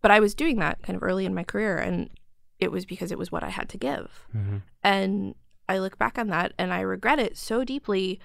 But 0.02 0.12
I 0.12 0.22
was 0.22 0.34
doing 0.34 0.60
that 0.60 0.82
kind 0.82 0.96
of 0.96 1.04
early 1.04 1.26
in 1.26 1.36
my 1.36 1.44
career, 1.44 1.78
and 1.78 2.10
it 2.58 2.72
was 2.72 2.86
because 2.86 3.12
it 3.12 3.18
was 3.18 3.32
what 3.32 3.44
I 3.44 3.50
had 3.50 3.68
to 3.70 3.78
give. 3.78 4.26
Mhm. 4.36 4.62
And 4.82 5.36
I 5.68 5.80
look 5.80 5.98
back 5.98 6.18
on 6.18 6.28
that 6.30 6.54
and 6.58 6.72
I 6.72 6.80
regret 6.80 7.20
it 7.20 7.38
so 7.38 7.66
deeply, 7.66 8.22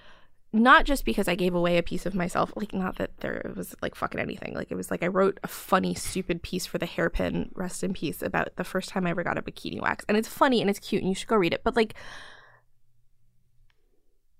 not 0.52 0.84
just 0.84 1.04
because 1.04 1.26
I 1.26 1.34
gave 1.34 1.54
away 1.54 1.76
a 1.78 1.82
piece 1.82 2.06
of 2.06 2.14
myself, 2.14 2.52
like, 2.54 2.72
not 2.72 2.96
that 2.98 3.18
there 3.18 3.52
was 3.56 3.74
like 3.82 3.96
fucking 3.96 4.20
anything. 4.20 4.54
Like, 4.54 4.70
it 4.70 4.76
was 4.76 4.90
like 4.92 5.02
I 5.02 5.08
wrote 5.08 5.40
a 5.42 5.48
funny, 5.48 5.94
stupid 5.94 6.42
piece 6.42 6.66
for 6.66 6.78
the 6.78 6.86
hairpin, 6.86 7.50
rest 7.54 7.82
in 7.82 7.92
peace, 7.94 8.22
about 8.22 8.54
the 8.56 8.64
first 8.64 8.90
time 8.90 9.06
I 9.06 9.10
ever 9.10 9.24
got 9.24 9.38
a 9.38 9.42
bikini 9.42 9.80
wax. 9.82 10.04
And 10.08 10.16
it's 10.16 10.28
funny 10.28 10.60
and 10.60 10.70
it's 10.70 10.78
cute 10.78 11.02
and 11.02 11.08
you 11.10 11.14
should 11.16 11.28
go 11.28 11.36
read 11.36 11.52
it. 11.54 11.64
But 11.64 11.74
like, 11.74 11.94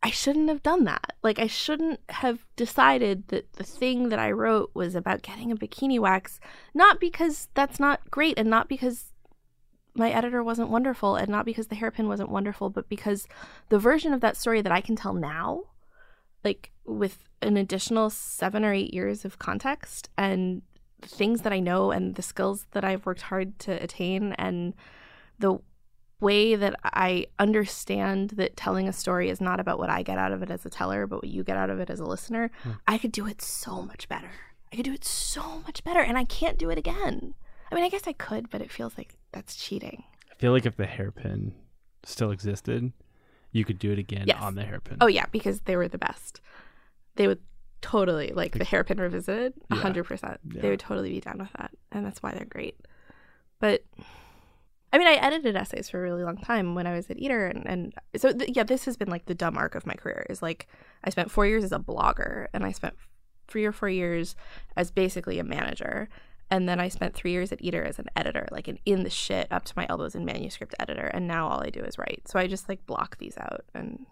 I 0.02 0.10
shouldn't 0.10 0.48
have 0.48 0.62
done 0.62 0.84
that. 0.84 1.14
Like, 1.22 1.38
I 1.38 1.46
shouldn't 1.46 2.00
have 2.08 2.44
decided 2.56 3.28
that 3.28 3.52
the 3.52 3.64
thing 3.64 4.08
that 4.08 4.18
I 4.18 4.32
wrote 4.32 4.72
was 4.74 4.94
about 4.94 5.22
getting 5.22 5.52
a 5.52 5.56
bikini 5.56 6.00
wax, 6.00 6.40
not 6.74 6.98
because 6.98 7.48
that's 7.54 7.78
not 7.78 8.10
great 8.10 8.38
and 8.38 8.50
not 8.50 8.68
because 8.68 9.12
my 9.94 10.10
editor 10.10 10.42
wasn't 10.42 10.70
wonderful 10.70 11.16
and 11.16 11.28
not 11.28 11.44
because 11.44 11.68
the 11.68 11.76
hairpin 11.76 12.08
wasn't 12.08 12.30
wonderful, 12.30 12.70
but 12.70 12.88
because 12.88 13.28
the 13.68 13.78
version 13.78 14.12
of 14.12 14.20
that 14.22 14.36
story 14.36 14.60
that 14.60 14.72
I 14.72 14.80
can 14.80 14.96
tell 14.96 15.12
now, 15.14 15.64
like 16.42 16.72
with 16.84 17.18
an 17.40 17.56
additional 17.56 18.10
seven 18.10 18.64
or 18.64 18.72
eight 18.72 18.92
years 18.92 19.24
of 19.24 19.38
context 19.38 20.08
and 20.16 20.62
things 21.02 21.42
that 21.42 21.52
I 21.52 21.60
know 21.60 21.90
and 21.90 22.14
the 22.14 22.22
skills 22.22 22.66
that 22.72 22.84
I've 22.84 23.06
worked 23.06 23.22
hard 23.22 23.58
to 23.60 23.82
attain 23.82 24.32
and 24.34 24.74
the 25.38 25.58
way 26.22 26.54
that 26.54 26.74
I 26.85 27.26
understand 27.38 28.30
that 28.30 28.56
telling 28.56 28.88
a 28.88 28.92
story 28.92 29.28
is 29.28 29.40
not 29.40 29.61
about 29.61 29.78
what 29.78 29.90
I 29.90 30.02
get 30.02 30.16
out 30.18 30.32
of 30.32 30.42
it 30.42 30.50
as 30.50 30.64
a 30.64 30.70
teller, 30.70 31.06
but 31.06 31.16
what 31.16 31.28
you 31.28 31.44
get 31.44 31.56
out 31.56 31.68
of 31.68 31.80
it 31.80 31.90
as 31.90 32.00
a 32.00 32.04
listener, 32.06 32.50
hmm. 32.62 32.70
I 32.87 32.96
could 32.96 33.12
do 33.12 33.26
it 33.26 33.42
so 33.42 33.82
much 33.82 34.08
better. 34.08 34.30
I 34.72 34.76
could 34.76 34.85
do 34.87 34.94
it 34.94 35.04
so 35.04 35.61
much 35.66 35.85
better, 35.85 36.00
and 36.00 36.16
I 36.16 36.24
can't 36.24 36.56
do 36.58 36.70
it 36.70 36.78
again. 36.78 37.35
I 37.70 37.74
mean, 37.74 37.85
I 37.85 37.88
guess 37.90 38.06
I 38.06 38.12
could, 38.14 38.48
but 38.50 38.62
it 38.62 38.70
feels 38.70 38.96
like 38.96 39.16
that's 39.32 39.56
cheating. 39.56 40.04
I 40.30 40.35
feel 40.37 40.52
like 40.52 40.64
if 40.64 40.76
the 40.76 40.87
hairpin 40.87 41.54
still 42.04 42.30
existed, 42.30 42.92
you 43.50 43.64
could 43.66 43.78
do 43.78 43.92
it 43.92 43.98
again 43.98 44.24
Yes. 44.26 44.42
on 44.42 44.54
the 44.54 44.62
hairpin. 44.64 44.96
Oh 45.00 45.06
yeah, 45.08 45.26
because 45.30 45.61
they 45.62 45.76
were 45.76 45.88
the 45.88 45.99
best. 45.99 46.40
They 47.16 47.26
would 47.26 47.40
totally 47.82 48.32
like 48.32 48.57
the 48.57 48.64
hairpin 48.64 48.99
revisited. 48.99 49.53
A 49.70 49.74
Yeah. 49.76 49.82
hundred 49.82 50.05
percent. 50.05 50.38
Yeah. 50.51 50.62
They 50.62 50.70
would 50.70 50.80
totally 50.80 51.11
be 51.11 51.20
down 51.20 51.38
with 51.38 51.53
that, 51.59 51.72
and 51.90 52.07
that's 52.07 52.22
why 52.22 52.32
they're 52.32 52.44
great. 52.47 52.78
But 53.59 53.84
I 54.93 54.99
mean, 54.99 55.09
I 55.09 55.14
edited 55.14 55.57
essays 55.57 55.88
for 55.88 55.99
a 55.99 56.03
really 56.03 56.22
long 56.22 56.36
time 56.36 56.74
when 56.74 56.86
I 56.86 56.95
was 56.95 57.09
at 57.11 57.18
Eater, 57.18 57.47
and, 57.47 57.66
and 57.66 57.95
so 58.16 58.32
th- 58.32 58.55
yeah, 58.55 58.62
this 58.62 58.84
has 58.84 58.97
been 58.97 59.09
like 59.09 59.24
the 59.24 59.34
dumb 59.34 59.57
arc 59.57 59.74
of 59.74 59.86
my 59.86 59.95
career. 59.95 60.26
Is 60.28 60.43
like 60.43 60.68
I 61.03 61.11
spent 61.11 61.30
four 61.30 61.47
years 61.47 61.64
as 61.64 61.72
a 61.72 61.78
blogger, 61.78 62.49
and 62.53 62.64
I 62.64 62.72
spent 62.72 62.95
three 63.49 63.64
or 63.64 63.72
four 63.72 63.88
years 63.88 64.36
as 64.76 64.90
basically 64.90 65.38
a 65.38 65.45
manager. 65.45 66.09
And 66.51 66.68
then 66.68 66.78
I 66.80 66.88
spent 66.88 67.14
three 67.14 67.30
years 67.32 67.51
at 67.51 67.62
Eater 67.64 67.82
as 67.82 67.99
an 67.99 68.09
editor, 68.14 68.47
like 68.51 68.68
an 68.68 68.78
in 68.84 69.05
the 69.05 69.11
shit 69.11 69.49
up 69.51 69.64
to 69.64 69.72
my 69.74 69.86
elbows 69.88 70.14
in 70.14 70.26
manuscript 70.26 70.74
editor. 70.78 71.07
And 71.07 71.26
now 71.26 71.49
all 71.49 71.62
I 71.62 71.70
do 71.70 71.80
is 71.80 71.97
write. 71.97 72.24
So 72.26 72.38
I 72.38 72.47
just 72.47 72.68
like 72.68 72.84
block 72.84 73.16
these 73.16 73.38
out 73.38 73.62
and 73.74 74.05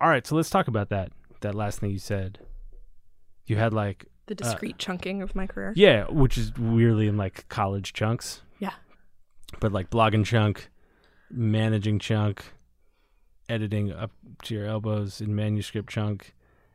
All 0.00 0.08
right, 0.08 0.26
so 0.26 0.34
let's 0.34 0.50
talk 0.50 0.66
about 0.66 0.88
that. 0.88 1.12
That 1.42 1.54
last 1.54 1.78
thing 1.78 1.90
you 1.90 2.00
said. 2.00 2.40
You 3.44 3.56
had 3.56 3.72
like 3.72 4.06
the 4.26 4.34
uh, 4.34 4.36
discrete 4.36 4.78
chunking 4.78 5.22
of 5.22 5.36
my 5.36 5.46
career. 5.46 5.72
yeah, 5.76 6.06
which 6.10 6.36
is 6.36 6.52
weirdly 6.58 7.06
in 7.06 7.16
like 7.16 7.48
college 7.48 7.92
chunks. 7.92 8.42
But 9.60 9.72
like 9.72 9.90
blogging 9.90 10.24
chunk, 10.24 10.68
managing 11.30 11.98
chunk, 11.98 12.44
editing 13.48 13.92
up 13.92 14.10
to 14.44 14.54
your 14.54 14.66
elbows 14.66 15.20
in 15.20 15.34
manuscript 15.34 15.88
chunk, 15.90 16.34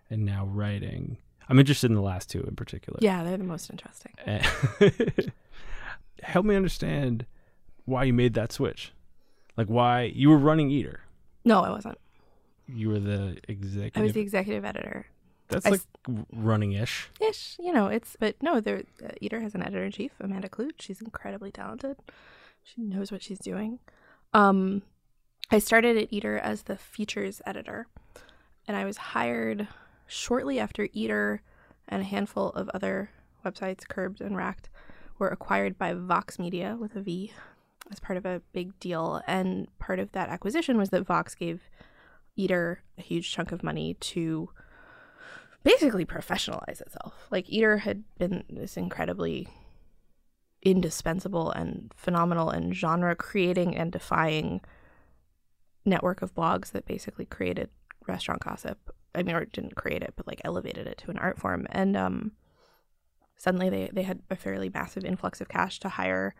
and 0.09 0.25
now 0.25 0.45
writing. 0.45 1.17
I'm 1.49 1.59
interested 1.59 1.89
in 1.91 1.95
the 1.95 2.01
last 2.01 2.29
two 2.29 2.41
in 2.41 2.55
particular. 2.55 2.97
Yeah, 3.01 3.23
they're 3.23 3.37
the 3.37 3.43
most 3.43 3.69
interesting. 3.69 4.13
Help 6.23 6.45
me 6.45 6.55
understand 6.55 7.25
why 7.85 8.03
you 8.03 8.13
made 8.13 8.33
that 8.35 8.51
switch. 8.51 8.93
Like 9.57 9.67
why 9.67 10.03
you 10.03 10.29
were 10.29 10.37
running 10.37 10.69
Eater. 10.71 11.01
No, 11.43 11.61
I 11.61 11.69
wasn't. 11.69 11.97
You 12.67 12.89
were 12.89 12.99
the 12.99 13.37
executive. 13.47 13.99
I 14.01 14.03
was 14.03 14.13
the 14.13 14.21
executive 14.21 14.63
editor. 14.63 15.07
That's 15.49 15.65
I 15.65 15.71
like 15.71 15.81
s- 16.07 16.15
running 16.31 16.71
ish. 16.71 17.09
Ish, 17.19 17.57
you 17.59 17.73
know, 17.73 17.87
it's 17.87 18.15
but 18.19 18.35
no, 18.41 18.61
the 18.61 18.85
uh, 19.03 19.09
Eater 19.19 19.41
has 19.41 19.53
an 19.55 19.61
editor 19.61 19.83
in 19.83 19.91
chief, 19.91 20.11
Amanda 20.21 20.47
Kludt. 20.47 20.73
She's 20.79 21.01
incredibly 21.01 21.51
talented. 21.51 21.97
She 22.63 22.81
knows 22.81 23.11
what 23.11 23.23
she's 23.23 23.39
doing. 23.39 23.79
Um, 24.33 24.83
I 25.49 25.59
started 25.59 25.97
at 25.97 26.13
Eater 26.13 26.37
as 26.37 26.63
the 26.63 26.77
features 26.77 27.41
editor, 27.45 27.87
and 28.67 28.77
I 28.77 28.85
was 28.85 28.97
hired 28.97 29.67
shortly 30.07 30.59
after 30.59 30.87
Eater 30.93 31.41
and 31.87 32.01
a 32.01 32.05
handful 32.05 32.49
of 32.49 32.69
other 32.69 33.09
websites, 33.45 33.87
Curbed 33.87 34.21
and 34.21 34.37
Racked, 34.37 34.69
were 35.19 35.29
acquired 35.29 35.77
by 35.77 35.93
Vox 35.93 36.39
Media 36.39 36.77
with 36.79 36.95
a 36.95 37.01
V 37.01 37.33
as 37.91 37.99
part 37.99 38.17
of 38.17 38.25
a 38.25 38.41
big 38.53 38.79
deal. 38.79 39.21
And 39.27 39.67
part 39.79 39.99
of 39.99 40.11
that 40.13 40.29
acquisition 40.29 40.77
was 40.77 40.89
that 40.89 41.05
Vox 41.05 41.35
gave 41.35 41.61
Eater 42.35 42.81
a 42.97 43.01
huge 43.01 43.31
chunk 43.31 43.51
of 43.51 43.63
money 43.63 43.95
to 43.95 44.49
basically 45.63 46.05
professionalize 46.05 46.81
itself. 46.81 47.27
Like 47.29 47.49
Eater 47.49 47.79
had 47.79 48.03
been 48.17 48.43
this 48.49 48.77
incredibly 48.77 49.47
indispensable 50.61 51.51
and 51.51 51.91
phenomenal 51.95 52.49
and 52.49 52.75
genre 52.75 53.15
creating 53.15 53.75
and 53.75 53.91
defying 53.91 54.61
network 55.85 56.21
of 56.21 56.35
blogs 56.35 56.71
that 56.71 56.85
basically 56.85 57.25
created 57.25 57.69
restaurant 58.07 58.43
gossip. 58.43 58.77
I 59.13 59.23
mean, 59.23 59.35
or 59.35 59.45
didn't 59.45 59.75
create 59.75 60.03
it, 60.03 60.13
but 60.15 60.27
like 60.27 60.41
elevated 60.43 60.87
it 60.87 60.97
to 60.99 61.11
an 61.11 61.17
art 61.17 61.39
form. 61.39 61.67
And 61.71 61.97
um, 61.97 62.31
suddenly 63.35 63.69
they, 63.69 63.89
they 63.91 64.03
had 64.03 64.21
a 64.29 64.35
fairly 64.35 64.69
massive 64.69 65.03
influx 65.03 65.41
of 65.41 65.49
cash 65.49 65.79
to 65.79 65.89
hire 65.89 66.35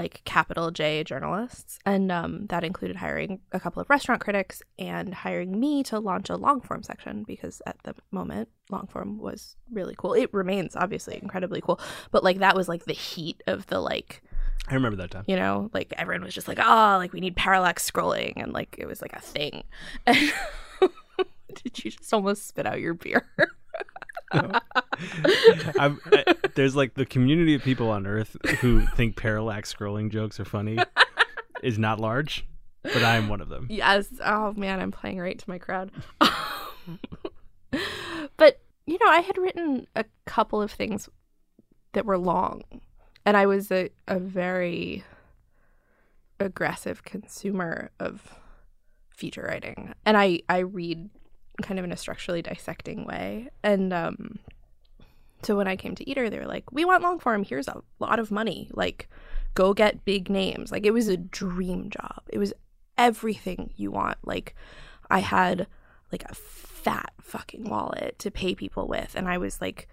like 0.00 0.22
capital 0.24 0.70
J 0.70 1.04
journalists. 1.04 1.78
And 1.84 2.10
um, 2.10 2.46
that 2.46 2.64
included 2.64 2.96
hiring 2.96 3.40
a 3.52 3.60
couple 3.60 3.82
of 3.82 3.90
restaurant 3.90 4.22
critics 4.22 4.62
and 4.78 5.12
hiring 5.12 5.60
me 5.60 5.82
to 5.84 5.98
launch 5.98 6.30
a 6.30 6.36
long 6.36 6.62
form 6.62 6.82
section 6.82 7.22
because 7.22 7.60
at 7.66 7.76
the 7.84 7.94
moment, 8.10 8.48
long 8.70 8.86
form 8.86 9.18
was 9.18 9.56
really 9.70 9.94
cool. 9.98 10.14
It 10.14 10.32
remains 10.32 10.74
obviously 10.74 11.18
incredibly 11.20 11.60
cool, 11.60 11.78
but 12.12 12.24
like 12.24 12.38
that 12.38 12.56
was 12.56 12.66
like 12.66 12.86
the 12.86 12.94
heat 12.94 13.42
of 13.46 13.66
the 13.66 13.78
like, 13.78 14.22
I 14.68 14.74
remember 14.74 14.96
that 14.96 15.10
time. 15.10 15.24
you 15.26 15.36
know, 15.36 15.68
like 15.74 15.92
everyone 15.98 16.24
was 16.24 16.34
just 16.34 16.48
like, 16.48 16.58
oh, 16.58 16.96
like 16.96 17.12
we 17.12 17.20
need 17.20 17.36
parallax 17.36 17.88
scrolling. 17.88 18.32
And 18.36 18.54
like 18.54 18.76
it 18.78 18.86
was 18.86 19.02
like 19.02 19.12
a 19.12 19.20
thing. 19.20 19.64
And 20.06 20.32
did 21.62 21.84
you 21.84 21.90
just 21.90 22.14
almost 22.14 22.48
spit 22.48 22.66
out 22.66 22.80
your 22.80 22.94
beer? 22.94 23.28
I'm, 24.32 26.00
I, 26.12 26.29
there's 26.60 26.76
like 26.76 26.92
the 26.92 27.06
community 27.06 27.54
of 27.54 27.62
people 27.62 27.88
on 27.88 28.06
Earth 28.06 28.36
who 28.60 28.82
think 28.94 29.16
parallax 29.16 29.72
scrolling 29.72 30.10
jokes 30.10 30.38
are 30.38 30.44
funny 30.44 30.78
is 31.62 31.78
not 31.78 31.98
large, 31.98 32.46
but 32.82 33.02
I 33.02 33.16
am 33.16 33.30
one 33.30 33.40
of 33.40 33.48
them. 33.48 33.66
Yes. 33.70 34.08
Oh 34.22 34.52
man, 34.52 34.78
I'm 34.78 34.90
playing 34.90 35.18
right 35.18 35.38
to 35.38 35.48
my 35.48 35.56
crowd. 35.56 35.90
but 38.36 38.60
you 38.86 38.98
know, 39.00 39.08
I 39.08 39.20
had 39.20 39.38
written 39.38 39.86
a 39.96 40.04
couple 40.26 40.60
of 40.60 40.70
things 40.70 41.08
that 41.94 42.04
were 42.04 42.18
long, 42.18 42.62
and 43.24 43.38
I 43.38 43.46
was 43.46 43.72
a, 43.72 43.88
a 44.06 44.18
very 44.18 45.02
aggressive 46.38 47.04
consumer 47.04 47.90
of 47.98 48.34
feature 49.16 49.46
writing, 49.48 49.94
and 50.04 50.18
I 50.18 50.40
I 50.50 50.58
read 50.58 51.08
kind 51.62 51.78
of 51.78 51.86
in 51.86 51.92
a 51.92 51.96
structurally 51.96 52.42
dissecting 52.42 53.06
way, 53.06 53.48
and 53.62 53.94
um. 53.94 54.40
So 55.42 55.56
when 55.56 55.66
I 55.68 55.76
came 55.76 55.94
to 55.94 56.08
Eater, 56.08 56.28
they 56.30 56.38
were 56.38 56.46
like, 56.46 56.70
"We 56.72 56.84
want 56.84 57.02
long 57.02 57.18
form. 57.18 57.44
Here's 57.44 57.68
a 57.68 57.82
lot 57.98 58.18
of 58.18 58.30
money. 58.30 58.70
Like, 58.72 59.08
go 59.54 59.72
get 59.74 60.04
big 60.04 60.28
names." 60.30 60.70
Like 60.72 60.84
it 60.86 60.92
was 60.92 61.08
a 61.08 61.16
dream 61.16 61.90
job. 61.90 62.22
It 62.28 62.38
was 62.38 62.52
everything 62.98 63.72
you 63.76 63.90
want. 63.90 64.18
Like 64.24 64.54
I 65.10 65.20
had 65.20 65.66
like 66.12 66.24
a 66.28 66.34
fat 66.34 67.12
fucking 67.20 67.68
wallet 67.68 68.18
to 68.18 68.30
pay 68.30 68.54
people 68.54 68.86
with 68.88 69.14
and 69.14 69.28
I 69.28 69.38
was 69.38 69.60
like 69.60 69.86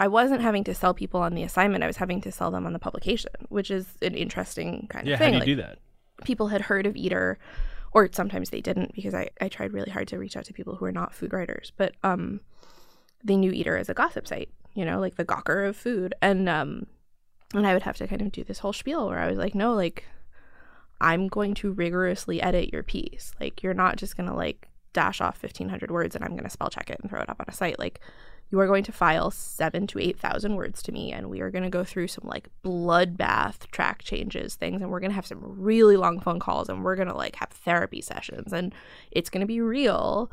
I 0.00 0.08
wasn't 0.08 0.40
having 0.40 0.64
to 0.64 0.74
sell 0.74 0.92
people 0.92 1.20
on 1.20 1.34
the 1.34 1.44
assignment. 1.44 1.84
I 1.84 1.86
was 1.86 1.98
having 1.98 2.20
to 2.22 2.32
sell 2.32 2.50
them 2.50 2.66
on 2.66 2.72
the 2.72 2.78
publication, 2.80 3.30
which 3.48 3.70
is 3.70 3.86
an 4.02 4.14
interesting 4.14 4.86
kind 4.90 5.06
Yeah, 5.06 5.14
of 5.14 5.20
how 5.20 5.24
thing. 5.26 5.32
do 5.32 5.36
you 5.36 5.40
Like, 5.40 5.46
do 5.46 5.56
that? 5.56 5.78
people 6.24 6.48
had 6.48 6.62
heard 6.62 6.86
of 6.86 6.96
Eater, 6.96 7.38
or 7.92 8.08
sometimes 8.12 8.50
they 8.50 8.60
didn't 8.60 8.92
because 8.94 9.14
I, 9.14 9.30
I 9.40 9.48
tried 9.48 9.72
really 9.72 9.90
hard 9.90 10.08
to 10.08 10.18
reach 10.18 10.36
out 10.36 10.44
to 10.46 10.52
people 10.52 10.74
who 10.76 10.84
are 10.84 10.92
not 10.92 11.14
food 11.14 11.32
writers, 11.32 11.72
but 11.76 11.94
um, 12.02 12.40
they 13.22 13.36
knew 13.36 13.52
Eater 13.52 13.76
as 13.76 13.88
a 13.88 13.94
gossip 13.94 14.26
site, 14.26 14.50
you 14.74 14.84
know, 14.84 15.00
like 15.00 15.16
the 15.16 15.24
Gawker 15.24 15.68
of 15.68 15.76
food, 15.76 16.14
and 16.20 16.48
um, 16.48 16.86
and 17.54 17.66
I 17.66 17.72
would 17.72 17.82
have 17.82 17.96
to 17.98 18.06
kind 18.06 18.22
of 18.22 18.32
do 18.32 18.44
this 18.44 18.58
whole 18.58 18.72
spiel 18.72 19.08
where 19.08 19.18
I 19.18 19.28
was 19.28 19.38
like, 19.38 19.54
no, 19.54 19.74
like 19.74 20.04
I'm 21.00 21.28
going 21.28 21.54
to 21.54 21.72
rigorously 21.72 22.42
edit 22.42 22.72
your 22.72 22.82
piece, 22.82 23.32
like 23.40 23.62
you're 23.62 23.74
not 23.74 23.96
just 23.96 24.16
gonna 24.16 24.34
like 24.34 24.68
dash 24.92 25.20
off 25.20 25.42
1500 25.42 25.90
words 25.90 26.14
and 26.14 26.24
I'm 26.24 26.36
gonna 26.36 26.50
spell 26.50 26.70
check 26.70 26.90
it 26.90 26.98
and 27.00 27.10
throw 27.10 27.20
it 27.20 27.28
up 27.28 27.40
on 27.40 27.46
a 27.48 27.52
site, 27.52 27.78
like 27.78 28.00
you 28.50 28.60
are 28.60 28.66
going 28.66 28.84
to 28.84 28.92
file 28.92 29.30
seven 29.30 29.86
to 29.88 29.98
eight 29.98 30.18
thousand 30.18 30.54
words 30.54 30.82
to 30.82 30.92
me 30.92 31.12
and 31.12 31.28
we 31.28 31.40
are 31.40 31.50
going 31.50 31.64
to 31.64 31.70
go 31.70 31.82
through 31.82 32.06
some 32.06 32.24
like 32.26 32.48
bloodbath 32.64 33.66
track 33.72 34.02
changes 34.02 34.54
things 34.54 34.80
and 34.80 34.90
we're 34.90 35.00
going 35.00 35.10
to 35.10 35.14
have 35.16 35.26
some 35.26 35.40
really 35.42 35.96
long 35.96 36.20
phone 36.20 36.38
calls 36.38 36.68
and 36.68 36.84
we're 36.84 36.96
going 36.96 37.08
to 37.08 37.16
like 37.16 37.36
have 37.36 37.48
therapy 37.48 38.00
sessions 38.00 38.52
and 38.52 38.72
it's 39.10 39.30
going 39.30 39.40
to 39.40 39.46
be 39.46 39.60
real 39.60 40.30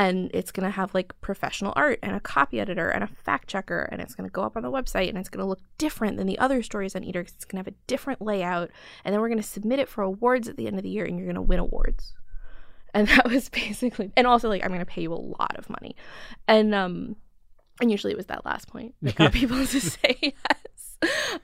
and 0.00 0.30
it's 0.32 0.50
going 0.50 0.64
to 0.64 0.70
have 0.70 0.94
like 0.94 1.20
professional 1.20 1.74
art 1.76 1.98
and 2.02 2.16
a 2.16 2.20
copy 2.20 2.58
editor 2.58 2.88
and 2.88 3.04
a 3.04 3.06
fact 3.06 3.48
checker 3.48 3.82
and 3.92 4.00
it's 4.00 4.14
going 4.14 4.26
to 4.26 4.32
go 4.32 4.40
up 4.40 4.56
on 4.56 4.62
the 4.62 4.70
website 4.70 5.10
and 5.10 5.18
it's 5.18 5.28
going 5.28 5.44
to 5.44 5.48
look 5.48 5.60
different 5.76 6.16
than 6.16 6.26
the 6.26 6.38
other 6.38 6.62
stories 6.62 6.96
on 6.96 7.04
eater 7.04 7.22
'cause 7.22 7.34
it's 7.34 7.44
going 7.44 7.62
to 7.62 7.68
have 7.68 7.74
a 7.74 7.76
different 7.86 8.22
layout. 8.22 8.70
And 9.04 9.12
then 9.12 9.20
we're 9.20 9.28
going 9.28 9.42
to 9.42 9.46
submit 9.46 9.78
it 9.78 9.90
for 9.90 10.02
awards 10.02 10.48
at 10.48 10.56
the 10.56 10.66
end 10.66 10.78
of 10.78 10.84
the 10.84 10.88
year 10.88 11.04
and 11.04 11.18
you're 11.18 11.26
going 11.26 11.34
to 11.34 11.42
win 11.42 11.58
awards. 11.58 12.14
And 12.94 13.08
that 13.08 13.28
was 13.28 13.50
basically 13.50 14.10
and 14.16 14.26
also 14.26 14.48
like 14.48 14.64
i'm 14.64 14.70
going 14.70 14.80
to 14.80 14.86
pay 14.86 15.02
you 15.02 15.12
a 15.12 15.14
lot 15.14 15.54
of 15.58 15.68
money. 15.68 15.94
And 16.48 16.74
um 16.74 17.16
and 17.82 17.90
usually 17.90 18.14
it 18.14 18.16
was 18.16 18.26
that 18.26 18.46
last 18.46 18.68
point. 18.68 18.94
That 19.02 19.16
got 19.16 19.32
people 19.32 19.58
to 19.58 19.80
say 19.80 20.18
yes. 20.22 20.98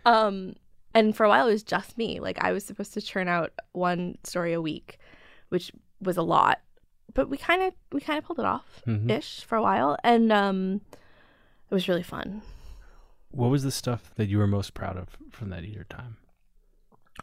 Um 0.07 0.54
and 0.94 1.14
for 1.14 1.24
a 1.24 1.28
while 1.28 1.46
it 1.46 1.52
was 1.52 1.62
just 1.62 1.98
me. 1.98 2.20
Like 2.20 2.38
i 2.42 2.52
was 2.52 2.64
supposed 2.64 2.94
to 2.94 3.02
churn 3.02 3.28
out 3.28 3.52
one 3.72 4.16
story 4.24 4.54
a 4.54 4.62
week 4.62 4.98
which 5.50 5.72
was 6.00 6.16
a 6.16 6.22
lot 6.22 6.61
but 7.17 7.29
we 7.29 7.37
kind 7.37 7.62
of 7.62 7.73
we 7.93 8.01
kind 8.01 8.19
of 8.19 8.25
pulled 8.25 8.39
it 8.39 8.45
off 8.45 8.83
Mhm. 8.87 9.11
ish 9.11 9.43
for 9.45 9.57
a 9.57 9.62
while 9.62 9.97
and 10.05 10.31
um 10.33 10.81
it 11.71 11.75
was 11.75 11.89
really 11.89 12.03
fun 12.05 12.43
What 13.31 13.51
was 13.51 13.62
the 13.64 13.71
stuff 13.73 14.12
that 14.14 14.29
you 14.29 14.39
were 14.39 14.47
most 14.47 14.73
proud 14.75 14.97
of 14.97 15.09
from 15.31 15.51
that 15.51 15.64
eater 15.64 15.85
time? 15.85 16.17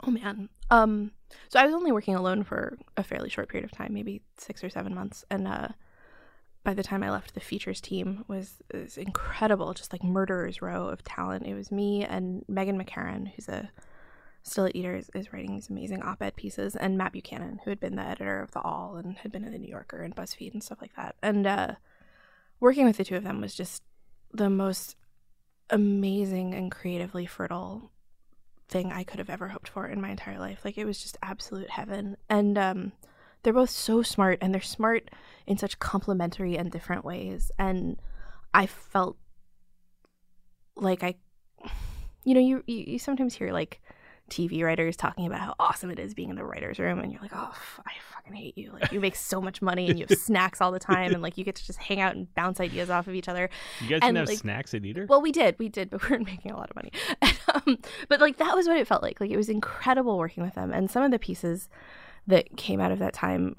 Oh 0.05 0.11
man. 0.11 0.49
Um 0.69 1.11
so 1.49 1.59
I 1.59 1.65
was 1.65 1.73
only 1.73 1.91
working 1.91 2.15
alone 2.15 2.43
for 2.43 2.77
a 2.97 3.03
fairly 3.03 3.29
short 3.29 3.47
period 3.49 3.65
of 3.65 3.71
time, 3.77 3.93
maybe 3.93 4.21
6 4.37 4.63
or 4.63 4.69
7 4.69 4.93
months 4.93 5.23
and 5.31 5.47
uh 5.47 5.69
by 6.63 6.73
the 6.73 6.83
time 6.83 7.03
I 7.03 7.11
left 7.11 7.33
the 7.33 7.39
features 7.41 7.81
team 7.81 8.23
was 8.27 8.61
this 8.71 8.97
incredible 8.97 9.73
just 9.73 9.91
like 9.93 10.03
murderer's 10.03 10.61
row 10.61 10.87
of 10.87 11.03
talent. 11.03 11.45
It 11.45 11.55
was 11.55 11.71
me 11.71 12.05
and 12.05 12.43
Meghan 12.49 12.77
McCarron 12.81 13.31
who's 13.33 13.49
a 13.49 13.69
still 14.43 14.65
at 14.65 14.75
Eater 14.75 14.99
is, 15.15 15.33
writing 15.33 15.55
these 15.55 15.69
amazing 15.69 16.03
op-ed 16.03 16.35
pieces 16.35 16.75
and 16.75 16.97
Matt 16.97 17.13
Buchanan 17.13 17.61
who 17.63 17.71
had 17.71 17.79
been 17.79 17.95
the 17.95 18.05
editor 18.05 18.41
of 18.41 18.51
the 18.51 18.59
Awl 18.59 18.97
and 18.97 19.17
had 19.17 19.31
been 19.31 19.45
in 19.45 19.53
the 19.53 19.57
New 19.57 19.69
Yorker 19.69 20.03
and 20.03 20.15
BuzzFeed 20.15 20.53
and 20.53 20.61
stuff 20.61 20.81
like 20.81 20.95
that. 20.95 21.15
And 21.23 21.47
uh 21.47 21.75
working 22.59 22.85
with 22.85 22.97
the 22.97 23.05
two 23.05 23.15
of 23.15 23.23
them 23.23 23.41
was 23.41 23.55
just 23.55 23.83
the 24.31 24.49
most 24.49 24.95
amazing 25.69 26.53
and 26.53 26.71
creatively 26.71 27.25
fertile 27.25 27.91
thing 28.67 28.91
I 28.91 29.03
could 29.03 29.19
have 29.19 29.29
ever 29.29 29.47
hoped 29.47 29.69
for 29.69 29.87
in 29.87 30.01
my 30.01 30.09
entire 30.09 30.39
life. 30.39 30.65
Like 30.65 30.77
it 30.77 30.85
was 30.85 31.01
just 31.01 31.17
absolute 31.23 31.69
heaven. 31.69 32.17
And 32.29 32.57
um 32.57 32.91
they're 33.43 33.53
both 33.53 33.69
so 33.69 34.01
smart 34.01 34.39
and 34.41 34.53
they're 34.53 34.61
smart 34.61 35.09
in 35.47 35.57
such 35.57 35.79
complementary 35.79 36.57
and 36.57 36.69
different 36.69 37.05
ways. 37.05 37.49
And 37.57 37.97
I 38.53 38.65
felt 38.65 39.17
like 40.75 41.01
I 41.01 41.15
you 42.25 42.33
know, 42.33 42.41
you 42.41 42.61
you, 42.67 42.83
you 42.87 42.99
sometimes 42.99 43.35
hear 43.35 43.53
like 43.53 43.81
TV 44.33 44.63
writers 44.63 44.95
talking 44.97 45.27
about 45.27 45.39
how 45.39 45.55
awesome 45.59 45.91
it 45.91 45.99
is 45.99 46.13
being 46.13 46.29
in 46.29 46.35
the 46.35 46.43
writer's 46.43 46.79
room 46.79 46.99
and 46.99 47.11
you're 47.11 47.21
like, 47.21 47.31
Oh, 47.35 47.51
I 47.85 47.91
fucking 48.13 48.33
hate 48.33 48.57
you. 48.57 48.71
Like 48.73 48.91
you 48.91 48.99
make 48.99 49.15
so 49.15 49.39
much 49.39 49.61
money 49.61 49.89
and 49.89 49.99
you 49.99 50.05
have 50.09 50.17
snacks 50.19 50.59
all 50.59 50.71
the 50.71 50.79
time 50.79 51.13
and 51.13 51.21
like 51.21 51.37
you 51.37 51.43
get 51.43 51.55
to 51.55 51.65
just 51.65 51.79
hang 51.79 52.01
out 52.01 52.15
and 52.15 52.33
bounce 52.33 52.59
ideas 52.59 52.89
off 52.89 53.07
of 53.07 53.13
each 53.13 53.27
other. 53.29 53.49
You 53.81 53.89
guys 53.89 53.99
And, 54.01 54.15
didn't 54.15 54.17
have 54.17 54.27
like, 54.29 54.37
snacks 54.39 54.73
at 54.73 54.83
Eater. 54.85 55.05
Well, 55.07 55.21
we 55.21 55.31
did, 55.31 55.57
we 55.59 55.69
did, 55.69 55.89
but 55.89 56.01
we 56.09 56.09
weren't 56.09 56.25
making 56.25 56.51
a 56.51 56.57
lot 56.57 56.69
of 56.71 56.75
money. 56.75 56.91
um, 57.53 57.77
but 58.09 58.19
like 58.19 58.37
that 58.37 58.55
was 58.55 58.67
what 58.67 58.77
it 58.77 58.87
felt 58.87 59.03
like. 59.03 59.21
Like 59.21 59.31
it 59.31 59.37
was 59.37 59.49
incredible 59.49 60.17
working 60.17 60.43
with 60.43 60.55
them, 60.55 60.71
and 60.71 60.89
some 60.89 61.03
of 61.03 61.11
the 61.11 61.19
pieces 61.19 61.69
that 62.27 62.57
came 62.57 62.79
out 62.79 62.91
of 62.91 62.99
that 62.99 63.13
time, 63.13 63.55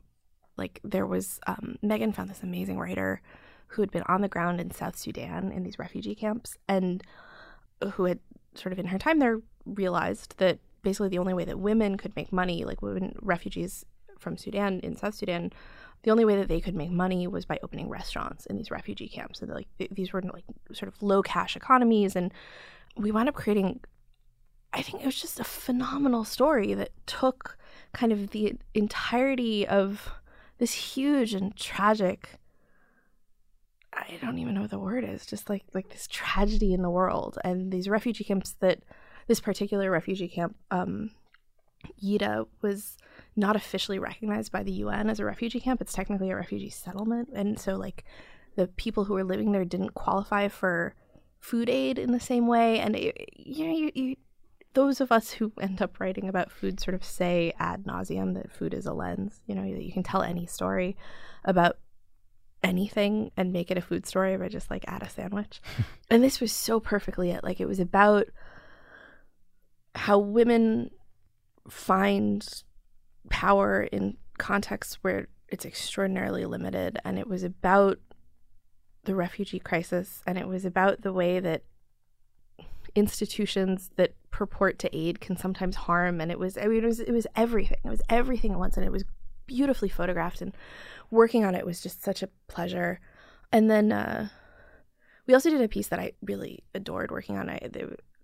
like 0.57 0.81
there 0.83 1.07
was 1.07 1.39
um, 1.47 1.77
Megan 1.83 2.13
found 2.13 2.29
this 2.31 2.43
amazing 2.43 2.79
writer 2.79 3.21
who 3.69 3.83
had 3.83 3.91
been 3.91 4.05
on 4.07 4.21
the 4.21 4.29
ground 4.29 4.61
in 4.61 4.71
South 4.71 4.97
Sudan 4.97 5.53
in 5.53 5.63
these 5.63 5.79
refugee 5.79 6.15
camps, 6.15 6.57
and 6.69 7.03
who 7.95 8.05
had 8.05 8.19
sort 8.55 8.73
of 8.73 8.79
in 8.79 8.87
her 8.87 8.99
time 8.99 9.19
there 9.19 9.41
realized 9.67 10.37
that 10.39 10.59
basically 10.83 11.09
the 11.09 11.19
only 11.19 11.35
way 11.35 11.45
that 11.45 11.59
women 11.59 11.97
could 11.97 12.15
make 12.15 12.33
money, 12.33 12.65
like 12.65 12.83
women 12.83 13.17
refugees 13.23 13.85
from 14.19 14.37
Sudan 14.37 14.81
in 14.81 14.97
South 14.97 15.15
Sudan, 15.15 15.53
the 16.03 16.11
only 16.11 16.25
way 16.25 16.37
that 16.37 16.49
they 16.49 16.61
could 16.61 16.75
make 16.75 16.91
money 16.91 17.27
was 17.27 17.45
by 17.47 17.59
opening 17.63 17.89
restaurants 17.89 18.47
in 18.47 18.57
these 18.57 18.71
refugee 18.71 19.09
camps. 19.09 19.41
And 19.41 19.51
like 19.51 19.67
th- 19.79 19.91
these 19.91 20.13
were 20.13 20.23
like 20.23 20.45
sort 20.73 20.89
of 20.89 21.03
low 21.03 21.23
cash 21.23 21.57
economies. 21.57 22.15
And 22.15 22.33
we 22.97 23.11
wound 23.11 23.29
up 23.29 23.35
creating, 23.35 23.81
I 24.73 24.83
think 24.83 25.03
it 25.03 25.07
was 25.07 25.21
just 25.21 25.41
a 25.41 25.45
phenomenal 25.45 26.25
story 26.25 26.75
that 26.75 26.91
took 27.07 27.57
kind 27.93 28.13
of 28.13 28.31
the 28.31 28.55
entirety 28.75 29.67
of 29.67 30.11
this 30.59 30.73
huge 30.73 31.33
and 31.35 31.57
tragic. 31.57 32.39
I 33.97 34.19
don't 34.21 34.39
even 34.39 34.55
know 34.55 34.63
what 34.63 34.71
the 34.71 34.79
word 34.79 35.05
is, 35.05 35.25
just 35.27 35.49
like 35.49 35.65
like 35.73 35.89
this 35.91 36.07
tragedy 36.11 36.75
in 36.75 36.83
the 36.83 36.91
world 36.91 37.39
and 37.45 37.73
these 37.73 37.89
refugee 37.89 38.25
camps 38.25 38.57
that 38.61 38.81
this 39.27 39.41
particular 39.41 39.91
refugee 39.91 40.29
camp, 40.29 40.57
um, 40.71 41.11
Yida 42.03 42.47
was 42.63 42.97
not 43.37 43.57
officially 43.57 43.99
recognized 43.99 44.53
by 44.53 44.63
the 44.63 44.73
UN 44.73 45.11
as 45.11 45.21
a 45.21 45.25
refugee 45.25 45.61
camp. 45.61 45.81
It's 45.81 45.93
technically 45.93 46.31
a 46.31 46.37
refugee 46.37 46.71
settlement. 46.71 47.31
And 47.33 47.59
so, 47.59 47.75
like, 47.75 48.05
the 48.57 48.69
people 48.69 49.05
who 49.05 49.15
were 49.15 49.25
living 49.25 49.53
there 49.53 49.65
didn't 49.65 49.95
qualify 49.95 50.49
for 50.49 50.95
food 51.41 51.69
aid 51.69 51.99
in 51.99 52.13
the 52.13 52.21
same 52.21 52.47
way. 52.47 52.79
And, 52.79 52.97
it, 52.97 53.17
you 53.37 53.67
know, 53.67 53.75
you, 53.75 53.91
you, 53.95 54.17
those 54.75 55.01
of 55.01 55.11
us 55.11 55.31
who 55.31 55.53
end 55.61 55.83
up 55.83 56.01
writing 56.01 56.29
about 56.29 56.53
food 56.53 56.81
sort 56.81 56.95
of 56.95 57.05
say 57.05 57.53
ad 57.59 57.85
nauseum 57.85 58.35
that 58.35 58.53
food 58.53 58.75
is 58.75 58.87
a 58.87 58.93
lens, 58.93 59.41
you 59.47 59.55
know, 59.55 59.63
that 59.63 59.85
you 59.85 59.93
can 59.93 60.03
tell 60.03 60.23
any 60.23 60.47
story 60.47 60.97
about 61.45 61.79
anything 62.65 63.31
and 63.37 63.53
make 63.53 63.71
it 63.71 63.79
a 63.79 63.83
food 63.83 64.07
story 64.07 64.37
by 64.37 64.49
just 64.49 64.71
like 64.71 64.85
add 64.89 65.03
a 65.03 65.09
sandwich. 65.09 65.61
and 66.11 66.25
this 66.25 66.41
was 66.41 66.51
so 66.51 66.81
perfectly 66.81 67.31
it. 67.31 67.45
Like, 67.45 67.61
it 67.61 67.69
was 67.69 67.79
about 67.79 68.27
how 69.95 70.19
women 70.19 70.91
find 71.69 72.47
power 73.31 73.83
in 73.83 74.17
contexts 74.39 74.99
where 75.03 75.29
it's 75.49 75.65
extraordinarily 75.65 76.45
limited. 76.47 76.99
And 77.05 77.19
it 77.19 77.29
was 77.29 77.45
about 77.45 77.99
the 79.05 79.15
refugee 79.15 79.59
crisis, 79.59 80.23
and 80.27 80.39
it 80.39 80.49
was 80.49 80.65
about 80.65 81.03
the 81.03 81.13
way 81.13 81.39
that 81.39 81.63
institutions 82.95 83.91
that 83.97 84.15
purport 84.31 84.79
to 84.79 84.97
aid 84.97 85.21
can 85.21 85.37
sometimes 85.37 85.77
harm. 85.77 86.21
And 86.21 86.31
it 86.31 86.39
was, 86.39 86.57
I 86.57 86.67
mean, 86.67 86.83
it 86.83 86.87
was, 86.87 87.01
it 87.01 87.13
was 87.13 87.27
everything. 87.37 87.79
It 87.85 87.89
was 87.89 88.03
everything 88.09 88.53
at 88.53 88.59
once, 88.59 88.77
and 88.77 88.87
it 88.87 88.93
was 88.93 89.05
beautifully 89.47 89.89
photographed. 89.89 90.41
And 90.41 90.55
working 91.11 91.45
on 91.45 91.55
it 91.55 91.67
was 91.67 91.81
just 91.81 92.03
such 92.03 92.23
a 92.23 92.29
pleasure. 92.49 93.01
And 93.53 93.71
then 93.71 93.93
uh, 93.93 94.29
we 95.27 95.35
also 95.35 95.51
did 95.51 95.61
a 95.61 95.69
piece 95.69 95.89
that 95.89 95.99
I 95.99 96.13
really 96.23 96.65
adored 96.75 97.11
working 97.11 97.39
on. 97.39 97.49
I, 97.49 97.61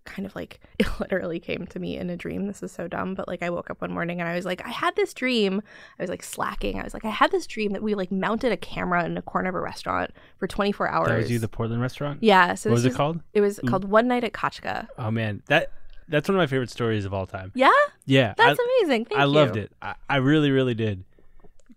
kind 0.05 0.27
of 0.27 0.35
like 0.35 0.61
it 0.79 0.89
literally 0.99 1.39
came 1.39 1.66
to 1.66 1.79
me 1.79 1.97
in 1.97 2.11
a 2.11 2.16
dream. 2.16 2.47
This 2.47 2.62
is 2.62 2.73
so 2.73 2.89
dumb, 2.89 3.14
but 3.14 3.29
like 3.29 3.43
I 3.43 3.51
woke 3.51 3.71
up 3.71 3.81
one 3.81 3.93
morning 3.93 4.21
and 4.21 4.29
I 4.29 4.35
was 4.35 4.45
like, 4.45 4.64
I 4.66 4.71
had 4.71 4.97
this 4.97 5.14
dream. 5.14 5.62
I 5.99 6.03
was 6.03 6.11
like 6.11 6.23
slacking. 6.23 6.79
I 6.79 6.85
was 6.85 6.95
like, 6.95 7.05
I 7.05 7.11
had 7.11 7.31
this 7.31 7.47
dream 7.47 7.73
that 7.73 7.83
we 7.83 7.95
like 7.95 8.11
mounted 8.11 8.53
a 8.53 8.57
camera 8.57 9.05
in 9.05 9.16
a 9.16 9.23
corner 9.23 9.49
of 9.49 9.55
a 9.55 9.61
restaurant 9.61 10.11
for 10.39 10.47
24 10.47 10.89
hours. 10.89 11.09
That 11.09 11.16
was 11.16 11.31
you, 11.31 11.39
the 11.39 11.49
Portland 11.49 11.81
restaurant. 11.81 12.23
Yeah. 12.23 12.55
So 12.55 12.71
what 12.71 12.75
was 12.75 12.85
it 12.85 12.95
called? 12.95 13.21
It 13.33 13.41
was 13.41 13.61
called 13.66 13.85
One 13.85 14.09
Night 14.09 14.25
at 14.25 14.33
Kachka. 14.33 14.89
Oh 14.99 15.11
man, 15.11 15.43
that 15.47 15.73
that's 16.09 16.29
one 16.29 16.35
of 16.35 16.41
my 16.41 16.47
favorite 16.47 16.71
stories 16.71 17.05
of 17.05 17.14
all 17.14 17.27
time. 17.27 17.53
Yeah. 17.55 17.71
Yeah. 18.05 18.35
That's 18.37 18.59
I, 18.59 18.81
amazing. 18.81 19.05
Thank 19.05 19.12
you. 19.12 19.16
I 19.18 19.25
you. 19.25 19.31
loved 19.31 19.57
it. 19.57 19.73
I, 19.81 19.95
I 20.09 20.16
really, 20.16 20.51
really 20.51 20.75
did. 20.75 21.05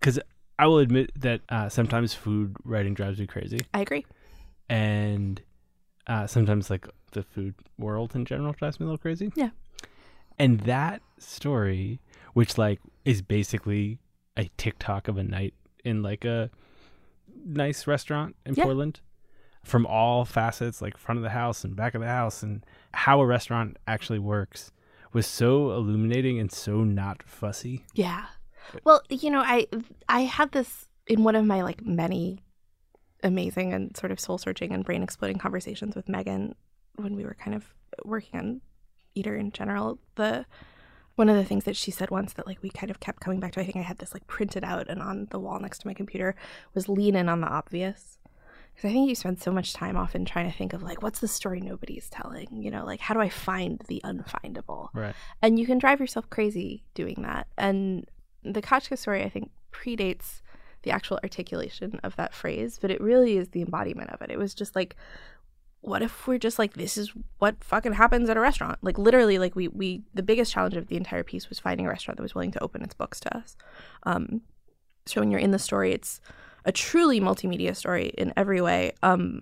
Because 0.04 0.20
I 0.60 0.68
will 0.68 0.80
admit 0.80 1.12
that 1.22 1.40
uh, 1.48 1.70
sometimes 1.70 2.14
food 2.14 2.56
writing 2.66 2.94
drives 2.94 3.20
me 3.20 3.26
crazy, 3.26 3.60
I 3.74 3.80
agree. 3.80 4.06
and 4.70 5.42
uh, 6.08 6.28
sometimes 6.28 6.70
like 6.70 6.86
the 7.14 7.24
food 7.24 7.56
world 7.78 8.14
in 8.16 8.26
general 8.26 8.52
drives 8.52 8.80
me 8.80 8.84
a 8.84 8.88
little 8.88 8.98
crazy. 8.98 9.32
Yeah. 9.36 9.52
And 10.38 10.60
that 10.62 11.02
story, 11.20 12.00
which 12.34 12.58
like 12.58 12.80
is 13.06 13.22
basically 13.22 14.00
a 14.36 14.50
tick-tock 14.58 15.08
of 15.08 15.18
a 15.18 15.24
night 15.24 15.54
in 15.86 16.02
like 16.04 16.26
a 16.26 16.50
nice 17.46 17.88
restaurant 17.88 18.36
in 18.46 18.56
Yeah. 18.56 18.64
Portland, 18.66 19.00
from 19.64 19.86
all 19.86 20.26
facets, 20.26 20.82
like 20.82 20.98
front 20.98 21.18
of 21.20 21.24
the 21.24 21.30
house 21.30 21.64
and 21.64 21.76
back 21.76 21.96
of 21.96 22.02
the 22.02 22.08
house, 22.08 22.44
and 22.44 22.66
how 22.94 23.22
a 23.22 23.26
restaurant 23.26 23.78
actually 23.88 24.20
works, 24.20 24.72
was 25.14 25.26
so 25.26 25.72
illuminating 25.72 26.40
and 26.40 26.52
so 26.52 26.84
not 26.84 27.24
fussy. 27.24 27.86
Yeah. 27.94 28.26
Well, 28.84 29.02
you 29.10 29.30
know, 29.30 29.42
I 29.42 29.68
I 30.10 30.22
had 30.22 30.52
this 30.52 30.88
in 31.08 31.24
one 31.24 31.36
of 31.36 31.46
my 31.46 31.62
like 31.62 31.86
many 31.86 32.40
amazing 33.24 33.74
and 33.74 33.96
sort 33.96 34.12
of 34.12 34.20
soul 34.20 34.38
searching 34.38 34.72
and 34.72 34.84
brain 34.84 35.04
exploding 35.04 35.38
conversations 35.38 35.96
with 35.96 36.10
Megan 36.10 36.56
when 36.96 37.16
we 37.16 37.24
were 37.24 37.36
kind 37.40 37.56
of 37.56 37.66
working 38.04 38.40
on 38.40 38.62
Eater 39.16 39.36
in 39.36 39.52
general. 39.52 40.00
The 40.16 40.46
one 41.16 41.30
of 41.30 41.36
the 41.36 41.46
things 41.46 41.66
that 41.66 41.76
she 41.76 41.92
said 41.92 42.10
once 42.10 42.34
that 42.34 42.48
like 42.48 42.62
we 42.64 42.70
kind 42.70 42.90
of 42.90 43.00
kept 43.00 43.20
coming 43.20 43.40
back 43.40 43.52
to, 43.54 43.62
I 43.62 43.64
think 43.64 43.78
I 43.78 43.82
had 43.82 44.00
this 44.00 44.14
like 44.14 44.26
printed 44.28 44.64
out 44.64 44.88
and 44.90 45.02
on 45.02 45.28
the 45.30 45.40
wall 45.40 45.60
next 45.60 45.80
to 45.80 45.88
my 45.88 45.94
computer 45.94 46.36
was 46.74 46.90
lean 46.90 47.16
in 47.16 47.30
on 47.30 47.42
the 47.42 47.48
obvious. 47.48 48.18
Because 48.74 48.90
I 48.90 48.94
think 48.94 49.08
you 49.08 49.14
spend 49.14 49.40
so 49.40 49.52
much 49.52 49.74
time 49.74 49.96
often 49.96 50.26
trying 50.26 50.50
to 50.50 50.58
think 50.58 50.74
of 50.74 50.82
like 50.82 51.04
what's 51.04 51.20
the 51.20 51.28
story 51.28 51.62
nobody's 51.62 52.10
telling, 52.10 52.64
you 52.64 52.72
know, 52.72 52.84
like 52.84 53.00
how 53.00 53.14
do 53.14 53.20
I 53.20 53.30
find 53.30 53.80
the 53.88 54.02
unfindable? 54.04 54.90
Right. 54.94 55.16
and 55.42 55.60
you 55.60 55.68
can 55.68 55.78
drive 55.78 56.00
yourself 56.00 56.30
crazy 56.30 56.84
doing 56.96 57.22
that. 57.22 57.48
And 57.58 58.08
the 58.44 58.62
Kachka 58.62 58.98
story, 58.98 59.24
I 59.24 59.30
think, 59.30 59.52
predates 59.72 60.42
the 60.84 60.92
actual 60.92 61.20
articulation 61.24 62.00
of 62.04 62.16
that 62.18 62.34
phrase, 62.34 62.78
but 62.82 62.92
it 62.92 63.02
really 63.02 63.38
is 63.38 63.50
the 63.50 63.62
embodiment 63.62 64.10
of 64.10 64.22
it. 64.22 64.30
It 64.30 64.38
was 64.38 64.54
just 64.54 64.76
like, 64.76 64.96
what 65.82 66.02
if 66.02 66.28
we're 66.28 66.38
just 66.38 66.60
like, 66.60 66.74
this 66.74 66.98
is 66.98 67.14
what 67.40 67.62
fucking 67.64 67.94
happens 67.94 68.30
at 68.30 68.38
a 68.38 68.40
restaurant? 68.40 68.80
Like 68.82 68.98
literally, 68.98 69.38
like 69.38 69.56
we 69.56 69.68
we 69.68 70.04
the 70.14 70.24
biggest 70.24 70.52
challenge 70.52 70.76
of 70.76 70.88
the 70.88 70.96
entire 70.96 71.24
piece 71.24 71.50
was 71.50 71.60
finding 71.60 71.86
a 71.86 71.90
restaurant 71.90 72.18
that 72.18 72.24
was 72.24 72.36
willing 72.36 72.52
to 72.52 72.64
open 72.64 72.82
its 72.84 72.94
books 72.94 73.20
to 73.22 73.38
us. 73.38 73.58
Um, 74.04 74.42
so 75.06 75.20
when 75.20 75.30
you're 75.30 75.42
in 75.42 75.52
the 75.52 75.60
story, 75.60 75.92
it's 75.92 76.22
a 76.66 76.72
truly 76.72 77.20
multimedia 77.20 77.76
story 77.76 78.14
in 78.18 78.32
every 78.38 78.62
way. 78.62 78.94
Um, 79.04 79.42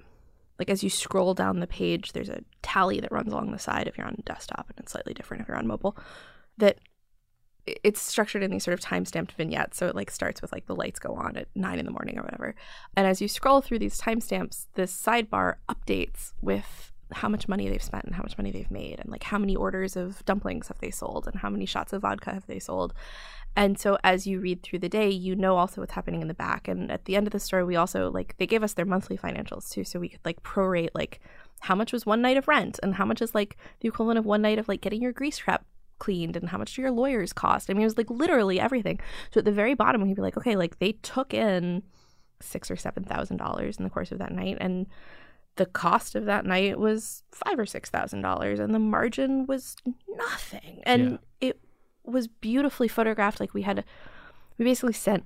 like 0.58 0.70
as 0.70 0.84
you 0.84 0.90
scroll 0.90 1.34
down 1.34 1.60
the 1.60 1.68
page, 1.68 2.14
there's 2.14 2.30
a 2.30 2.44
tally 2.62 3.00
that 3.00 3.12
runs 3.12 3.32
along 3.32 3.52
the 3.52 3.60
side 3.60 3.88
if 3.88 3.98
you're 3.98 4.08
on 4.08 4.22
desktop, 4.26 4.68
and 4.70 4.80
it's 4.80 4.92
slightly 4.92 5.14
different 5.14 5.42
if 5.42 5.48
you're 5.48 5.58
on 5.58 5.68
mobile. 5.68 5.98
That 6.58 6.80
it's 7.66 8.02
structured 8.02 8.44
in 8.44 8.52
these 8.52 8.64
sort 8.64 8.74
of 8.74 8.80
time-stamped 8.80 9.34
vignettes. 9.34 9.78
So 9.78 9.88
it 9.88 9.96
like 9.96 10.12
starts 10.12 10.42
with 10.42 10.52
like 10.52 10.66
the 10.66 10.76
lights 10.76 11.00
go 11.00 11.14
on 11.14 11.38
at 11.38 11.48
nine 11.56 11.80
in 11.80 11.86
the 11.86 11.92
morning 11.92 12.18
or 12.18 12.24
whatever, 12.24 12.56
and 12.96 13.08
as 13.08 13.22
you 13.22 13.28
scroll 13.28 13.62
through 13.62 13.80
these 13.80 14.00
timestamps, 14.00 14.66
this 14.74 14.94
sidebar 14.94 15.56
updates 15.70 16.34
with 16.42 16.92
how 17.14 17.28
much 17.28 17.50
money 17.50 17.68
they've 17.68 17.84
spent 17.84 18.06
and 18.06 18.16
how 18.16 18.24
much 18.24 18.38
money 18.38 18.52
they've 18.52 18.72
made, 18.72 19.00
and 19.00 19.10
like 19.10 19.24
how 19.24 19.38
many 19.38 19.56
orders 19.56 19.96
of 19.96 20.24
dumplings 20.26 20.70
have 20.70 20.80
they 20.80 20.92
sold, 20.92 21.28
and 21.28 21.36
how 21.36 21.50
many 21.50 21.66
shots 21.66 21.94
of 21.94 22.02
vodka 22.02 22.34
have 22.34 22.48
they 22.48 22.60
sold. 22.60 22.94
And 23.54 23.78
so 23.78 23.98
as 24.02 24.26
you 24.26 24.40
read 24.40 24.64
through 24.64 24.80
the 24.80 24.88
day, 24.88 25.10
you 25.10 25.36
know 25.36 25.58
also 25.58 25.82
what's 25.82 25.92
happening 25.92 26.22
in 26.22 26.30
the 26.30 26.34
back. 26.34 26.70
And 26.70 26.90
at 26.90 27.04
the 27.04 27.18
end 27.18 27.28
of 27.28 27.34
the 27.34 27.40
story, 27.40 27.66
we 27.66 27.76
also 27.76 28.10
like 28.10 28.38
they 28.38 28.48
gave 28.48 28.64
us 28.64 28.74
their 28.74 28.86
monthly 28.86 29.18
financials 29.18 29.70
too, 29.70 29.84
so 29.84 30.00
we 30.00 30.08
could 30.08 30.22
like 30.24 30.42
prorate 30.42 30.92
like 30.94 31.20
how 31.60 31.76
much 31.76 31.92
was 31.92 32.06
one 32.06 32.22
night 32.22 32.38
of 32.38 32.48
rent 32.48 32.80
and 32.82 32.96
how 32.96 33.06
much 33.06 33.22
is 33.22 33.36
like 33.36 33.58
the 33.82 33.90
equivalent 33.90 34.18
of 34.18 34.26
one 34.26 34.42
night 34.42 34.58
of 34.58 34.70
like 34.70 34.80
getting 34.80 35.02
your 35.02 35.12
grease 35.12 35.38
trap 35.38 35.66
cleaned 36.02 36.36
and 36.36 36.50
how 36.50 36.58
much 36.58 36.76
do 36.76 36.82
your 36.82 36.90
lawyers 36.90 37.32
cost. 37.32 37.70
I 37.70 37.74
mean, 37.74 37.84
it 37.84 37.86
was 37.86 37.98
like 37.98 38.10
literally 38.10 38.60
everything. 38.60 39.00
So 39.32 39.38
at 39.38 39.46
the 39.46 39.52
very 39.52 39.76
bottom, 39.76 40.04
he'd 40.04 40.16
be 40.16 40.22
like, 40.22 40.36
okay, 40.36 40.56
like 40.56 40.80
they 40.80 40.94
took 41.04 41.32
in 41.32 41.84
six 42.42 42.72
or 42.72 42.76
seven 42.76 43.04
thousand 43.04 43.38
dollars 43.38 43.78
in 43.78 43.84
the 43.84 43.90
course 43.90 44.12
of 44.12 44.18
that 44.18 44.32
night, 44.32 44.58
and 44.60 44.88
the 45.58 45.68
cost 45.68 46.16
of 46.16 46.26
that 46.26 46.44
night 46.44 46.80
was 46.80 47.22
five 47.32 47.60
or 47.60 47.68
six 47.68 47.92
thousand 47.92 48.22
dollars, 48.22 48.60
and 48.60 48.74
the 48.74 48.80
margin 48.80 49.46
was 49.46 49.76
nothing. 50.10 50.82
And 50.84 51.20
it 51.40 51.60
was 52.04 52.28
beautifully 52.28 52.88
photographed. 52.88 53.40
Like 53.40 53.54
we 53.54 53.62
had, 53.62 53.86
we 54.58 54.66
basically 54.66 54.94
sent 54.94 55.24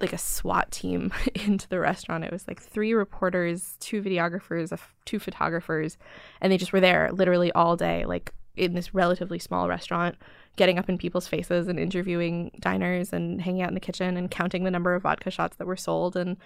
like 0.00 0.12
a 0.12 0.18
SWAT 0.18 0.72
team 0.72 1.12
into 1.36 1.68
the 1.68 1.78
restaurant. 1.78 2.24
It 2.24 2.32
was 2.32 2.48
like 2.48 2.60
three 2.60 2.94
reporters, 2.94 3.76
two 3.78 4.02
videographers, 4.02 4.72
a 4.72 4.74
f- 4.74 4.96
two 5.04 5.20
photographers, 5.20 5.98
and 6.40 6.50
they 6.50 6.58
just 6.58 6.72
were 6.72 6.80
there 6.80 7.10
literally 7.12 7.52
all 7.52 7.76
day, 7.76 8.04
like 8.06 8.32
in 8.60 8.74
this 8.74 8.94
relatively 8.94 9.38
small 9.38 9.68
restaurant, 9.68 10.16
getting 10.56 10.78
up 10.78 10.88
in 10.90 10.98
people's 10.98 11.26
faces 11.26 11.66
and 11.66 11.80
interviewing 11.80 12.50
diners 12.60 13.10
and 13.10 13.40
hanging 13.40 13.62
out 13.62 13.68
in 13.68 13.74
the 13.74 13.80
kitchen 13.80 14.18
and 14.18 14.30
counting 14.30 14.64
the 14.64 14.70
number 14.70 14.94
of 14.94 15.02
vodka 15.02 15.30
shots 15.30 15.56
that 15.56 15.66
were 15.66 15.76
sold. 15.76 16.14
And, 16.14 16.36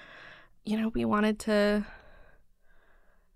you 0.64 0.80
know, 0.80 0.88
we 0.88 1.04
wanted 1.04 1.40
to 1.40 1.84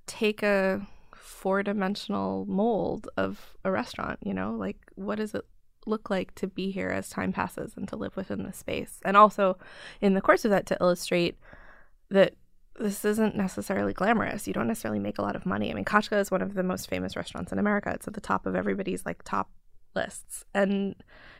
take 0.06 0.44
a 0.44 0.86
four 1.12 1.64
dimensional 1.64 2.46
mold 2.46 3.08
of 3.16 3.56
a 3.64 3.72
restaurant, 3.72 4.20
you 4.22 4.32
know, 4.32 4.54
like 4.56 4.78
what 4.94 5.16
does 5.16 5.34
it 5.34 5.44
look 5.84 6.08
like 6.08 6.32
to 6.36 6.46
be 6.46 6.70
here 6.70 6.88
as 6.88 7.08
time 7.08 7.32
passes 7.32 7.72
and 7.76 7.88
to 7.88 7.96
live 7.96 8.16
within 8.16 8.44
this 8.44 8.58
space? 8.58 9.00
And 9.04 9.16
also, 9.16 9.58
in 10.00 10.14
the 10.14 10.20
course 10.20 10.44
of 10.44 10.52
that, 10.52 10.66
to 10.66 10.78
illustrate 10.80 11.36
that 12.10 12.34
this 12.78 13.04
isn't 13.04 13.36
necessarily 13.36 13.92
glamorous. 13.92 14.46
You 14.46 14.54
don't 14.54 14.68
necessarily 14.68 15.00
make 15.00 15.18
a 15.18 15.22
lot 15.22 15.36
of 15.36 15.46
money. 15.46 15.70
I 15.70 15.74
mean, 15.74 15.84
Kachka 15.84 16.20
is 16.20 16.30
one 16.30 16.42
of 16.42 16.54
the 16.54 16.62
most 16.62 16.88
famous 16.88 17.16
restaurants 17.16 17.52
in 17.52 17.58
America. 17.58 17.90
It's 17.94 18.08
at 18.08 18.14
the 18.14 18.20
top 18.20 18.46
of 18.46 18.54
everybody's 18.54 19.04
like 19.04 19.22
top 19.24 19.50
lists. 19.94 20.44
And 20.54 20.94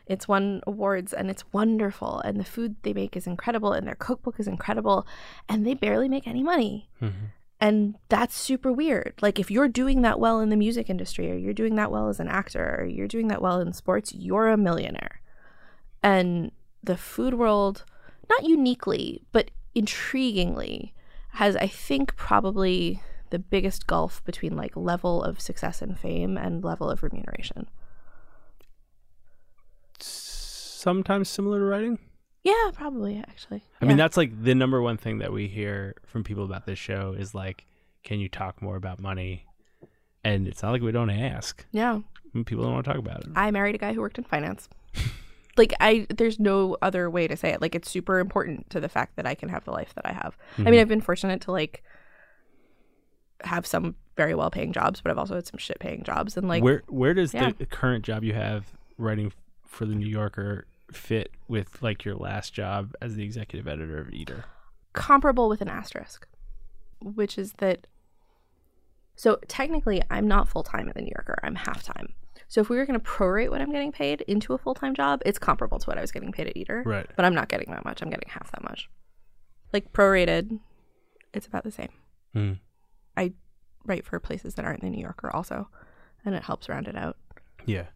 it's 0.07 0.27
won 0.27 0.63
awards 0.67 1.13
and 1.13 1.31
it's 1.31 1.45
wonderful. 1.53 2.21
And 2.21 2.39
the 2.39 2.45
food 2.45 2.77
they 2.83 2.93
make 2.93 3.17
is 3.17 3.27
incredible 3.27 3.73
and 3.73 3.87
their 3.87 3.95
cookbook 3.95 4.41
is 4.41 4.49
incredible. 4.49 5.07
And 5.49 5.67
they 5.67 5.75
barely 5.75 6.09
make 6.09 6.27
any 6.27 6.43
money. 6.43 6.91
Mm-hmm. 7.01 7.27
And 7.61 7.97
that's 8.09 8.37
super 8.37 8.73
weird. 8.73 9.15
Like, 9.21 9.41
if 9.41 9.51
you're 9.51 9.69
doing 9.69 10.03
that 10.03 10.21
well 10.21 10.39
in 10.41 10.49
the 10.49 10.57
music 10.57 10.89
industry, 10.89 11.31
or 11.31 11.35
you're 11.35 11.53
doing 11.53 11.75
that 11.75 11.91
well 11.91 12.09
as 12.09 12.21
an 12.21 12.29
actor, 12.29 12.79
or 12.81 12.85
you're 12.87 13.09
doing 13.09 13.29
that 13.29 13.43
well 13.43 13.61
in 13.61 13.73
sports, 13.73 14.15
you're 14.15 14.49
a 14.49 14.57
millionaire. 14.57 15.21
And 16.01 16.53
the 16.85 16.97
food 16.97 17.35
world 17.35 17.85
not 18.31 18.45
uniquely, 18.45 19.25
but 19.33 19.51
intriguingly, 19.75 20.93
has 21.33 21.57
I 21.57 21.67
think 21.67 22.17
probably 22.17 23.03
the 23.31 23.39
biggest 23.39 23.87
gulf 23.87 24.25
between 24.25 24.57
like 24.57 24.77
level 24.77 25.23
of 25.23 25.41
success 25.41 25.83
and 25.83 25.99
fame 25.99 26.37
and 26.37 26.65
level 26.65 26.91
of 26.91 27.03
remuneration. 27.03 27.69
Sometimes 30.01 31.29
similar 31.29 31.59
to 31.59 31.65
writing. 31.65 31.99
Yeah, 32.45 32.71
probably 32.73 33.19
actually. 33.19 33.63
I 33.83 33.85
mean, 33.85 33.97
that's 33.97 34.17
like 34.17 34.43
the 34.43 34.55
number 34.55 34.81
one 34.81 34.97
thing 34.97 35.19
that 35.19 35.33
we 35.33 35.49
hear 35.49 35.95
from 36.07 36.25
people 36.25 36.45
about 36.45 36.67
this 36.67 36.79
show 36.79 37.15
is 37.19 37.35
like, 37.35 37.67
can 38.05 38.21
you 38.21 38.29
talk 38.29 38.63
more 38.63 38.77
about 38.77 39.01
money? 39.01 39.45
And 40.25 40.47
it's 40.49 40.63
not 40.63 40.71
like 40.73 40.83
we 40.83 40.93
don't 40.93 41.11
ask. 41.11 41.65
yeah. 41.73 42.01
People 42.45 42.65
don't 42.65 42.75
want 42.75 42.85
to 42.85 42.91
talk 42.93 42.99
about 42.99 43.21
it. 43.25 43.31
I 43.35 43.51
married 43.51 43.75
a 43.75 43.79
guy 43.79 43.95
who 43.95 44.01
worked 44.01 44.19
in 44.19 44.23
finance. 44.25 44.69
like 45.59 45.75
I 45.81 46.07
there's 46.09 46.39
no 46.39 46.77
other 46.81 47.11
way 47.11 47.29
to 47.29 47.37
say 47.37 47.51
it. 47.51 47.61
Like 47.61 47.75
it's 47.75 47.91
super 47.91 48.19
important 48.19 48.71
to 48.71 48.81
the 48.81 48.89
fact 48.89 49.17
that 49.17 49.27
I 49.27 49.35
can 49.35 49.49
have 49.49 49.65
the 49.65 49.73
life 49.73 49.95
that 49.95 50.07
I 50.07 50.13
have. 50.13 50.37
I 50.59 50.63
mean, 50.63 50.75
hmm. 50.75 50.81
I've 50.81 50.89
been 50.89 51.01
fortunate 51.01 51.41
to 51.43 51.53
like 51.53 51.83
have 53.43 53.67
some 53.67 53.95
very 54.17 54.35
well 54.35 54.51
paying 54.51 54.73
jobs, 54.73 55.01
but 55.01 55.11
I've 55.11 55.19
also 55.19 55.35
had 55.35 55.47
some 55.47 55.59
shit 55.59 55.79
paying 55.79 56.03
jobs 56.05 56.37
and 56.37 56.49
like 56.49 56.63
where 56.63 56.83
where 56.89 57.15
does 57.15 57.35
yeah. 57.35 57.53
the 57.57 57.67
current 57.67 58.05
job 58.05 58.25
you 58.25 58.35
have 58.35 58.67
writing 58.97 59.33
for 59.67 59.85
the 59.85 59.95
New 59.95 60.09
Yorker 60.09 60.67
fit 60.91 61.33
with 61.49 61.83
like 61.83 62.05
your 62.05 62.15
last 62.15 62.55
job 62.55 62.95
as 63.03 63.17
the 63.17 63.25
executive 63.25 63.69
editor 63.69 63.99
of 63.99 64.13
Eater? 64.13 64.45
comparable 64.99 65.49
with 65.49 65.61
an 65.61 65.69
asterisk, 65.69 66.27
which 67.01 67.39
is 67.39 67.55
that. 67.59 67.87
So 69.15 69.39
technically, 69.49 70.03
I'm 70.11 70.29
not 70.29 70.49
full 70.49 70.63
time 70.63 70.89
at 70.89 70.95
the 70.95 71.03
New 71.03 71.13
Yorker. 71.17 71.39
I'm 71.43 71.57
half 71.57 71.83
time. 71.83 72.15
So 72.49 72.63
if 72.63 72.71
we 72.71 72.79
were 72.79 72.87
going 72.87 72.99
to 72.99 73.07
prorate 73.07 73.51
what 73.51 73.61
I'm 73.61 73.71
getting 73.71 73.93
paid 73.93 74.23
into 74.23 74.55
a 74.55 74.59
full 74.59 74.75
time 74.75 74.95
job, 74.95 75.23
it's 75.27 75.39
comparable 75.39 75.79
to 75.79 75.87
what 75.87 75.99
I 75.99 76.01
was 76.01 76.11
getting 76.11 76.33
paid 76.33 76.47
at 76.47 76.57
Eater. 76.57 76.83
Right. 76.85 77.07
But 77.15 77.25
I'm 77.25 77.35
not 77.35 77.49
getting 77.49 77.71
that 77.71 77.85
much. 77.85 78.03
I'm 78.03 78.11
getting 78.11 78.29
half 78.31 78.51
that 78.53 78.65
much. 78.65 78.89
Like 79.73 79.93
prorated, 79.93 80.59
it's 81.35 81.47
about 81.47 81.65
the 81.65 81.71
same. 81.71 81.91
Hmm. 82.33 82.53
I 83.17 83.33
write 83.85 84.07
for 84.07 84.19
places 84.19 84.55
that 84.55 84.65
aren't 84.65 84.81
the 84.81 84.89
New 84.89 85.01
Yorker 85.01 85.31
also, 85.35 85.69
and 86.25 86.35
it 86.35 86.43
helps 86.43 86.71
round 86.71 86.89
it 86.89 86.97
out. 86.97 87.19
Yeah. 87.67 87.87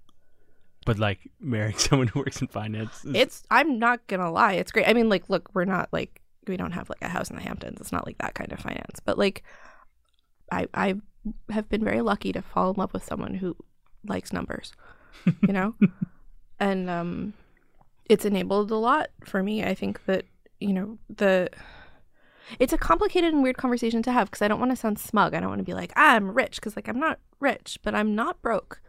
But 0.85 0.99
like 0.99 1.31
marrying 1.41 1.77
someone 1.79 2.09
who 2.09 2.21
works 2.21 2.43
in 2.43 2.49
finance. 2.49 3.05
Is, 3.07 3.15
It's 3.15 3.43
I'm 3.51 3.79
not 3.79 4.07
gonna 4.07 4.31
lie, 4.31 4.55
it's 4.55 4.71
great. 4.71 4.87
I 4.87 4.93
mean, 4.93 5.09
like, 5.09 5.31
look, 5.31 5.49
we're 5.55 5.65
not 5.65 5.89
like 5.93 6.21
we 6.47 6.59
don't 6.59 6.73
have 6.73 6.91
like 6.91 7.01
a 7.01 7.09
house 7.09 7.31
in 7.31 7.37
the 7.37 7.43
Hamptons. 7.43 7.81
It's 7.81 7.93
not 7.93 8.05
like 8.05 8.19
that 8.19 8.35
kind 8.35 8.53
of 8.53 8.61
finance. 8.61 9.01
But 9.03 9.17
like, 9.17 9.45
I 10.51 10.67
I 10.75 10.97
have 11.49 11.71
been 11.71 11.85
very 11.85 12.03
lucky 12.03 12.33
to 12.33 12.43
fall 12.43 12.71
in 12.71 12.77
love 12.77 12.93
with 12.93 13.05
someone 13.05 13.35
who 13.35 13.57
likes 14.07 14.33
numbers, 14.33 14.73
you 15.47 15.53
know, 15.53 15.75
and 16.59 16.91
um, 16.91 17.35
it's 18.09 18.25
enabled 18.25 18.71
a 18.71 18.77
lot 18.77 19.11
for 19.25 19.43
me. 19.43 19.65
I 19.65 19.75
think 19.75 20.05
that 20.07 20.25
you 20.61 20.73
know 20.73 20.99
the. 21.09 21.51
It's 22.59 22.73
a 22.73 22.79
complicated 22.79 23.33
and 23.33 23.43
weird 23.43 23.57
conversation 23.57 24.03
to 24.03 24.13
have 24.13 24.29
because 24.29 24.43
I 24.43 24.49
don't 24.49 24.59
want 24.59 24.73
to 24.73 24.77
sound 24.77 24.99
smug. 24.99 25.33
I 25.33 25.41
don't 25.41 25.49
want 25.49 25.61
to 25.61 25.65
be 25.65 25.75
like 25.75 25.93
I'm 25.97 26.33
rich 26.33 26.57
because 26.57 26.77
like 26.77 26.89
I'm 26.89 26.99
not 26.99 27.19
rich, 27.41 27.79
but 27.83 27.95
I'm 27.95 28.15
not 28.15 28.43
broke 28.43 28.83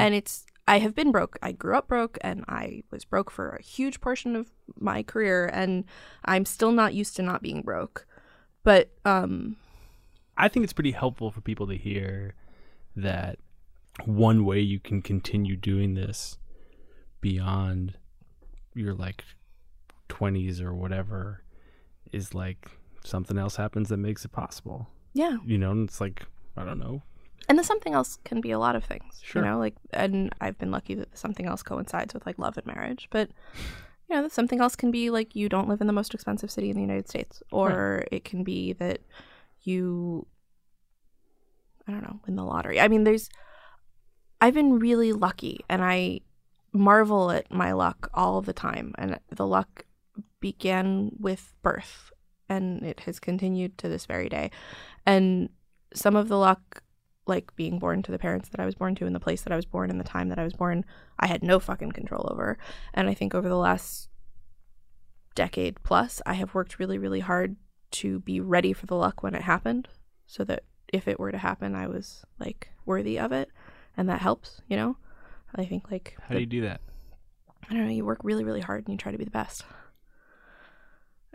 and 0.00 0.14
it's 0.14 0.44
I 0.68 0.78
have 0.80 0.94
been 0.94 1.12
broke. 1.12 1.38
I 1.42 1.52
grew 1.52 1.76
up 1.76 1.86
broke 1.88 2.18
and 2.22 2.44
I 2.48 2.82
was 2.90 3.04
broke 3.04 3.30
for 3.30 3.50
a 3.50 3.62
huge 3.62 4.00
portion 4.00 4.34
of 4.34 4.50
my 4.78 5.02
career 5.02 5.46
and 5.46 5.84
I'm 6.24 6.44
still 6.44 6.72
not 6.72 6.94
used 6.94 7.14
to 7.16 7.22
not 7.22 7.42
being 7.42 7.62
broke. 7.62 8.06
But 8.64 8.90
um 9.04 9.56
I 10.36 10.48
think 10.48 10.64
it's 10.64 10.72
pretty 10.72 10.90
helpful 10.92 11.30
for 11.30 11.40
people 11.40 11.66
to 11.68 11.76
hear 11.76 12.34
that 12.96 13.38
one 14.04 14.44
way 14.44 14.60
you 14.60 14.78
can 14.78 15.02
continue 15.02 15.56
doing 15.56 15.94
this 15.94 16.38
beyond 17.20 17.94
your 18.74 18.94
like 18.94 19.24
20s 20.08 20.60
or 20.60 20.74
whatever 20.74 21.42
is 22.12 22.34
like 22.34 22.68
something 23.04 23.38
else 23.38 23.56
happens 23.56 23.88
that 23.88 23.96
makes 23.96 24.24
it 24.24 24.32
possible. 24.32 24.88
yeah. 25.14 25.36
You 25.44 25.58
know, 25.58 25.70
and 25.70 25.88
it's 25.88 26.00
like 26.00 26.24
I 26.56 26.64
don't 26.64 26.78
know. 26.78 27.02
And 27.48 27.58
the 27.58 27.64
something 27.64 27.94
else 27.94 28.18
can 28.24 28.40
be 28.40 28.50
a 28.50 28.58
lot 28.58 28.74
of 28.76 28.84
things. 28.84 29.20
Sure. 29.22 29.42
You 29.42 29.48
know, 29.48 29.58
like 29.58 29.74
and 29.92 30.34
I've 30.40 30.58
been 30.58 30.70
lucky 30.70 30.94
that 30.94 31.16
something 31.16 31.46
else 31.46 31.62
coincides 31.62 32.12
with 32.14 32.26
like 32.26 32.38
love 32.38 32.56
and 32.56 32.66
marriage. 32.66 33.08
But 33.10 33.30
you 34.08 34.16
know, 34.16 34.22
that 34.22 34.32
something 34.32 34.60
else 34.60 34.76
can 34.76 34.90
be 34.90 35.10
like 35.10 35.34
you 35.34 35.48
don't 35.48 35.68
live 35.68 35.80
in 35.80 35.86
the 35.86 35.92
most 35.92 36.14
expensive 36.14 36.50
city 36.50 36.70
in 36.70 36.76
the 36.76 36.82
United 36.82 37.08
States. 37.08 37.42
Or 37.50 38.04
it 38.10 38.24
can 38.24 38.42
be 38.44 38.72
that 38.74 39.00
you 39.62 40.26
I 41.88 41.92
don't 41.92 42.02
know, 42.02 42.20
win 42.26 42.36
the 42.36 42.44
lottery. 42.44 42.80
I 42.80 42.88
mean 42.88 43.04
there's 43.04 43.28
I've 44.40 44.54
been 44.54 44.78
really 44.78 45.12
lucky 45.12 45.64
and 45.68 45.82
I 45.82 46.20
marvel 46.72 47.30
at 47.30 47.50
my 47.52 47.72
luck 47.72 48.10
all 48.14 48.42
the 48.42 48.52
time. 48.52 48.94
And 48.98 49.18
the 49.30 49.46
luck 49.46 49.86
began 50.40 51.10
with 51.18 51.54
birth 51.62 52.12
and 52.48 52.84
it 52.84 53.00
has 53.00 53.18
continued 53.18 53.78
to 53.78 53.88
this 53.88 54.06
very 54.06 54.28
day. 54.28 54.50
And 55.04 55.48
some 55.94 56.16
of 56.16 56.28
the 56.28 56.38
luck, 56.38 56.82
like 57.26 57.54
being 57.56 57.78
born 57.78 58.02
to 58.02 58.12
the 58.12 58.18
parents 58.18 58.50
that 58.50 58.60
I 58.60 58.66
was 58.66 58.74
born 58.74 58.94
to 58.96 59.06
in 59.06 59.12
the 59.12 59.20
place 59.20 59.42
that 59.42 59.52
I 59.52 59.56
was 59.56 59.64
born 59.64 59.90
in 59.90 59.98
the 59.98 60.04
time 60.04 60.28
that 60.28 60.38
I 60.38 60.44
was 60.44 60.52
born, 60.52 60.84
I 61.18 61.26
had 61.26 61.42
no 61.42 61.58
fucking 61.58 61.92
control 61.92 62.28
over. 62.30 62.58
And 62.94 63.08
I 63.08 63.14
think 63.14 63.34
over 63.34 63.48
the 63.48 63.56
last 63.56 64.08
decade 65.34 65.82
plus, 65.82 66.22
I 66.24 66.34
have 66.34 66.54
worked 66.54 66.78
really, 66.78 66.98
really 66.98 67.20
hard 67.20 67.56
to 67.92 68.20
be 68.20 68.40
ready 68.40 68.72
for 68.72 68.86
the 68.86 68.96
luck 68.96 69.22
when 69.22 69.34
it 69.34 69.42
happened 69.42 69.88
so 70.26 70.44
that 70.44 70.64
if 70.92 71.08
it 71.08 71.18
were 71.18 71.32
to 71.32 71.38
happen, 71.38 71.74
I 71.74 71.88
was 71.88 72.24
like 72.38 72.70
worthy 72.84 73.18
of 73.18 73.32
it. 73.32 73.50
And 73.96 74.08
that 74.08 74.20
helps, 74.20 74.60
you 74.68 74.76
know? 74.76 74.96
I 75.54 75.64
think 75.64 75.90
like 75.90 76.16
How 76.22 76.34
do 76.34 76.40
you 76.40 76.46
do 76.46 76.60
that? 76.62 76.80
I 77.68 77.74
don't 77.74 77.86
know, 77.86 77.92
you 77.92 78.04
work 78.04 78.20
really, 78.22 78.44
really 78.44 78.60
hard 78.60 78.84
and 78.86 78.92
you 78.92 78.98
try 78.98 79.12
to 79.12 79.18
be 79.18 79.24
the 79.24 79.30
best. 79.30 79.64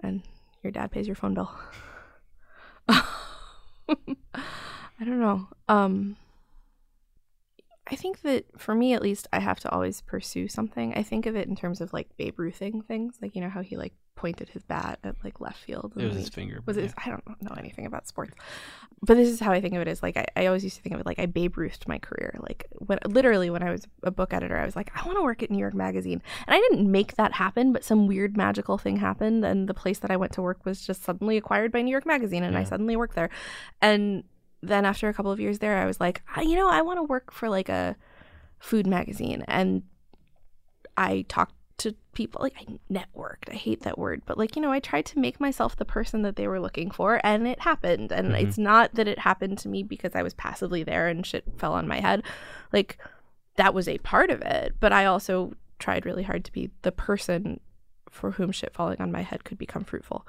And 0.04 0.22
your 0.64 0.72
dad 0.72 0.92
pays 0.92 1.08
your 1.08 1.16
phone 1.16 1.34
bill. 1.34 1.52
I 2.88 3.06
don't 5.00 5.20
know. 5.20 5.48
Um 5.68 6.18
I 7.92 7.96
think 7.96 8.22
that 8.22 8.46
for 8.58 8.74
me 8.74 8.94
at 8.94 9.02
least 9.02 9.28
I 9.34 9.40
have 9.40 9.60
to 9.60 9.70
always 9.70 10.02
pursue 10.02 10.48
something. 10.48 10.94
I 10.96 11.04
think 11.04 11.26
of 11.26 11.36
it 11.36 11.50
in 11.50 11.56
terms 11.58 11.82
of 11.82 11.92
like 11.92 12.08
Babe 12.16 12.40
Ruthing 12.40 12.82
things, 12.82 13.18
like 13.22 13.36
you 13.36 13.42
know 13.42 13.50
how 13.50 13.62
he 13.62 13.76
like 13.76 13.94
pointed 14.16 14.50
his 14.50 14.64
bat 14.64 15.00
at 15.04 15.16
like 15.24 15.42
left 15.42 15.58
field. 15.58 15.94
It 15.98 16.06
was 16.06 16.16
his 16.16 16.30
finger. 16.30 16.62
Was 16.66 16.78
it? 16.78 16.94
I 16.98 17.10
don't 17.10 17.42
know 17.42 17.56
anything 17.58 17.86
about 17.86 18.08
sports, 18.08 18.34
but 19.02 19.18
this 19.18 19.28
is 19.28 19.42
how 19.42 19.52
I 19.52 19.60
think 19.60 19.76
of 19.76 19.82
it. 19.82 19.90
Is 19.90 20.02
like 20.02 20.16
I, 20.16 20.26
I 20.38 20.46
always 20.46 20.64
used 20.64 20.78
to 20.78 20.82
think 20.82 20.94
of 20.94 21.02
it 21.02 21.06
like 21.06 21.20
I 21.20 21.26
Babe 21.26 21.58
Ruthed 21.58 21.86
my 21.88 21.98
career. 21.98 22.40
Like 22.40 22.66
when 22.72 23.00
literally 23.06 23.50
when 23.50 23.62
I 23.62 23.72
was 23.72 23.86
a 24.04 24.12
book 24.12 24.34
editor, 24.34 24.58
I 24.58 24.66
was 24.66 24.76
like 24.76 24.92
I 24.96 25.06
want 25.06 25.18
to 25.18 25.24
work 25.24 25.44
at 25.44 25.52
New 25.52 25.60
York 25.60 25.74
Magazine, 25.74 26.22
and 26.48 26.56
I 26.56 26.60
didn't 26.60 26.90
make 26.90 27.16
that 27.18 27.34
happen, 27.34 27.74
but 27.74 27.84
some 27.84 28.08
weird 28.08 28.38
magical 28.38 28.78
thing 28.78 28.98
happened, 28.98 29.44
and 29.44 29.68
the 29.68 29.74
place 29.74 30.00
that 30.00 30.12
I 30.12 30.16
went 30.16 30.32
to 30.34 30.42
work 30.42 30.66
was 30.66 30.86
just 30.86 31.04
suddenly 31.04 31.36
acquired 31.36 31.74
by 31.74 31.82
New 31.82 31.92
York 31.92 32.06
Magazine, 32.06 32.44
and 32.44 32.58
I 32.58 32.64
suddenly 32.64 32.96
worked 32.96 33.16
there, 33.16 33.30
and 33.82 34.24
then 34.62 34.86
after 34.86 35.10
a 35.10 35.14
couple 35.14 35.32
of 35.32 35.40
years 35.40 35.60
there, 35.60 35.78
I 35.78 35.86
was 35.86 36.00
like, 36.00 36.22
I, 36.36 36.42
you 36.42 36.56
know, 36.56 36.70
I 36.70 36.82
want 36.82 37.00
to 37.00 37.04
work 37.04 37.32
for 37.32 37.50
like 37.50 37.70
a 37.70 37.96
food 38.60 38.86
magazine, 38.88 39.44
and 39.48 39.84
I 40.98 41.26
talked 41.28 41.56
to 41.78 41.96
people 42.14 42.42
like 42.44 42.54
I 42.60 42.78
networked. 42.94 43.50
I 43.50 43.56
hate 43.56 43.82
that 43.82 43.98
word, 43.98 44.22
but 44.26 44.38
like 44.38 44.56
you 44.56 44.62
know, 44.62 44.72
I 44.72 44.80
tried 44.80 45.06
to 45.08 45.20
make 45.20 45.40
myself 45.40 45.76
the 45.76 45.86
person 45.86 46.22
that 46.22 46.36
they 46.36 46.48
were 46.48 46.60
looking 46.60 46.92
for, 46.92 47.20
and 47.24 47.48
it 47.48 47.62
happened. 47.62 48.12
And 48.12 48.34
Mhm. 48.34 48.42
it's 48.42 48.58
not 48.58 48.94
that 48.94 49.08
it 49.08 49.20
happened 49.20 49.58
to 49.60 49.68
me 49.70 49.82
because 49.82 50.14
I 50.16 50.22
was 50.22 50.36
passively 50.36 50.84
there 50.84 51.08
and 51.08 51.26
shit 51.26 51.44
fell 51.58 51.74
on 51.74 51.88
my 51.88 52.00
head. 52.00 52.24
Like 52.72 53.00
that 53.56 53.74
was 53.74 53.88
a 53.88 53.98
part 54.00 54.30
of 54.30 54.42
it, 54.42 54.76
but 54.80 54.94
I 54.94 55.06
also 55.06 55.54
tried 55.80 56.06
really 56.06 56.24
hard 56.24 56.46
to 56.46 56.52
be 56.52 56.70
the 56.84 56.92
person 56.92 57.60
for 58.12 58.32
whom 58.32 58.52
shit 58.52 58.74
falling 58.74 59.02
on 59.02 59.12
my 59.12 59.22
head 59.24 59.44
could 59.44 59.58
become 59.58 59.84
fruitful. 59.84 60.28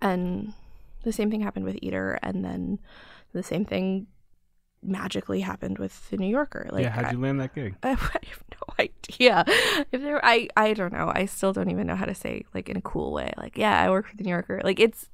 And 0.00 0.54
the 1.02 1.12
same 1.12 1.30
thing 1.30 1.42
happened 1.42 1.66
with 1.66 1.78
Eater, 1.82 2.18
and 2.22 2.44
then 2.44 2.78
the 3.32 3.42
same 3.42 3.64
thing 3.64 4.06
magically 4.82 5.40
happened 5.40 5.78
with 5.78 6.10
the 6.10 6.16
New 6.16 6.26
Yorker. 6.28 6.68
Like 6.72 6.82
yeah, 6.82 6.90
how'd 6.90 7.12
you 7.12 7.20
land 7.20 7.40
that 7.40 7.54
gig? 7.54 7.76
I, 7.82 7.90
I 7.90 7.92
have 7.94 8.42
no 8.52 8.74
idea. 8.80 9.44
If 9.92 10.02
there, 10.02 10.24
I, 10.24 10.48
I 10.56 10.72
don't 10.74 10.92
know. 10.92 11.12
I 11.14 11.26
still 11.26 11.52
don't 11.52 11.70
even 11.70 11.86
know 11.86 11.96
how 11.96 12.04
to 12.06 12.14
say 12.14 12.44
like 12.54 12.68
in 12.68 12.76
a 12.76 12.82
cool 12.82 13.12
way. 13.12 13.32
Like, 13.36 13.56
yeah, 13.56 13.80
I 13.80 13.90
work 13.90 14.08
for 14.08 14.16
the 14.16 14.24
New 14.24 14.30
Yorker. 14.30 14.60
Like, 14.64 14.80
it's 14.80 15.08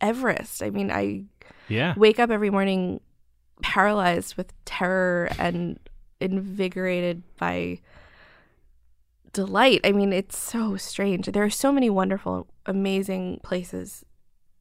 Everest. 0.00 0.62
I 0.62 0.70
mean, 0.70 0.90
I 0.90 1.24
Yeah. 1.68 1.94
wake 1.96 2.18
up 2.18 2.30
every 2.30 2.50
morning 2.50 3.00
paralyzed 3.62 4.36
with 4.36 4.52
terror 4.64 5.28
and 5.38 5.78
invigorated 6.20 7.22
by 7.36 7.80
delight. 9.32 9.80
I 9.84 9.92
mean, 9.92 10.12
it's 10.12 10.38
so 10.38 10.76
strange. 10.76 11.26
There 11.26 11.44
are 11.44 11.50
so 11.50 11.70
many 11.70 11.90
wonderful, 11.90 12.46
amazing 12.66 13.40
places 13.42 14.04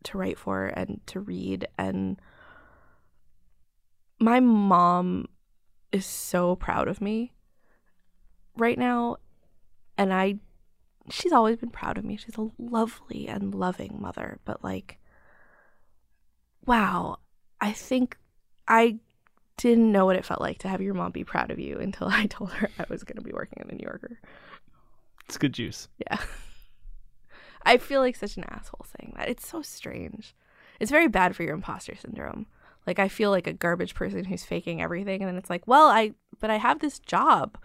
to 0.03 0.17
write 0.17 0.38
for 0.38 0.67
and 0.67 0.99
to 1.07 1.20
read 1.20 1.67
and 1.78 2.20
my 4.20 4.39
mom 4.39 5.26
is 5.91 6.05
so 6.05 6.55
proud 6.55 6.88
of 6.88 7.01
me 7.01 7.34
right 8.57 8.78
now 8.78 9.17
and 9.97 10.13
I 10.13 10.36
she's 11.09 11.32
always 11.32 11.57
been 11.57 11.72
proud 11.72 11.97
of 11.97 12.05
me. 12.05 12.17
She's 12.17 12.38
a 12.38 12.51
lovely 12.59 13.28
and 13.28 13.55
loving 13.55 13.97
mother, 13.99 14.39
but 14.45 14.63
like 14.63 14.99
wow, 16.65 17.17
I 17.59 17.72
think 17.72 18.17
I 18.67 18.99
didn't 19.57 19.91
know 19.91 20.05
what 20.05 20.15
it 20.15 20.26
felt 20.26 20.39
like 20.39 20.59
to 20.59 20.70
have 20.70 20.82
your 20.82 20.93
mom 20.93 21.11
be 21.11 21.24
proud 21.24 21.51
of 21.51 21.59
you 21.59 21.78
until 21.80 22.07
I 22.07 22.28
told 22.28 22.51
her 22.53 22.70
I 22.78 22.86
was 22.89 23.03
going 23.03 23.17
to 23.17 23.24
be 23.24 23.34
working 23.34 23.57
in 23.61 23.67
the 23.67 23.76
New 23.76 23.84
Yorker. 23.84 24.20
It's 25.26 25.38
good 25.38 25.53
juice. 25.53 25.89
Yeah. 25.97 26.17
I 27.63 27.78
feel 27.78 28.01
like 28.01 28.15
such 28.15 28.38
an 28.38 28.45
asshole 28.49 28.86
saying 28.97 29.13
that. 29.17 29.30
It's 29.30 29.47
so 29.47 29.61
strange. 29.61 30.34
It's 30.80 30.91
very 30.91 31.07
bad 31.07 31.36
for 31.36 31.43
your 31.43 31.53
imposter 31.53 31.95
syndrome. 31.95 32.45
Like 32.90 33.00
I 33.00 33.08
feel 33.08 33.30
like 33.30 33.46
a 33.48 33.54
garbage 33.54 33.94
person 33.94 34.26
who's 34.26 34.44
faking 34.44 34.82
everything, 34.82 35.22
and 35.22 35.30
then 35.30 35.38
it's 35.38 35.50
like, 35.50 35.68
well, 35.68 35.88
I 35.90 36.12
but 36.40 36.50
I 36.50 36.58
have 36.58 36.80
this 36.80 36.98
job 37.00 37.58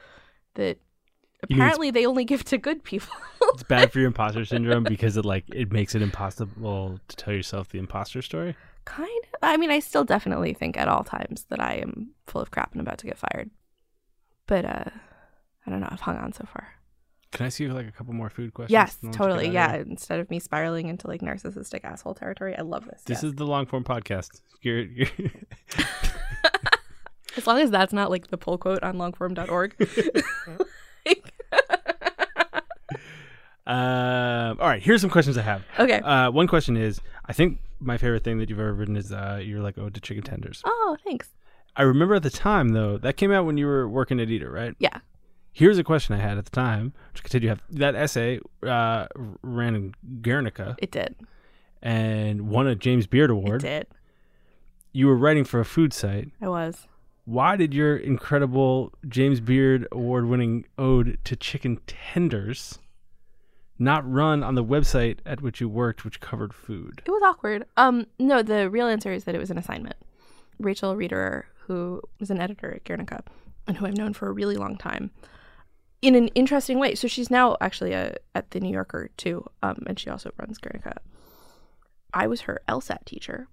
that 0.54 0.60
You 0.60 0.66
mean 0.68 0.76
it's- 0.76 1.44
apparently 1.58 1.90
they 1.90 2.04
only 2.06 2.24
give 2.26 2.44
to 2.44 2.58
good 2.58 2.84
people. 2.84 3.14
It's 3.54 3.62
bad 3.62 3.90
for 3.92 3.98
your 4.00 4.08
imposter 4.14 4.44
syndrome 4.44 4.84
because 4.84 5.16
it 5.16 5.24
like 5.24 5.44
it 5.52 5.72
makes 5.72 5.94
it 5.94 6.02
impossible 6.02 6.98
to 7.08 7.16
tell 7.16 7.32
yourself 7.34 7.70
the 7.70 7.78
imposter 7.78 8.20
story. 8.22 8.54
kind 8.84 9.08
of. 9.32 9.38
I 9.42 9.56
mean, 9.56 9.70
I 9.70 9.78
still 9.80 10.04
definitely 10.04 10.52
think 10.54 10.76
at 10.76 10.88
all 10.88 11.04
times 11.04 11.44
that 11.50 11.60
I 11.60 11.74
am 11.76 12.10
full 12.26 12.42
of 12.42 12.50
crap 12.50 12.72
and 12.72 12.80
about 12.82 12.98
to 12.98 13.06
get 13.06 13.18
fired. 13.18 13.50
But 14.46 14.64
uh 14.66 14.90
I 15.66 15.70
don't 15.70 15.80
know. 15.80 15.88
I've 15.90 16.00
hung 16.00 16.18
on 16.18 16.32
so 16.34 16.44
far. 16.52 16.66
Can 17.34 17.46
I 17.46 17.48
see 17.48 17.66
like 17.66 17.88
a 17.88 17.90
couple 17.90 18.14
more 18.14 18.30
food 18.30 18.54
questions? 18.54 18.72
Yes, 18.72 18.96
and 19.02 19.12
then 19.12 19.18
we'll 19.18 19.28
totally. 19.28 19.48
out 19.48 19.70
Yeah. 19.70 19.82
Instead 19.82 20.20
of 20.20 20.30
me 20.30 20.38
spiraling 20.38 20.88
into 20.88 21.08
like 21.08 21.20
narcissistic 21.20 21.84
asshole 21.84 22.14
territory, 22.14 22.56
I 22.56 22.62
love 22.62 22.86
this. 22.86 23.02
This 23.04 23.24
is 23.24 23.34
the 23.34 23.44
long 23.44 23.66
form 23.66 23.82
podcast. 23.82 24.40
You're, 24.62 24.82
you're 24.82 25.08
as 27.36 27.46
long 27.46 27.58
as 27.58 27.72
that's 27.72 27.92
not 27.92 28.08
like 28.08 28.28
the 28.28 28.38
pull 28.38 28.56
quote 28.56 28.82
on 28.82 28.96
longform.org. 28.96 29.76
Um, 33.66 34.58
all 34.60 34.68
right, 34.68 34.82
here's 34.82 35.00
some 35.00 35.08
questions 35.08 35.38
I 35.38 35.42
have. 35.42 35.64
okay. 35.78 35.98
Uh, 35.98 36.30
one 36.30 36.46
question 36.46 36.76
is, 36.76 37.00
I 37.24 37.32
think 37.32 37.60
my 37.80 37.96
favorite 37.96 38.22
thing 38.22 38.36
that 38.36 38.50
you've 38.50 38.60
ever 38.60 38.74
written 38.74 38.94
is 38.94 39.10
uh, 39.10 39.40
you're 39.42 39.62
like 39.62 39.78
oh, 39.78 39.88
to 39.88 40.00
chicken 40.00 40.22
tenders. 40.22 40.60
oh, 40.66 40.98
thanks. 41.02 41.30
I 41.74 41.82
remember 41.82 42.14
at 42.14 42.22
the 42.22 42.28
time 42.30 42.68
though 42.68 42.98
that 42.98 43.16
came 43.16 43.32
out 43.32 43.46
when 43.46 43.56
you 43.56 43.64
were 43.66 43.88
working 43.88 44.20
at 44.20 44.28
Eater, 44.28 44.50
right? 44.50 44.74
Yeah. 44.78 44.98
Here's 45.54 45.78
a 45.78 45.84
question 45.84 46.14
I 46.14 46.18
had 46.18 46.36
at 46.36 46.44
the 46.44 46.50
time, 46.50 46.92
which 47.12 47.20
I 47.20 47.22
continue 47.22 47.48
to 47.48 47.50
have. 47.54 47.62
That 47.70 47.94
essay 47.94 48.40
uh, 48.66 49.06
ran 49.42 49.74
in 49.76 49.94
Guernica 50.20 50.74
It 50.78 50.90
did. 50.90 51.14
and 51.80 52.48
won 52.48 52.66
a 52.66 52.74
James 52.74 53.06
Beard 53.06 53.30
It 53.30 53.34
Award. 53.34 53.60
did. 53.62 53.86
You 54.92 55.06
were 55.06 55.16
writing 55.16 55.44
for 55.44 55.60
a 55.60 55.64
food 55.64 55.92
site. 55.92 56.30
I 56.42 56.48
was. 56.48 56.86
Why 57.24 57.56
did 57.56 57.72
your 57.72 57.96
incredible 57.96 58.92
James 59.08 59.40
Beard 59.40 59.86
Award 59.92 60.26
winning 60.26 60.66
ode 60.76 61.18
to 61.24 61.36
chicken 61.36 61.78
tenders 61.86 62.78
not 63.78 64.08
run 64.10 64.42
on 64.42 64.54
the 64.56 64.64
website 64.64 65.18
at 65.24 65.40
which 65.40 65.60
you 65.60 65.68
worked, 65.68 66.04
which 66.04 66.20
covered 66.20 66.52
food? 66.52 67.00
It 67.06 67.10
was 67.10 67.22
awkward. 67.22 67.64
Um, 67.76 68.06
no, 68.18 68.42
the 68.42 68.68
real 68.68 68.86
answer 68.88 69.12
is 69.12 69.24
that 69.24 69.34
it 69.34 69.38
was 69.38 69.50
an 69.50 69.58
assignment. 69.58 69.96
Rachel 70.58 70.94
Riederer, 70.96 71.44
who 71.66 72.02
was 72.20 72.30
an 72.30 72.40
editor 72.40 72.74
at 72.74 72.84
Guernica 72.84 73.22
and 73.66 73.76
who 73.78 73.86
I've 73.86 73.96
known 73.96 74.12
for 74.12 74.28
a 74.28 74.32
really 74.32 74.56
long 74.56 74.76
time, 74.76 75.10
in 76.04 76.14
an 76.14 76.28
interesting 76.28 76.78
way. 76.78 76.94
So 76.94 77.08
she's 77.08 77.30
now 77.30 77.56
actually 77.62 77.92
a, 77.92 78.14
at 78.34 78.50
the 78.50 78.60
New 78.60 78.70
Yorker 78.70 79.08
too, 79.16 79.48
um, 79.62 79.82
and 79.86 79.98
she 79.98 80.10
also 80.10 80.30
runs 80.36 80.58
Guernica. 80.58 81.00
I 82.12 82.26
was 82.26 82.42
her 82.42 82.60
LSAT 82.68 83.06
teacher. 83.06 83.48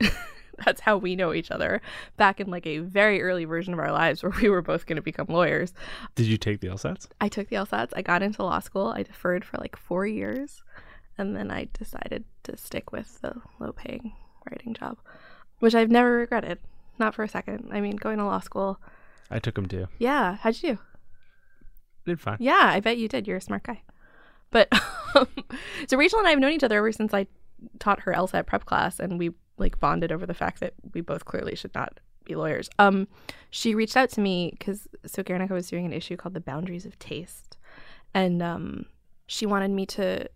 That's 0.64 0.80
how 0.80 0.96
we 0.96 1.14
know 1.14 1.34
each 1.34 1.50
other 1.50 1.82
back 2.16 2.40
in 2.40 2.50
like 2.50 2.66
a 2.66 2.78
very 2.78 3.22
early 3.22 3.44
version 3.44 3.74
of 3.74 3.78
our 3.78 3.92
lives 3.92 4.22
where 4.22 4.32
we 4.40 4.48
were 4.48 4.62
both 4.62 4.86
going 4.86 4.96
to 4.96 5.02
become 5.02 5.26
lawyers. 5.28 5.74
Did 6.14 6.26
you 6.26 6.38
take 6.38 6.60
the 6.60 6.68
LSATs? 6.68 7.06
I 7.20 7.28
took 7.28 7.48
the 7.48 7.56
LSATs. 7.56 7.92
I 7.94 8.02
got 8.02 8.22
into 8.22 8.42
law 8.42 8.58
school. 8.60 8.88
I 8.88 9.02
deferred 9.02 9.44
for 9.44 9.58
like 9.58 9.76
four 9.76 10.06
years. 10.06 10.62
And 11.18 11.36
then 11.36 11.50
I 11.50 11.68
decided 11.78 12.24
to 12.44 12.56
stick 12.56 12.92
with 12.92 13.20
the 13.20 13.34
low 13.60 13.72
paying 13.72 14.14
writing 14.50 14.72
job, 14.72 14.98
which 15.58 15.74
I've 15.74 15.90
never 15.90 16.16
regretted. 16.16 16.58
Not 16.98 17.14
for 17.14 17.24
a 17.24 17.28
second. 17.28 17.68
I 17.72 17.80
mean, 17.80 17.96
going 17.96 18.18
to 18.18 18.24
law 18.24 18.40
school. 18.40 18.80
I 19.30 19.38
took 19.38 19.54
them 19.54 19.66
too. 19.66 19.86
Yeah. 19.98 20.36
How'd 20.36 20.60
you 20.62 20.70
do? 20.70 20.78
Did 22.08 22.20
fine. 22.20 22.38
Yeah, 22.40 22.70
I 22.72 22.80
bet 22.80 22.98
you 22.98 23.08
did. 23.08 23.26
You're 23.26 23.36
a 23.36 23.40
smart 23.40 23.62
guy. 23.62 23.82
But 24.50 24.68
so 25.88 25.96
Rachel 25.96 26.18
and 26.18 26.26
I 26.26 26.30
have 26.30 26.38
known 26.38 26.52
each 26.52 26.64
other 26.64 26.78
ever 26.78 26.92
since 26.92 27.14
I 27.14 27.26
taught 27.78 28.00
her 28.00 28.12
LSAT 28.12 28.46
prep 28.46 28.64
class, 28.64 28.98
and 28.98 29.18
we 29.18 29.30
like 29.58 29.78
bonded 29.80 30.12
over 30.12 30.26
the 30.26 30.34
fact 30.34 30.60
that 30.60 30.74
we 30.94 31.00
both 31.00 31.24
clearly 31.24 31.54
should 31.54 31.74
not 31.74 32.00
be 32.24 32.34
lawyers. 32.34 32.70
Um, 32.78 33.08
she 33.50 33.74
reached 33.74 33.96
out 33.96 34.10
to 34.10 34.20
me 34.20 34.54
because 34.58 34.88
so 35.06 35.22
Guernica 35.22 35.54
was 35.54 35.68
doing 35.68 35.86
an 35.86 35.92
issue 35.92 36.16
called 36.16 36.34
"The 36.34 36.40
Boundaries 36.40 36.86
of 36.86 36.98
Taste," 36.98 37.56
and 38.14 38.42
um, 38.42 38.86
she 39.26 39.46
wanted 39.46 39.70
me 39.70 39.86
to 39.86 40.28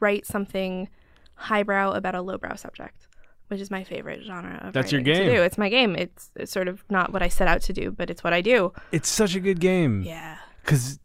write 0.00 0.26
something 0.26 0.88
highbrow 1.34 1.92
about 1.92 2.14
a 2.14 2.22
lowbrow 2.22 2.56
subject, 2.56 3.06
which 3.48 3.60
is 3.60 3.70
my 3.70 3.84
favorite 3.84 4.22
genre. 4.24 4.58
Of 4.62 4.72
That's 4.72 4.92
your 4.92 5.00
game. 5.00 5.28
To 5.28 5.36
do. 5.36 5.42
It's 5.42 5.58
my 5.58 5.68
game. 5.68 5.94
It's, 5.94 6.30
it's 6.34 6.52
sort 6.52 6.68
of 6.68 6.84
not 6.90 7.12
what 7.12 7.22
I 7.22 7.28
set 7.28 7.48
out 7.48 7.62
to 7.62 7.72
do, 7.72 7.90
but 7.90 8.10
it's 8.10 8.24
what 8.24 8.32
I 8.32 8.40
do. 8.40 8.72
It's 8.92 9.08
such 9.08 9.34
a 9.34 9.40
good 9.40 9.60
game. 9.60 10.02
Yeah. 10.02 10.38
Because 10.66 10.98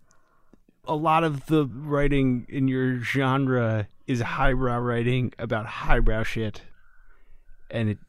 a 0.86 0.96
lot 0.96 1.24
of 1.24 1.46
the 1.46 1.68
writing 1.68 2.48
in 2.50 2.68
your 2.68 3.00
genre 3.00 3.88
is 4.08 4.20
highbrow 4.20 4.80
writing 4.80 5.32
about 5.38 5.68
highbrow 5.68 6.24
shit. 6.24 6.64
And 7.70 7.88
it 7.88 8.00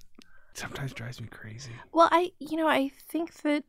sometimes 0.55 0.95
drives 0.95 1.21
me 1.21 1.29
crazy. 1.29 1.73
Well, 1.93 2.09
I, 2.11 2.33
you 2.39 2.57
know, 2.57 2.67
I 2.67 2.91
think 3.09 3.43
that 3.43 3.65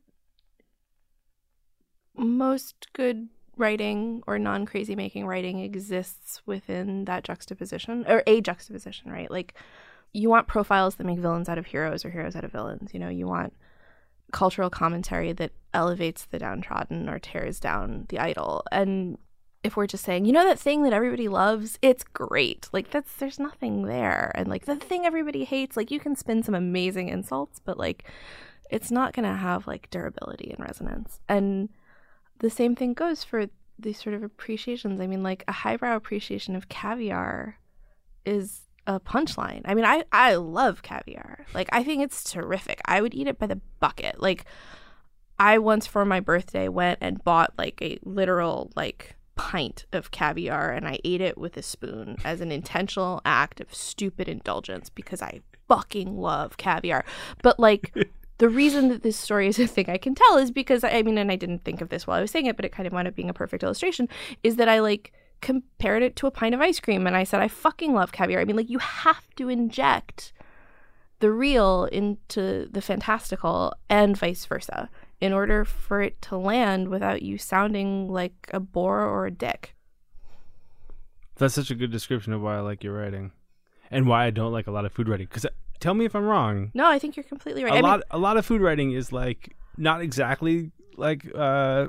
most 2.16 2.88
good 2.94 3.28
writing 3.56 4.22
or 4.26 4.38
non 4.38 4.64
crazy 4.64 4.96
making 4.96 5.26
writing 5.26 5.60
exists 5.60 6.40
within 6.46 7.04
that 7.04 7.22
juxtaposition 7.22 8.06
or 8.08 8.22
a 8.26 8.40
juxtaposition, 8.40 9.10
right? 9.10 9.30
Like 9.30 9.54
you 10.14 10.30
want 10.30 10.46
profiles 10.46 10.94
that 10.94 11.04
make 11.04 11.18
villains 11.18 11.50
out 11.50 11.58
of 11.58 11.66
heroes 11.66 12.04
or 12.04 12.10
heroes 12.10 12.34
out 12.34 12.44
of 12.44 12.52
villains. 12.52 12.94
You 12.94 13.00
know, 13.00 13.08
you 13.10 13.26
want 13.26 13.52
cultural 14.34 14.68
commentary 14.68 15.32
that 15.32 15.52
elevates 15.72 16.24
the 16.24 16.40
downtrodden 16.40 17.08
or 17.08 17.20
tears 17.20 17.60
down 17.60 18.04
the 18.08 18.18
idol. 18.18 18.64
And 18.72 19.16
if 19.62 19.76
we're 19.76 19.86
just 19.86 20.04
saying, 20.04 20.24
you 20.24 20.32
know, 20.32 20.44
that 20.44 20.58
thing 20.58 20.82
that 20.82 20.92
everybody 20.92 21.28
loves, 21.28 21.78
it's 21.80 22.02
great. 22.02 22.68
Like 22.72 22.90
that's 22.90 23.14
there's 23.14 23.38
nothing 23.38 23.84
there. 23.84 24.32
And 24.34 24.48
like 24.48 24.66
the 24.66 24.74
thing 24.74 25.06
everybody 25.06 25.44
hates, 25.44 25.76
like 25.76 25.92
you 25.92 26.00
can 26.00 26.16
spin 26.16 26.42
some 26.42 26.56
amazing 26.56 27.08
insults, 27.10 27.60
but 27.60 27.78
like 27.78 28.10
it's 28.70 28.90
not 28.90 29.12
gonna 29.12 29.36
have 29.36 29.68
like 29.68 29.88
durability 29.90 30.50
and 30.50 30.58
resonance. 30.58 31.20
And 31.28 31.68
the 32.40 32.50
same 32.50 32.74
thing 32.74 32.92
goes 32.92 33.22
for 33.22 33.46
these 33.78 34.02
sort 34.02 34.16
of 34.16 34.24
appreciations. 34.24 35.00
I 35.00 35.06
mean, 35.06 35.22
like 35.22 35.44
a 35.46 35.52
highbrow 35.52 35.94
appreciation 35.94 36.56
of 36.56 36.68
caviar 36.68 37.60
is 38.26 38.62
a 38.86 39.00
punchline. 39.00 39.62
I 39.64 39.74
mean, 39.74 39.84
I 39.84 40.04
I 40.12 40.34
love 40.36 40.82
caviar. 40.82 41.46
Like 41.54 41.68
I 41.72 41.82
think 41.82 42.02
it's 42.02 42.30
terrific. 42.30 42.80
I 42.84 43.00
would 43.00 43.14
eat 43.14 43.26
it 43.26 43.38
by 43.38 43.46
the 43.46 43.60
bucket. 43.80 44.20
Like 44.20 44.44
I 45.38 45.58
once 45.58 45.86
for 45.86 46.04
my 46.04 46.20
birthday 46.20 46.68
went 46.68 46.98
and 47.00 47.22
bought 47.24 47.52
like 47.58 47.80
a 47.82 47.98
literal 48.02 48.70
like 48.76 49.16
pint 49.36 49.86
of 49.92 50.10
caviar 50.10 50.70
and 50.70 50.86
I 50.86 50.98
ate 51.04 51.20
it 51.20 51.36
with 51.36 51.56
a 51.56 51.62
spoon 51.62 52.16
as 52.24 52.40
an 52.40 52.52
intentional 52.52 53.20
act 53.24 53.60
of 53.60 53.74
stupid 53.74 54.28
indulgence 54.28 54.90
because 54.90 55.20
I 55.22 55.40
fucking 55.68 56.16
love 56.16 56.56
caviar. 56.56 57.04
But 57.42 57.58
like 57.58 57.92
the 58.38 58.48
reason 58.48 58.88
that 58.88 59.02
this 59.02 59.16
story 59.16 59.48
is 59.48 59.58
a 59.58 59.66
thing 59.66 59.88
I 59.88 59.98
can 59.98 60.14
tell 60.14 60.36
is 60.36 60.50
because 60.50 60.84
I 60.84 61.02
mean, 61.02 61.18
and 61.18 61.30
I 61.30 61.36
didn't 61.36 61.64
think 61.64 61.80
of 61.80 61.88
this 61.88 62.06
while 62.06 62.18
I 62.18 62.20
was 62.20 62.30
saying 62.30 62.46
it, 62.46 62.56
but 62.56 62.64
it 62.64 62.72
kind 62.72 62.86
of 62.86 62.92
wound 62.92 63.08
up 63.08 63.14
being 63.14 63.30
a 63.30 63.34
perfect 63.34 63.62
illustration, 63.62 64.08
is 64.42 64.56
that 64.56 64.68
I 64.68 64.80
like 64.80 65.12
compared 65.44 66.02
it 66.02 66.16
to 66.16 66.26
a 66.26 66.30
pint 66.30 66.54
of 66.54 66.60
ice 66.62 66.80
cream 66.80 67.06
and 67.06 67.14
I 67.14 67.22
said, 67.22 67.40
I 67.40 67.48
fucking 67.48 67.92
love 67.92 68.12
caviar. 68.12 68.40
I 68.40 68.44
mean, 68.46 68.56
like, 68.56 68.70
you 68.70 68.78
have 68.78 69.28
to 69.36 69.50
inject 69.50 70.32
the 71.20 71.30
real 71.30 71.84
into 71.84 72.66
the 72.72 72.80
fantastical 72.80 73.74
and 73.90 74.16
vice 74.16 74.46
versa 74.46 74.88
in 75.20 75.32
order 75.32 75.64
for 75.64 76.00
it 76.00 76.20
to 76.22 76.36
land 76.36 76.88
without 76.88 77.22
you 77.22 77.36
sounding 77.36 78.08
like 78.08 78.48
a 78.52 78.58
bore 78.58 79.02
or 79.02 79.26
a 79.26 79.30
dick. 79.30 79.74
That's 81.36 81.54
such 81.54 81.70
a 81.70 81.74
good 81.74 81.92
description 81.92 82.32
of 82.32 82.40
why 82.40 82.56
I 82.56 82.60
like 82.60 82.82
your 82.82 82.94
writing. 82.94 83.32
And 83.90 84.08
why 84.08 84.24
I 84.24 84.30
don't 84.30 84.52
like 84.52 84.66
a 84.66 84.70
lot 84.70 84.86
of 84.86 84.92
food 84.92 85.08
writing. 85.08 85.26
Because 85.26 85.46
tell 85.78 85.92
me 85.92 86.06
if 86.06 86.16
I'm 86.16 86.24
wrong. 86.24 86.70
No, 86.72 86.86
I 86.86 86.98
think 86.98 87.16
you're 87.16 87.24
completely 87.24 87.64
right. 87.64 87.74
a 87.74 87.76
I 87.76 87.82
mean, 87.82 87.84
lot 87.84 88.02
a 88.10 88.18
lot 88.18 88.36
of 88.38 88.46
food 88.46 88.62
writing 88.62 88.92
is 88.92 89.12
like 89.12 89.54
not 89.76 90.00
exactly 90.00 90.70
like 90.96 91.30
uh 91.34 91.88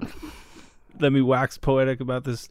let 0.99 1.13
me 1.13 1.21
wax 1.21 1.57
poetic 1.57 2.01
about 2.01 2.25
this 2.25 2.49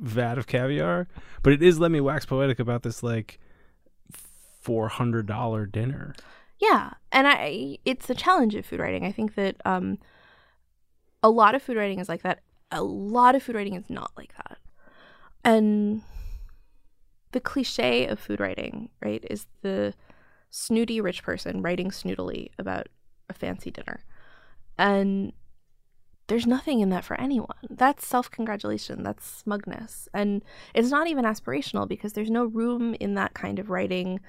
vat 0.00 0.38
of 0.38 0.46
caviar 0.46 1.06
but 1.42 1.52
it 1.52 1.62
is 1.62 1.78
let 1.78 1.90
me 1.90 2.00
wax 2.00 2.26
poetic 2.26 2.58
about 2.58 2.82
this 2.82 3.02
like 3.02 3.38
$400 4.64 5.72
dinner 5.72 6.14
Yeah, 6.58 6.90
and 7.12 7.26
I 7.26 7.78
it's 7.84 8.06
the 8.06 8.14
challenge 8.14 8.54
of 8.54 8.66
food 8.66 8.80
writing. 8.80 9.04
I 9.06 9.12
think 9.12 9.34
that 9.34 9.56
um 9.64 9.98
a 11.22 11.30
lot 11.30 11.54
of 11.54 11.62
food 11.62 11.76
writing 11.76 11.98
is 11.98 12.08
like 12.08 12.22
that. 12.22 12.40
A 12.70 12.82
lot 12.82 13.34
of 13.34 13.42
food 13.42 13.56
writing 13.56 13.74
is 13.74 13.88
not 13.88 14.12
like 14.16 14.34
that. 14.36 14.58
And 15.44 16.02
the 17.32 17.40
cliche 17.40 18.06
of 18.06 18.18
food 18.18 18.40
writing, 18.40 18.90
right, 19.02 19.24
is 19.30 19.46
the 19.62 19.94
snooty 20.50 21.00
rich 21.00 21.22
person 21.22 21.62
writing 21.62 21.90
snootily 21.90 22.48
about 22.58 22.88
a 23.28 23.34
fancy 23.34 23.70
dinner. 23.70 24.04
And 24.78 25.32
there's 26.30 26.46
nothing 26.46 26.80
in 26.80 26.88
that 26.90 27.04
for 27.04 27.20
anyone. 27.20 27.48
That's 27.68 28.06
self 28.06 28.30
congratulation, 28.30 29.02
that's 29.02 29.26
smugness. 29.26 30.08
And 30.14 30.42
it's 30.74 30.90
not 30.90 31.08
even 31.08 31.24
aspirational 31.24 31.86
because 31.86 32.12
there's 32.14 32.30
no 32.30 32.44
room 32.46 32.94
in 33.00 33.14
that 33.14 33.34
kind 33.34 33.58
of 33.58 33.68
writing 33.68 34.20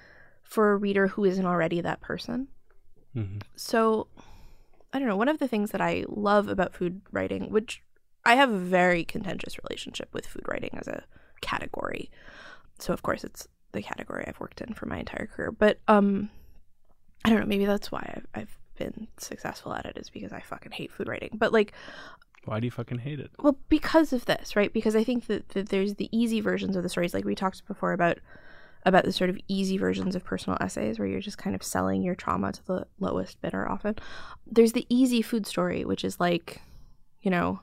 for 0.44 0.72
a 0.72 0.78
reader 0.78 1.08
who 1.08 1.24
isn't 1.24 1.46
already 1.46 1.80
that 1.82 2.02
person. 2.02 2.48
Mhm. 3.16 3.42
So, 3.56 4.08
I 4.92 5.00
don't 5.00 5.08
know. 5.08 5.16
One 5.16 5.30
of 5.30 5.40
the 5.40 5.48
things 5.48 5.72
that 5.72 5.80
I 5.80 6.04
love 6.10 6.48
about 6.50 6.74
food 6.74 7.02
writing, 7.12 7.50
which 7.52 7.82
I 8.26 8.36
have 8.36 8.52
a 8.52 8.58
very 8.58 9.04
contentious 9.06 9.58
relationship 9.64 10.10
with 10.14 10.26
food 10.26 10.44
writing 10.48 10.72
as 10.74 10.88
a 10.88 11.04
category. 11.42 12.12
So 12.80 12.94
of 12.94 13.02
course 13.02 13.24
it's 13.24 13.48
the 13.72 13.82
category 13.82 14.26
I've 14.28 14.40
worked 14.40 14.60
in 14.62 14.74
for 14.74 14.86
my 14.88 14.98
entire 15.00 15.28
career. 15.28 15.52
But 15.52 15.80
um 15.88 16.30
I 17.24 17.30
don't 17.30 17.40
know, 17.40 17.46
maybe 17.46 17.66
that's 17.66 17.92
why 17.92 18.04
I've, 18.16 18.28
I've 18.42 18.58
been 18.78 19.08
successful 19.18 19.74
at 19.74 19.86
it 19.86 19.98
is 19.98 20.10
because 20.10 20.32
I 20.32 20.42
fucking 20.42 20.72
hate 20.72 20.92
food 20.92 21.08
writing. 21.08 21.32
But 21.34 21.54
like 21.54 21.74
Why 22.46 22.60
do 22.60 22.68
you 22.68 22.72
fucking 22.72 23.00
hate 23.00 23.20
it? 23.20 23.32
well, 23.40 23.58
because 23.70 24.14
of 24.14 24.26
this, 24.26 24.56
right? 24.56 24.72
Because 24.74 24.96
I 24.96 25.04
think 25.04 25.28
that, 25.28 25.50
that 25.50 25.70
there's 25.70 25.96
the 25.96 26.10
easy 26.12 26.42
versions 26.42 26.76
of 26.76 26.84
the 26.84 26.90
stories, 26.90 27.14
like 27.14 27.26
we 27.26 27.36
talked 27.36 27.66
before 27.68 27.94
about 27.94 28.20
about 28.86 29.04
the 29.06 29.12
sort 29.12 29.30
of 29.30 29.38
easy 29.48 29.78
versions 29.78 30.16
of 30.16 30.24
personal 30.24 30.58
essays 30.60 30.98
where 30.98 31.08
you're 31.08 31.22
just 31.22 31.38
kind 31.38 31.56
of 31.56 31.62
selling 31.64 32.02
your 32.02 32.16
trauma 32.16 32.52
to 32.52 32.66
the 32.66 32.88
lowest 33.00 33.40
bidder 33.42 33.70
often. 33.70 33.96
There's 34.48 34.74
the 34.74 34.88
easy 34.90 35.22
food 35.22 35.46
story, 35.46 35.86
which 35.86 36.04
is 36.04 36.20
like, 36.20 36.62
you 37.22 37.30
know, 37.30 37.62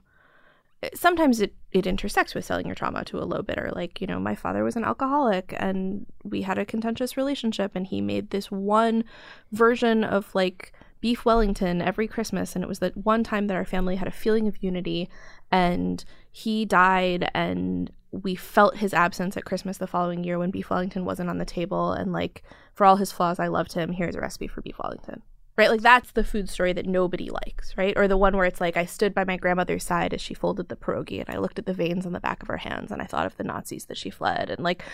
sometimes 0.95 1.41
it, 1.41 1.55
it 1.73 1.87
intersects 1.89 2.35
with 2.35 2.45
selling 2.45 2.67
your 2.67 2.77
trauma 2.77 3.05
to 3.07 3.19
a 3.19 3.27
low 3.27 3.43
bidder. 3.43 3.73
Like, 3.75 4.01
you 4.01 4.07
know, 4.07 4.21
my 4.21 4.37
father 4.37 4.63
was 4.63 4.77
an 4.77 4.85
alcoholic 4.85 5.55
and 5.57 6.07
we 6.23 6.43
had 6.43 6.59
a 6.59 6.65
contentious 6.65 7.17
relationship 7.17 7.73
and 7.75 7.87
he 7.87 8.01
made 8.01 8.31
this 8.31 8.51
one 8.51 9.03
version 9.51 10.05
of 10.05 10.33
like 10.37 10.73
beef 11.01 11.25
Wellington 11.25 11.81
every 11.81 12.09
Christmas. 12.09 12.55
And 12.55 12.65
it 12.65 12.69
was 12.69 12.79
the 12.79 12.93
one 12.95 13.25
time 13.25 13.47
that 13.47 13.57
our 13.57 13.65
family 13.65 13.97
had 13.97 14.09
a 14.09 14.13
feeling 14.13 14.49
of 14.49 14.63
unity 14.63 15.09
and 15.51 16.05
he 16.31 16.65
died 16.65 17.31
and 17.35 17.91
we 18.11 18.35
felt 18.35 18.79
his 18.79 18.95
absence 18.95 19.37
at 19.37 19.45
Christmas 19.45 19.79
the 19.79 19.87
following 19.87 20.25
year 20.25 20.39
when 20.39 20.51
beef 20.51 20.71
Wellington 20.71 21.05
wasn't 21.05 21.29
on 21.29 21.39
the 21.39 21.45
table. 21.45 21.93
And 21.93 22.13
like, 22.13 22.43
for 22.75 22.87
all 22.87 22.97
his 22.97 23.13
flaws, 23.13 23.39
I 23.39 23.49
loved 23.49 23.75
him. 23.75 23.93
Here's 23.93 24.15
a 24.15 24.21
recipe 24.21 24.49
for 24.49 24.63
beef 24.63 24.79
Wellington 24.83 25.23
right? 25.59 25.71
Like 25.71 25.83
that's 25.83 26.13
the 26.13 26.25
food 26.25 26.49
story 26.49 26.73
that 26.73 26.87
nobody 26.87 27.29
likes, 27.31 27.77
right? 27.77 27.93
Or 27.97 28.07
the 28.07 28.17
one 28.17 28.37
where 28.37 28.47
it's 28.47 28.61
like 28.61 28.77
I 28.77 28.87
stood 28.87 29.13
by 29.13 29.25
my 29.25 29.37
grandmother's 29.37 29.85
side 29.85 30.15
as 30.15 30.21
she 30.21 30.33
folded 30.33 30.69
the 30.69 30.77
pierogi 30.77 31.19
and 31.19 31.29
I 31.29 31.39
looked 31.39 31.59
at 31.59 31.67
the 31.67 31.75
veins 31.75 32.07
on 32.07 32.13
the 32.13 32.21
back 32.21 32.41
of 32.41 32.49
her 32.49 32.59
hands 32.59 32.93
and 32.93 33.03
I 33.03 33.07
thought 33.07 33.27
of 33.27 33.37
the 33.37 33.45
Nazis 33.45 33.87
that 33.87 33.99
she 33.99 34.09
fled 34.09 34.51
and 34.51 34.61
like 34.61 34.85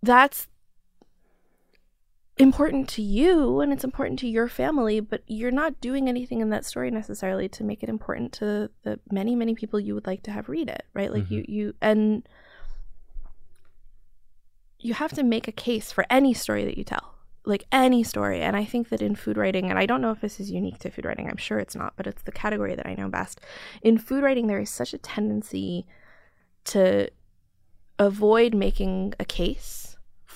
that's 0.00 0.46
important 2.42 2.88
to 2.90 3.02
you 3.02 3.60
and 3.60 3.72
it's 3.72 3.84
important 3.84 4.18
to 4.20 4.28
your 4.28 4.48
family, 4.48 5.00
but 5.00 5.22
you're 5.26 5.50
not 5.50 5.80
doing 5.80 6.08
anything 6.08 6.40
in 6.40 6.50
that 6.50 6.64
story 6.64 6.90
necessarily 6.90 7.48
to 7.50 7.64
make 7.64 7.82
it 7.82 7.88
important 7.88 8.32
to 8.34 8.70
the 8.82 9.00
many 9.10 9.34
many 9.34 9.54
people 9.54 9.80
you 9.80 9.94
would 9.94 10.06
like 10.06 10.22
to 10.24 10.30
have 10.30 10.48
read 10.48 10.68
it, 10.68 10.84
right? 10.94 11.12
Like 11.12 11.30
you 11.30 11.42
mm-hmm. 11.42 11.52
you 11.52 11.74
and 11.80 12.28
you 14.78 14.94
have 14.94 15.12
to 15.12 15.22
make 15.22 15.46
a 15.48 15.52
case 15.52 15.92
for 15.92 16.04
any 16.10 16.34
story 16.34 16.64
that 16.64 16.76
you 16.76 16.84
tell 16.84 17.12
like 17.44 17.64
any 17.72 18.02
story. 18.02 18.40
And 18.40 18.56
I 18.56 18.64
think 18.64 18.88
that 18.90 19.02
in 19.02 19.16
food 19.16 19.36
writing, 19.36 19.68
and 19.68 19.78
I 19.78 19.86
don't 19.86 20.00
know 20.00 20.12
if 20.12 20.20
this 20.20 20.38
is 20.38 20.50
unique 20.50 20.78
to 20.80 20.90
food 20.90 21.04
writing, 21.04 21.28
I'm 21.28 21.36
sure 21.36 21.58
it's 21.58 21.74
not, 21.74 21.94
but 21.96 22.06
it's 22.06 22.22
the 22.22 22.32
category 22.32 22.74
that 22.74 22.86
I 22.86 22.94
know 22.94 23.08
best. 23.08 23.40
In 23.82 23.98
food 23.98 24.22
writing, 24.22 24.46
there 24.46 24.60
is 24.60 24.70
such 24.70 24.94
a 24.94 24.98
tendency 24.98 25.86
to 26.66 27.08
avoid 27.98 28.54
making 28.54 29.14
a 29.18 29.24
case 29.24 29.81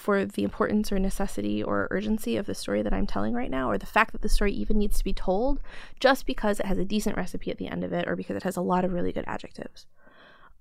for 0.06 0.24
the 0.24 0.44
importance 0.44 0.92
or 0.92 1.00
necessity 1.00 1.60
or 1.60 1.88
urgency 1.90 2.36
of 2.36 2.46
the 2.46 2.54
story 2.54 2.80
that 2.80 2.92
I'm 2.92 3.08
telling 3.08 3.34
right 3.34 3.50
now, 3.50 3.68
or 3.68 3.76
the 3.76 3.86
fact 3.86 4.12
that 4.12 4.22
the 4.22 4.28
story 4.28 4.52
even 4.52 4.78
needs 4.78 4.98
to 4.98 5.04
be 5.04 5.12
told 5.12 5.58
just 5.98 6.26
because 6.26 6.60
it 6.60 6.66
has 6.66 6.78
a 6.78 6.84
decent 6.84 7.16
recipe 7.16 7.50
at 7.50 7.58
the 7.58 7.66
end 7.66 7.82
of 7.82 7.92
it, 7.92 8.06
or 8.06 8.14
because 8.14 8.36
it 8.36 8.44
has 8.44 8.56
a 8.56 8.60
lot 8.60 8.84
of 8.84 8.92
really 8.92 9.10
good 9.10 9.24
adjectives. 9.26 9.84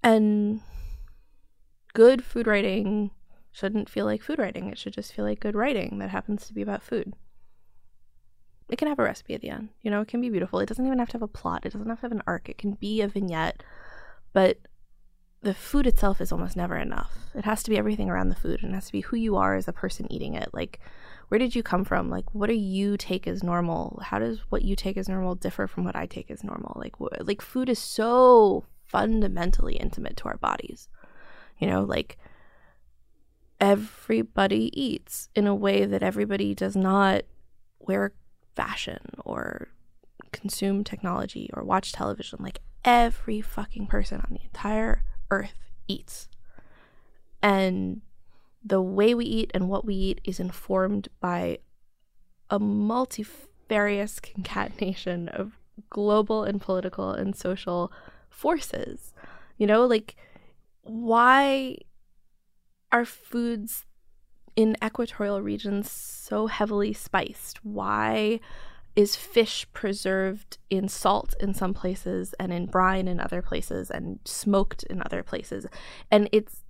And 0.01 0.61
good 1.93 2.23
food 2.23 2.47
writing 2.47 3.11
shouldn't 3.51 3.87
feel 3.87 4.05
like 4.05 4.23
food 4.23 4.39
writing. 4.39 4.67
It 4.67 4.79
should 4.79 4.93
just 4.93 5.13
feel 5.13 5.25
like 5.25 5.41
good 5.41 5.53
writing 5.53 5.99
that 5.99 6.09
happens 6.09 6.47
to 6.47 6.53
be 6.55 6.63
about 6.63 6.81
food. 6.81 7.13
It 8.67 8.77
can 8.79 8.87
have 8.87 8.97
a 8.97 9.03
recipe 9.03 9.35
at 9.35 9.41
the 9.41 9.51
end. 9.51 9.69
You 9.83 9.91
know, 9.91 10.01
it 10.01 10.07
can 10.07 10.21
be 10.21 10.29
beautiful. 10.29 10.59
It 10.59 10.65
doesn't 10.65 10.87
even 10.87 10.97
have 10.97 11.09
to 11.09 11.17
have 11.17 11.21
a 11.21 11.27
plot. 11.27 11.67
It 11.67 11.73
doesn't 11.73 11.87
have 11.87 11.99
to 11.99 12.05
have 12.05 12.11
an 12.11 12.23
arc. 12.25 12.49
It 12.49 12.57
can 12.57 12.71
be 12.71 13.01
a 13.01 13.07
vignette. 13.07 13.61
But 14.33 14.57
the 15.45 15.53
food 15.53 15.85
itself 15.85 16.19
is 16.19 16.31
almost 16.31 16.57
never 16.57 16.75
enough. 16.75 17.13
It 17.35 17.45
has 17.45 17.61
to 17.63 17.69
be 17.69 17.77
everything 17.77 18.09
around 18.09 18.29
the 18.29 18.35
food 18.35 18.63
and 18.63 18.71
it 18.71 18.75
has 18.75 18.87
to 18.87 18.91
be 18.91 19.01
who 19.01 19.15
you 19.15 19.35
are 19.35 19.55
as 19.55 19.67
a 19.67 19.73
person 19.73 20.11
eating 20.11 20.33
it. 20.33 20.49
Like, 20.53 20.79
where 21.27 21.37
did 21.37 21.53
you 21.55 21.61
come 21.61 21.85
from? 21.85 22.09
Like, 22.09 22.33
what 22.33 22.47
do 22.47 22.55
you 22.55 22.97
take 22.97 23.27
as 23.27 23.43
normal? 23.43 24.01
How 24.03 24.17
does 24.17 24.39
what 24.49 24.63
you 24.63 24.75
take 24.75 24.97
as 24.97 25.07
normal 25.07 25.35
differ 25.35 25.67
from 25.67 25.83
what 25.83 25.95
I 25.95 26.07
take 26.07 26.31
as 26.31 26.43
normal? 26.43 26.73
Like, 26.75 26.95
wh- 26.97 27.23
like 27.27 27.43
food 27.43 27.69
is 27.69 27.77
so 27.77 28.65
fundamentally 28.85 29.75
intimate 29.75 30.17
to 30.17 30.25
our 30.25 30.37
bodies. 30.37 30.89
You 31.59 31.67
know, 31.67 31.83
like 31.83 32.17
everybody 33.61 34.71
eats 34.73 35.29
in 35.35 35.45
a 35.45 35.53
way 35.53 35.85
that 35.85 36.01
everybody 36.01 36.55
does 36.55 36.75
not 36.75 37.21
wear 37.77 38.13
fashion 38.55 38.99
or 39.23 39.67
consume 40.31 40.83
technology 40.83 41.51
or 41.53 41.63
watch 41.63 41.91
television. 41.91 42.39
Like 42.41 42.61
every 42.83 43.41
fucking 43.41 43.85
person 43.85 44.21
on 44.21 44.33
the 44.33 44.43
entire 44.43 45.03
earth 45.31 45.55
eats. 45.87 46.27
And 47.41 48.01
the 48.63 48.81
way 48.81 49.13
we 49.13 49.25
eat 49.25 49.51
and 49.53 49.69
what 49.69 49.85
we 49.85 49.93
eat 49.93 50.21
is 50.23 50.39
informed 50.39 51.07
by 51.19 51.59
a 52.49 52.59
multifarious 52.59 54.19
concatenation 54.19 55.29
of 55.29 55.59
global 55.89 56.43
and 56.43 56.59
political 56.59 57.11
and 57.11 57.35
social 57.35 57.91
forces. 58.29 59.13
You 59.57 59.67
know, 59.67 59.85
like 59.85 60.15
why 60.81 61.77
are 62.91 63.05
foods 63.05 63.85
in 64.55 64.77
equatorial 64.83 65.41
regions 65.41 65.91
so 65.91 66.47
heavily 66.47 66.93
spiced? 66.93 67.63
Why 67.63 68.39
is 68.95 69.15
fish 69.15 69.67
preserved 69.73 70.57
in 70.69 70.87
salt 70.87 71.33
in 71.39 71.53
some 71.53 71.73
places 71.73 72.33
and 72.39 72.53
in 72.53 72.65
brine 72.65 73.07
in 73.07 73.19
other 73.19 73.41
places 73.41 73.91
and 73.91 74.19
smoked 74.25 74.83
in 74.83 75.01
other 75.01 75.23
places? 75.23 75.65
And 76.09 76.29
it's 76.31 76.63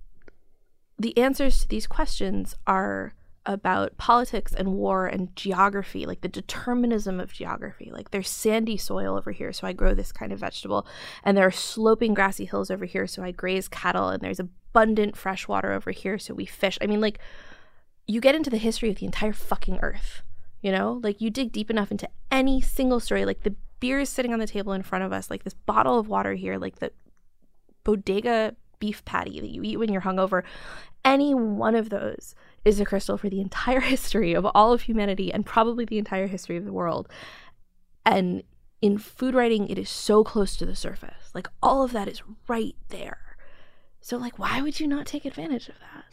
the 0.98 1.16
answers 1.18 1.60
to 1.60 1.68
these 1.68 1.86
questions 1.86 2.54
are 2.66 3.14
about 3.46 3.96
politics 3.96 4.52
and 4.52 4.74
war 4.74 5.06
and 5.06 5.34
geography, 5.36 6.04
like 6.04 6.20
the 6.20 6.28
determinism 6.28 7.20
of 7.20 7.32
geography. 7.32 7.90
Like 7.92 8.10
there's 8.10 8.28
sandy 8.28 8.76
soil 8.76 9.16
over 9.16 9.30
here, 9.30 9.52
so 9.52 9.66
I 9.66 9.72
grow 9.72 9.94
this 9.94 10.12
kind 10.12 10.32
of 10.32 10.40
vegetable, 10.40 10.86
and 11.22 11.36
there 11.36 11.46
are 11.46 11.52
sloping 11.52 12.12
grassy 12.12 12.44
hills 12.44 12.70
over 12.70 12.84
here, 12.84 13.06
so 13.06 13.22
I 13.22 13.30
graze 13.30 13.68
cattle, 13.68 14.08
and 14.08 14.20
there's 14.20 14.40
abundant 14.40 15.16
fresh 15.16 15.46
water 15.46 15.72
over 15.72 15.92
here, 15.92 16.18
so 16.18 16.34
we 16.34 16.44
fish. 16.44 16.76
I 16.82 16.86
mean, 16.86 17.00
like, 17.00 17.20
you 18.06 18.20
get 18.20 18.34
into 18.34 18.50
the 18.50 18.58
history 18.58 18.90
of 18.90 18.96
the 18.96 19.06
entire 19.06 19.32
fucking 19.32 19.78
earth, 19.80 20.22
you 20.66 20.72
know? 20.72 21.00
Like, 21.00 21.20
you 21.20 21.30
dig 21.30 21.52
deep 21.52 21.70
enough 21.70 21.92
into 21.92 22.08
any 22.32 22.60
single 22.60 22.98
story, 22.98 23.24
like 23.24 23.44
the 23.44 23.54
beer 23.78 24.00
is 24.00 24.08
sitting 24.08 24.32
on 24.32 24.40
the 24.40 24.48
table 24.48 24.72
in 24.72 24.82
front 24.82 25.04
of 25.04 25.12
us, 25.12 25.30
like 25.30 25.44
this 25.44 25.54
bottle 25.54 25.96
of 25.96 26.08
water 26.08 26.34
here, 26.34 26.58
like 26.58 26.80
the 26.80 26.90
bodega 27.84 28.56
beef 28.80 29.04
patty 29.04 29.40
that 29.40 29.50
you 29.50 29.62
eat 29.62 29.78
when 29.78 29.92
you're 29.92 30.02
hungover. 30.02 30.42
Any 31.04 31.34
one 31.34 31.76
of 31.76 31.88
those 31.88 32.34
is 32.64 32.80
a 32.80 32.84
crystal 32.84 33.16
for 33.16 33.30
the 33.30 33.40
entire 33.40 33.78
history 33.94 34.34
of 34.34 34.44
all 34.56 34.72
of 34.72 34.82
humanity 34.82 35.32
and 35.32 35.46
probably 35.46 35.84
the 35.84 35.98
entire 35.98 36.26
history 36.26 36.56
of 36.56 36.64
the 36.64 36.72
world. 36.72 37.08
And 38.04 38.42
in 38.82 38.98
food 38.98 39.34
writing, 39.34 39.68
it 39.68 39.78
is 39.78 39.88
so 39.88 40.24
close 40.24 40.56
to 40.56 40.66
the 40.66 40.74
surface. 40.74 41.30
Like 41.32 41.46
all 41.62 41.84
of 41.84 41.92
that 41.92 42.08
is 42.08 42.22
right 42.48 42.74
there. 42.88 43.36
So, 44.00 44.16
like, 44.16 44.38
why 44.38 44.62
would 44.62 44.80
you 44.80 44.86
not 44.88 45.06
take 45.06 45.24
advantage 45.24 45.68
of 45.68 45.76
that? 45.80 46.04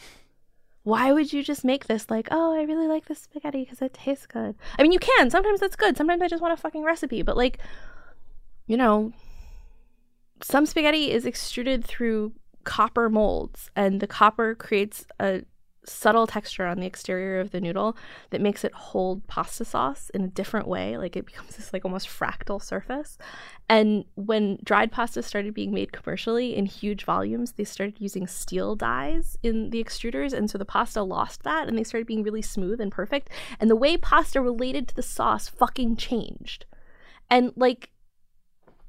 Why 0.84 1.14
would 1.14 1.32
you 1.32 1.44
just 1.44 1.64
make 1.64 1.88
this 1.88 2.10
like, 2.10 2.28
oh, 2.30 2.54
I 2.54 2.64
really 2.64 2.88
like 2.88 3.06
this 3.06 3.20
spaghetti 3.20 3.64
because 3.64 3.82
it 3.82 3.94
tastes 3.94 4.28
good? 4.28 4.56
I 4.78 4.82
mean, 4.84 4.92
you 4.92 5.00
can. 5.00 5.30
Sometimes 5.30 5.62
that's 5.62 5.78
good. 5.78 5.96
Sometimes 5.96 6.22
I 6.22 6.28
just 6.28 6.42
want 6.42 6.54
a 6.54 6.62
fucking 6.62 6.84
recipe. 6.84 7.22
But, 7.22 7.38
like, 7.38 7.60
you 8.68 8.76
know, 8.76 9.14
some 10.42 10.66
spaghetti 10.66 11.12
is 11.12 11.26
extruded 11.26 11.86
through 11.86 12.34
copper 12.66 13.10
molds, 13.10 13.72
and 13.76 14.02
the 14.02 14.08
copper 14.08 14.56
creates 14.56 15.06
a 15.20 15.44
subtle 15.86 16.28
texture 16.28 16.66
on 16.66 16.80
the 16.80 16.86
exterior 16.86 17.40
of 17.40 17.52
the 17.52 17.62
noodle 17.62 17.98
that 18.30 18.42
makes 18.42 18.64
it 18.64 18.74
hold 18.74 19.26
pasta 19.28 19.66
sauce 19.66 20.10
in 20.14 20.24
a 20.24 20.28
different 20.28 20.68
way 20.68 20.98
like 20.98 21.16
it 21.16 21.26
becomes 21.26 21.56
this 21.56 21.74
like 21.74 21.86
almost 21.86 22.08
fractal 22.08 22.62
surface. 22.62 23.18
And 23.70 24.06
when 24.16 24.60
dried 24.64 24.92
pasta 24.92 25.24
started 25.24 25.54
being 25.54 25.74
made 25.74 25.92
commercially 25.92 26.56
in 26.56 26.66
huge 26.66 27.06
volumes 27.06 27.54
they 27.54 27.64
started 27.64 27.96
using 28.00 28.28
steel 28.28 28.76
dies 28.76 29.38
in 29.44 29.70
the 29.70 29.84
extruders 29.84 30.34
and 30.34 30.50
so 30.50 30.58
the 30.58 30.66
pasta 30.66 31.02
lost 31.02 31.44
that 31.44 31.68
and 31.68 31.78
they 31.78 31.84
started 31.84 32.08
being 32.08 32.24
really 32.24 32.42
smooth 32.42 32.80
and 32.80 32.92
perfect. 32.92 33.30
And 33.60 33.70
the 33.70 33.76
way 33.76 33.98
pasta 33.98 34.42
related 34.42 34.88
to 34.90 34.96
the 34.96 35.04
sauce 35.04 35.48
fucking 35.48 35.98
changed. 35.98 36.66
And 37.30 37.52
like 37.56 37.90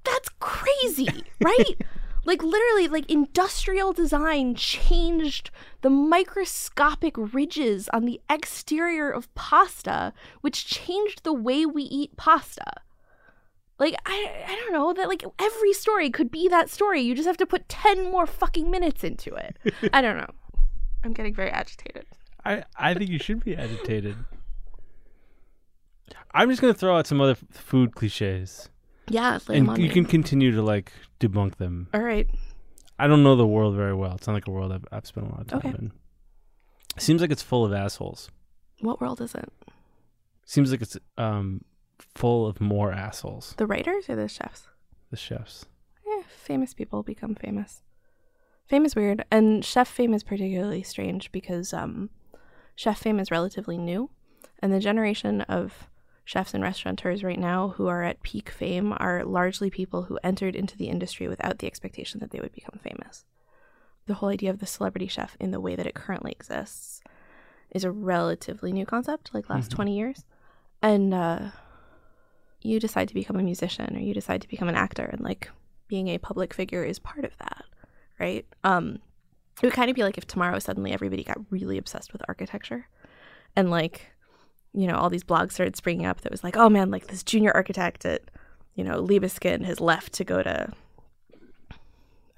that's 0.04 0.28
crazy 0.38 1.24
right 1.42 1.76
like 2.24 2.42
literally 2.42 2.88
like 2.88 3.10
industrial 3.10 3.92
design 3.92 4.54
changed 4.54 5.50
the 5.82 5.90
microscopic 5.90 7.14
ridges 7.16 7.88
on 7.90 8.04
the 8.04 8.20
exterior 8.30 9.10
of 9.10 9.32
pasta 9.34 10.12
which 10.40 10.66
changed 10.66 11.24
the 11.24 11.32
way 11.32 11.66
we 11.66 11.82
eat 11.82 12.16
pasta. 12.16 12.72
Like 13.78 13.94
I, 14.06 14.44
I 14.48 14.54
don't 14.56 14.72
know 14.72 14.92
that 14.92 15.08
like 15.08 15.24
every 15.38 15.72
story 15.72 16.10
could 16.10 16.30
be 16.30 16.48
that 16.48 16.70
story. 16.70 17.00
You 17.00 17.14
just 17.14 17.26
have 17.26 17.36
to 17.38 17.46
put 17.46 17.68
10 17.68 18.10
more 18.10 18.26
fucking 18.26 18.70
minutes 18.70 19.02
into 19.04 19.34
it. 19.34 19.56
I 19.92 20.00
don't 20.00 20.16
know. 20.16 20.30
I'm 21.02 21.12
getting 21.12 21.34
very 21.34 21.50
agitated. 21.50 22.06
I, 22.44 22.64
I 22.76 22.94
think 22.94 23.10
you 23.10 23.18
should 23.18 23.44
be 23.44 23.56
agitated. 23.56 24.16
I'm 26.32 26.50
just 26.50 26.60
gonna 26.60 26.74
throw 26.74 26.96
out 26.96 27.06
some 27.06 27.20
other 27.20 27.32
f- 27.32 27.44
food 27.50 27.94
cliches, 27.94 28.68
yeah 29.08 29.38
and 29.48 29.66
you 29.78 29.88
me. 29.88 29.88
can 29.88 30.04
continue 30.04 30.50
to 30.52 30.62
like 30.62 30.92
debunk 31.20 31.56
them. 31.56 31.88
all 31.94 32.00
right 32.00 32.28
I 32.98 33.06
don't 33.08 33.22
know 33.24 33.34
the 33.34 33.46
world 33.46 33.74
very 33.74 33.92
well. 33.92 34.14
It's 34.14 34.26
not 34.28 34.34
like 34.34 34.46
a 34.46 34.52
world 34.52 34.70
I've, 34.72 34.84
I've 34.92 35.04
spent 35.04 35.26
a 35.26 35.30
lot 35.30 35.40
of 35.40 35.46
time 35.48 35.58
Okay. 35.58 35.68
in. 35.70 35.92
Seems 36.96 37.20
like 37.20 37.32
it's 37.32 37.42
full 37.42 37.64
of 37.64 37.72
assholes. 37.72 38.30
What 38.80 39.00
world 39.00 39.20
is 39.20 39.34
it? 39.34 39.52
Seems 40.46 40.70
like 40.70 40.80
it's 40.80 40.96
um 41.18 41.64
full 41.98 42.46
of 42.46 42.60
more 42.60 42.92
assholes. 42.92 43.54
The 43.56 43.66
writers 43.66 44.08
or 44.08 44.14
the 44.14 44.28
chefs? 44.28 44.68
The 45.10 45.16
chefs. 45.16 45.66
Eh, 46.06 46.22
famous 46.28 46.72
people 46.72 47.02
become 47.02 47.34
famous. 47.34 47.82
Fame 48.66 48.84
is 48.86 48.94
weird, 48.94 49.24
and 49.30 49.64
chef 49.64 49.88
fame 49.88 50.14
is 50.14 50.22
particularly 50.22 50.82
strange 50.82 51.30
because 51.32 51.72
um, 51.74 52.10
chef 52.76 52.98
fame 53.00 53.18
is 53.18 53.30
relatively 53.30 53.76
new, 53.76 54.10
and 54.60 54.72
the 54.72 54.80
generation 54.80 55.40
of 55.42 55.88
chefs 56.24 56.54
and 56.54 56.62
restaurateurs 56.62 57.22
right 57.22 57.38
now 57.38 57.68
who 57.76 57.86
are 57.86 58.02
at 58.02 58.22
peak 58.22 58.48
fame 58.48 58.94
are 58.98 59.24
largely 59.24 59.68
people 59.70 60.04
who 60.04 60.18
entered 60.24 60.56
into 60.56 60.76
the 60.76 60.88
industry 60.88 61.28
without 61.28 61.58
the 61.58 61.66
expectation 61.66 62.20
that 62.20 62.30
they 62.30 62.40
would 62.40 62.52
become 62.52 62.80
famous. 62.82 63.24
The 64.06 64.14
whole 64.14 64.30
idea 64.30 64.50
of 64.50 64.58
the 64.58 64.66
celebrity 64.66 65.06
chef 65.06 65.36
in 65.38 65.50
the 65.50 65.60
way 65.60 65.76
that 65.76 65.86
it 65.86 65.94
currently 65.94 66.32
exists 66.32 67.02
is 67.70 67.84
a 67.84 67.90
relatively 67.90 68.72
new 68.72 68.86
concept, 68.86 69.32
like 69.34 69.50
last 69.50 69.70
Mhm. 69.70 69.74
20 69.74 69.96
years. 69.98 70.24
And 70.82 71.12
uh, 71.14 71.50
you 72.60 72.80
decide 72.80 73.08
to 73.08 73.14
become 73.14 73.36
a 73.36 73.42
musician 73.42 73.96
or 73.96 74.00
you 74.00 74.14
decide 74.14 74.40
to 74.42 74.48
become 74.48 74.68
an 74.68 74.74
actor, 74.76 75.04
and 75.04 75.20
like 75.20 75.50
being 75.88 76.08
a 76.08 76.18
public 76.18 76.54
figure 76.54 76.84
is 76.84 76.98
part 76.98 77.24
of 77.24 77.36
that, 77.38 77.64
right? 78.18 78.46
Um, 78.64 79.00
it 79.60 79.66
would 79.66 79.72
kind 79.74 79.90
of 79.90 79.94
be 79.96 80.02
like 80.02 80.16
if 80.18 80.26
tomorrow 80.26 80.58
suddenly 80.58 80.92
everybody 80.92 81.22
got 81.24 81.38
really 81.50 81.76
obsessed 81.78 82.12
with 82.12 82.22
architecture 82.26 82.88
and 83.54 83.70
like, 83.70 84.13
you 84.74 84.86
know, 84.86 84.96
all 84.96 85.08
these 85.08 85.24
blogs 85.24 85.52
started 85.52 85.76
springing 85.76 86.06
up 86.06 86.22
that 86.22 86.32
was 86.32 86.44
like, 86.44 86.56
oh 86.56 86.68
man, 86.68 86.90
like 86.90 87.06
this 87.06 87.22
junior 87.22 87.52
architect 87.52 88.04
at, 88.04 88.22
you 88.74 88.82
know, 88.82 89.02
Libeskind 89.02 89.64
has 89.64 89.80
left 89.80 90.12
to 90.14 90.24
go 90.24 90.42
to, 90.42 90.72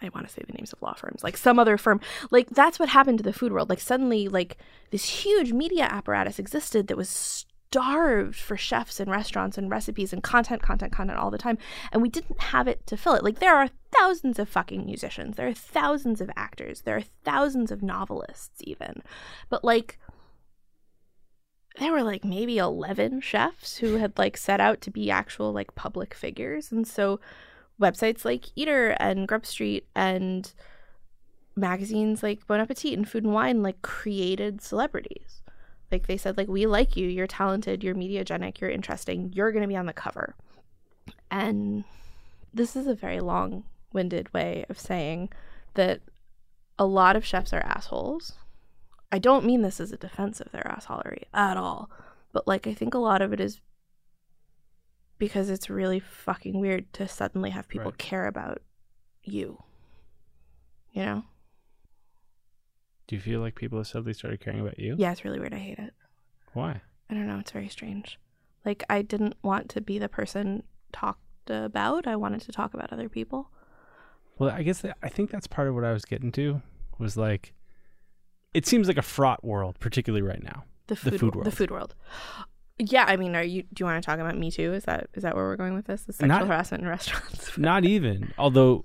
I 0.03 0.11
want 0.11 0.26
to 0.28 0.32
say 0.32 0.43
the 0.47 0.53
names 0.53 0.72
of 0.72 0.82
law 0.82 0.93
firms, 0.93 1.24
like 1.24 1.37
some 1.37 1.59
other 1.59 1.78
firm. 1.78 2.01
Like 2.30 2.51
that's 2.51 2.78
what 2.78 2.91
happened 2.91 3.18
to 3.18 3.24
the 3.24 3.32
food 3.32 3.53
world. 3.53 3.70
Like 3.70 3.80
suddenly, 3.80 4.28
like 4.28 4.59
this 4.91 5.09
huge 5.24 5.53
media 5.53 5.84
apparatus 5.84 6.39
existed 6.39 6.89
that 6.89 6.97
was 6.97 7.09
starved 7.09 8.37
for 8.37 8.57
chefs 8.57 9.01
and 9.01 9.11
restaurants 9.11 9.59
and 9.59 9.70
recipes 9.70 10.12
and 10.12 10.22
content, 10.22 10.62
content, 10.62 10.93
content 10.93 11.18
all 11.18 11.30
the 11.30 11.39
time. 11.39 11.59
And 11.91 12.03
we 12.03 12.09
didn't 12.09 12.41
have 12.41 12.68
it 12.68 12.87
to 12.87 12.97
fill 12.97 13.14
it. 13.14 13.24
Like 13.24 13.39
there 13.39 13.57
are 13.57 13.70
thousands 13.99 14.39
of 14.39 14.49
fucking 14.49 14.84
musicians, 14.84 15.37
there 15.37 15.49
are 15.49 15.55
thousands 15.55 16.20
of 16.20 16.30
actors, 16.37 16.82
there 16.82 16.97
are 16.97 17.05
thousands 17.24 17.70
of 17.70 17.82
novelists, 17.82 18.61
even. 18.61 19.03
But 19.49 19.64
like, 19.64 19.99
there 21.79 21.93
were 21.93 22.03
like 22.03 22.24
maybe 22.24 22.59
11 22.59 23.20
chefs 23.20 23.79
who 23.79 23.97
had 23.97 24.18
like 24.18 24.37
set 24.37 24.61
out 24.61 24.81
to 24.83 24.91
be 24.91 25.11
actual 25.11 25.53
like 25.53 25.74
public 25.74 26.14
figures. 26.14 26.72
And 26.72 26.87
so 26.87 27.20
websites 27.81 28.24
like 28.24 28.47
Eater 28.57 28.97
and 28.99 29.29
Grub 29.29 29.45
Street 29.45 29.87
and 29.95 30.53
magazines 31.55 32.22
like 32.22 32.47
Bon 32.47 32.61
Appetit 32.61 32.97
and 32.97 33.09
Food 33.09 33.24
and 33.24 33.33
Wine 33.33 33.62
like 33.62 33.83
created 33.83 34.62
celebrities. 34.62 35.43
Like 35.91 36.07
they 36.07 36.16
said, 36.16 36.37
like, 36.37 36.49
we 36.49 36.66
like 36.66 36.97
you, 36.97 37.07
you're 37.07 37.29
talented, 37.29 37.85
you're 37.85 37.95
mediagenic, 37.95 38.61
you're 38.61 38.70
interesting, 38.70 39.33
you're 39.33 39.53
gonna 39.53 39.68
be 39.68 39.77
on 39.77 39.87
the 39.87 39.93
cover. 39.93 40.35
And 41.31 41.85
this 42.53 42.74
is 42.74 42.87
a 42.87 42.95
very 42.95 43.20
long 43.20 43.64
winded 43.93 44.33
way 44.35 44.64
of 44.68 44.81
saying 44.81 45.31
that 45.74 46.01
a 46.79 46.85
lot 46.85 47.16
of 47.16 47.24
chefs 47.24 47.53
are 47.53 47.61
assholes. 47.61 48.33
I 49.16 49.18
don't 49.18 49.46
mean 49.46 49.62
this 49.62 49.80
as 49.80 49.92
a 49.92 49.96
defense 49.96 50.42
of 50.42 50.52
their 50.52 50.64
assholery 50.64 51.22
at 51.32 51.56
all. 51.56 51.90
But 52.32 52.46
like 52.46 52.66
I 52.66 52.74
think 52.74 52.92
a 52.92 52.98
lot 52.98 53.22
of 53.22 53.32
it 53.32 53.40
is 53.40 53.60
because 55.16 55.48
it's 55.48 55.70
really 55.70 55.98
fucking 56.00 56.60
weird 56.60 56.92
to 56.92 57.08
suddenly 57.08 57.48
have 57.48 57.66
people 57.66 57.92
Right. 57.92 57.98
care 57.98 58.26
about 58.26 58.60
you. 59.22 59.62
You 60.92 61.02
know? 61.06 61.24
Do 63.06 63.16
you 63.16 63.22
feel 63.22 63.40
like 63.40 63.54
people 63.54 63.78
have 63.78 63.86
suddenly 63.86 64.12
started 64.12 64.40
caring 64.40 64.60
about 64.60 64.78
you? 64.78 64.96
Yeah, 64.98 65.12
it's 65.12 65.24
really 65.24 65.40
weird. 65.40 65.54
I 65.54 65.58
hate 65.58 65.78
it. 65.78 65.94
Why? 66.52 66.82
I 67.08 67.14
don't 67.14 67.26
know. 67.26 67.38
It's 67.38 67.52
very 67.52 67.68
strange. 67.68 68.18
Like, 68.66 68.84
I 68.90 69.00
didn't 69.00 69.36
want 69.42 69.70
to 69.70 69.80
be 69.80 69.98
the 69.98 70.08
person 70.10 70.64
talked 70.92 71.48
about. 71.48 72.06
I 72.06 72.16
wanted 72.16 72.42
to 72.42 72.52
talk 72.52 72.74
about 72.74 72.92
other 72.92 73.08
people. 73.08 73.48
Well, 74.38 74.50
I 74.50 74.62
guess 74.62 74.80
that, 74.82 74.98
I 75.02 75.08
think 75.08 75.30
that's 75.30 75.46
part 75.46 75.68
of 75.68 75.74
what 75.74 75.84
I 75.84 75.92
was 75.92 76.04
getting 76.04 76.32
to 76.32 76.60
was 76.98 77.16
like, 77.16 77.54
it 78.57 78.66
seems 78.66 78.88
like 78.88 78.96
a 78.98 79.02
fraught 79.02 79.44
world, 79.44 79.78
particularly 79.80 80.22
right 80.26 80.42
now. 80.42 80.64
The 80.88 80.94
The 80.94 81.11
food, 81.12 81.20
food 81.20 81.32
The 81.34 81.38
world. 81.38 81.54
food 81.54 81.70
world. 81.70 81.94
Yeah, 82.78 83.04
I 83.09 83.16
mean, 83.16 83.34
are 83.34 83.42
you? 83.42 83.62
Do 83.72 83.82
you 83.82 83.86
want 83.86 84.02
to 84.02 84.07
talk 84.07 84.18
about 84.18 84.36
Me 84.38 84.50
Too? 84.50 84.72
Is 84.74 84.84
that 84.84 85.09
is 85.14 85.22
that 85.22 85.34
where 85.34 85.44
we're 85.44 85.57
going 85.57 85.74
with 85.74 85.86
this? 85.86 86.02
The 86.02 86.12
sexual 86.12 86.28
Not- 86.40 86.46
harassment 86.48 86.82
in 86.82 86.88
restaurants. 86.96 87.57
Not 87.59 87.84
even. 87.84 88.32
Although, 88.38 88.84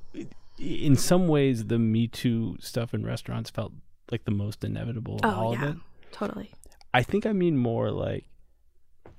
in 0.59 0.95
some 0.95 1.27
ways, 1.27 1.65
the 1.65 1.77
Me 1.79 2.07
Too 2.07 2.55
stuff 2.59 2.93
in 2.93 3.05
restaurants 3.05 3.49
felt 3.49 3.73
like 4.11 4.25
the 4.25 4.31
most 4.31 4.63
inevitable 4.63 5.15
of 5.15 5.25
oh 5.25 5.29
all 5.29 5.53
yeah, 5.53 5.63
of 5.65 5.75
it. 5.75 5.81
totally. 6.11 6.51
I 6.93 7.03
think 7.03 7.25
I 7.25 7.33
mean 7.33 7.57
more 7.57 7.91
like 7.91 8.25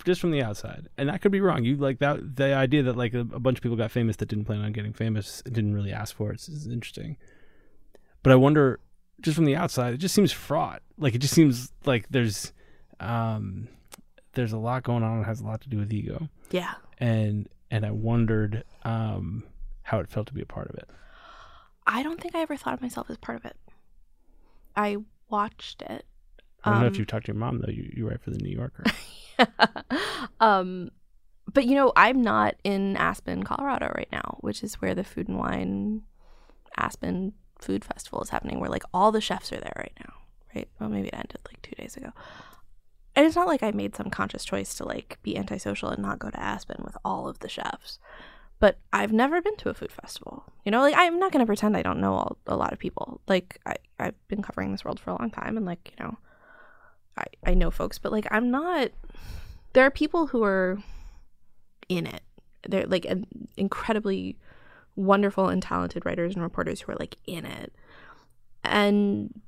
just 0.05 0.21
from 0.21 0.31
the 0.33 0.43
outside, 0.43 0.89
and 0.99 1.11
I 1.11 1.19
could 1.19 1.33
be 1.33 1.41
wrong. 1.41 1.65
You 1.65 1.77
like 1.77 1.99
that 2.01 2.37
the 2.37 2.55
idea 2.55 2.83
that 2.85 2.97
like 2.97 3.15
a, 3.15 3.21
a 3.21 3.41
bunch 3.41 3.59
of 3.59 3.63
people 3.63 3.77
got 3.77 3.91
famous 3.91 4.17
that 4.17 4.29
didn't 4.29 4.47
plan 4.47 4.61
on 4.61 4.73
getting 4.73 4.93
famous, 4.93 5.43
didn't 5.45 5.75
really 5.75 5.93
ask 5.93 6.17
for 6.17 6.33
it 6.33 6.41
is 6.49 6.67
interesting. 6.67 7.17
But 8.23 8.33
I 8.33 8.37
wonder, 8.37 8.81
just 9.23 9.37
from 9.37 9.45
the 9.45 9.57
outside, 9.57 9.95
it 9.95 9.99
just 9.99 10.15
seems 10.15 10.33
fraught. 10.33 10.83
Like 10.99 11.15
it 11.15 11.19
just 11.19 11.35
seems 11.35 11.73
like 11.85 12.07
there's, 12.11 12.53
um, 13.01 13.69
there's 14.35 14.53
a 14.53 14.59
lot 14.59 14.83
going 14.83 15.03
on. 15.03 15.21
It 15.21 15.25
has 15.25 15.41
a 15.41 15.45
lot 15.45 15.61
to 15.63 15.69
do 15.69 15.79
with 15.79 15.93
ego, 15.93 16.29
Yeah. 16.51 16.75
and 16.99 17.49
and 17.71 17.87
I 17.87 17.91
wondered 17.91 18.65
um, 18.85 19.45
how 19.83 20.01
it 20.01 20.09
felt 20.11 20.27
to 20.29 20.35
be 20.35 20.43
a 20.43 20.47
part 20.47 20.69
of 20.69 20.77
it. 20.77 20.89
I 21.87 22.03
don't 22.03 22.21
think 22.21 22.35
I 22.35 22.41
ever 22.43 22.57
thought 22.57 22.75
of 22.75 22.83
myself 22.83 23.09
as 23.11 23.17
part 23.17 23.39
of 23.39 23.45
it. 23.45 23.57
I 24.77 24.99
watched 25.29 25.83
it. 25.83 26.05
I 26.65 26.71
don't 26.71 26.81
know 26.81 26.87
if 26.87 26.93
Um, 26.95 26.99
you 27.01 27.05
talked 27.05 27.27
to 27.27 27.33
your 27.33 27.39
mom 27.41 27.59
though. 27.61 27.73
You 27.73 27.91
you 27.97 28.09
write 28.09 28.21
for 28.23 28.31
the 28.31 28.39
New 28.39 28.51
Yorker. 28.55 28.85
um, 30.41 30.91
but 31.53 31.67
you 31.67 31.75
know, 31.75 31.93
I'm 31.97 32.23
not 32.23 32.55
in 32.65 32.97
Aspen, 32.97 33.43
Colorado 33.43 33.93
right 33.97 34.09
now, 34.13 34.39
which 34.41 34.63
is 34.63 34.75
where 34.77 34.95
the 34.95 35.05
Food 35.05 35.29
and 35.29 35.39
Wine 35.39 36.03
Aspen 36.77 37.33
Food 37.63 37.85
Festival 37.85 38.23
is 38.23 38.31
happening, 38.31 38.61
where 38.61 38.71
like 38.71 38.85
all 38.93 39.13
the 39.13 39.21
chefs 39.21 39.53
are 39.53 39.61
there 39.61 39.73
right 39.77 39.97
now, 40.01 40.15
right? 40.55 40.69
Well, 40.79 40.89
maybe 40.89 41.09
it 41.09 41.15
ended 41.15 41.39
like 41.47 41.63
two 41.63 41.75
days 41.77 41.97
ago. 41.97 42.13
And 43.15 43.27
it's 43.27 43.37
not 43.37 43.47
like 43.47 43.63
I 43.63 43.73
made 43.73 43.95
some 43.95 44.11
conscious 44.11 44.45
choice 44.45 44.75
to 44.77 44.85
like 44.85 45.19
be 45.23 45.37
antisocial 45.37 45.91
and 45.91 46.03
not 46.03 46.19
go 46.19 46.31
to 46.31 46.41
Aspen 46.41 46.83
with 46.85 46.97
all 47.05 47.29
of 47.29 47.41
the 47.41 47.49
chefs. 47.49 47.99
But 48.59 48.79
I've 48.93 49.13
never 49.13 49.43
been 49.43 49.57
to 49.57 49.71
a 49.71 49.75
food 49.75 49.93
festival. 49.93 50.45
You 50.65 50.71
know, 50.71 50.81
like 50.81 50.95
I'm 50.97 51.19
not 51.19 51.33
going 51.33 51.41
to 51.41 51.47
pretend 51.47 51.77
I 51.77 51.83
don't 51.83 52.01
know 52.01 52.15
all, 52.15 52.39
a 52.47 52.57
lot 52.57 52.73
of 52.73 52.79
people. 52.79 53.21
Like 53.27 53.59
I, 53.67 53.77
I've 53.99 54.29
been 54.29 54.43
covering 54.43 54.73
this 54.73 54.85
world 54.85 55.01
for 55.01 55.11
a 55.11 55.19
long 55.19 55.31
time 55.31 55.57
and 55.57 55.67
like, 55.67 55.93
you 55.93 56.05
know, 56.05 56.17
I, 57.19 57.25
I 57.45 57.55
know 57.55 57.71
folks, 57.71 57.99
but 57.99 58.13
like 58.13 58.27
I'm 58.31 58.51
not 58.51 58.93
there 59.73 59.85
are 59.85 59.91
people 59.91 60.27
who 60.29 60.43
are 60.43 60.79
in 61.89 62.07
it. 62.07 62.23
They're 62.69 62.87
like 62.87 63.07
incredibly 63.57 64.37
wonderful 64.97 65.49
and 65.49 65.63
talented 65.63 66.05
writers 66.05 66.35
and 66.35 66.43
reporters 66.43 66.81
who 66.81 66.93
are 66.93 66.97
like 66.99 67.17
in 67.27 67.45
it. 67.45 67.73
And 68.65 69.41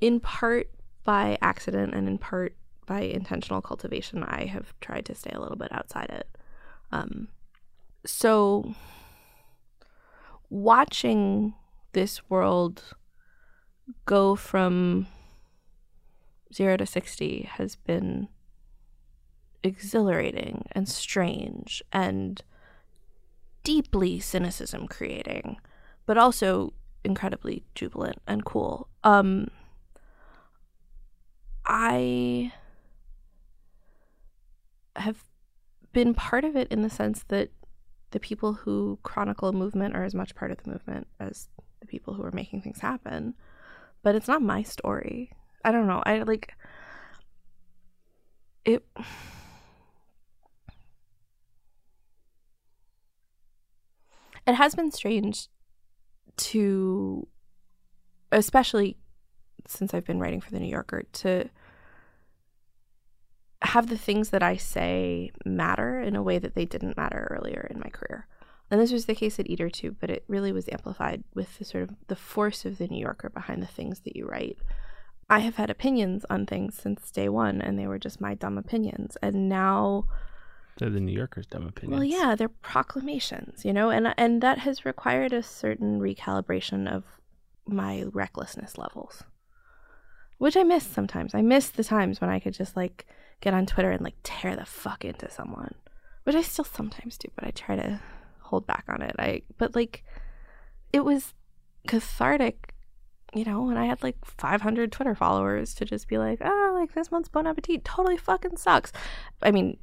in 0.00 0.20
part 0.20 0.70
by 1.04 1.38
accident 1.40 1.94
and 1.94 2.08
in 2.08 2.18
part 2.18 2.56
by 2.86 3.00
intentional 3.00 3.60
cultivation, 3.60 4.22
I 4.22 4.46
have 4.46 4.74
tried 4.80 5.06
to 5.06 5.14
stay 5.14 5.30
a 5.34 5.40
little 5.40 5.56
bit 5.56 5.72
outside 5.72 6.10
it. 6.10 6.38
Um, 6.92 7.28
so 8.04 8.74
watching 10.50 11.54
this 11.92 12.28
world 12.30 12.82
go 14.04 14.36
from 14.36 15.06
zero 16.52 16.76
to 16.76 16.86
60 16.86 17.48
has 17.54 17.76
been 17.76 18.28
exhilarating 19.62 20.64
and 20.72 20.88
strange 20.88 21.82
and 21.92 22.42
deeply 23.66 24.20
cynicism 24.20 24.86
creating, 24.86 25.56
but 26.06 26.16
also 26.16 26.72
incredibly 27.02 27.64
jubilant 27.74 28.22
and 28.24 28.44
cool. 28.44 28.88
Um, 29.02 29.48
I 31.64 32.52
have 34.94 35.24
been 35.92 36.14
part 36.14 36.44
of 36.44 36.54
it 36.54 36.68
in 36.70 36.82
the 36.82 36.88
sense 36.88 37.24
that 37.26 37.50
the 38.12 38.20
people 38.20 38.52
who 38.52 39.00
chronicle 39.02 39.48
a 39.48 39.52
movement 39.52 39.96
are 39.96 40.04
as 40.04 40.14
much 40.14 40.36
part 40.36 40.52
of 40.52 40.58
the 40.62 40.70
movement 40.70 41.08
as 41.18 41.48
the 41.80 41.88
people 41.88 42.14
who 42.14 42.22
are 42.22 42.30
making 42.30 42.62
things 42.62 42.78
happen. 42.78 43.34
But 44.04 44.14
it's 44.14 44.28
not 44.28 44.42
my 44.42 44.62
story. 44.62 45.32
I 45.64 45.72
don't 45.72 45.88
know. 45.88 46.04
I 46.06 46.22
like 46.22 46.54
it. 48.64 48.86
It 54.46 54.54
has 54.54 54.74
been 54.74 54.92
strange 54.92 55.48
to, 56.36 57.26
especially 58.30 58.96
since 59.66 59.92
I've 59.92 60.04
been 60.04 60.20
writing 60.20 60.40
for 60.40 60.50
the 60.50 60.60
New 60.60 60.70
Yorker, 60.70 61.02
to 61.12 61.50
have 63.62 63.88
the 63.88 63.98
things 63.98 64.30
that 64.30 64.42
I 64.42 64.56
say 64.56 65.32
matter 65.44 66.00
in 66.00 66.14
a 66.14 66.22
way 66.22 66.38
that 66.38 66.54
they 66.54 66.64
didn't 66.64 66.96
matter 66.96 67.26
earlier 67.30 67.66
in 67.70 67.80
my 67.80 67.88
career. 67.88 68.28
And 68.70 68.80
this 68.80 68.92
was 68.92 69.06
the 69.06 69.14
case 69.14 69.38
at 69.38 69.48
Eater 69.48 69.70
too, 69.70 69.96
but 70.00 70.10
it 70.10 70.24
really 70.28 70.52
was 70.52 70.68
amplified 70.68 71.24
with 71.34 71.58
the 71.58 71.64
sort 71.64 71.84
of 71.84 71.96
the 72.08 72.16
force 72.16 72.64
of 72.64 72.78
the 72.78 72.88
New 72.88 73.00
Yorker 73.00 73.30
behind 73.30 73.62
the 73.62 73.66
things 73.66 74.00
that 74.00 74.16
you 74.16 74.26
write. 74.26 74.58
I 75.28 75.40
have 75.40 75.56
had 75.56 75.70
opinions 75.70 76.24
on 76.30 76.46
things 76.46 76.76
since 76.76 77.10
day 77.10 77.28
one, 77.28 77.60
and 77.60 77.78
they 77.78 77.86
were 77.86 77.98
just 77.98 78.20
my 78.20 78.34
dumb 78.34 78.58
opinions. 78.58 79.16
And 79.22 79.48
now, 79.48 80.04
They're 80.78 80.90
the 80.90 81.00
New 81.00 81.12
Yorker's 81.12 81.46
dumb 81.46 81.66
opinions. 81.66 81.98
well, 81.98 82.04
yeah, 82.04 82.34
they're 82.34 82.48
proclamations, 82.48 83.64
you 83.64 83.72
know, 83.72 83.90
and 83.90 84.14
and 84.18 84.42
that 84.42 84.58
has 84.58 84.84
required 84.84 85.32
a 85.32 85.42
certain 85.42 86.00
recalibration 86.00 86.90
of 86.90 87.04
my 87.66 88.04
recklessness 88.12 88.76
levels, 88.76 89.24
which 90.38 90.56
I 90.56 90.62
miss 90.64 90.84
sometimes. 90.84 91.34
I 91.34 91.42
miss 91.42 91.70
the 91.70 91.84
times 91.84 92.20
when 92.20 92.30
I 92.30 92.40
could 92.40 92.54
just 92.54 92.76
like 92.76 93.06
get 93.40 93.54
on 93.54 93.66
Twitter 93.66 93.90
and 93.90 94.02
like 94.02 94.16
tear 94.22 94.54
the 94.54 94.66
fuck 94.66 95.04
into 95.04 95.30
someone, 95.30 95.74
which 96.24 96.36
I 96.36 96.42
still 96.42 96.64
sometimes 96.64 97.16
do, 97.16 97.28
but 97.34 97.46
I 97.46 97.50
try 97.52 97.76
to 97.76 98.00
hold 98.40 98.66
back 98.66 98.84
on 98.88 99.00
it. 99.00 99.16
I 99.18 99.42
but 99.56 99.74
like 99.74 100.04
it 100.92 101.04
was 101.04 101.32
cathartic, 101.88 102.74
you 103.34 103.44
know, 103.44 103.62
when 103.62 103.78
I 103.78 103.86
had 103.86 104.02
like 104.02 104.16
500 104.24 104.92
Twitter 104.92 105.14
followers 105.14 105.74
to 105.76 105.86
just 105.86 106.06
be 106.06 106.18
like, 106.18 106.40
oh, 106.44 106.76
like 106.78 106.94
this 106.94 107.10
month's 107.10 107.30
Bon 107.30 107.46
Appetit 107.46 107.84
totally 107.84 108.16
fucking 108.16 108.58
sucks. 108.58 108.92
I 109.42 109.50
mean, 109.50 109.78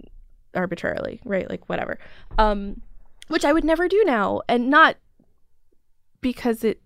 arbitrarily, 0.56 1.20
right? 1.26 1.50
Like 1.50 1.68
whatever. 1.70 2.00
Um, 2.38 2.82
which 3.28 3.46
I 3.46 3.54
would 3.54 3.64
never 3.64 3.88
do 3.88 4.04
now, 4.06 4.42
and 4.50 4.70
not 4.70 4.98
because 6.22 6.64
it 6.64 6.82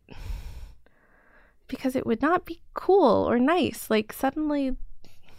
because 1.67 1.95
it 1.95 2.05
would 2.05 2.21
not 2.21 2.45
be 2.45 2.61
cool 2.73 3.29
or 3.29 3.39
nice. 3.39 3.89
Like 3.89 4.13
suddenly 4.13 4.75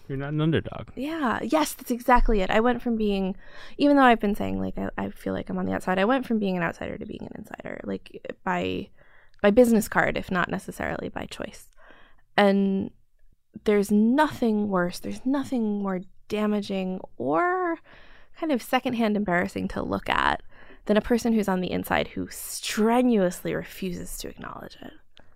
You're 0.08 0.18
not 0.18 0.32
an 0.32 0.40
underdog. 0.40 0.88
yeah, 0.96 1.38
yes, 1.42 1.72
that's 1.74 1.90
exactly 1.90 2.40
it. 2.40 2.50
I 2.50 2.60
went 2.60 2.82
from 2.82 2.96
being, 2.96 3.36
even 3.78 3.96
though 3.96 4.02
I've 4.02 4.20
been 4.20 4.34
saying 4.34 4.60
like 4.60 4.76
I, 4.78 4.90
I 4.98 5.10
feel 5.10 5.32
like 5.32 5.48
I'm 5.48 5.58
on 5.58 5.66
the 5.66 5.72
outside, 5.72 5.98
I 5.98 6.04
went 6.04 6.26
from 6.26 6.38
being 6.38 6.56
an 6.56 6.62
outsider 6.62 6.98
to 6.98 7.06
being 7.06 7.22
an 7.22 7.32
insider, 7.38 7.80
like 7.84 8.36
by 8.44 8.88
by 9.40 9.50
business 9.50 9.88
card, 9.88 10.16
if 10.16 10.30
not 10.30 10.50
necessarily 10.50 11.08
by 11.08 11.26
choice. 11.26 11.68
And 12.36 12.90
there's 13.64 13.90
nothing 13.90 14.68
worse. 14.68 14.98
There's 15.00 15.24
nothing 15.24 15.82
more 15.82 16.00
damaging 16.28 17.00
or 17.16 17.78
kind 18.38 18.52
of 18.52 18.62
secondhand 18.62 19.16
embarrassing 19.16 19.68
to 19.68 19.82
look 19.82 20.08
at 20.08 20.42
than 20.86 20.96
a 20.96 21.02
person 21.02 21.32
who's 21.32 21.48
on 21.48 21.60
the 21.60 21.70
inside 21.70 22.08
who 22.08 22.28
strenuously 22.30 23.54
refuses 23.54 24.16
to 24.18 24.28
acknowledge 24.28 24.76
it. 24.80 24.92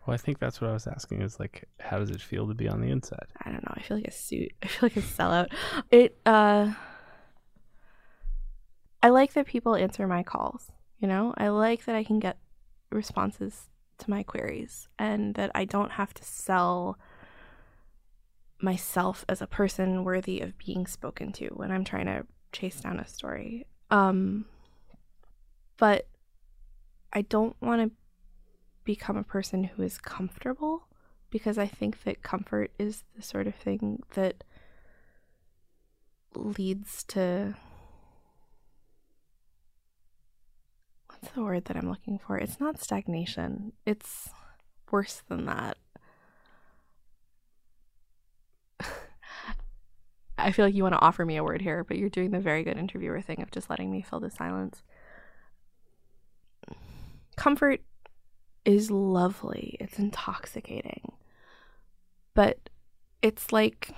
Well, 0.07 0.15
I 0.15 0.17
think 0.17 0.39
that's 0.39 0.61
what 0.61 0.71
I 0.71 0.73
was 0.73 0.87
asking 0.87 1.23
is 1.23 1.39
like, 1.39 1.69
how 1.79 1.99
does 1.99 2.11
it 2.11 2.21
feel 2.21 2.49
to 2.49 2.55
be 2.55 2.69
on 2.69 2.81
the 2.81 2.91
inside? 2.91 3.27
I 3.45 3.51
don't 3.51 3.63
know. 3.63 3.75
I 3.77 3.83
feel 3.83 3.97
like 3.97 4.09
a 4.09 4.13
suit. 4.13 4.53
I 4.63 4.67
feel 4.67 4.89
like 4.89 4.97
a 4.97 5.01
sellout. 5.01 5.49
It 5.91 6.19
uh 6.27 6.73
I 9.03 9.09
like 9.09 9.33
that 9.33 9.47
people 9.47 9.75
answer 9.75 10.07
my 10.07 10.23
calls, 10.23 10.71
you 10.99 11.09
know? 11.09 11.35
I 11.37 11.49
like 11.49 11.85
that 11.87 11.97
I 11.97 12.05
can 12.05 12.21
get 12.21 12.39
responses 12.91 13.69
to 13.99 14.11
my 14.11 14.23
queries 14.23 14.89
and 14.99 15.35
that 15.35 15.51
I 15.55 15.65
don't 15.65 15.93
have 15.93 16.15
to 16.15 16.25
sell 16.25 16.99
myself 18.61 19.25
as 19.29 19.43
a 19.43 19.47
person 19.47 20.05
worthy 20.05 20.41
of 20.41 20.57
being 20.57 20.87
spoken 20.87 21.33
to 21.33 21.49
when 21.49 21.73
I'm 21.73 21.85
trying 21.85 22.07
to 22.07 22.25
chase 22.53 22.81
down 22.81 23.01
a 23.01 23.07
story. 23.07 23.67
Um 23.91 24.47
but 25.77 26.07
I 27.13 27.23
don't 27.23 27.57
want 27.61 27.83
to 27.83 27.91
become 28.85 29.17
a 29.17 29.23
person 29.23 29.65
who 29.65 29.83
is 29.83 29.99
comfortable 29.99 30.87
because 31.31 31.59
I 31.59 31.67
think 31.67 32.05
that 32.05 32.23
comfort 32.23 32.71
is 32.79 33.05
the 33.17 33.23
sort 33.23 33.47
of 33.47 33.55
thing 33.55 34.03
that 34.15 34.45
leads 36.35 37.05
to 37.05 37.55
what's 41.09 41.35
the 41.35 41.43
word 41.43 41.67
that 41.67 41.77
I'm 41.77 41.89
looking 41.89 42.19
for? 42.19 42.37
It's 42.37 42.61
not 42.61 42.81
stagnation. 42.81 43.73
It's 43.87 44.31
worse 44.91 45.23
than 45.29 45.47
that. 45.47 45.79
I 50.43 50.53
feel 50.53 50.65
like 50.65 50.75
you 50.75 50.83
want 50.83 50.95
to 50.95 51.01
offer 51.01 51.25
me 51.25 51.37
a 51.37 51.45
word 51.45 51.63
here, 51.63 51.85
but 51.85 51.97
you're 51.99 52.09
doing 52.09 52.31
the 52.31 52.41
very 52.41 52.65
good 52.65 52.77
interviewer 52.77 53.21
thing 53.21 53.41
of 53.43 53.51
just 53.51 53.71
letting 53.71 53.91
me 53.91 54.03
fill 54.03 54.21
the 54.21 54.31
silence. 54.31 54.83
Comfort 57.37 57.81
is 58.65 58.91
lovely. 58.91 59.77
It's 59.81 59.99
intoxicating. 59.99 61.13
But 62.35 62.71
it's 63.21 63.53
like 63.53 63.91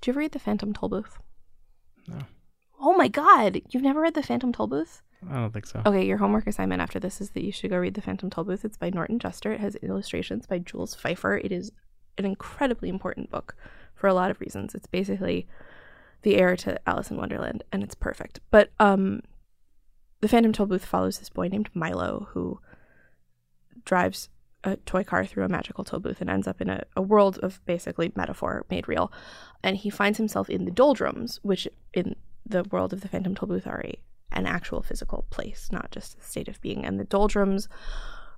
Did 0.00 0.06
you 0.06 0.12
ever 0.12 0.20
read 0.20 0.32
The 0.32 0.38
Phantom 0.38 0.72
Tollbooth? 0.72 1.18
No. 2.06 2.18
Oh 2.80 2.96
my 2.96 3.08
god, 3.08 3.60
you've 3.70 3.82
never 3.82 4.00
read 4.00 4.14
The 4.14 4.22
Phantom 4.22 4.52
Tollbooth? 4.52 5.02
I 5.28 5.34
don't 5.34 5.52
think 5.52 5.66
so. 5.66 5.82
Okay, 5.84 6.06
your 6.06 6.18
homework 6.18 6.46
assignment 6.46 6.80
after 6.80 7.00
this 7.00 7.20
is 7.20 7.30
that 7.30 7.42
you 7.42 7.50
should 7.50 7.70
go 7.70 7.78
read 7.78 7.94
The 7.94 8.00
Phantom 8.00 8.30
Tollbooth. 8.30 8.64
It's 8.64 8.76
by 8.76 8.90
Norton 8.90 9.18
Juster. 9.18 9.52
It 9.52 9.60
has 9.60 9.74
illustrations 9.76 10.46
by 10.46 10.58
Jules 10.58 10.94
Feiffer. 10.94 11.44
It 11.44 11.50
is 11.50 11.72
an 12.16 12.24
incredibly 12.24 12.88
important 12.88 13.30
book 13.30 13.56
for 13.98 14.06
a 14.06 14.14
lot 14.14 14.30
of 14.30 14.40
reasons. 14.40 14.74
It's 14.74 14.86
basically 14.86 15.46
the 16.22 16.36
heir 16.36 16.56
to 16.56 16.80
Alice 16.88 17.10
in 17.10 17.16
Wonderland, 17.16 17.64
and 17.72 17.82
it's 17.82 17.94
perfect. 17.94 18.40
But 18.50 18.70
um, 18.78 19.22
The 20.20 20.28
Phantom 20.28 20.52
Tollbooth 20.52 20.82
follows 20.82 21.18
this 21.18 21.30
boy 21.30 21.48
named 21.48 21.70
Milo 21.74 22.28
who 22.32 22.60
drives 23.84 24.28
a 24.64 24.76
toy 24.76 25.04
car 25.04 25.24
through 25.24 25.44
a 25.44 25.48
magical 25.48 25.84
toll 25.84 26.00
booth 26.00 26.20
and 26.20 26.28
ends 26.28 26.48
up 26.48 26.60
in 26.60 26.68
a, 26.68 26.82
a 26.96 27.02
world 27.02 27.38
of 27.38 27.64
basically 27.64 28.12
metaphor 28.16 28.64
made 28.70 28.88
real. 28.88 29.12
And 29.62 29.76
he 29.76 29.90
finds 29.90 30.18
himself 30.18 30.50
in 30.50 30.64
the 30.64 30.70
doldrums, 30.70 31.38
which 31.42 31.68
in 31.94 32.16
the 32.44 32.64
world 32.64 32.92
of 32.92 33.00
the 33.00 33.08
Phantom 33.08 33.34
Tollbooth 33.34 33.66
are 33.66 33.82
a, 33.84 33.98
an 34.32 34.46
actual 34.46 34.82
physical 34.82 35.26
place, 35.30 35.68
not 35.70 35.90
just 35.90 36.18
a 36.18 36.22
state 36.22 36.48
of 36.48 36.60
being. 36.60 36.84
And 36.84 36.98
the 36.98 37.04
doldrums 37.04 37.68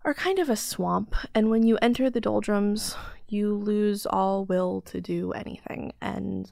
are 0.05 0.15
kind 0.15 0.39
of 0.39 0.49
a 0.49 0.57
swamp. 0.57 1.15
And 1.35 1.51
when 1.51 1.63
you 1.65 1.79
enter 1.83 2.11
the 2.11 2.21
doldrums, 2.21 2.97
you 3.29 3.55
lose 3.55 4.07
all 4.07 4.45
will 4.45 4.81
to 4.83 5.01
do 5.01 5.33
anything. 5.33 5.93
And 6.01 6.51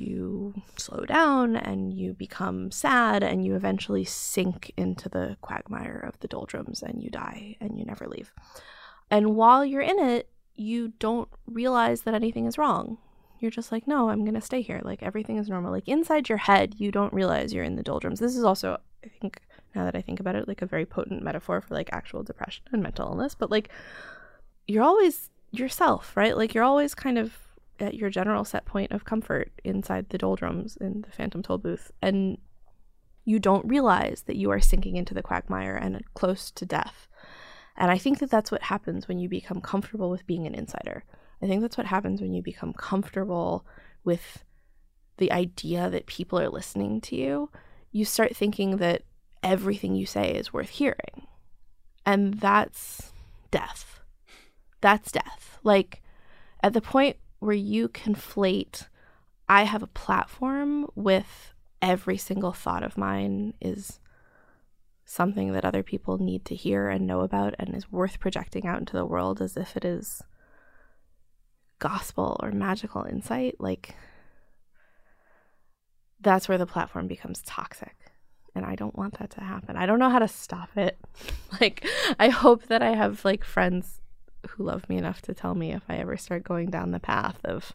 you 0.00 0.54
slow 0.76 1.04
down 1.04 1.56
and 1.56 1.92
you 1.92 2.14
become 2.14 2.70
sad 2.70 3.22
and 3.22 3.44
you 3.44 3.54
eventually 3.54 4.04
sink 4.04 4.72
into 4.76 5.08
the 5.08 5.36
quagmire 5.40 6.04
of 6.06 6.18
the 6.20 6.28
doldrums 6.28 6.82
and 6.82 7.02
you 7.02 7.10
die 7.10 7.56
and 7.60 7.78
you 7.78 7.84
never 7.84 8.06
leave. 8.06 8.32
And 9.10 9.34
while 9.34 9.64
you're 9.64 9.82
in 9.82 9.98
it, 9.98 10.28
you 10.54 10.92
don't 10.98 11.28
realize 11.46 12.02
that 12.02 12.14
anything 12.14 12.46
is 12.46 12.58
wrong. 12.58 12.98
You're 13.40 13.50
just 13.50 13.70
like, 13.70 13.86
no, 13.86 14.08
I'm 14.08 14.24
to 14.34 14.40
stay 14.40 14.62
here. 14.62 14.80
Like 14.82 15.02
everything 15.02 15.36
is 15.36 15.48
normal. 15.48 15.70
Like 15.70 15.88
inside 15.88 16.28
your 16.28 16.38
head, 16.38 16.74
you 16.78 16.90
don't 16.90 17.12
realize 17.12 17.52
you're 17.52 17.64
in 17.64 17.76
the 17.76 17.82
doldrums. 17.82 18.18
This 18.18 18.36
is 18.36 18.44
also, 18.44 18.78
I 19.04 19.08
think, 19.20 19.40
now 19.74 19.84
that 19.84 19.96
I 19.96 20.00
think 20.00 20.20
about 20.20 20.34
it, 20.34 20.48
like 20.48 20.62
a 20.62 20.66
very 20.66 20.86
potent 20.86 21.22
metaphor 21.22 21.60
for 21.60 21.74
like 21.74 21.90
actual 21.92 22.22
depression 22.22 22.64
and 22.72 22.82
mental 22.82 23.08
illness. 23.08 23.34
But 23.34 23.50
like, 23.50 23.70
you're 24.66 24.84
always 24.84 25.30
yourself, 25.50 26.16
right? 26.16 26.36
Like 26.36 26.54
you're 26.54 26.64
always 26.64 26.94
kind 26.94 27.18
of 27.18 27.36
at 27.80 27.94
your 27.94 28.10
general 28.10 28.44
set 28.44 28.64
point 28.64 28.92
of 28.92 29.04
comfort 29.04 29.52
inside 29.64 30.08
the 30.08 30.18
doldrums 30.18 30.76
in 30.76 31.02
the 31.02 31.12
Phantom 31.12 31.42
Tollbooth, 31.42 31.90
and 32.02 32.38
you 33.24 33.38
don't 33.38 33.68
realize 33.68 34.22
that 34.26 34.36
you 34.36 34.50
are 34.50 34.60
sinking 34.60 34.96
into 34.96 35.14
the 35.14 35.22
quagmire 35.22 35.76
and 35.76 36.02
close 36.14 36.50
to 36.52 36.66
death. 36.66 37.06
And 37.76 37.90
I 37.90 37.98
think 37.98 38.18
that 38.18 38.30
that's 38.30 38.50
what 38.50 38.62
happens 38.62 39.06
when 39.06 39.18
you 39.18 39.28
become 39.28 39.60
comfortable 39.60 40.10
with 40.10 40.26
being 40.26 40.46
an 40.46 40.54
insider. 40.54 41.04
I 41.40 41.46
think 41.46 41.62
that's 41.62 41.76
what 41.76 41.86
happens 41.86 42.20
when 42.20 42.32
you 42.32 42.42
become 42.42 42.72
comfortable 42.72 43.64
with 44.02 44.44
the 45.18 45.30
idea 45.30 45.88
that 45.90 46.06
people 46.06 46.40
are 46.40 46.48
listening 46.48 47.00
to 47.02 47.16
you. 47.16 47.50
You 47.92 48.04
start 48.04 48.34
thinking 48.34 48.78
that 48.78 49.02
everything 49.42 49.94
you 49.94 50.06
say 50.06 50.32
is 50.32 50.52
worth 50.52 50.70
hearing. 50.70 51.26
And 52.04 52.34
that's 52.34 53.12
death. 53.50 54.00
That's 54.80 55.12
death. 55.12 55.58
Like, 55.62 56.02
at 56.62 56.72
the 56.72 56.80
point 56.80 57.16
where 57.38 57.54
you 57.54 57.88
conflate, 57.88 58.86
I 59.48 59.64
have 59.64 59.82
a 59.82 59.88
platform 59.88 60.86
with 60.94 61.54
every 61.80 62.16
single 62.16 62.52
thought 62.52 62.82
of 62.82 62.98
mine 62.98 63.54
is 63.60 64.00
something 65.04 65.52
that 65.52 65.64
other 65.64 65.82
people 65.82 66.18
need 66.18 66.44
to 66.44 66.54
hear 66.54 66.88
and 66.88 67.06
know 67.06 67.20
about 67.20 67.54
and 67.58 67.74
is 67.74 67.90
worth 67.90 68.20
projecting 68.20 68.66
out 68.66 68.78
into 68.78 68.92
the 68.92 69.06
world 69.06 69.40
as 69.40 69.56
if 69.56 69.76
it 69.76 69.84
is 69.84 70.22
gospel 71.78 72.38
or 72.42 72.50
magical 72.50 73.04
insight, 73.04 73.54
like 73.58 73.94
that's 76.20 76.48
where 76.48 76.58
the 76.58 76.66
platform 76.66 77.06
becomes 77.06 77.40
toxic. 77.42 78.07
And 78.58 78.66
I 78.66 78.74
don't 78.74 78.96
want 78.96 79.20
that 79.20 79.30
to 79.30 79.40
happen. 79.40 79.76
I 79.76 79.86
don't 79.86 80.00
know 80.00 80.10
how 80.10 80.18
to 80.18 80.26
stop 80.26 80.76
it. 80.76 80.98
like, 81.60 81.86
I 82.18 82.28
hope 82.28 82.66
that 82.66 82.82
I 82.82 82.90
have 82.90 83.24
like 83.24 83.44
friends 83.44 84.00
who 84.48 84.64
love 84.64 84.88
me 84.88 84.96
enough 84.96 85.22
to 85.22 85.34
tell 85.34 85.54
me 85.54 85.72
if 85.72 85.82
I 85.88 85.96
ever 85.98 86.16
start 86.16 86.42
going 86.42 86.70
down 86.70 86.90
the 86.90 86.98
path 86.98 87.38
of 87.44 87.72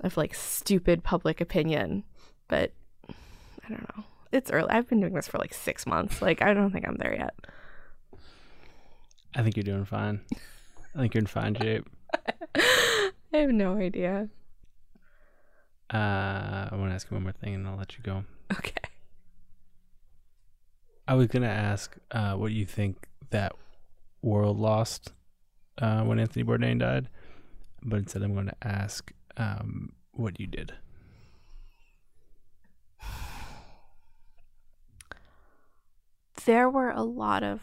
of 0.00 0.18
like 0.18 0.34
stupid 0.34 1.02
public 1.02 1.40
opinion. 1.40 2.04
But 2.48 2.72
I 3.08 3.68
don't 3.70 3.96
know. 3.96 4.04
It's 4.30 4.50
early. 4.50 4.68
I've 4.68 4.88
been 4.88 5.00
doing 5.00 5.14
this 5.14 5.26
for 5.26 5.38
like 5.38 5.54
six 5.54 5.86
months. 5.86 6.20
Like 6.20 6.42
I 6.42 6.52
don't 6.52 6.70
think 6.70 6.86
I'm 6.86 6.96
there 6.96 7.16
yet. 7.16 7.34
I 9.34 9.42
think 9.42 9.56
you're 9.56 9.64
doing 9.64 9.86
fine. 9.86 10.20
I 10.94 11.00
think 11.00 11.14
you're 11.14 11.20
in 11.20 11.26
fine 11.26 11.54
shape. 11.54 11.88
I 12.54 13.10
have 13.32 13.50
no 13.50 13.78
idea. 13.78 14.28
Uh, 15.90 16.68
I 16.70 16.74
want 16.74 16.90
to 16.90 16.94
ask 16.94 17.10
you 17.10 17.14
one 17.14 17.22
more 17.22 17.32
thing, 17.32 17.54
and 17.54 17.66
I'll 17.66 17.76
let 17.76 17.96
you 17.96 18.02
go. 18.02 18.24
Okay. 18.52 18.87
I 21.08 21.14
was 21.14 21.26
gonna 21.26 21.46
ask 21.46 21.96
uh, 22.10 22.34
what 22.34 22.52
you 22.52 22.66
think 22.66 23.08
that 23.30 23.54
world 24.22 24.58
lost 24.58 25.12
uh, 25.78 26.02
when 26.02 26.18
Anthony 26.18 26.44
Bourdain 26.44 26.80
died, 26.80 27.08
but 27.82 27.96
instead 27.96 28.22
I'm 28.22 28.34
going 28.34 28.46
to 28.46 28.56
ask 28.66 29.12
um, 29.36 29.92
what 30.12 30.38
you 30.40 30.46
did. 30.46 30.74
There 36.44 36.68
were 36.68 36.90
a 36.90 37.02
lot 37.02 37.42
of 37.42 37.60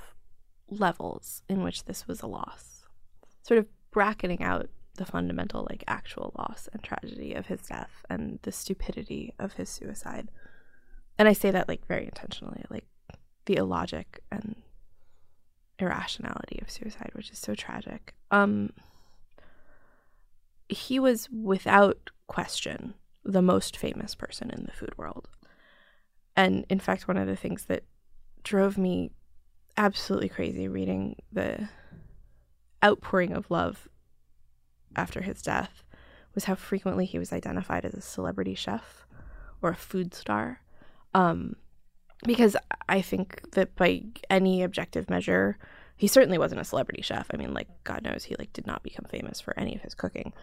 levels 0.69 1.43
in 1.49 1.63
which 1.63 1.85
this 1.85 2.07
was 2.07 2.21
a 2.21 2.27
loss, 2.27 2.85
sort 3.41 3.57
of 3.57 3.67
bracketing 3.91 4.41
out 4.43 4.69
the 4.95 5.05
fundamental, 5.05 5.67
like, 5.69 5.83
actual 5.87 6.33
loss 6.37 6.69
and 6.71 6.81
tragedy 6.81 7.33
of 7.33 7.47
his 7.47 7.61
death 7.61 8.05
and 8.09 8.39
the 8.43 8.51
stupidity 8.51 9.33
of 9.39 9.53
his 9.53 9.69
suicide. 9.69 10.29
And 11.17 11.27
I 11.27 11.33
say 11.33 11.51
that, 11.51 11.67
like, 11.67 11.85
very 11.87 12.05
intentionally, 12.05 12.63
like, 12.69 12.85
the 13.45 13.55
illogic 13.55 14.21
and 14.31 14.55
irrationality 15.79 16.59
of 16.61 16.71
suicide, 16.71 17.11
which 17.13 17.31
is 17.31 17.39
so 17.39 17.55
tragic. 17.55 18.15
Um, 18.31 18.71
he 20.67 20.99
was 20.99 21.29
without 21.29 22.09
question 22.27 22.95
the 23.23 23.41
most 23.41 23.77
famous 23.77 24.15
person 24.15 24.49
in 24.49 24.65
the 24.65 24.71
food 24.71 24.97
world. 24.97 25.27
And 26.35 26.65
in 26.69 26.79
fact, 26.79 27.07
one 27.07 27.17
of 27.17 27.27
the 27.27 27.35
things 27.35 27.65
that 27.65 27.83
drove 28.43 28.77
me 28.77 29.11
absolutely 29.77 30.29
crazy 30.29 30.67
reading 30.67 31.17
the 31.31 31.67
outpouring 32.83 33.33
of 33.33 33.49
love 33.49 33.87
after 34.95 35.21
his 35.21 35.41
death 35.41 35.83
was 36.33 36.45
how 36.45 36.55
frequently 36.55 37.05
he 37.05 37.19
was 37.19 37.33
identified 37.33 37.85
as 37.85 37.93
a 37.93 38.01
celebrity 38.01 38.55
chef 38.55 39.05
or 39.61 39.69
a 39.71 39.75
food 39.75 40.13
star. 40.13 40.61
Um, 41.13 41.55
because 42.23 42.55
I 42.87 43.01
think 43.01 43.41
that 43.51 43.75
by 43.75 44.03
any 44.29 44.63
objective 44.63 45.09
measure, 45.09 45.57
he 45.97 46.07
certainly 46.07 46.37
wasn't 46.37 46.61
a 46.61 46.65
celebrity 46.65 47.01
chef. 47.01 47.27
I 47.33 47.37
mean, 47.37 47.53
like 47.53 47.67
God 47.83 48.03
knows 48.03 48.25
he 48.25 48.35
like 48.37 48.53
did 48.53 48.67
not 48.67 48.83
become 48.83 49.05
famous 49.05 49.39
for 49.39 49.57
any 49.57 49.75
of 49.75 49.81
his 49.81 49.93
cooking. 49.93 50.33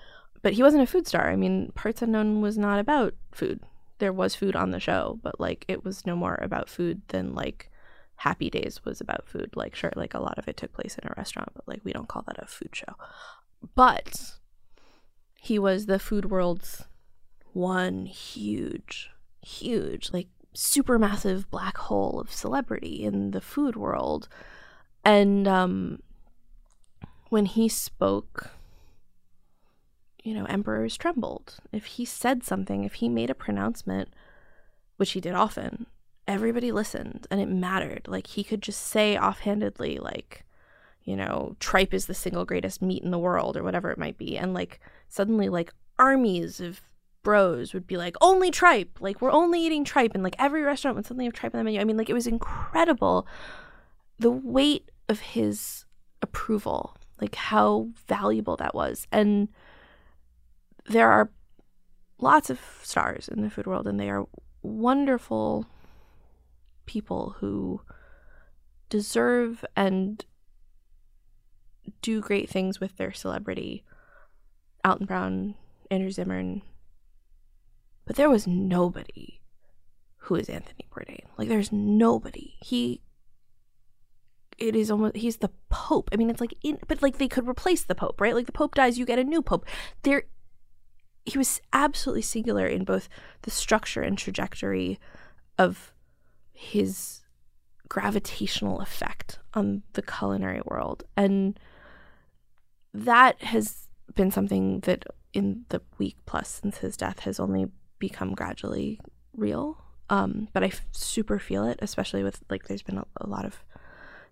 But 0.43 0.55
he 0.55 0.63
wasn't 0.63 0.83
a 0.83 0.87
food 0.87 1.07
star. 1.07 1.31
I 1.31 1.37
mean, 1.37 1.73
Parts 1.75 2.03
Unknown 2.03 2.41
was 2.41 2.59
not 2.59 2.79
about 2.79 3.15
food. 3.31 3.61
There 3.99 4.13
was 4.13 4.35
food 4.35 4.57
on 4.57 4.71
the 4.71 4.81
show, 4.81 5.21
but 5.23 5.39
like 5.39 5.65
it 5.69 5.85
was 5.85 6.05
no 6.05 6.17
more 6.17 6.39
about 6.43 6.69
food 6.69 7.03
than 7.09 7.35
like 7.35 7.71
Happy 8.17 8.51
Days 8.51 8.85
was 8.85 9.01
about 9.01 9.29
food. 9.29 9.51
Like 9.55 9.75
sure, 9.75 9.93
like 9.95 10.15
a 10.15 10.21
lot 10.21 10.39
of 10.39 10.49
it 10.49 10.57
took 10.57 10.73
place 10.73 10.99
in 11.01 11.09
a 11.09 11.15
restaurant, 11.17 11.51
but 11.55 11.69
like 11.69 11.81
we 11.85 11.93
don't 11.93 12.09
call 12.09 12.23
that 12.27 12.43
a 12.43 12.47
food 12.47 12.75
show. 12.75 12.95
But 13.75 14.33
he 15.39 15.59
was 15.59 15.87
the 15.87 15.99
food 15.99 16.31
world's 16.31 16.85
one 17.53 18.07
huge, 18.07 19.11
huge, 19.43 20.11
like 20.13 20.29
supermassive 20.55 21.49
black 21.51 21.77
hole 21.77 22.21
of 22.21 22.33
celebrity 22.33 23.05
in 23.05 23.31
the 23.31 23.41
food 23.41 23.77
world. 23.77 24.29
And 25.05 25.49
um, 25.49 26.03
when 27.29 27.47
he 27.47 27.69
spoke, 27.69 28.51
you 30.23 30.35
know, 30.35 30.45
emperors 30.45 30.97
trembled. 30.97 31.57
If 31.73 31.87
he 31.87 32.05
said 32.05 32.45
something, 32.45 32.85
if 32.85 32.95
he 32.95 33.09
made 33.09 33.31
a 33.31 33.35
pronouncement, 33.35 34.09
which 34.97 35.13
he 35.13 35.21
did 35.21 35.35
often, 35.35 35.87
everybody 36.29 36.71
listened 36.71 37.27
and 37.31 37.41
it 37.41 37.49
mattered. 37.49 38.07
Like 38.07 38.29
he 38.29 38.45
could 38.45 38.63
just 38.63 38.81
say 38.81 39.17
offhandedly, 39.17 39.99
like, 39.99 40.45
you 41.03 41.17
know, 41.17 41.57
tripe 41.59 41.93
is 41.93 42.07
the 42.07 42.15
single 42.15 42.45
greatest 42.45 42.81
meat 42.81 43.03
in 43.03 43.11
the 43.11 43.19
world 43.19 43.57
or 43.57 43.65
whatever 43.65 43.91
it 43.91 43.99
might 43.99 44.17
be. 44.17 44.39
And 44.39 44.55
like 44.55 44.79
suddenly, 45.09 45.49
like, 45.49 45.73
armies 45.99 46.61
of 46.61 46.81
bros 47.23 47.73
would 47.75 47.87
be 47.87 47.97
like, 47.97 48.17
only 48.21 48.51
tripe. 48.51 48.99
Like, 49.01 49.21
we're 49.21 49.33
only 49.33 49.61
eating 49.61 49.85
tripe. 49.85 50.13
And 50.15 50.23
like 50.23 50.37
every 50.39 50.63
restaurant 50.63 50.97
would 50.97 51.07
suddenly 51.07 51.25
have 51.27 51.35
tripe 51.35 51.55
on 51.55 51.59
the 51.59 51.65
menu. 51.65 51.81
I 51.81 51.85
mean, 51.85 51.97
like, 51.97 52.11
it 52.11 52.15
was 52.15 52.27
incredible 52.27 53.27
the 54.19 54.31
weight 54.31 54.91
of 55.09 55.21
his 55.21 55.85
approval, 56.21 56.97
like 57.21 57.35
how 57.35 57.89
valuable 58.07 58.57
that 58.57 58.75
was. 58.75 59.07
And 59.11 59.49
there 60.87 61.11
are 61.11 61.31
lots 62.19 62.51
of 62.51 62.61
stars 62.83 63.29
in 63.29 63.43
the 63.43 63.51
food 63.51 63.67
world, 63.67 63.87
and 63.87 63.99
they 63.99 64.11
are 64.11 64.27
wonderful 64.63 65.67
people 66.87 67.37
who 67.39 67.81
deserve 68.89 69.65
and 69.77 70.25
do 72.01 72.21
great 72.21 72.49
things 72.49 72.79
with 72.79 72.97
their 72.97 73.13
celebrity. 73.13 73.85
Alton 74.85 75.07
Brown, 75.07 75.55
Andrew 75.91 76.11
Zimmern. 76.11 76.63
But 78.05 78.17
there 78.17 78.31
was 78.31 78.47
nobody 78.47 79.41
who 80.17 80.35
is 80.37 80.49
Anthony 80.49 80.87
Bourdain. 80.91 81.25
Like 81.37 81.49
there's 81.49 81.73
nobody. 81.73 82.55
He 82.61 83.03
it 84.59 84.77
is 84.77 84.91
almost 84.91 85.17
he's 85.17 85.39
the 85.39 85.51
pope. 85.69 86.09
I 86.13 86.17
mean 86.17 86.31
it's 86.31 86.41
like 86.41 86.55
in 86.63 86.79
but 86.87 87.03
like 87.03 87.19
they 87.19 87.29
could 87.29 87.49
replace 87.49 87.85
the 87.85 87.95
pope, 87.95 88.21
right? 88.21 88.35
Like 88.35 88.47
the 88.47 88.53
pope 88.53 88.75
dies, 88.75 88.99
you 88.99 89.07
get 89.07 89.19
a 89.19 89.25
new 89.25 89.43
pope. 89.43 89.67
There 90.03 90.25
he 91.25 91.39
was 91.39 91.61
absolutely 91.73 92.23
singular 92.23 92.67
in 92.67 92.85
both 92.85 93.09
the 93.43 93.51
structure 93.51 94.03
and 94.03 94.19
trajectory 94.19 94.99
of 95.59 95.93
his 96.53 97.21
gravitational 97.89 98.81
effect 98.81 99.39
on 99.55 99.83
the 99.93 100.03
culinary 100.03 100.63
world. 100.65 101.05
And 101.17 101.59
that 102.95 103.43
has 103.43 103.89
been 104.15 104.31
something 104.31 104.81
that 104.81 105.05
in 105.33 105.65
the 105.69 105.81
week 105.99 106.17
plus 106.27 106.49
since 106.49 106.79
his 106.79 106.97
death 106.97 107.21
has 107.21 107.39
only 107.41 107.67
become 108.03 108.35
gradually 108.35 109.01
real. 109.37 109.79
Um, 110.11 110.49
but 110.53 110.65
I 110.65 110.67
f- 110.67 110.85
super 110.91 111.39
feel 111.39 111.65
it, 111.65 111.79
especially 111.81 112.25
with 112.25 112.43
like 112.51 112.67
there's 112.67 112.83
been 112.83 112.99
a, 112.99 113.07
a 113.21 113.29
lot 113.29 113.45
of 113.45 113.65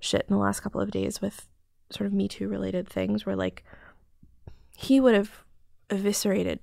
shit 0.01 0.27
in 0.29 0.35
the 0.35 0.43
last 0.43 0.61
couple 0.61 0.81
of 0.81 0.91
days 0.91 1.23
with 1.23 1.47
sort 1.89 2.09
of 2.09 2.13
Me 2.13 2.27
Too 2.27 2.49
related 2.49 2.89
things 2.89 3.25
where 3.25 3.37
like 3.37 3.63
he 4.77 4.99
would 4.99 5.15
have 5.15 5.45
eviscerated 5.89 6.59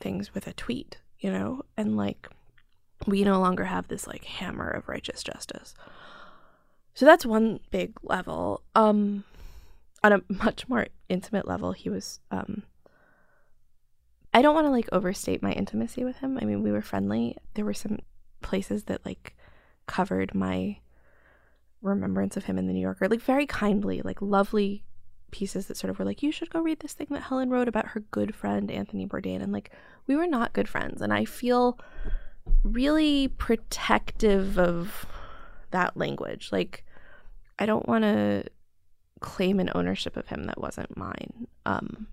things 0.00 0.34
with 0.34 0.48
a 0.48 0.52
tweet, 0.52 0.98
you 1.20 1.30
know? 1.30 1.62
And 1.76 1.96
like 1.96 2.28
we 3.06 3.22
no 3.22 3.38
longer 3.38 3.64
have 3.64 3.86
this 3.86 4.08
like 4.08 4.24
hammer 4.24 4.68
of 4.68 4.88
righteous 4.88 5.22
justice. 5.22 5.74
So 6.94 7.06
that's 7.06 7.24
one 7.24 7.60
big 7.70 7.92
level. 8.02 8.62
Um 8.74 9.22
on 10.02 10.12
a 10.12 10.22
much 10.44 10.68
more 10.68 10.88
intimate 11.08 11.46
level, 11.46 11.70
he 11.70 11.88
was 11.88 12.18
um 12.32 12.64
I 14.36 14.42
don't 14.42 14.54
want 14.54 14.66
to 14.66 14.70
like 14.70 14.90
overstate 14.92 15.42
my 15.42 15.52
intimacy 15.52 16.04
with 16.04 16.18
him. 16.18 16.38
I 16.38 16.44
mean, 16.44 16.62
we 16.62 16.70
were 16.70 16.82
friendly. 16.82 17.38
There 17.54 17.64
were 17.64 17.72
some 17.72 18.00
places 18.42 18.84
that 18.84 19.06
like 19.06 19.34
covered 19.86 20.34
my 20.34 20.80
remembrance 21.80 22.36
of 22.36 22.44
him 22.44 22.58
in 22.58 22.66
the 22.66 22.74
New 22.74 22.82
Yorker, 22.82 23.08
like 23.08 23.22
very 23.22 23.46
kindly, 23.46 24.02
like 24.02 24.20
lovely 24.20 24.84
pieces 25.30 25.68
that 25.68 25.78
sort 25.78 25.90
of 25.90 25.98
were 25.98 26.04
like, 26.04 26.22
you 26.22 26.30
should 26.30 26.50
go 26.50 26.60
read 26.60 26.80
this 26.80 26.92
thing 26.92 27.06
that 27.12 27.22
Helen 27.22 27.48
wrote 27.48 27.66
about 27.66 27.88
her 27.88 28.00
good 28.10 28.34
friend 28.34 28.70
Anthony 28.70 29.06
Bourdain. 29.06 29.42
And 29.42 29.52
like, 29.54 29.70
we 30.06 30.16
were 30.16 30.26
not 30.26 30.52
good 30.52 30.68
friends. 30.68 31.00
And 31.00 31.14
I 31.14 31.24
feel 31.24 31.78
really 32.62 33.28
protective 33.28 34.58
of 34.58 35.06
that 35.70 35.96
language. 35.96 36.50
Like, 36.52 36.84
I 37.58 37.64
don't 37.64 37.88
want 37.88 38.02
to 38.02 38.44
claim 39.20 39.60
an 39.60 39.70
ownership 39.74 40.14
of 40.18 40.28
him 40.28 40.44
that 40.44 40.60
wasn't 40.60 40.94
mine. 40.94 41.46
Um, 41.64 42.08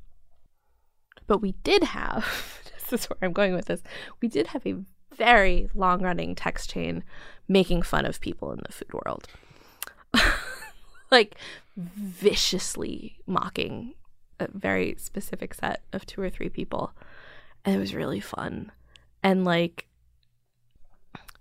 but 1.27 1.39
we 1.39 1.53
did 1.63 1.83
have, 1.83 2.61
this 2.89 3.01
is 3.01 3.09
where 3.09 3.17
I'm 3.21 3.33
going 3.33 3.53
with 3.53 3.65
this, 3.65 3.83
we 4.21 4.27
did 4.27 4.47
have 4.47 4.65
a 4.65 4.75
very 5.15 5.69
long 5.75 6.01
running 6.01 6.35
text 6.35 6.71
chain 6.71 7.03
making 7.47 7.81
fun 7.81 8.05
of 8.05 8.19
people 8.19 8.51
in 8.51 8.59
the 8.65 8.73
food 8.73 8.93
world. 8.93 9.27
like 11.11 11.35
viciously 11.75 13.17
mocking 13.25 13.93
a 14.39 14.47
very 14.51 14.95
specific 14.97 15.53
set 15.53 15.81
of 15.91 16.05
two 16.05 16.21
or 16.21 16.29
three 16.29 16.49
people. 16.49 16.93
And 17.65 17.75
it 17.75 17.79
was 17.79 17.95
really 17.95 18.19
fun. 18.19 18.71
And 19.21 19.45
like 19.45 19.87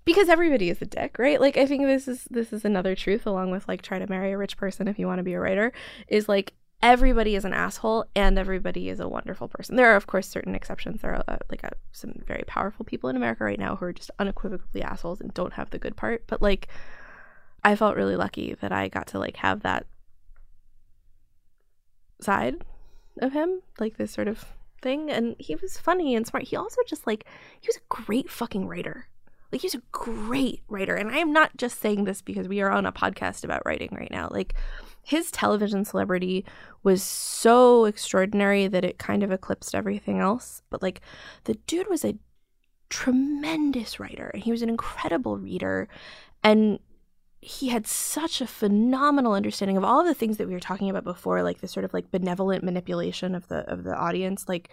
because 0.04 0.28
everybody 0.28 0.68
is 0.68 0.82
a 0.82 0.86
dick, 0.86 1.18
right? 1.18 1.40
Like 1.40 1.56
I 1.56 1.66
think 1.66 1.86
this 1.86 2.08
is 2.08 2.24
this 2.30 2.52
is 2.52 2.64
another 2.64 2.94
truth 2.94 3.26
along 3.26 3.50
with 3.50 3.68
like 3.68 3.82
try 3.82 3.98
to 3.98 4.06
marry 4.08 4.32
a 4.32 4.38
rich 4.38 4.56
person 4.56 4.88
if 4.88 4.98
you 4.98 5.06
want 5.06 5.18
to 5.18 5.24
be 5.24 5.34
a 5.34 5.40
writer 5.40 5.72
is 6.08 6.28
like 6.28 6.54
everybody 6.82 7.36
is 7.36 7.44
an 7.44 7.52
asshole 7.52 8.04
and 8.16 8.38
everybody 8.38 8.88
is 8.88 8.98
a 9.00 9.08
wonderful 9.08 9.48
person. 9.48 9.76
There 9.76 9.92
are 9.92 9.96
of 9.96 10.06
course 10.06 10.28
certain 10.28 10.54
exceptions. 10.54 11.00
There 11.00 11.14
are 11.14 11.24
uh, 11.28 11.38
like 11.50 11.64
uh, 11.64 11.70
some 11.92 12.22
very 12.26 12.42
powerful 12.46 12.84
people 12.84 13.08
in 13.08 13.16
America 13.16 13.44
right 13.44 13.58
now 13.58 13.76
who 13.76 13.86
are 13.86 13.92
just 13.92 14.10
unequivocally 14.18 14.82
assholes 14.82 15.20
and 15.20 15.32
don't 15.32 15.52
have 15.54 15.70
the 15.70 15.78
good 15.78 15.96
part, 15.96 16.24
but 16.26 16.42
like 16.42 16.68
I 17.64 17.76
felt 17.76 17.96
really 17.96 18.16
lucky 18.16 18.54
that 18.60 18.72
I 18.72 18.88
got 18.88 19.06
to 19.08 19.18
like 19.18 19.36
have 19.36 19.62
that 19.62 19.86
side 22.20 22.56
of 23.20 23.32
him, 23.32 23.62
like 23.78 23.96
this 23.96 24.10
sort 24.10 24.28
of 24.28 24.44
thing. 24.80 25.10
And 25.10 25.36
he 25.38 25.54
was 25.54 25.78
funny 25.78 26.14
and 26.14 26.26
smart. 26.26 26.44
He 26.44 26.56
also 26.56 26.80
just 26.86 27.06
like 27.06 27.24
he 27.60 27.68
was 27.68 27.76
a 27.76 28.02
great 28.02 28.28
fucking 28.28 28.66
writer. 28.66 29.06
Like 29.52 29.60
he's 29.60 29.74
a 29.74 29.82
great 29.92 30.62
writer. 30.68 30.96
And 30.96 31.10
I 31.10 31.18
am 31.18 31.32
not 31.32 31.56
just 31.56 31.80
saying 31.80 32.04
this 32.04 32.22
because 32.22 32.48
we 32.48 32.60
are 32.62 32.70
on 32.70 32.86
a 32.86 32.92
podcast 32.92 33.44
about 33.44 33.62
writing 33.66 33.90
right 33.92 34.10
now. 34.10 34.28
Like 34.30 34.54
his 35.02 35.30
television 35.30 35.84
celebrity 35.84 36.44
was 36.82 37.02
so 37.02 37.84
extraordinary 37.84 38.66
that 38.66 38.84
it 38.84 38.98
kind 38.98 39.22
of 39.22 39.30
eclipsed 39.30 39.74
everything 39.74 40.18
else. 40.18 40.62
But 40.70 40.82
like 40.82 41.02
the 41.44 41.54
dude 41.66 41.90
was 41.90 42.04
a 42.04 42.16
tremendous 42.88 44.00
writer 44.00 44.30
and 44.34 44.42
he 44.42 44.50
was 44.50 44.62
an 44.62 44.68
incredible 44.68 45.38
reader 45.38 45.88
And 46.42 46.78
he 47.40 47.68
had 47.68 47.86
such 47.88 48.40
a 48.40 48.46
phenomenal 48.46 49.32
understanding 49.32 49.76
of 49.76 49.82
all 49.84 50.00
of 50.00 50.06
the 50.06 50.14
things 50.14 50.36
that 50.36 50.46
we 50.46 50.54
were 50.54 50.60
talking 50.60 50.88
about 50.88 51.02
before, 51.02 51.42
like 51.42 51.60
the 51.60 51.66
sort 51.68 51.84
of 51.84 51.92
like 51.92 52.10
benevolent 52.10 52.62
manipulation 52.62 53.34
of 53.34 53.48
the 53.48 53.68
of 53.70 53.82
the 53.82 53.94
audience. 53.96 54.48
Like, 54.48 54.70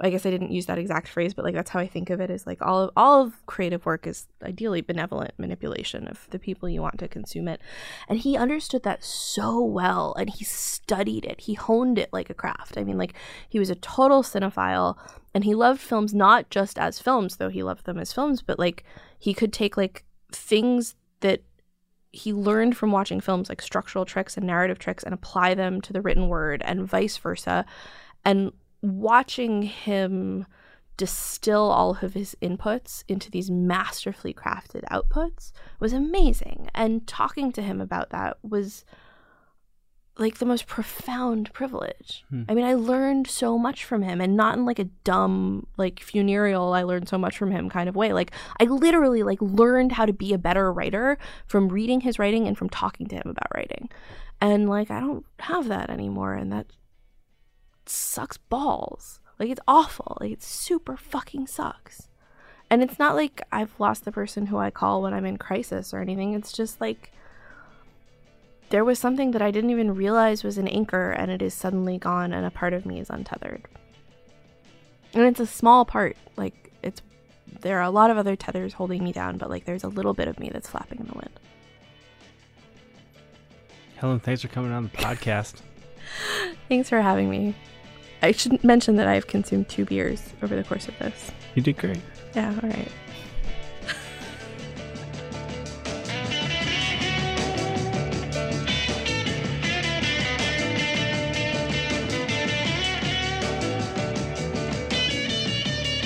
I 0.00 0.10
guess 0.10 0.26
I 0.26 0.30
didn't 0.30 0.50
use 0.50 0.66
that 0.66 0.78
exact 0.78 1.08
phrase, 1.08 1.34
but 1.34 1.44
like 1.44 1.54
that's 1.54 1.70
how 1.70 1.78
I 1.78 1.86
think 1.86 2.10
of 2.10 2.20
it. 2.20 2.30
Is 2.30 2.46
like 2.46 2.60
all 2.60 2.84
of 2.84 2.90
all 2.96 3.22
of 3.22 3.46
creative 3.46 3.86
work 3.86 4.06
is 4.06 4.26
ideally 4.42 4.80
benevolent 4.80 5.32
manipulation 5.38 6.08
of 6.08 6.28
the 6.30 6.38
people 6.38 6.68
you 6.68 6.82
want 6.82 6.98
to 6.98 7.08
consume 7.08 7.48
it, 7.48 7.60
and 8.08 8.18
he 8.18 8.36
understood 8.36 8.82
that 8.82 9.04
so 9.04 9.62
well, 9.62 10.14
and 10.18 10.30
he 10.30 10.44
studied 10.44 11.24
it. 11.24 11.42
He 11.42 11.54
honed 11.54 11.98
it 11.98 12.12
like 12.12 12.30
a 12.30 12.34
craft. 12.34 12.78
I 12.78 12.84
mean, 12.84 12.98
like 12.98 13.14
he 13.48 13.58
was 13.58 13.70
a 13.70 13.76
total 13.76 14.22
cinephile, 14.22 14.96
and 15.34 15.44
he 15.44 15.54
loved 15.54 15.80
films 15.80 16.12
not 16.12 16.50
just 16.50 16.78
as 16.78 16.98
films, 16.98 17.36
though 17.36 17.50
he 17.50 17.62
loved 17.62 17.86
them 17.86 17.98
as 17.98 18.12
films, 18.12 18.42
but 18.42 18.58
like 18.58 18.84
he 19.18 19.34
could 19.34 19.52
take 19.52 19.76
like 19.76 20.04
things 20.32 20.96
that 21.20 21.42
he 22.12 22.32
learned 22.32 22.76
from 22.76 22.92
watching 22.92 23.20
films 23.20 23.48
like 23.48 23.62
structural 23.62 24.04
tricks 24.04 24.36
and 24.36 24.46
narrative 24.46 24.78
tricks 24.78 25.02
and 25.02 25.14
apply 25.14 25.54
them 25.54 25.80
to 25.80 25.92
the 25.92 26.02
written 26.02 26.28
word 26.28 26.62
and 26.64 26.86
vice 26.86 27.16
versa. 27.16 27.64
And 28.24 28.52
watching 28.82 29.62
him 29.62 30.46
distill 30.96 31.70
all 31.70 31.98
of 32.02 32.14
his 32.14 32.36
inputs 32.42 33.02
into 33.08 33.30
these 33.30 33.50
masterfully 33.50 34.34
crafted 34.34 34.82
outputs 34.90 35.52
was 35.80 35.92
amazing. 35.92 36.68
And 36.74 37.06
talking 37.06 37.52
to 37.52 37.62
him 37.62 37.80
about 37.80 38.10
that 38.10 38.36
was 38.42 38.84
like 40.18 40.38
the 40.38 40.46
most 40.46 40.66
profound 40.66 41.52
privilege. 41.54 42.24
Hmm. 42.28 42.42
I 42.48 42.54
mean, 42.54 42.66
I 42.66 42.74
learned 42.74 43.26
so 43.26 43.58
much 43.58 43.84
from 43.84 44.02
him 44.02 44.20
and 44.20 44.36
not 44.36 44.58
in 44.58 44.66
like 44.66 44.78
a 44.78 44.84
dumb, 45.04 45.66
like 45.78 46.00
funereal, 46.00 46.74
I 46.74 46.82
learned 46.82 47.08
so 47.08 47.16
much 47.16 47.38
from 47.38 47.50
him 47.50 47.70
kind 47.70 47.88
of 47.88 47.96
way. 47.96 48.12
Like 48.12 48.30
I 48.60 48.64
literally 48.64 49.22
like 49.22 49.40
learned 49.40 49.92
how 49.92 50.04
to 50.04 50.12
be 50.12 50.34
a 50.34 50.38
better 50.38 50.70
writer 50.70 51.16
from 51.46 51.68
reading 51.68 52.02
his 52.02 52.18
writing 52.18 52.46
and 52.46 52.58
from 52.58 52.68
talking 52.68 53.06
to 53.06 53.16
him 53.16 53.26
about 53.26 53.48
writing. 53.54 53.88
And 54.40 54.68
like 54.68 54.90
I 54.90 55.00
don't 55.00 55.24
have 55.40 55.68
that 55.68 55.88
anymore 55.88 56.34
and 56.34 56.52
that 56.52 56.66
sucks 57.88 58.36
balls. 58.36 59.20
Like 59.38 59.50
it's 59.50 59.60
awful. 59.66 60.18
Like 60.20 60.32
it 60.32 60.42
super 60.42 60.96
fucking 60.96 61.46
sucks. 61.46 62.08
And 62.70 62.82
it's 62.82 62.98
not 62.98 63.14
like 63.14 63.42
I've 63.52 63.78
lost 63.78 64.04
the 64.04 64.12
person 64.12 64.46
who 64.46 64.56
I 64.56 64.70
call 64.70 65.02
when 65.02 65.12
I'm 65.12 65.26
in 65.26 65.36
crisis 65.36 65.92
or 65.92 66.00
anything. 66.00 66.32
It's 66.32 66.52
just 66.52 66.80
like 66.80 67.12
there 68.70 68.84
was 68.84 68.98
something 68.98 69.32
that 69.32 69.42
I 69.42 69.50
didn't 69.50 69.70
even 69.70 69.94
realize 69.94 70.42
was 70.42 70.56
an 70.56 70.68
anchor 70.68 71.10
and 71.10 71.30
it 71.30 71.42
is 71.42 71.52
suddenly 71.52 71.98
gone 71.98 72.32
and 72.32 72.46
a 72.46 72.50
part 72.50 72.72
of 72.72 72.86
me 72.86 73.00
is 73.00 73.10
untethered. 73.10 73.62
And 75.12 75.24
it's 75.24 75.40
a 75.40 75.46
small 75.46 75.84
part. 75.84 76.16
Like 76.36 76.72
it's 76.82 77.02
there 77.60 77.78
are 77.78 77.82
a 77.82 77.90
lot 77.90 78.10
of 78.10 78.16
other 78.16 78.36
tethers 78.36 78.72
holding 78.72 79.04
me 79.04 79.12
down, 79.12 79.36
but 79.36 79.50
like 79.50 79.66
there's 79.66 79.84
a 79.84 79.88
little 79.88 80.14
bit 80.14 80.28
of 80.28 80.40
me 80.40 80.48
that's 80.50 80.68
flapping 80.68 81.00
in 81.00 81.06
the 81.06 81.14
wind. 81.14 81.40
Helen, 83.96 84.20
thanks 84.20 84.42
for 84.42 84.48
coming 84.48 84.72
on 84.72 84.84
the 84.84 84.88
podcast. 84.96 85.60
Thanks 86.68 86.88
for 86.88 87.00
having 87.00 87.30
me. 87.30 87.54
I 88.22 88.32
should 88.32 88.62
mention 88.62 88.96
that 88.96 89.08
I've 89.08 89.26
consumed 89.26 89.68
two 89.68 89.84
beers 89.84 90.22
over 90.42 90.54
the 90.54 90.62
course 90.62 90.88
of 90.88 90.98
this. 90.98 91.32
You 91.54 91.62
did 91.62 91.76
great. 91.76 92.00
Yeah, 92.34 92.54
all 92.62 92.68
right. 92.68 92.88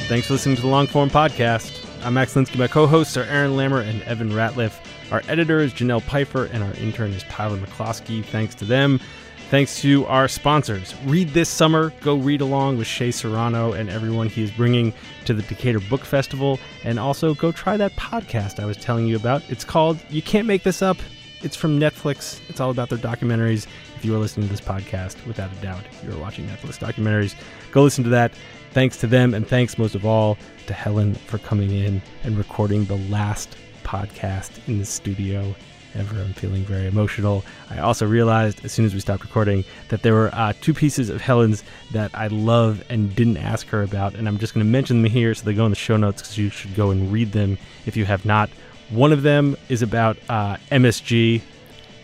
Thanks 0.09 0.29
for 0.29 0.35
listening 0.35 0.55
to 0.55 0.63
the 0.63 0.69
Longform 0.69 1.11
Podcast. 1.11 1.85
I'm 2.05 2.15
Max 2.15 2.35
Linsky. 2.35 2.57
My 2.57 2.69
co 2.69 2.87
hosts 2.87 3.17
are 3.17 3.25
Aaron 3.25 3.57
Lammer 3.57 3.85
and 3.85 4.03
Evan 4.03 4.31
Ratliff. 4.31 4.79
Our 5.11 5.21
editor 5.29 5.59
is 5.59 5.75
Janelle 5.75 6.01
Pfeiffer, 6.01 6.45
and 6.45 6.63
our 6.63 6.73
intern 6.75 7.11
is 7.11 7.25
Tyler 7.25 7.59
McCloskey. 7.59 8.25
Thanks 8.25 8.55
to 8.55 8.65
them. 8.65 9.01
Thanks 9.49 9.81
to 9.83 10.05
our 10.07 10.27
sponsors. 10.27 10.95
Read 11.05 11.29
this 11.29 11.49
summer. 11.49 11.93
Go 12.01 12.17
read 12.17 12.41
along 12.41 12.79
with 12.79 12.89
Shea 12.89 13.13
Serrano 13.13 13.75
and 13.75 13.89
everyone 13.89 14.29
he 14.29 14.43
is 14.43 14.51
bringing 14.51 14.93
to 15.25 15.35
the 15.35 15.43
Decatur 15.43 15.79
Book 15.79 16.01
Festival. 16.01 16.59
And 16.83 16.99
also 16.99 17.33
go 17.33 17.53
try 17.53 17.77
that 17.77 17.93
podcast 17.93 18.59
I 18.59 18.67
was 18.67 18.77
telling 18.77 19.07
you 19.07 19.15
about. 19.15 19.49
It's 19.49 19.65
called 19.65 20.01
You 20.11 20.21
Can't 20.21 20.49
Make 20.49 20.65
This 20.65 20.83
Up. 20.83 20.97
It's 21.43 21.55
from 21.55 21.79
Netflix. 21.79 22.41
It's 22.49 22.59
all 22.59 22.71
about 22.71 22.89
their 22.89 22.99
documentaries. 22.99 23.69
If 23.95 24.05
you 24.05 24.17
are 24.17 24.19
listening 24.19 24.49
to 24.49 24.53
this 24.53 24.61
podcast, 24.61 25.25
without 25.27 25.53
a 25.53 25.57
doubt, 25.63 25.85
you're 26.03 26.19
watching 26.19 26.45
Netflix 26.49 26.79
documentaries. 26.79 27.37
Go 27.71 27.85
listen 27.85 28.03
to 28.03 28.11
that. 28.11 28.33
Thanks 28.73 28.97
to 28.99 29.07
them, 29.07 29.33
and 29.33 29.47
thanks 29.47 29.79
most 29.79 29.95
of 29.95 30.05
all 30.05 30.37
to 30.67 30.75
Helen 30.75 31.15
for 31.15 31.39
coming 31.39 31.71
in 31.71 32.03
and 32.25 32.37
recording 32.37 32.85
the 32.87 32.99
last 33.09 33.57
podcast 33.85 34.51
in 34.67 34.79
the 34.79 34.85
studio 34.85 35.55
I'm 35.97 36.35
feeling 36.35 36.65
very 36.65 36.87
emotional. 36.87 37.45
I 37.71 37.79
also 37.79 38.07
realized 38.07 38.65
as 38.65 38.73
soon 38.73 38.85
as 38.85 38.95
we 38.95 39.01
stopped 39.01 39.23
recording 39.23 39.65
that 39.89 40.03
there 40.03 40.15
were 40.15 40.31
uh, 40.33 40.53
two 40.61 40.75
pieces 40.75 41.09
of 41.09 41.21
Helen's 41.21 41.65
that 41.93 42.11
I 42.15 42.29
love 42.29 42.85
and 42.91 43.15
didn't 43.15 43.39
ask 43.39 43.67
her 43.69 43.83
about, 43.83 44.15
and 44.15 44.29
I'm 44.29 44.39
just 44.39 44.55
going 44.55 44.65
to 44.65 44.71
mention 44.71 45.03
them 45.03 45.11
here 45.11 45.35
so 45.35 45.45
they 45.45 45.55
go 45.55 45.65
in 45.65 45.71
the 45.71 45.77
show 45.77 45.97
notes 45.97 46.23
because 46.23 46.39
you 46.39 46.51
should 46.51 46.75
go 46.75 46.91
and 46.91 47.13
read 47.13 47.33
them 47.33 47.59
if 47.87 47.97
you 47.97 48.05
have 48.05 48.25
not. 48.25 48.51
One 48.91 49.13
of 49.13 49.23
them 49.23 49.57
is 49.69 49.83
about 49.83 50.17
uh, 50.29 50.57
MSG. 50.71 51.43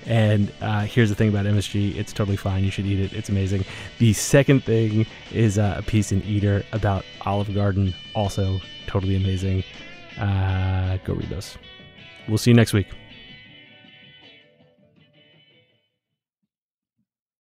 And 0.04 0.50
uh, 0.60 0.80
here's 0.80 1.10
the 1.10 1.14
thing 1.14 1.28
about 1.28 1.46
MSG 1.46 1.94
it's 1.94 2.12
totally 2.12 2.36
fine. 2.36 2.64
You 2.64 2.72
should 2.72 2.86
eat 2.86 2.98
it. 2.98 3.12
It's 3.12 3.28
amazing. 3.28 3.64
The 3.98 4.12
second 4.14 4.64
thing 4.64 5.06
is 5.30 5.58
uh, 5.58 5.76
a 5.78 5.82
piece 5.82 6.10
in 6.10 6.22
Eater 6.24 6.64
about 6.72 7.04
Olive 7.20 7.54
Garden. 7.54 7.94
Also, 8.16 8.60
totally 8.88 9.14
amazing. 9.14 9.62
Uh, 10.18 10.96
go 11.04 11.14
read 11.14 11.28
those. 11.28 11.56
We'll 12.26 12.38
see 12.38 12.50
you 12.50 12.56
next 12.56 12.72
week. 12.72 12.88